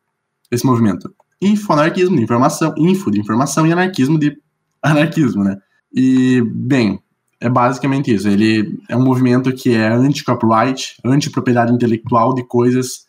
esse 0.51 0.65
movimento. 0.65 1.13
Infonarquismo 1.41 2.17
de 2.17 2.23
informação, 2.23 2.75
info 2.77 3.11
de 3.11 3.21
informação 3.21 3.67
e 3.67 3.73
anarquismo 3.73 4.19
de 4.19 4.39
anarquismo, 4.83 5.45
né? 5.45 5.59
E, 5.93 6.43
bem, 6.43 7.01
é 7.41 7.49
basicamente 7.49 8.13
isso. 8.13 8.29
Ele 8.29 8.79
é 8.89 8.97
um 8.97 9.05
movimento 9.05 9.53
que 9.53 9.75
é 9.75 9.89
anti-copyright, 9.89 10.97
anti-propriedade 11.05 11.73
intelectual 11.73 12.35
de 12.35 12.45
coisas, 12.45 13.07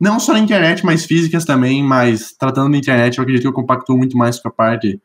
não 0.00 0.20
só 0.20 0.32
na 0.32 0.38
internet, 0.38 0.84
mas 0.84 1.04
físicas 1.04 1.44
também, 1.44 1.82
mas 1.82 2.32
tratando 2.32 2.70
da 2.70 2.78
internet, 2.78 3.18
eu 3.18 3.22
acredito 3.22 3.42
que 3.42 3.48
eu 3.48 3.52
compactuo 3.52 3.96
muito 3.96 4.16
mais 4.16 4.38
com 4.38 4.48
a 4.48 4.52
parte 4.52 5.00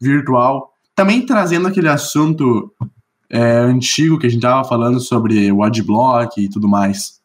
virtual. 0.00 0.72
Também 0.94 1.24
trazendo 1.24 1.68
aquele 1.68 1.88
assunto 1.88 2.72
é, 3.28 3.58
antigo 3.58 4.18
que 4.18 4.26
a 4.26 4.30
gente 4.30 4.40
tava 4.40 4.66
falando 4.66 5.00
sobre 5.00 5.52
o 5.52 5.62
adblock 5.62 6.40
e 6.40 6.48
tudo 6.48 6.66
mais. 6.66 7.20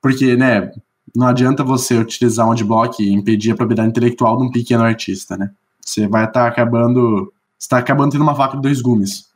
Porque, 0.00 0.34
né, 0.34 0.72
não 1.14 1.26
adianta 1.26 1.62
você 1.62 1.96
utilizar 1.98 2.48
um 2.48 2.52
adblock 2.52 3.02
e 3.02 3.12
impedir 3.12 3.52
a 3.52 3.56
propriedade 3.56 3.90
intelectual 3.90 4.38
de 4.38 4.44
um 4.44 4.50
pequeno 4.50 4.82
artista, 4.82 5.36
né? 5.36 5.50
Você 5.80 6.08
vai 6.08 6.24
estar 6.24 6.42
tá 6.44 6.46
acabando. 6.48 7.32
Está 7.62 7.78
acabando 7.78 8.10
tendo 8.10 8.22
uma 8.22 8.34
vaca 8.34 8.56
de 8.56 8.62
dois 8.62 8.82
gumes. 8.82 9.30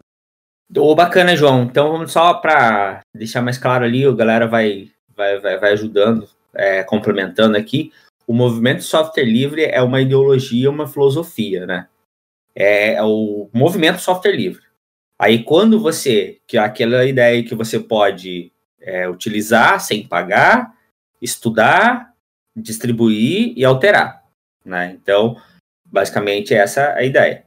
Ô, 0.76 0.94
bacana, 0.94 1.36
João. 1.36 1.62
Então 1.62 1.92
vamos 1.92 2.12
só 2.12 2.34
para 2.34 3.00
deixar 3.14 3.40
mais 3.40 3.56
claro 3.56 3.84
ali, 3.84 4.06
o 4.06 4.16
galera 4.16 4.48
vai, 4.48 4.90
vai, 5.14 5.38
vai, 5.38 5.58
vai 5.58 5.72
ajudando, 5.72 6.28
é, 6.52 6.82
complementando 6.82 7.56
aqui. 7.56 7.92
O 8.26 8.34
movimento 8.34 8.82
software 8.82 9.24
livre 9.24 9.64
é 9.64 9.80
uma 9.80 10.00
ideologia, 10.00 10.68
uma 10.68 10.88
filosofia, 10.88 11.64
né? 11.64 11.86
É, 12.54 12.94
é 12.94 13.02
o 13.02 13.48
movimento 13.52 14.00
software 14.00 14.34
livre. 14.34 14.62
Aí 15.18 15.44
quando 15.44 15.78
você, 15.78 16.38
que 16.46 16.58
é 16.58 16.60
aquela 16.60 17.04
ideia 17.04 17.44
que 17.44 17.54
você 17.54 17.78
pode 17.78 18.52
é, 18.80 19.08
utilizar 19.08 19.80
sem 19.80 20.06
pagar, 20.06 20.74
estudar, 21.22 22.12
distribuir 22.56 23.52
e 23.56 23.64
alterar, 23.64 24.24
né? 24.64 24.98
Então, 25.00 25.40
basicamente 25.84 26.52
essa 26.52 26.80
é 26.80 26.98
a 26.98 27.04
ideia. 27.04 27.45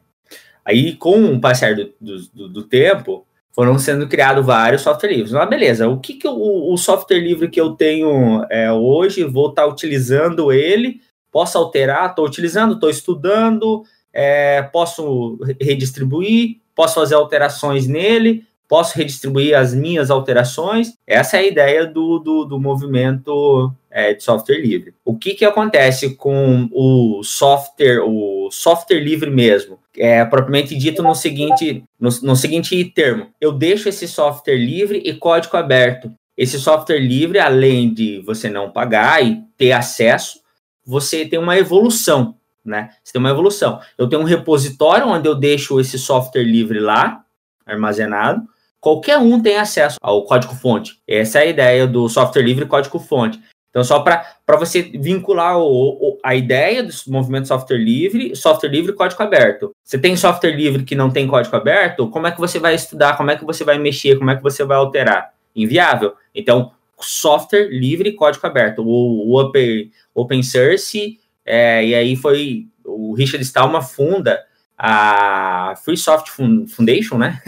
Aí, 0.66 0.96
com 0.96 1.34
o 1.34 1.42
passar 1.42 1.76
do, 1.76 1.92
do, 2.34 2.50
do 2.50 2.64
tempo, 2.64 3.26
foram 3.52 3.78
sendo 3.78 4.08
criados 4.08 4.46
vários 4.46 4.82
software 4.82 5.12
livres. 5.12 5.34
Ah, 5.34 5.46
beleza, 5.46 5.88
o 5.88 6.00
que, 6.00 6.14
que 6.14 6.28
o, 6.28 6.74
o 6.74 6.78
software 6.78 7.20
livre 7.20 7.50
que 7.50 7.60
eu 7.60 7.72
tenho 7.72 8.46
é, 8.50 8.72
hoje, 8.72 9.24
vou 9.24 9.50
estar 9.50 9.64
tá 9.64 9.68
utilizando 9.68 10.52
ele, 10.52 11.02
posso 11.32 11.58
alterar, 11.58 12.10
estou 12.10 12.26
utilizando, 12.26 12.76
estou 12.76 12.90
estudando, 12.90 13.84
é, 14.14 14.62
posso 14.62 15.38
redistribuir, 15.60 16.58
posso 16.74 16.96
fazer 16.96 17.16
alterações 17.16 17.88
nele, 17.88 18.46
posso 18.70 18.96
redistribuir 18.96 19.58
as 19.58 19.74
minhas 19.74 20.12
alterações. 20.12 20.94
Essa 21.06 21.38
é 21.38 21.40
a 21.40 21.48
ideia 21.48 21.86
do, 21.88 22.20
do, 22.20 22.46
do 22.46 22.60
movimento 22.60 23.74
é, 23.90 24.14
de 24.14 24.24
software 24.24 24.62
livre. 24.62 24.94
O 25.04 25.18
que, 25.18 25.34
que 25.34 25.44
acontece 25.44 26.16
com 26.16 26.70
o 26.72 27.24
software, 27.24 28.04
o 28.06 28.50
software 28.52 29.00
livre 29.00 29.32
mesmo? 29.32 29.80
É 29.98 30.24
propriamente 30.24 30.76
dito 30.78 31.02
no 31.02 31.16
seguinte, 31.16 31.84
no, 32.00 32.10
no 32.22 32.36
seguinte 32.36 32.86
termo: 32.86 33.32
eu 33.42 33.52
deixo 33.52 33.90
esse 33.90 34.08
software 34.08 34.56
livre 34.56 35.02
e 35.04 35.16
código 35.16 35.58
aberto. 35.58 36.14
Esse 36.38 36.60
software 36.60 37.00
livre, 37.00 37.40
além 37.40 37.92
de 37.92 38.22
você 38.22 38.50
não 38.50 38.70
pagar 38.70 39.26
e 39.26 39.42
ter 39.58 39.72
acesso, 39.74 40.40
você 40.86 41.26
tem 41.26 41.38
uma 41.38 41.58
evolução, 41.58 42.36
né? 42.64 42.92
Você 43.04 43.12
tem 43.14 43.20
uma 43.20 43.32
evolução. 43.32 43.82
Eu 43.98 44.08
tenho 44.08 44.22
um 44.22 44.26
repositório 44.26 45.08
onde 45.08 45.28
eu 45.28 45.36
deixo 45.36 45.80
esse 45.82 46.00
software 46.00 46.44
livre 46.44 46.80
lá, 46.80 47.26
armazenado, 47.66 48.48
qualquer 48.80 49.18
um 49.18 49.42
tem 49.42 49.58
acesso 49.58 49.98
ao 50.02 50.24
código-fonte. 50.24 51.00
Essa 51.08 51.40
é 51.40 51.42
a 51.44 51.46
ideia 51.46 51.88
do 51.88 52.08
software 52.10 52.44
livre 52.44 52.66
código-fonte. 52.66 53.40
Então, 53.70 53.84
só 53.84 54.00
para 54.00 54.58
você 54.58 54.82
vincular 54.82 55.58
o, 55.60 55.64
o, 55.64 56.20
a 56.24 56.36
ideia 56.36 56.82
do 56.82 56.92
movimento 57.08 57.48
software 57.48 57.78
livre, 57.78 58.36
software 58.36 58.70
livre 58.70 58.92
e 58.92 58.96
código 58.96 59.22
aberto. 59.22 59.72
Você 59.84 59.98
tem 59.98 60.16
software 60.16 60.56
livre 60.56 60.84
que 60.84 60.96
não 60.96 61.12
tem 61.12 61.28
código 61.28 61.56
aberto, 61.56 62.10
como 62.10 62.26
é 62.26 62.32
que 62.32 62.40
você 62.40 62.58
vai 62.58 62.74
estudar, 62.74 63.16
como 63.16 63.30
é 63.30 63.36
que 63.36 63.46
você 63.46 63.64
vai 63.64 63.78
mexer, 63.78 64.18
como 64.18 64.32
é 64.32 64.36
que 64.36 64.42
você 64.42 64.64
vai 64.64 64.78
alterar? 64.78 65.34
Inviável. 65.56 66.16
Então, 66.34 66.72
software 67.00 67.70
livre 67.70 68.10
e 68.10 68.14
código 68.14 68.46
aberto. 68.46 68.82
O, 68.82 69.30
o 69.30 69.40
open, 69.40 69.92
open 70.16 70.42
source, 70.42 71.20
é, 71.46 71.86
e 71.86 71.94
aí 71.94 72.16
foi 72.16 72.68
o 72.84 73.14
Richard 73.14 73.44
Stallman 73.44 73.82
funda 73.84 74.44
a 74.78 75.76
Free 75.84 75.98
Software 75.98 76.66
Foundation, 76.68 77.18
né? 77.18 77.42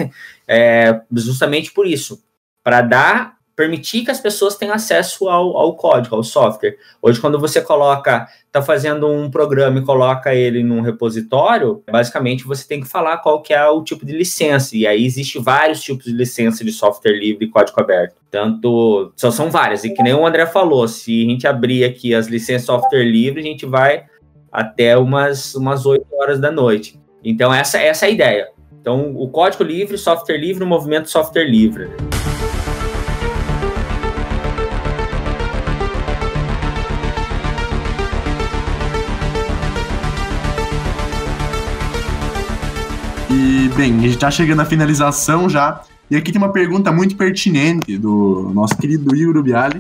É, 0.54 1.00
justamente 1.14 1.72
por 1.72 1.88
isso, 1.88 2.22
para 2.62 2.82
dar, 2.82 3.38
permitir 3.56 4.04
que 4.04 4.12
as 4.12 4.20
pessoas 4.20 4.58
tenham 4.58 4.76
acesso 4.76 5.30
ao, 5.30 5.56
ao 5.56 5.78
código, 5.78 6.14
ao 6.14 6.24
software. 6.24 6.76
Hoje, 7.02 7.22
quando 7.22 7.40
você 7.40 7.62
coloca, 7.62 8.28
está 8.48 8.62
fazendo 8.62 9.08
um 9.08 9.32
programa 9.32 9.80
e 9.80 9.86
coloca 9.86 10.36
ele 10.36 10.62
num 10.62 10.82
repositório, 10.82 11.82
basicamente 11.90 12.44
você 12.44 12.68
tem 12.68 12.82
que 12.82 12.88
falar 12.88 13.20
qual 13.20 13.42
que 13.42 13.54
é 13.54 13.66
o 13.66 13.82
tipo 13.82 14.06
de 14.06 14.12
licença. 14.12 14.76
E 14.76 14.86
aí 14.86 15.06
existe 15.06 15.40
vários 15.40 15.82
tipos 15.82 16.04
de 16.04 16.12
licença 16.12 16.66
de 16.66 16.72
software 16.74 17.18
livre 17.18 17.46
e 17.46 17.50
código 17.50 17.80
aberto. 17.80 18.18
Tanto, 18.30 19.14
só 19.16 19.32
são 19.32 19.50
várias. 19.50 19.86
E 19.86 19.94
que 19.94 20.04
nem 20.04 20.14
o 20.14 20.28
André 20.28 20.46
falou, 20.48 20.86
se 20.86 21.26
a 21.26 21.30
gente 21.30 21.48
abrir 21.48 21.86
aqui 21.86 22.14
as 22.14 22.28
licenças 22.28 22.66
software 22.66 23.06
livre, 23.06 23.40
a 23.40 23.46
gente 23.46 23.66
vai 23.66 24.04
até 24.52 24.98
umas, 24.98 25.56
umas 25.56 25.86
8 25.86 26.06
horas 26.14 26.42
da 26.42 26.52
noite. 26.52 27.00
Então, 27.24 27.54
essa, 27.54 27.80
essa 27.80 28.06
é 28.06 28.10
a 28.10 28.12
ideia. 28.12 28.61
Então, 28.82 29.16
o 29.16 29.30
código 29.30 29.64
livre, 29.64 29.96
software 29.96 30.38
livre, 30.38 30.64
o 30.64 30.68
movimento 30.68 31.08
software 31.08 31.44
livre. 31.44 31.88
E, 43.30 43.70
bem, 43.76 44.00
a 44.00 44.02
gente 44.02 44.10
está 44.16 44.32
chegando 44.32 44.62
à 44.62 44.66
finalização 44.66 45.48
já. 45.48 45.84
E 46.10 46.16
aqui 46.16 46.32
tem 46.32 46.42
uma 46.42 46.52
pergunta 46.52 46.92
muito 46.92 47.16
pertinente 47.16 48.00
do 48.00 48.50
nosso 48.52 48.76
querido 48.78 49.16
Igor 49.16 49.44
Bialy, 49.44 49.80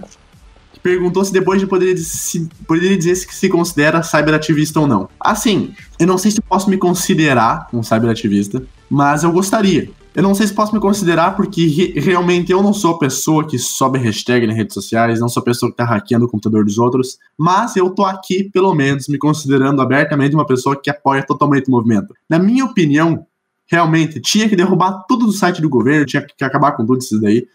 perguntou 0.84 1.26
se 1.26 1.34
depois 1.34 1.60
de 1.60 1.66
poderia, 1.66 1.97
se, 1.97 2.47
poderia 2.68 2.95
dizer 2.95 3.16
se 3.16 3.28
se 3.34 3.49
considera 3.49 4.04
cyberativista 4.04 4.80
ou 4.80 4.86
não. 4.86 5.10
Assim, 5.20 5.74
eu 5.99 6.06
não 6.06 6.20
sei 6.20 6.30
se 6.30 6.39
posso 6.39 6.70
me 6.70 6.78
considerar 6.78 7.68
um 7.74 7.82
cyberativista, 7.82 8.64
mas 8.92 9.24
eu 9.24 9.32
gostaria. 9.32 9.89
Eu 10.14 10.22
não 10.22 10.36
sei 10.36 10.46
se 10.46 10.54
posso 10.54 10.76
me 10.76 10.82
considerar 10.82 11.38
porque 11.38 11.66
re 11.66 12.00
realmente 12.00 12.52
eu 12.52 12.62
não 12.62 12.74
sou 12.74 12.96
a 12.96 13.00
pessoa 13.00 13.48
que 13.48 13.58
sobe 13.58 13.98
hashtag 13.98 14.46
nas 14.46 14.58
redes 14.58 14.74
sociais, 14.74 15.22
não 15.22 15.30
sou 15.30 15.39
a 15.39 15.44
pessoa 15.46 15.72
que 15.72 15.78
tá 15.78 15.86
hackeando 15.86 16.26
o 16.26 16.28
computador 16.28 16.66
dos 16.66 16.78
outros, 16.78 17.18
mas 17.38 17.78
eu 17.78 17.89
tô 17.92 18.04
aqui, 18.04 18.44
pelo 18.44 18.76
menos, 18.76 19.08
me 19.08 19.18
considerando 19.18 19.82
abertamente 19.82 20.36
uma 20.36 20.46
pessoa 20.46 20.76
que 20.76 20.89
apoia 20.89 21.24
totalmente 21.24 21.70
o 21.70 21.72
movimento. 21.72 22.14
Na 22.30 22.38
minha 22.38 22.66
opinião, 22.66 23.26
realmente, 23.66 24.20
tinha 24.20 24.50
que 24.50 24.56
derrubar 24.56 25.06
tudo 25.08 25.26
do 25.26 25.32
site 25.32 25.62
do 25.62 25.70
governo, 25.70 26.06
tinha 26.06 26.22
que 26.22 26.44
acabar 26.44 26.74
com 26.74 26.86
tudo 26.86 27.00
isso 27.00 27.20
daí 27.22 27.48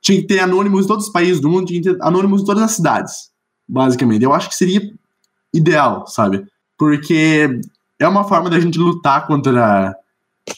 tinha 0.00 0.20
que 0.20 0.26
ter 0.26 0.40
anônimos 0.40 0.84
em 0.84 0.88
todos 0.88 1.06
os 1.06 1.12
países 1.12 1.40
do 1.40 1.48
mundo, 1.48 1.66
tinha 1.66 1.82
que 1.82 1.92
ter 1.92 2.02
anônimos 2.02 2.42
em 2.42 2.44
todas 2.44 2.62
as 2.62 2.72
cidades, 2.72 3.30
basicamente. 3.68 4.24
Eu 4.24 4.32
acho 4.32 4.48
que 4.48 4.56
seria 4.56 4.80
ideal, 5.52 6.06
sabe? 6.06 6.44
Porque 6.78 7.60
é 7.98 8.08
uma 8.08 8.24
forma 8.24 8.48
da 8.48 8.58
gente 8.58 8.78
lutar 8.78 9.26
contra 9.26 9.94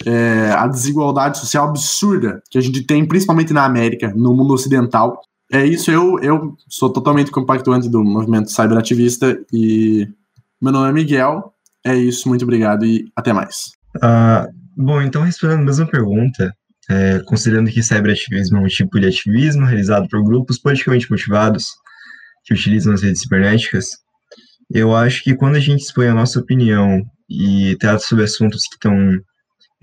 é, 0.07 0.51
a 0.53 0.67
desigualdade 0.67 1.39
social 1.39 1.69
absurda 1.69 2.43
que 2.51 2.59
a 2.59 2.61
gente 2.61 2.83
tem, 2.85 3.07
principalmente 3.07 3.53
na 3.53 3.65
América, 3.65 4.13
no 4.15 4.35
mundo 4.35 4.55
ocidental. 4.55 5.21
É 5.51 5.65
isso, 5.65 5.91
eu, 5.91 6.19
eu 6.21 6.57
sou 6.69 6.91
totalmente 6.91 7.31
compactuante 7.31 7.89
do 7.89 8.03
movimento 8.03 8.51
cyberativista 8.51 9.39
e 9.53 10.09
meu 10.61 10.73
nome 10.73 10.89
é 10.89 10.93
Miguel. 10.93 11.53
É 11.85 11.95
isso, 11.95 12.29
muito 12.29 12.43
obrigado 12.43 12.85
e 12.85 13.11
até 13.15 13.33
mais. 13.33 13.73
Uh, 13.97 14.49
bom, 14.77 15.03
então 15.03 15.23
respondendo 15.23 15.61
a 15.61 15.65
mesma 15.65 15.87
pergunta, 15.87 16.55
é, 16.91 17.21
considerando 17.27 17.71
que 17.71 17.83
cyberativismo 17.83 18.59
é 18.59 18.61
um 18.61 18.67
tipo 18.67 18.99
de 18.99 19.07
ativismo 19.07 19.65
realizado 19.65 20.09
por 20.09 20.23
grupos 20.23 20.59
politicamente 20.59 21.11
motivados 21.11 21.67
que 22.45 22.55
utilizam 22.55 22.93
as 22.93 23.03
redes 23.03 23.23
cibernéticas, 23.23 23.87
eu 24.71 24.95
acho 24.95 25.23
que 25.23 25.35
quando 25.35 25.57
a 25.57 25.61
gente 25.61 25.83
expõe 25.83 26.09
a 26.09 26.15
nossa 26.15 26.41
opinião 26.41 27.03
e 27.29 27.77
trata 27.79 28.01
sobre 28.01 28.25
assuntos 28.25 28.63
que 28.63 28.75
estão 28.75 29.19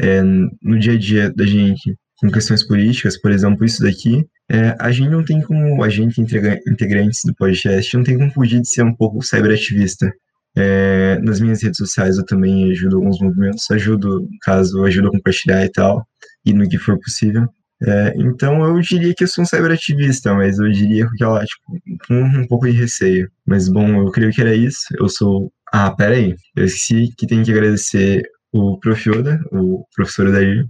é, 0.01 0.21
no 0.21 0.79
dia 0.79 0.93
a 0.93 0.97
dia 0.97 1.33
da 1.33 1.45
gente, 1.45 1.95
com 2.19 2.29
questões 2.29 2.65
políticas, 2.65 3.19
por 3.19 3.31
exemplo, 3.31 3.65
isso 3.65 3.81
daqui, 3.81 4.25
é, 4.51 4.75
a 4.79 4.91
gente 4.91 5.09
não 5.09 5.23
tem 5.23 5.41
como, 5.41 5.83
a 5.83 5.89
gente 5.89 6.21
integrantes 6.21 7.21
do 7.25 7.33
podcast, 7.35 7.95
não 7.95 8.03
tem 8.03 8.17
como 8.17 8.31
fugir 8.31 8.61
de 8.61 8.69
ser 8.69 8.83
um 8.83 8.95
pouco 8.95 9.21
cyberativista. 9.23 10.11
É, 10.57 11.19
nas 11.19 11.39
minhas 11.39 11.61
redes 11.61 11.77
sociais 11.77 12.17
eu 12.17 12.25
também 12.25 12.71
ajudo 12.71 12.97
alguns 12.97 13.19
movimentos, 13.21 13.69
ajudo, 13.71 14.27
caso 14.41 14.83
ajudo 14.83 15.09
a 15.09 15.11
compartilhar 15.11 15.63
e 15.63 15.71
tal, 15.71 16.05
e 16.45 16.53
no 16.53 16.67
que 16.67 16.77
for 16.77 16.99
possível. 16.99 17.47
É, 17.81 18.13
então 18.17 18.61
eu 18.65 18.79
diria 18.81 19.13
que 19.15 19.23
eu 19.23 19.27
sou 19.27 19.43
um 19.43 19.47
cyberativista, 19.47 20.33
mas 20.33 20.59
eu 20.59 20.69
diria 20.69 21.05
com 21.07 21.13
aquela, 21.13 21.45
tipo, 21.45 21.63
com 22.07 22.21
um 22.41 22.47
pouco 22.47 22.65
de 22.65 22.73
receio. 22.73 23.29
Mas 23.45 23.69
bom, 23.69 24.01
eu 24.01 24.11
creio 24.11 24.31
que 24.31 24.41
era 24.41 24.53
isso. 24.53 24.79
Eu 24.99 25.07
sou. 25.07 25.51
Ah, 25.71 25.91
pera 25.91 26.15
aí. 26.15 26.35
Eu 26.55 26.65
esqueci 26.65 27.13
que 27.17 27.27
tem 27.27 27.43
que 27.43 27.51
agradecer 27.51 28.23
o 28.51 28.79
Prof. 28.79 29.09
O 29.51 29.85
professor 29.95 30.27
Odair, 30.27 30.65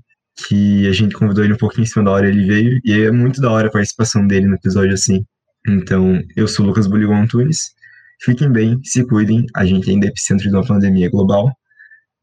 que 0.47 0.87
a 0.87 0.93
gente 0.93 1.15
convidou 1.15 1.43
ele 1.43 1.53
um 1.53 1.57
pouquinho 1.57 1.83
em 1.83 1.87
cima 1.87 2.05
da 2.05 2.11
hora, 2.11 2.27
ele 2.27 2.45
veio, 2.45 2.79
e 2.83 3.01
é 3.01 3.11
muito 3.11 3.41
da 3.41 3.51
hora 3.51 3.67
a 3.67 3.71
participação 3.71 4.25
dele 4.25 4.47
no 4.47 4.55
episódio 4.55 4.93
assim. 4.93 5.25
Então, 5.67 6.21
eu 6.35 6.47
sou 6.47 6.65
o 6.65 6.69
Lucas 6.69 6.87
Buligon 6.87 7.21
Antunes, 7.21 7.73
fiquem 8.21 8.51
bem, 8.51 8.79
se 8.83 9.05
cuidem, 9.05 9.45
a 9.55 9.65
gente 9.65 9.89
ainda 9.89 10.05
é 10.05 10.09
epicentro 10.09 10.49
de 10.49 10.55
uma 10.55 10.65
pandemia 10.65 11.09
global, 11.09 11.51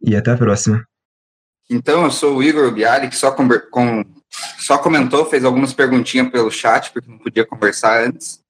e 0.01 0.17
até 0.17 0.33
a 0.33 0.37
próxima. 0.37 0.83
Então, 1.69 2.05
eu 2.05 2.11
sou 2.11 2.37
o 2.37 2.43
Igor 2.43 2.73
Biali, 2.73 3.09
que 3.09 3.17
só, 3.17 3.33
com, 3.33 4.05
só 4.59 4.79
comentou, 4.79 5.27
fez 5.27 5.45
algumas 5.45 5.73
perguntinhas 5.73 6.31
pelo 6.31 6.51
chat, 6.51 6.93
porque 6.93 7.11
não 7.11 7.19
podia 7.19 7.45
conversar 7.45 8.07
antes. 8.07 8.41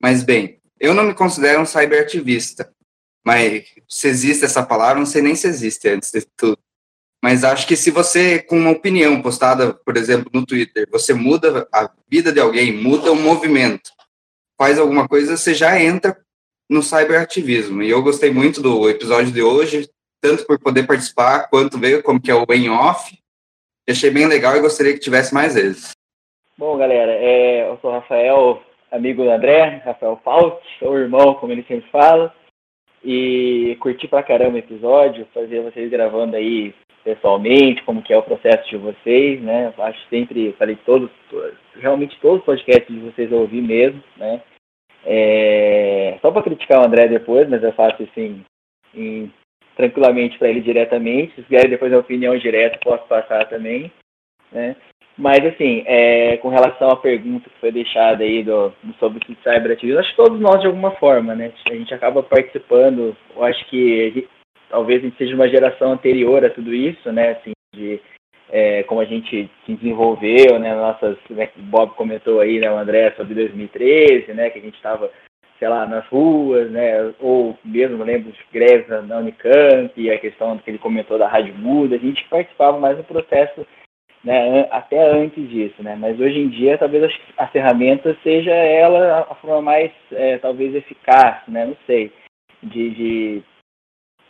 Mas, 0.00 0.22
bem, 0.22 0.60
eu 0.78 0.92
não 0.92 1.04
me 1.04 1.14
considero 1.14 1.62
um 1.62 1.66
cyberativista, 1.66 2.70
mas 3.24 3.64
se 3.88 4.08
existe 4.08 4.44
essa 4.44 4.64
palavra, 4.64 4.98
não 4.98 5.06
sei 5.06 5.22
nem 5.22 5.34
se 5.34 5.46
existe 5.46 5.88
antes 5.88 6.10
de 6.12 6.26
tudo. 6.36 6.58
Mas 7.22 7.42
acho 7.42 7.66
que 7.66 7.74
se 7.74 7.90
você, 7.90 8.38
com 8.38 8.58
uma 8.58 8.70
opinião 8.70 9.22
postada, 9.22 9.72
por 9.72 9.96
exemplo, 9.96 10.30
no 10.32 10.44
Twitter, 10.44 10.86
você 10.90 11.14
muda 11.14 11.66
a 11.72 11.90
vida 12.06 12.30
de 12.30 12.38
alguém, 12.38 12.70
muda 12.70 13.10
um 13.10 13.22
movimento, 13.22 13.90
faz 14.58 14.78
alguma 14.78 15.08
coisa, 15.08 15.36
você 15.36 15.54
já 15.54 15.80
entra 15.80 16.18
no 16.68 16.82
cyberativismo. 16.82 17.82
E 17.82 17.88
eu 17.88 18.02
gostei 18.02 18.30
muito 18.30 18.60
do 18.60 18.90
episódio 18.90 19.32
de 19.32 19.42
hoje, 19.42 19.88
tanto 20.20 20.44
por 20.46 20.58
poder 20.58 20.86
participar, 20.86 21.48
quanto 21.48 21.78
ver 21.78 22.02
como 22.02 22.20
que 22.20 22.30
é 22.30 22.34
o 22.34 22.44
em 22.52 22.68
off. 22.68 23.18
Achei 23.88 24.10
bem 24.10 24.26
legal 24.26 24.56
e 24.56 24.60
gostaria 24.60 24.92
que 24.92 24.98
tivesse 24.98 25.32
mais 25.32 25.54
vezes. 25.54 25.92
Bom, 26.58 26.76
galera, 26.76 27.12
é, 27.12 27.68
eu 27.68 27.78
sou 27.80 27.90
o 27.90 27.94
Rafael, 27.94 28.62
amigo 28.90 29.24
do 29.24 29.30
André, 29.30 29.82
Rafael 29.84 30.20
Faust, 30.22 30.62
o 30.82 30.96
irmão, 30.96 31.34
como 31.34 31.52
ele 31.52 31.64
sempre 31.66 31.90
fala. 31.90 32.34
E 33.04 33.76
curti 33.80 34.08
pra 34.08 34.22
caramba 34.22 34.56
o 34.56 34.58
episódio, 34.58 35.28
fazer 35.34 35.60
vocês 35.60 35.90
gravando 35.90 36.36
aí 36.36 36.74
pessoalmente, 37.04 37.82
como 37.82 38.02
que 38.02 38.14
é 38.14 38.16
o 38.16 38.22
processo 38.22 38.66
de 38.70 38.78
vocês, 38.78 39.40
né? 39.42 39.72
Acho 39.76 40.08
sempre, 40.08 40.54
falei 40.58 40.76
todos, 40.86 41.10
realmente 41.76 42.18
todos 42.20 42.38
os 42.38 42.44
podcasts 42.46 42.88
de 42.88 43.00
vocês 43.00 43.30
eu 43.30 43.40
ouvi 43.40 43.60
mesmo, 43.60 44.02
né? 44.16 44.40
É, 45.04 46.16
só 46.22 46.30
para 46.30 46.42
criticar 46.42 46.80
o 46.80 46.86
André 46.86 47.06
depois, 47.06 47.46
mas 47.46 47.62
eu 47.62 47.72
faço 47.72 48.02
assim 48.02 48.42
em, 48.94 49.30
tranquilamente 49.76 50.38
para 50.38 50.48
ele 50.48 50.62
diretamente. 50.62 51.34
Se 51.34 51.42
quiser 51.42 51.68
depois 51.68 51.92
a 51.92 51.98
opinião 51.98 52.36
direta, 52.38 52.78
posso 52.82 53.06
passar 53.06 53.46
também, 53.48 53.92
né? 54.50 54.74
Mas 55.16 55.44
assim, 55.46 55.84
é, 55.86 56.36
com 56.38 56.48
relação 56.48 56.88
à 56.88 56.96
pergunta 56.96 57.48
que 57.48 57.60
foi 57.60 57.70
deixada 57.70 58.24
aí 58.24 58.42
do, 58.42 58.72
sobre 58.98 59.18
o 59.18 59.36
cyberativismo, 59.42 60.00
acho 60.00 60.10
que 60.10 60.16
todos 60.16 60.40
nós 60.40 60.60
de 60.60 60.66
alguma 60.66 60.90
forma, 60.92 61.34
né? 61.34 61.52
A 61.70 61.74
gente 61.74 61.94
acaba 61.94 62.22
participando, 62.22 63.16
eu 63.36 63.44
acho 63.44 63.64
que 63.66 64.28
talvez 64.68 65.00
a 65.00 65.04
gente 65.04 65.16
seja 65.16 65.34
uma 65.34 65.48
geração 65.48 65.92
anterior 65.92 66.44
a 66.44 66.50
tudo 66.50 66.74
isso, 66.74 67.12
né? 67.12 67.30
Assim, 67.30 67.52
de 67.72 68.00
é, 68.50 68.82
como 68.84 69.00
a 69.00 69.04
gente 69.04 69.48
se 69.64 69.74
desenvolveu, 69.74 70.58
né? 70.58 70.74
Nossas, 70.74 71.16
né, 71.30 71.48
o 71.56 71.62
Bob 71.62 71.94
comentou 71.94 72.40
aí, 72.40 72.58
né, 72.58 72.70
o 72.70 72.76
André, 72.76 73.12
sobre 73.16 73.34
2013, 73.34 74.32
né? 74.32 74.50
Que 74.50 74.58
a 74.58 74.62
gente 74.62 74.76
estava, 74.76 75.10
sei 75.60 75.68
lá, 75.68 75.86
nas 75.86 76.06
ruas, 76.08 76.70
né? 76.72 77.12
Ou 77.20 77.56
mesmo, 77.64 78.02
lembro 78.02 78.32
de 78.32 78.38
greves 78.52 78.88
na 78.88 79.18
Unicamp, 79.18 79.92
e 79.96 80.10
a 80.10 80.18
questão 80.18 80.58
que 80.58 80.70
ele 80.70 80.78
comentou 80.78 81.18
da 81.18 81.28
Rádio 81.28 81.54
Muda, 81.54 81.94
a 81.94 81.98
gente 81.98 82.24
participava 82.28 82.78
mais 82.78 82.96
do 82.96 83.04
processo, 83.04 83.66
né? 84.24 84.66
Até 84.70 85.10
antes 85.10 85.48
disso, 85.48 85.82
né? 85.82 85.94
Mas 85.96 86.18
hoje 86.18 86.38
em 86.38 86.48
dia, 86.48 86.78
talvez 86.78 87.12
a 87.36 87.46
ferramenta 87.48 88.16
seja 88.22 88.52
ela 88.52 89.26
a 89.30 89.34
forma 89.34 89.60
mais, 89.60 89.92
é, 90.12 90.38
talvez, 90.38 90.74
eficaz, 90.74 91.42
né? 91.46 91.66
Não 91.66 91.76
sei, 91.86 92.10
de, 92.62 92.90
de 92.90 93.42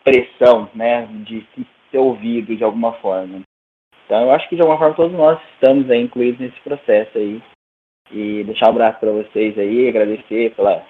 pressão, 0.05 0.71
né, 0.75 1.07
de 1.25 1.47
ser 1.91 1.99
ouvido 1.99 2.55
de 2.55 2.63
alguma 2.63 2.93
forma. 2.95 3.43
Então, 4.05 4.23
eu 4.23 4.33
acho 4.33 4.49
que 4.49 4.57
de 4.57 4.61
alguma 4.61 4.79
forma 4.79 4.95
todos 4.95 5.17
nós 5.17 5.41
estamos 5.55 5.91
aí 5.91 6.03
incluídos 6.03 6.39
nesse 6.39 6.61
processo 6.61 7.17
aí. 7.17 7.43
E 8.13 8.45
deixar 8.45 8.67
um 8.67 8.71
abraço 8.71 9.01
para 9.01 9.11
vocês 9.11 9.59
aí, 9.59 9.89
agradecer 9.89 10.55
pela, 10.55 10.87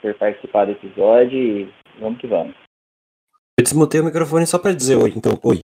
por 0.00 0.14
participar 0.14 0.64
do 0.64 0.72
episódio 0.72 1.38
e 1.38 1.74
vamos 2.00 2.18
que 2.18 2.26
vamos. 2.26 2.54
Eu 3.58 3.64
desmutei 3.64 4.00
o 4.00 4.04
microfone 4.04 4.46
só 4.46 4.58
para 4.58 4.74
dizer 4.74 4.96
oi, 4.96 5.12
então, 5.14 5.38
oi. 5.44 5.60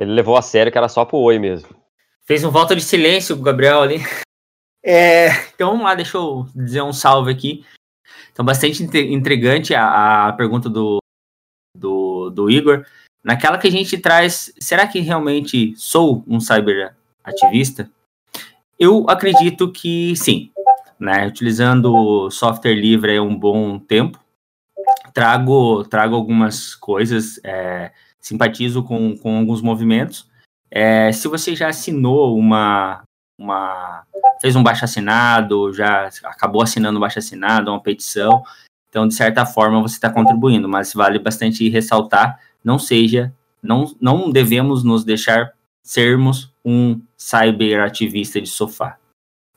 Ele 0.00 0.12
levou 0.12 0.34
a 0.34 0.42
sério 0.42 0.72
que 0.72 0.78
era 0.78 0.88
só 0.88 1.04
pro 1.04 1.18
oi 1.18 1.38
mesmo. 1.38 1.68
Fez 2.24 2.42
um 2.42 2.50
voto 2.50 2.74
de 2.74 2.82
silêncio 2.82 3.36
o 3.36 3.42
Gabriel 3.42 3.82
ali. 3.82 3.98
É, 4.82 5.28
então 5.54 5.72
vamos 5.72 5.84
lá, 5.84 5.94
deixa 5.94 6.16
eu 6.16 6.46
dizer 6.56 6.80
um 6.80 6.92
salve 6.92 7.30
aqui. 7.30 7.66
Então, 8.32 8.42
bastante 8.42 8.82
intrigante 8.82 9.74
a, 9.74 10.28
a 10.28 10.32
pergunta 10.32 10.70
do, 10.70 10.98
do, 11.76 12.30
do 12.30 12.50
Igor, 12.50 12.86
naquela 13.22 13.58
que 13.58 13.68
a 13.68 13.70
gente 13.70 13.98
traz, 13.98 14.50
será 14.58 14.86
que 14.86 15.00
realmente 15.00 15.74
sou 15.76 16.24
um 16.26 16.40
cyber 16.40 16.96
ativista? 17.22 17.90
Eu 18.78 19.04
acredito 19.10 19.70
que 19.70 20.16
sim, 20.16 20.50
né? 20.98 21.26
Utilizando 21.26 22.30
software 22.30 22.74
livre 22.74 23.14
é 23.14 23.20
um 23.20 23.36
bom 23.36 23.78
tempo. 23.78 24.18
Trago, 25.12 25.84
trago 25.84 26.14
algumas 26.14 26.74
coisas, 26.74 27.38
é, 27.44 27.92
simpatizo 28.20 28.82
com, 28.82 29.16
com 29.16 29.38
alguns 29.38 29.62
movimentos. 29.62 30.28
É, 30.70 31.10
se 31.12 31.26
você 31.26 31.56
já 31.56 31.68
assinou 31.68 32.38
uma, 32.38 33.02
uma. 33.38 34.04
fez 34.40 34.54
um 34.54 34.62
baixo 34.62 34.84
assinado, 34.84 35.72
já 35.72 36.08
acabou 36.24 36.62
assinando 36.62 36.98
um 36.98 37.00
baixo 37.00 37.18
assinado, 37.18 37.70
uma 37.70 37.82
petição, 37.82 38.44
então, 38.90 39.06
de 39.06 39.14
certa 39.14 39.46
forma, 39.46 39.80
você 39.80 39.94
está 39.94 40.10
contribuindo, 40.10 40.68
mas 40.68 40.92
vale 40.92 41.18
bastante 41.18 41.68
ressaltar, 41.68 42.40
não 42.62 42.78
seja, 42.78 43.32
não, 43.62 43.94
não 44.00 44.30
devemos 44.30 44.82
nos 44.82 45.04
deixar 45.04 45.52
sermos 45.82 46.52
um 46.64 47.00
cyberativista 47.16 48.40
de 48.40 48.48
sofá, 48.48 48.98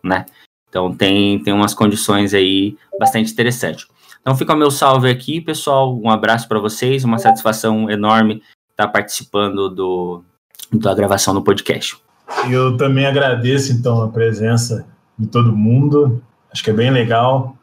né? 0.03 0.25
Então, 0.69 0.95
tem, 0.95 1.41
tem 1.43 1.53
umas 1.53 1.73
condições 1.73 2.33
aí 2.33 2.77
bastante 2.99 3.31
interessantes. 3.31 3.87
Então, 4.23 4.37
fica 4.37 4.53
o 4.53 4.57
meu 4.57 4.71
salve 4.71 5.09
aqui, 5.09 5.41
pessoal. 5.41 5.99
Um 5.99 6.09
abraço 6.09 6.47
para 6.47 6.57
vocês, 6.57 7.03
uma 7.03 7.17
satisfação 7.17 7.89
enorme 7.89 8.41
estar 8.71 8.87
participando 8.87 9.69
do, 9.69 10.23
da 10.71 10.95
gravação 10.95 11.33
do 11.33 11.41
podcast. 11.41 11.97
Eu 12.49 12.77
também 12.77 13.05
agradeço, 13.05 13.73
então, 13.73 14.01
a 14.01 14.07
presença 14.07 14.85
de 15.19 15.27
todo 15.27 15.51
mundo. 15.51 16.23
Acho 16.49 16.63
que 16.63 16.69
é 16.69 16.73
bem 16.73 16.89
legal 16.89 17.57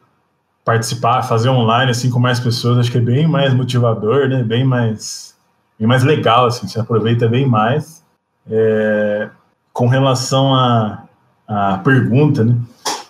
participar, 0.63 1.23
fazer 1.23 1.49
online 1.49 1.89
assim 1.89 2.11
com 2.11 2.19
mais 2.19 2.39
pessoas, 2.39 2.77
acho 2.77 2.91
que 2.91 2.99
é 2.99 3.01
bem 3.01 3.27
mais 3.27 3.55
motivador, 3.55 4.29
né? 4.29 4.43
Bem 4.43 4.63
mais, 4.63 5.35
bem 5.79 5.87
mais 5.87 6.03
legal, 6.03 6.45
assim, 6.45 6.67
você 6.67 6.79
aproveita 6.79 7.27
bem 7.27 7.47
mais. 7.47 8.03
É, 8.47 9.31
com 9.73 9.87
relação 9.87 10.53
à 10.53 11.77
pergunta, 11.83 12.43
né? 12.43 12.55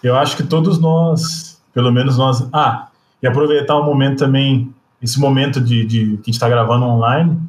Eu 0.02 0.16
acho 0.16 0.38
que 0.38 0.44
todos 0.44 0.80
nós, 0.80 1.62
pelo 1.74 1.92
menos 1.92 2.18
nós, 2.18 2.48
ah, 2.54 2.88
e 3.22 3.28
aproveitar 3.28 3.78
o 3.78 3.86
momento 3.86 4.20
também, 4.20 4.74
esse 5.02 5.20
momento 5.20 5.60
de, 5.62 5.86
de 5.86 6.06
que 6.06 6.14
a 6.14 6.26
gente 6.26 6.32
está 6.32 6.50
gravando 6.50 6.86
online, 6.86 7.40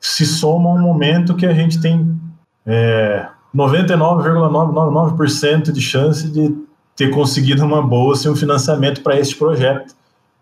se 0.00 0.26
soma 0.26 0.70
um 0.70 0.80
momento 0.80 1.34
que 1.34 1.46
a 1.46 1.54
gente 1.54 1.80
tem 1.80 2.20
é, 2.66 3.26
99,999% 3.54 5.72
de 5.72 5.80
chance 5.80 6.30
de 6.30 6.54
ter 6.96 7.10
conseguido 7.10 7.64
uma 7.64 7.82
bolsa 7.82 8.28
e 8.28 8.30
um 8.30 8.36
financiamento 8.36 9.02
para 9.02 9.18
este 9.18 9.34
projeto. 9.36 9.94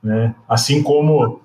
Né? 0.03 0.35
Assim 0.49 0.83
como 0.83 1.41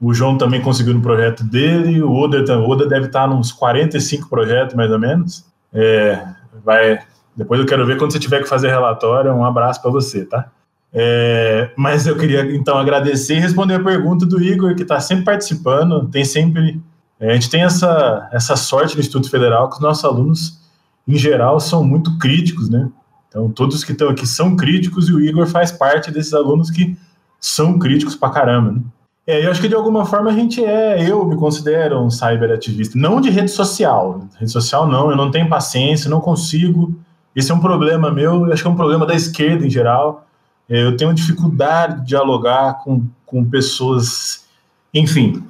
o 0.00 0.14
João 0.14 0.38
também 0.38 0.60
conseguiu 0.60 0.94
no 0.94 1.02
projeto 1.02 1.44
dele, 1.44 2.02
o 2.02 2.12
Oda, 2.12 2.58
o 2.58 2.68
Oda 2.68 2.88
deve 2.88 3.06
estar 3.06 3.28
nos 3.28 3.52
45 3.52 4.28
projetos, 4.28 4.74
mais 4.74 4.90
ou 4.90 4.98
menos. 4.98 5.46
É, 5.72 6.26
vai, 6.64 6.98
depois 7.36 7.60
eu 7.60 7.66
quero 7.66 7.86
ver 7.86 7.98
quando 7.98 8.12
você 8.12 8.18
tiver 8.18 8.42
que 8.42 8.48
fazer 8.48 8.68
relatório. 8.68 9.32
Um 9.32 9.44
abraço 9.44 9.80
para 9.80 9.90
você, 9.90 10.24
tá? 10.24 10.50
É, 10.94 11.70
mas 11.76 12.06
eu 12.06 12.16
queria 12.18 12.54
então 12.54 12.76
agradecer 12.76 13.36
e 13.36 13.40
responder 13.40 13.74
a 13.74 13.82
pergunta 13.82 14.26
do 14.26 14.42
Igor, 14.42 14.74
que 14.74 14.82
está 14.82 15.00
sempre 15.00 15.24
participando, 15.24 16.08
tem 16.08 16.24
sempre. 16.24 16.80
É, 17.18 17.30
a 17.30 17.34
gente 17.34 17.48
tem 17.48 17.62
essa, 17.62 18.28
essa 18.32 18.56
sorte 18.56 18.94
no 18.94 19.00
Instituto 19.00 19.30
Federal 19.30 19.68
que 19.68 19.76
os 19.76 19.80
nossos 19.80 20.04
alunos, 20.04 20.60
em 21.08 21.16
geral, 21.16 21.58
são 21.60 21.82
muito 21.82 22.18
críticos, 22.18 22.68
né? 22.68 22.90
Então, 23.28 23.48
todos 23.50 23.82
que 23.82 23.92
estão 23.92 24.10
aqui 24.10 24.26
são 24.26 24.56
críticos 24.56 25.08
e 25.08 25.12
o 25.14 25.20
Igor 25.20 25.46
faz 25.46 25.72
parte 25.72 26.10
desses 26.10 26.34
alunos 26.34 26.70
que 26.70 26.96
são 27.40 27.78
críticos 27.78 28.14
pra 28.14 28.28
caramba, 28.28 28.72
né? 28.72 28.80
É, 29.26 29.46
eu 29.46 29.50
acho 29.50 29.60
que 29.60 29.68
de 29.68 29.74
alguma 29.74 30.04
forma 30.04 30.30
a 30.30 30.34
gente 30.34 30.64
é, 30.64 31.08
eu 31.08 31.24
me 31.24 31.36
considero 31.36 32.00
um 32.00 32.10
cyberativista, 32.10 32.98
não 32.98 33.20
de 33.20 33.30
rede 33.30 33.52
social. 33.52 34.26
Rede 34.36 34.50
social 34.50 34.86
não, 34.86 35.10
eu 35.10 35.16
não 35.16 35.30
tenho 35.30 35.48
paciência, 35.48 36.10
não 36.10 36.20
consigo. 36.20 36.94
Esse 37.34 37.52
é 37.52 37.54
um 37.54 37.60
problema 37.60 38.10
meu, 38.10 38.46
eu 38.46 38.52
acho 38.52 38.62
que 38.62 38.68
é 38.68 38.70
um 38.70 38.76
problema 38.76 39.06
da 39.06 39.14
esquerda 39.14 39.64
em 39.64 39.70
geral. 39.70 40.26
É, 40.72 40.82
eu 40.82 40.96
tenho 40.96 41.12
dificuldade 41.12 42.00
de 42.00 42.06
dialogar 42.06 42.78
com, 42.82 43.04
com 43.26 43.44
pessoas, 43.44 44.48
enfim, 44.94 45.44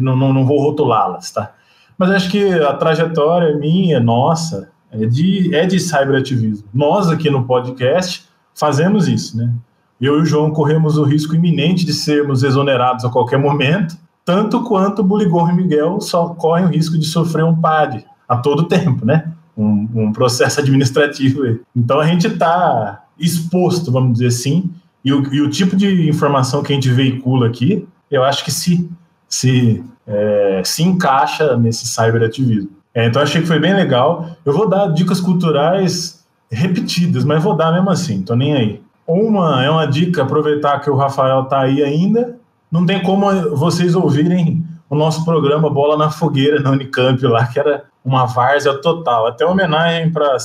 não, 0.00 0.16
não, 0.16 0.32
não 0.32 0.44
vou 0.44 0.60
rotulá-las, 0.60 1.30
tá? 1.30 1.52
Mas 1.96 2.10
acho 2.10 2.28
que 2.28 2.52
a 2.52 2.72
trajetória 2.74 3.56
minha, 3.56 4.00
nossa, 4.00 4.68
é 4.90 5.06
de, 5.06 5.54
é 5.54 5.66
de 5.66 5.78
cyberativismo. 5.78 6.66
Nós 6.74 7.08
aqui 7.08 7.30
no 7.30 7.44
podcast 7.44 8.24
fazemos 8.56 9.06
isso, 9.06 9.36
né? 9.36 9.54
Eu 10.00 10.18
e 10.18 10.22
o 10.22 10.26
João 10.26 10.50
corremos 10.50 10.98
o 10.98 11.04
risco 11.04 11.36
iminente 11.36 11.86
de 11.86 11.92
sermos 11.94 12.42
exonerados 12.42 13.04
a 13.04 13.08
qualquer 13.08 13.38
momento, 13.38 13.96
tanto 14.24 14.64
quanto 14.64 14.98
o 14.98 15.04
Buligor 15.04 15.48
e 15.48 15.54
Miguel 15.54 16.00
só 16.00 16.30
correm 16.30 16.66
o 16.66 16.70
risco 16.70 16.98
de 16.98 17.06
sofrer 17.06 17.44
um 17.44 17.54
PAD 17.54 18.04
a 18.28 18.36
todo 18.36 18.64
tempo, 18.66 19.06
né? 19.06 19.32
Um, 19.56 19.88
um 19.94 20.12
processo 20.12 20.58
administrativo. 20.58 21.60
Então 21.74 22.00
a 22.00 22.06
gente 22.06 22.26
está 22.26 23.05
exposto, 23.18 23.90
vamos 23.90 24.14
dizer 24.14 24.26
assim, 24.26 24.70
e 25.04 25.12
o, 25.12 25.32
e 25.32 25.40
o, 25.40 25.48
tipo 25.48 25.76
de 25.76 26.08
informação 26.08 26.62
que 26.62 26.72
a 26.72 26.74
gente 26.74 26.90
veicula 26.90 27.46
aqui, 27.46 27.86
eu 28.10 28.24
acho 28.24 28.44
que 28.44 28.50
se, 28.50 28.90
se, 29.28 29.84
é, 30.06 30.62
se 30.64 30.82
encaixa 30.82 31.56
nesse 31.56 31.86
cyberativismo. 31.86 32.70
É, 32.92 33.06
então 33.06 33.22
achei 33.22 33.40
que 33.40 33.46
foi 33.46 33.60
bem 33.60 33.74
legal. 33.74 34.30
Eu 34.44 34.52
vou 34.52 34.68
dar 34.68 34.88
dicas 34.88 35.20
culturais 35.20 36.24
repetidas, 36.50 37.24
mas 37.24 37.42
vou 37.42 37.54
dar 37.54 37.72
mesmo 37.72 37.90
assim, 37.90 38.22
tô 38.22 38.34
nem 38.34 38.54
aí. 38.54 38.82
Uma 39.06 39.64
é 39.64 39.70
uma 39.70 39.86
dica, 39.86 40.22
aproveitar 40.22 40.80
que 40.80 40.90
o 40.90 40.96
Rafael 40.96 41.44
tá 41.44 41.60
aí 41.60 41.82
ainda. 41.82 42.36
Não 42.70 42.84
tem 42.84 43.00
como 43.02 43.26
vocês 43.56 43.94
ouvirem 43.94 44.64
o 44.90 44.96
nosso 44.96 45.24
programa 45.24 45.70
Bola 45.70 45.96
na 45.96 46.10
Fogueira 46.10 46.60
na 46.60 46.70
Unicamp 46.70 47.24
lá, 47.26 47.46
que 47.46 47.58
era 47.58 47.84
uma 48.04 48.26
várzea 48.26 48.74
total. 48.74 49.26
Até 49.26 49.44
homenagem 49.46 50.10
para 50.10 50.36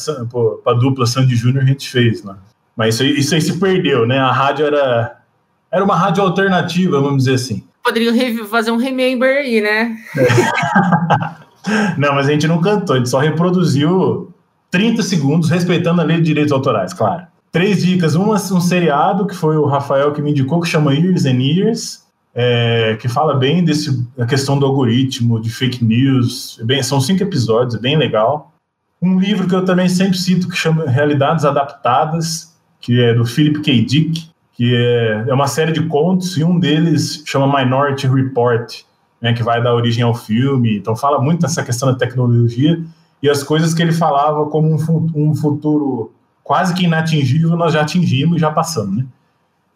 a 0.67 0.73
dupla 0.73 1.05
Sandy 1.05 1.35
Júnior 1.35 1.63
a 1.63 1.67
gente 1.67 1.89
fez 1.89 2.23
lá. 2.23 2.37
Mas 2.81 2.95
isso 2.95 3.03
aí, 3.03 3.19
isso 3.19 3.35
aí 3.35 3.41
se 3.41 3.59
perdeu, 3.59 4.07
né? 4.07 4.17
A 4.17 4.31
rádio 4.31 4.65
era, 4.65 5.19
era 5.71 5.83
uma 5.83 5.95
rádio 5.95 6.23
alternativa, 6.23 6.99
vamos 6.99 7.25
dizer 7.25 7.35
assim. 7.35 7.63
Poderiam 7.83 8.15
fazer 8.47 8.71
um 8.71 8.77
remember 8.77 9.37
aí, 9.37 9.61
né? 9.61 9.95
É. 10.17 11.93
Não, 11.95 12.15
mas 12.15 12.27
a 12.27 12.31
gente 12.31 12.47
não 12.47 12.59
cantou, 12.59 12.95
a 12.95 12.97
gente 12.97 13.09
só 13.09 13.19
reproduziu 13.19 14.33
30 14.71 15.03
segundos, 15.03 15.47
respeitando 15.51 16.01
a 16.01 16.03
lei 16.03 16.17
de 16.17 16.23
direitos 16.23 16.51
autorais, 16.51 16.91
claro. 16.91 17.27
Três 17.51 17.83
dicas. 17.83 18.15
Uma, 18.15 18.33
um 18.33 18.59
seriado 18.59 19.27
que 19.27 19.35
foi 19.35 19.57
o 19.57 19.65
Rafael 19.67 20.11
que 20.11 20.23
me 20.23 20.31
indicou, 20.31 20.59
que 20.59 20.67
chama 20.67 20.91
Years 20.91 21.25
and 21.25 21.39
Years, 21.39 22.03
é, 22.33 22.97
que 22.99 23.07
fala 23.07 23.35
bem 23.35 23.63
desse, 23.63 24.03
da 24.17 24.25
questão 24.25 24.57
do 24.57 24.65
algoritmo, 24.65 25.39
de 25.39 25.51
fake 25.51 25.85
news. 25.85 26.57
É 26.59 26.63
bem, 26.63 26.81
são 26.81 26.99
cinco 26.99 27.21
episódios, 27.21 27.75
é 27.75 27.79
bem 27.79 27.95
legal. 27.95 28.51
Um 28.99 29.19
livro 29.19 29.47
que 29.47 29.53
eu 29.53 29.63
também 29.63 29.87
sempre 29.87 30.17
cito, 30.17 30.49
que 30.49 30.57
chama 30.57 30.89
Realidades 30.89 31.45
Adaptadas, 31.45 32.50
que 32.81 32.99
é 32.99 33.13
do 33.13 33.23
Philip 33.23 33.61
K. 33.61 33.85
Dick, 33.85 34.29
que 34.53 34.75
é, 34.75 35.25
é 35.27 35.33
uma 35.33 35.47
série 35.47 35.71
de 35.71 35.85
contos, 35.85 36.35
e 36.37 36.43
um 36.43 36.59
deles 36.59 37.23
chama 37.25 37.63
Minority 37.63 38.07
Report, 38.07 38.81
né, 39.21 39.33
que 39.33 39.43
vai 39.43 39.63
dar 39.63 39.73
origem 39.73 40.03
ao 40.03 40.13
filme. 40.13 40.77
Então 40.77 40.95
fala 40.95 41.21
muito 41.21 41.41
dessa 41.41 41.63
questão 41.63 41.91
da 41.91 41.97
tecnologia 41.97 42.81
e 43.21 43.29
as 43.29 43.43
coisas 43.43 43.73
que 43.73 43.81
ele 43.81 43.91
falava 43.91 44.45
como 44.47 44.73
um, 45.15 45.35
futuro 45.35 46.11
quase 46.43 46.73
que 46.73 46.83
inatingível, 46.83 47.55
nós 47.55 47.73
já 47.73 47.81
atingimos 47.81 48.37
e 48.37 48.39
já 48.39 48.51
passamos, 48.51 48.97
né? 48.97 49.05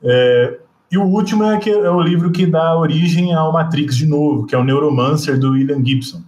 É, 0.04 0.58
e 0.92 0.98
o 0.98 1.04
último 1.04 1.44
é, 1.44 1.58
que 1.58 1.70
é 1.70 1.90
o 1.90 2.02
livro 2.02 2.32
que 2.32 2.46
dá 2.46 2.78
origem 2.78 3.34
ao 3.34 3.52
Matrix 3.52 3.96
de 3.96 4.06
novo, 4.06 4.46
que 4.46 4.56
é 4.56 4.58
o 4.58 4.64
Neuromancer, 4.64 5.40
do 5.40 5.52
William 5.52 5.84
Gibson. 5.84 6.22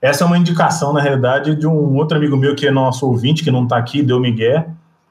Essa 0.00 0.24
é 0.24 0.26
uma 0.26 0.38
indicação, 0.38 0.92
na 0.92 1.00
realidade, 1.00 1.56
de 1.56 1.66
um 1.66 1.96
outro 1.96 2.16
amigo 2.16 2.36
meu 2.36 2.54
que 2.54 2.66
é 2.66 2.70
nosso 2.70 3.06
ouvinte, 3.06 3.42
que 3.42 3.50
não 3.50 3.64
está 3.64 3.76
aqui, 3.76 4.02
deu 4.02 4.20
Miguel, 4.20 4.66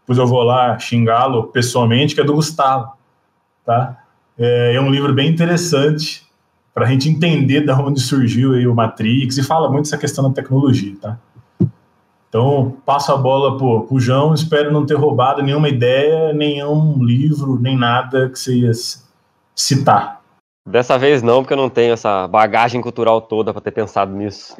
pois 0.07 0.17
eu 0.17 0.25
vou 0.25 0.41
lá 0.41 0.79
xingá-lo 0.79 1.47
pessoalmente, 1.47 2.15
que 2.15 2.21
é 2.21 2.23
do 2.23 2.33
Gustavo, 2.33 2.93
tá? 3.65 4.01
É, 4.39 4.75
é 4.75 4.81
um 4.81 4.89
livro 4.89 5.13
bem 5.13 5.29
interessante, 5.29 6.25
para 6.73 6.85
a 6.85 6.89
gente 6.89 7.09
entender 7.09 7.65
de 7.65 7.71
onde 7.71 7.99
surgiu 7.99 8.53
aí 8.53 8.65
o 8.65 8.73
Matrix 8.73 9.37
e 9.37 9.43
fala 9.43 9.69
muito 9.69 9.87
essa 9.87 9.97
questão 9.97 10.23
da 10.29 10.33
tecnologia, 10.33 10.95
tá? 11.01 11.17
Então, 12.29 12.77
passo 12.85 13.11
a 13.11 13.17
bola 13.17 13.57
pro, 13.57 13.87
pro 13.87 13.99
João, 13.99 14.33
espero 14.33 14.71
não 14.71 14.85
ter 14.85 14.95
roubado 14.95 15.41
nenhuma 15.41 15.67
ideia, 15.67 16.31
nenhum 16.33 17.03
livro, 17.03 17.59
nem 17.59 17.75
nada 17.75 18.29
que 18.29 18.37
você 18.37 18.55
ia 18.59 18.71
citar. 19.55 20.21
Dessa 20.67 20.97
vez 20.97 21.23
não, 21.23 21.41
porque 21.41 21.53
eu 21.53 21.57
não 21.57 21.69
tenho 21.69 21.93
essa 21.93 22.27
bagagem 22.27 22.81
cultural 22.81 23.21
toda 23.21 23.51
para 23.51 23.61
ter 23.61 23.71
pensado 23.71 24.13
nisso. 24.13 24.55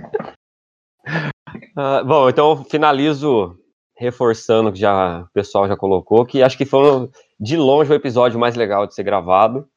uh, 1.07 2.03
bom, 2.07 2.29
então 2.29 2.65
finalizo 2.65 3.57
reforçando 3.97 4.71
que 4.71 4.79
já 4.79 5.21
o 5.21 5.33
pessoal 5.33 5.67
já 5.67 5.75
colocou, 5.75 6.25
que 6.25 6.43
acho 6.43 6.57
que 6.57 6.65
foi 6.65 7.09
de 7.39 7.57
longe 7.57 7.91
o 7.91 7.95
episódio 7.95 8.39
mais 8.39 8.55
legal 8.55 8.85
de 8.85 8.93
ser 8.93 9.03
gravado 9.03 9.67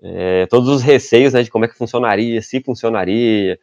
é, 0.00 0.46
todos 0.46 0.68
os 0.68 0.82
receios 0.82 1.32
né, 1.32 1.42
de 1.42 1.50
como 1.50 1.64
é 1.64 1.68
que 1.68 1.76
funcionaria, 1.76 2.40
se 2.40 2.60
funcionaria, 2.62 3.58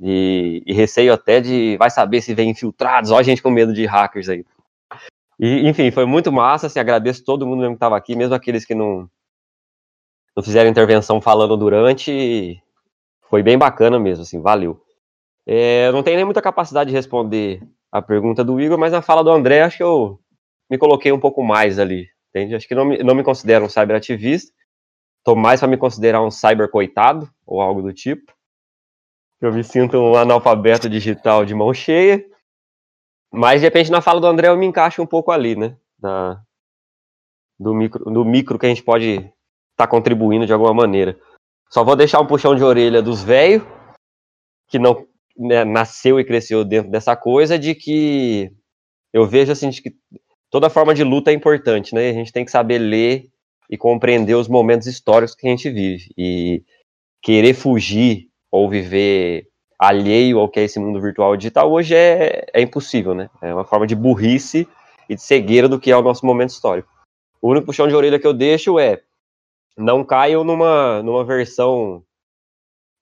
e, 0.00 0.62
e, 0.66 0.72
receio 0.72 1.12
até 1.12 1.40
de 1.40 1.76
vai 1.76 1.90
saber 1.90 2.20
se 2.20 2.34
vem 2.34 2.50
infiltrados, 2.50 3.10
ó, 3.10 3.18
a 3.18 3.22
gente 3.22 3.42
com 3.42 3.50
medo 3.50 3.72
de 3.72 3.86
hackers 3.86 4.28
aí. 4.28 4.44
E, 5.38 5.68
enfim, 5.68 5.90
foi 5.90 6.04
muito 6.04 6.32
massa, 6.32 6.66
assim, 6.66 6.80
agradeço 6.80 7.24
todo 7.24 7.46
mundo 7.46 7.60
mesmo 7.60 7.74
que 7.74 7.76
estava 7.76 7.96
aqui, 7.96 8.16
mesmo 8.16 8.34
aqueles 8.34 8.64
que 8.64 8.74
não, 8.74 9.08
não 10.36 10.42
fizeram 10.42 10.70
intervenção 10.70 11.20
falando 11.20 11.56
durante, 11.56 12.60
foi 13.28 13.42
bem 13.42 13.56
bacana 13.56 13.98
mesmo, 13.98 14.22
assim, 14.22 14.40
valeu. 14.40 14.82
É, 15.46 15.90
não 15.92 16.02
tenho 16.02 16.16
nem 16.16 16.24
muita 16.24 16.42
capacidade 16.42 16.90
de 16.90 16.96
responder 16.96 17.62
a 17.92 18.00
pergunta 18.02 18.42
do 18.42 18.60
Igor, 18.60 18.78
mas 18.78 18.92
na 18.92 19.02
fala 19.02 19.22
do 19.22 19.30
André, 19.30 19.62
acho 19.62 19.76
que 19.76 19.82
eu 19.82 20.18
me 20.68 20.78
coloquei 20.78 21.12
um 21.12 21.20
pouco 21.20 21.42
mais 21.44 21.78
ali, 21.78 22.08
entende? 22.30 22.54
Acho 22.54 22.66
que 22.66 22.74
não 22.74 22.86
me, 22.86 22.98
não 23.02 23.14
me 23.14 23.22
considero 23.22 23.66
um 23.66 23.68
cyberativista, 23.68 24.52
Tô 25.24 25.36
mais 25.36 25.60
para 25.60 25.68
me 25.68 25.76
considerar 25.76 26.20
um 26.20 26.30
cyber 26.30 26.68
coitado 26.68 27.30
ou 27.46 27.60
algo 27.60 27.80
do 27.80 27.92
tipo. 27.92 28.32
Eu 29.40 29.52
me 29.52 29.62
sinto 29.62 29.96
um 29.96 30.16
analfabeto 30.16 30.88
digital 30.88 31.44
de 31.44 31.54
mão 31.54 31.72
cheia. 31.72 32.24
Mas 33.32 33.60
de 33.60 33.66
repente 33.66 33.90
na 33.90 34.00
fala 34.00 34.20
do 34.20 34.26
André 34.26 34.48
eu 34.48 34.56
me 34.56 34.66
encaixo 34.66 35.00
um 35.00 35.06
pouco 35.06 35.30
ali, 35.30 35.56
né? 35.56 35.76
Da, 35.98 36.42
do, 37.58 37.72
micro, 37.72 38.04
do 38.04 38.24
micro 38.24 38.58
que 38.58 38.66
a 38.66 38.68
gente 38.68 38.82
pode 38.82 39.14
estar 39.14 39.32
tá 39.76 39.86
contribuindo 39.86 40.44
de 40.44 40.52
alguma 40.52 40.74
maneira. 40.74 41.18
Só 41.70 41.84
vou 41.84 41.96
deixar 41.96 42.20
um 42.20 42.26
puxão 42.26 42.54
de 42.54 42.64
orelha 42.64 43.00
dos 43.00 43.22
velhos, 43.22 43.62
que 44.68 44.78
não 44.78 45.06
né, 45.36 45.64
nasceu 45.64 46.18
e 46.20 46.24
cresceu 46.24 46.64
dentro 46.64 46.90
dessa 46.90 47.16
coisa, 47.16 47.58
de 47.58 47.74
que 47.74 48.50
eu 49.12 49.26
vejo 49.26 49.52
assim, 49.52 49.70
que 49.70 49.94
toda 50.50 50.70
forma 50.70 50.94
de 50.94 51.04
luta 51.04 51.30
é 51.30 51.34
importante, 51.34 51.94
né? 51.94 52.10
A 52.10 52.14
gente 52.14 52.32
tem 52.32 52.44
que 52.44 52.50
saber 52.50 52.78
ler 52.78 53.28
e 53.70 53.76
compreender 53.76 54.34
os 54.34 54.48
momentos 54.48 54.86
históricos 54.86 55.34
que 55.34 55.46
a 55.46 55.50
gente 55.50 55.70
vive. 55.70 56.12
E 56.16 56.62
querer 57.22 57.54
fugir 57.54 58.28
ou 58.50 58.68
viver 58.68 59.48
alheio 59.78 60.38
ao 60.38 60.48
que 60.48 60.60
é 60.60 60.64
esse 60.64 60.78
mundo 60.78 61.00
virtual 61.00 61.36
digital 61.36 61.72
hoje 61.72 61.94
é, 61.94 62.46
é 62.52 62.60
impossível, 62.60 63.14
né? 63.14 63.30
É 63.40 63.52
uma 63.52 63.64
forma 63.64 63.86
de 63.86 63.96
burrice 63.96 64.68
e 65.08 65.14
de 65.14 65.22
cegueira 65.22 65.68
do 65.68 65.80
que 65.80 65.90
é 65.90 65.96
o 65.96 66.02
nosso 66.02 66.24
momento 66.24 66.50
histórico. 66.50 66.88
O 67.40 67.50
único 67.50 67.66
puxão 67.66 67.88
de 67.88 67.94
orelha 67.94 68.18
que 68.18 68.26
eu 68.26 68.32
deixo 68.32 68.78
é 68.78 69.00
não 69.76 70.04
caiam 70.04 70.44
numa, 70.44 71.02
numa 71.02 71.24
versão 71.24 72.04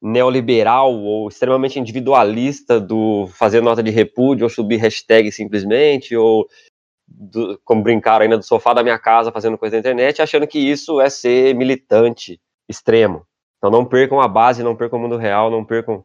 neoliberal 0.02 0.94
ou 0.94 1.28
extremamente 1.28 1.78
individualista 1.78 2.80
do 2.80 3.28
fazer 3.34 3.60
nota 3.60 3.82
de 3.82 3.90
repúdio 3.90 4.44
ou 4.44 4.50
subir 4.50 4.78
hashtag 4.78 5.30
simplesmente 5.30 6.16
ou 6.16 6.46
do, 7.06 7.60
como 7.64 7.82
brincaram 7.82 8.22
ainda 8.22 8.38
do 8.38 8.44
sofá 8.44 8.72
da 8.72 8.82
minha 8.82 8.98
casa 8.98 9.32
fazendo 9.32 9.58
coisa 9.58 9.76
na 9.76 9.80
internet, 9.80 10.22
achando 10.22 10.46
que 10.46 10.58
isso 10.58 11.00
é 11.00 11.10
ser 11.10 11.54
militante 11.54 12.40
extremo. 12.68 13.26
Então 13.58 13.70
não 13.70 13.84
percam 13.84 14.20
a 14.20 14.28
base, 14.28 14.62
não 14.62 14.76
percam 14.76 14.98
o 14.98 15.02
mundo 15.02 15.16
real, 15.16 15.50
não 15.50 15.64
percam 15.64 16.04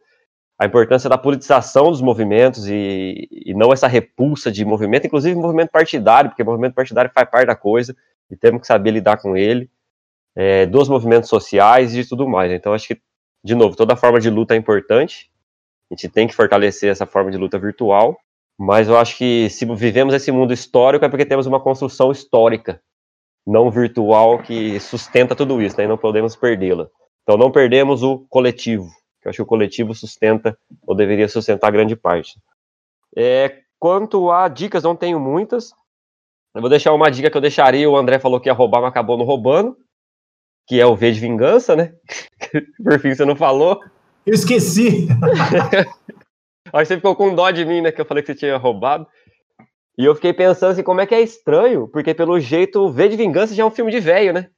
a 0.57 0.65
importância 0.65 1.09
da 1.09 1.17
politização 1.17 1.91
dos 1.91 2.01
movimentos 2.01 2.67
e, 2.67 3.27
e 3.31 3.53
não 3.53 3.73
essa 3.73 3.87
repulsa 3.87 4.51
de 4.51 4.63
movimento, 4.63 5.05
inclusive 5.05 5.35
movimento 5.35 5.69
partidário, 5.69 6.29
porque 6.29 6.43
movimento 6.43 6.73
partidário 6.73 7.11
faz 7.13 7.29
parte 7.29 7.47
da 7.47 7.55
coisa 7.55 7.95
e 8.29 8.35
temos 8.35 8.61
que 8.61 8.67
saber 8.67 8.91
lidar 8.91 9.17
com 9.17 9.35
ele, 9.35 9.69
é, 10.35 10.65
dos 10.65 10.89
movimentos 10.89 11.29
sociais 11.29 11.93
e 11.93 12.01
de 12.01 12.09
tudo 12.09 12.27
mais. 12.27 12.51
Então, 12.51 12.73
acho 12.73 12.87
que, 12.87 13.01
de 13.45 13.53
novo, 13.53 13.75
toda 13.75 13.95
forma 13.95 14.19
de 14.19 14.27
luta 14.27 14.55
é 14.55 14.57
importante, 14.57 15.29
a 15.91 15.93
gente 15.93 16.09
tem 16.09 16.27
que 16.27 16.33
fortalecer 16.33 16.89
essa 16.89 17.05
forma 17.05 17.29
de 17.29 17.37
luta 17.37 17.59
virtual, 17.59 18.17
mas 18.57 18.87
eu 18.87 18.97
acho 18.97 19.15
que 19.15 19.47
se 19.51 19.65
vivemos 19.75 20.15
esse 20.15 20.31
mundo 20.31 20.51
histórico 20.51 21.05
é 21.05 21.09
porque 21.09 21.27
temos 21.27 21.45
uma 21.45 21.59
construção 21.59 22.11
histórica, 22.11 22.81
não 23.45 23.69
virtual, 23.69 24.39
que 24.39 24.79
sustenta 24.79 25.35
tudo 25.35 25.61
isso, 25.61 25.77
né, 25.77 25.83
e 25.83 25.87
não 25.87 25.95
podemos 25.95 26.35
perdê-la. 26.35 26.89
Então, 27.21 27.37
não 27.37 27.51
perdemos 27.51 28.01
o 28.01 28.25
coletivo, 28.29 28.89
que 29.21 29.27
eu 29.27 29.29
acho 29.29 29.37
que 29.37 29.43
o 29.43 29.45
coletivo 29.45 29.93
sustenta, 29.93 30.57
ou 30.81 30.95
deveria 30.95 31.29
sustentar 31.29 31.71
grande 31.71 31.95
parte. 31.95 32.39
É, 33.15 33.59
quanto 33.77 34.31
a 34.31 34.47
dicas, 34.47 34.81
não 34.81 34.95
tenho 34.95 35.19
muitas. 35.19 35.71
Eu 36.55 36.61
vou 36.61 36.69
deixar 36.69 36.93
uma 36.93 37.11
dica 37.11 37.29
que 37.29 37.37
eu 37.37 37.41
deixaria, 37.41 37.87
o 37.87 37.95
André 37.95 38.17
falou 38.17 38.39
que 38.39 38.49
ia 38.49 38.53
roubar, 38.53 38.81
mas 38.81 38.89
acabou 38.89 39.15
não 39.19 39.25
roubando, 39.25 39.77
que 40.67 40.79
é 40.79 40.85
o 40.85 40.95
V 40.95 41.11
de 41.11 41.19
Vingança, 41.19 41.75
né? 41.75 41.93
Por 42.83 42.99
fim, 42.99 43.13
você 43.13 43.25
não 43.25 43.35
falou. 43.35 43.79
Eu 44.25 44.33
esqueci! 44.33 45.07
Aí 46.73 46.85
você 46.85 46.95
ficou 46.95 47.15
com 47.15 47.35
dó 47.35 47.51
de 47.51 47.63
mim, 47.63 47.81
né? 47.81 47.91
Que 47.91 48.01
eu 48.01 48.05
falei 48.05 48.23
que 48.23 48.27
você 48.33 48.39
tinha 48.39 48.57
roubado. 48.57 49.07
E 49.97 50.03
eu 50.03 50.15
fiquei 50.15 50.33
pensando 50.33 50.71
assim, 50.71 50.83
como 50.83 50.99
é 50.99 51.05
que 51.05 51.15
é 51.15 51.21
estranho, 51.21 51.87
porque 51.87 52.13
pelo 52.13 52.39
jeito 52.39 52.89
V 52.89 53.07
de 53.07 53.15
Vingança 53.15 53.55
já 53.55 53.63
é 53.63 53.65
um 53.65 53.71
filme 53.71 53.91
de 53.91 53.99
velho, 53.99 54.33
né? 54.33 54.49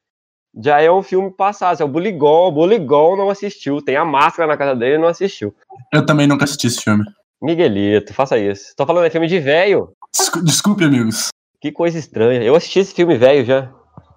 Já 0.63 0.81
é 0.81 0.91
um 0.91 1.03
filme 1.03 1.29
passado, 1.29 1.79
é 1.79 1.85
o 1.85 1.87
Buligol, 1.87 2.47
o 2.47 2.51
Buligol 2.51 3.15
não 3.15 3.29
assistiu, 3.29 3.79
tem 3.79 3.95
a 3.95 4.03
máscara 4.03 4.47
na 4.47 4.57
casa 4.57 4.75
dele 4.75 4.95
e 4.95 4.97
não 4.97 5.07
assistiu. 5.07 5.53
Eu 5.93 6.03
também 6.03 6.25
nunca 6.25 6.45
assisti 6.45 6.65
esse 6.65 6.81
filme. 6.81 7.03
Miguelito, 7.39 8.13
faça 8.15 8.39
isso. 8.39 8.73
Tô 8.75 8.83
falando, 8.85 9.05
é 9.05 9.11
filme 9.11 9.27
de 9.27 9.39
velho. 9.39 9.91
Desculpe, 10.11 10.45
desculpe, 10.47 10.83
amigos. 10.83 11.27
Que 11.61 11.71
coisa 11.71 11.99
estranha. 11.99 12.41
Eu 12.41 12.55
assisti 12.55 12.79
esse 12.79 12.95
filme 12.95 13.15
velho 13.15 13.45
já. 13.45 13.71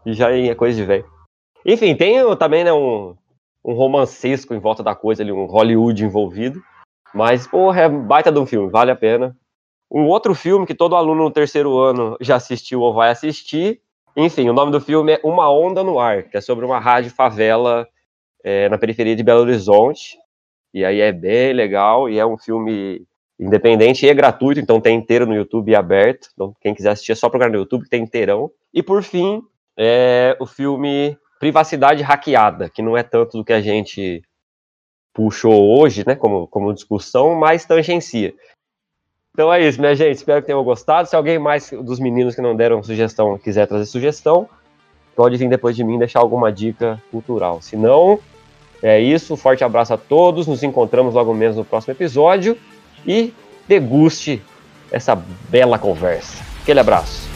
E 0.07 0.15
já 0.15 0.33
é 0.33 0.55
coisa 0.55 0.81
de 0.81 0.87
velho. 0.87 1.05
Enfim, 1.65 1.95
tem 1.95 2.19
também, 2.37 2.65
né, 2.65 2.73
um, 2.73 3.15
um 3.65 3.73
romancesco 3.75 4.55
em 4.55 4.59
volta 4.59 4.83
da 4.83 4.95
coisa 4.95 5.23
ali, 5.23 5.33
um 5.33 5.47
Hollywood 5.47 6.05
envolvido. 6.05 6.63
Mas, 7.15 7.47
porra, 7.47 7.83
é 7.83 7.89
baita 7.89 8.31
de 8.31 8.39
um 8.39 8.47
filme, 8.47 8.71
vale 8.71 8.91
a 8.91 8.97
pena. 8.97 9.37
Um 9.91 10.07
outro 10.07 10.35
filme 10.35 10.67
que 10.67 10.75
todo 10.75 10.95
aluno 10.95 11.25
no 11.25 11.31
terceiro 11.31 11.77
ano 11.79 12.17
já 12.21 12.37
assistiu 12.37 12.81
ou 12.81 12.95
vai 12.95 13.11
assistir. 13.11 13.81
Enfim, 14.17 14.49
o 14.49 14.53
nome 14.53 14.71
do 14.71 14.81
filme 14.81 15.13
é 15.13 15.21
Uma 15.25 15.51
Onda 15.51 15.83
no 15.83 15.99
Ar, 15.99 16.25
que 16.25 16.37
é 16.37 16.41
sobre 16.41 16.65
uma 16.65 16.79
rádio 16.79 17.11
favela 17.11 17.89
é, 18.45 18.69
na 18.69 18.79
periferia 18.79 19.17
de 19.17 19.23
Belo 19.23 19.41
Horizonte. 19.41 20.17
E 20.73 20.85
aí 20.85 21.01
é 21.01 21.11
bem 21.11 21.53
legal, 21.53 22.09
e 22.09 22.19
é 22.19 22.25
um 22.25 22.39
filme 22.39 23.05
independente 23.41 24.07
e 24.07 24.09
é 24.09 24.15
gratuito, 24.15 24.61
então 24.61 24.81
tem 24.81 24.97
inteiro 24.97 25.27
no 25.27 25.35
YouTube 25.35 25.75
aberto. 25.75 26.29
Então, 26.35 26.55
quem 26.61 26.75
quiser 26.75 26.91
assistir 26.91 27.13
é 27.13 27.17
só 27.17 27.29
procurar 27.29 27.51
no 27.51 27.59
YouTube, 27.59 27.89
tem 27.89 28.03
inteirão. 28.03 28.51
E 28.73 28.83
por 28.83 29.03
fim, 29.03 29.43
é 29.77 30.37
o 30.39 30.47
filme 30.47 31.17
Privacidade 31.41 32.03
Hackeada, 32.03 32.69
que 32.69 32.83
não 32.83 32.97
é 32.97 33.03
tanto 33.03 33.39
do 33.39 33.45
que 33.45 33.53
a 33.53 33.61
gente 33.61 34.23
puxou 35.13 35.77
hoje, 35.77 36.05
né, 36.07 36.15
como, 36.15 36.47
como 36.47 36.73
discussão, 36.73 37.35
mas 37.35 37.65
tangencia. 37.65 38.33
Então 39.33 39.53
é 39.53 39.67
isso, 39.67 39.81
minha 39.81 39.95
gente. 39.95 40.17
Espero 40.17 40.41
que 40.43 40.47
tenham 40.47 40.63
gostado. 40.63 41.09
Se 41.09 41.17
alguém 41.17 41.39
mais 41.39 41.71
dos 41.71 41.99
meninos 41.99 42.35
que 42.35 42.43
não 42.43 42.55
deram 42.55 42.83
sugestão 42.83 43.39
quiser 43.39 43.67
trazer 43.67 43.87
sugestão, 43.87 44.49
pode 45.17 45.37
vir 45.37 45.49
depois 45.49 45.75
de 45.75 45.83
mim 45.83 45.99
deixar 45.99 46.21
alguma 46.21 46.53
dica 46.53 47.03
cultural. 47.11 47.63
Se 47.63 47.77
não, 47.77 48.19
é 48.83 49.01
isso. 49.01 49.37
Forte 49.37 49.65
abraço 49.65 49.95
a 49.95 49.97
todos. 49.97 50.47
Nos 50.47 50.63
encontramos 50.63 51.15
logo 51.15 51.33
menos 51.33 51.57
no 51.57 51.65
próximo 51.65 51.95
episódio. 51.95 52.59
E 53.07 53.33
deguste 53.67 54.43
essa 54.91 55.15
bela 55.49 55.79
conversa. 55.79 56.45
Aquele 56.63 56.81
abraço. 56.81 57.30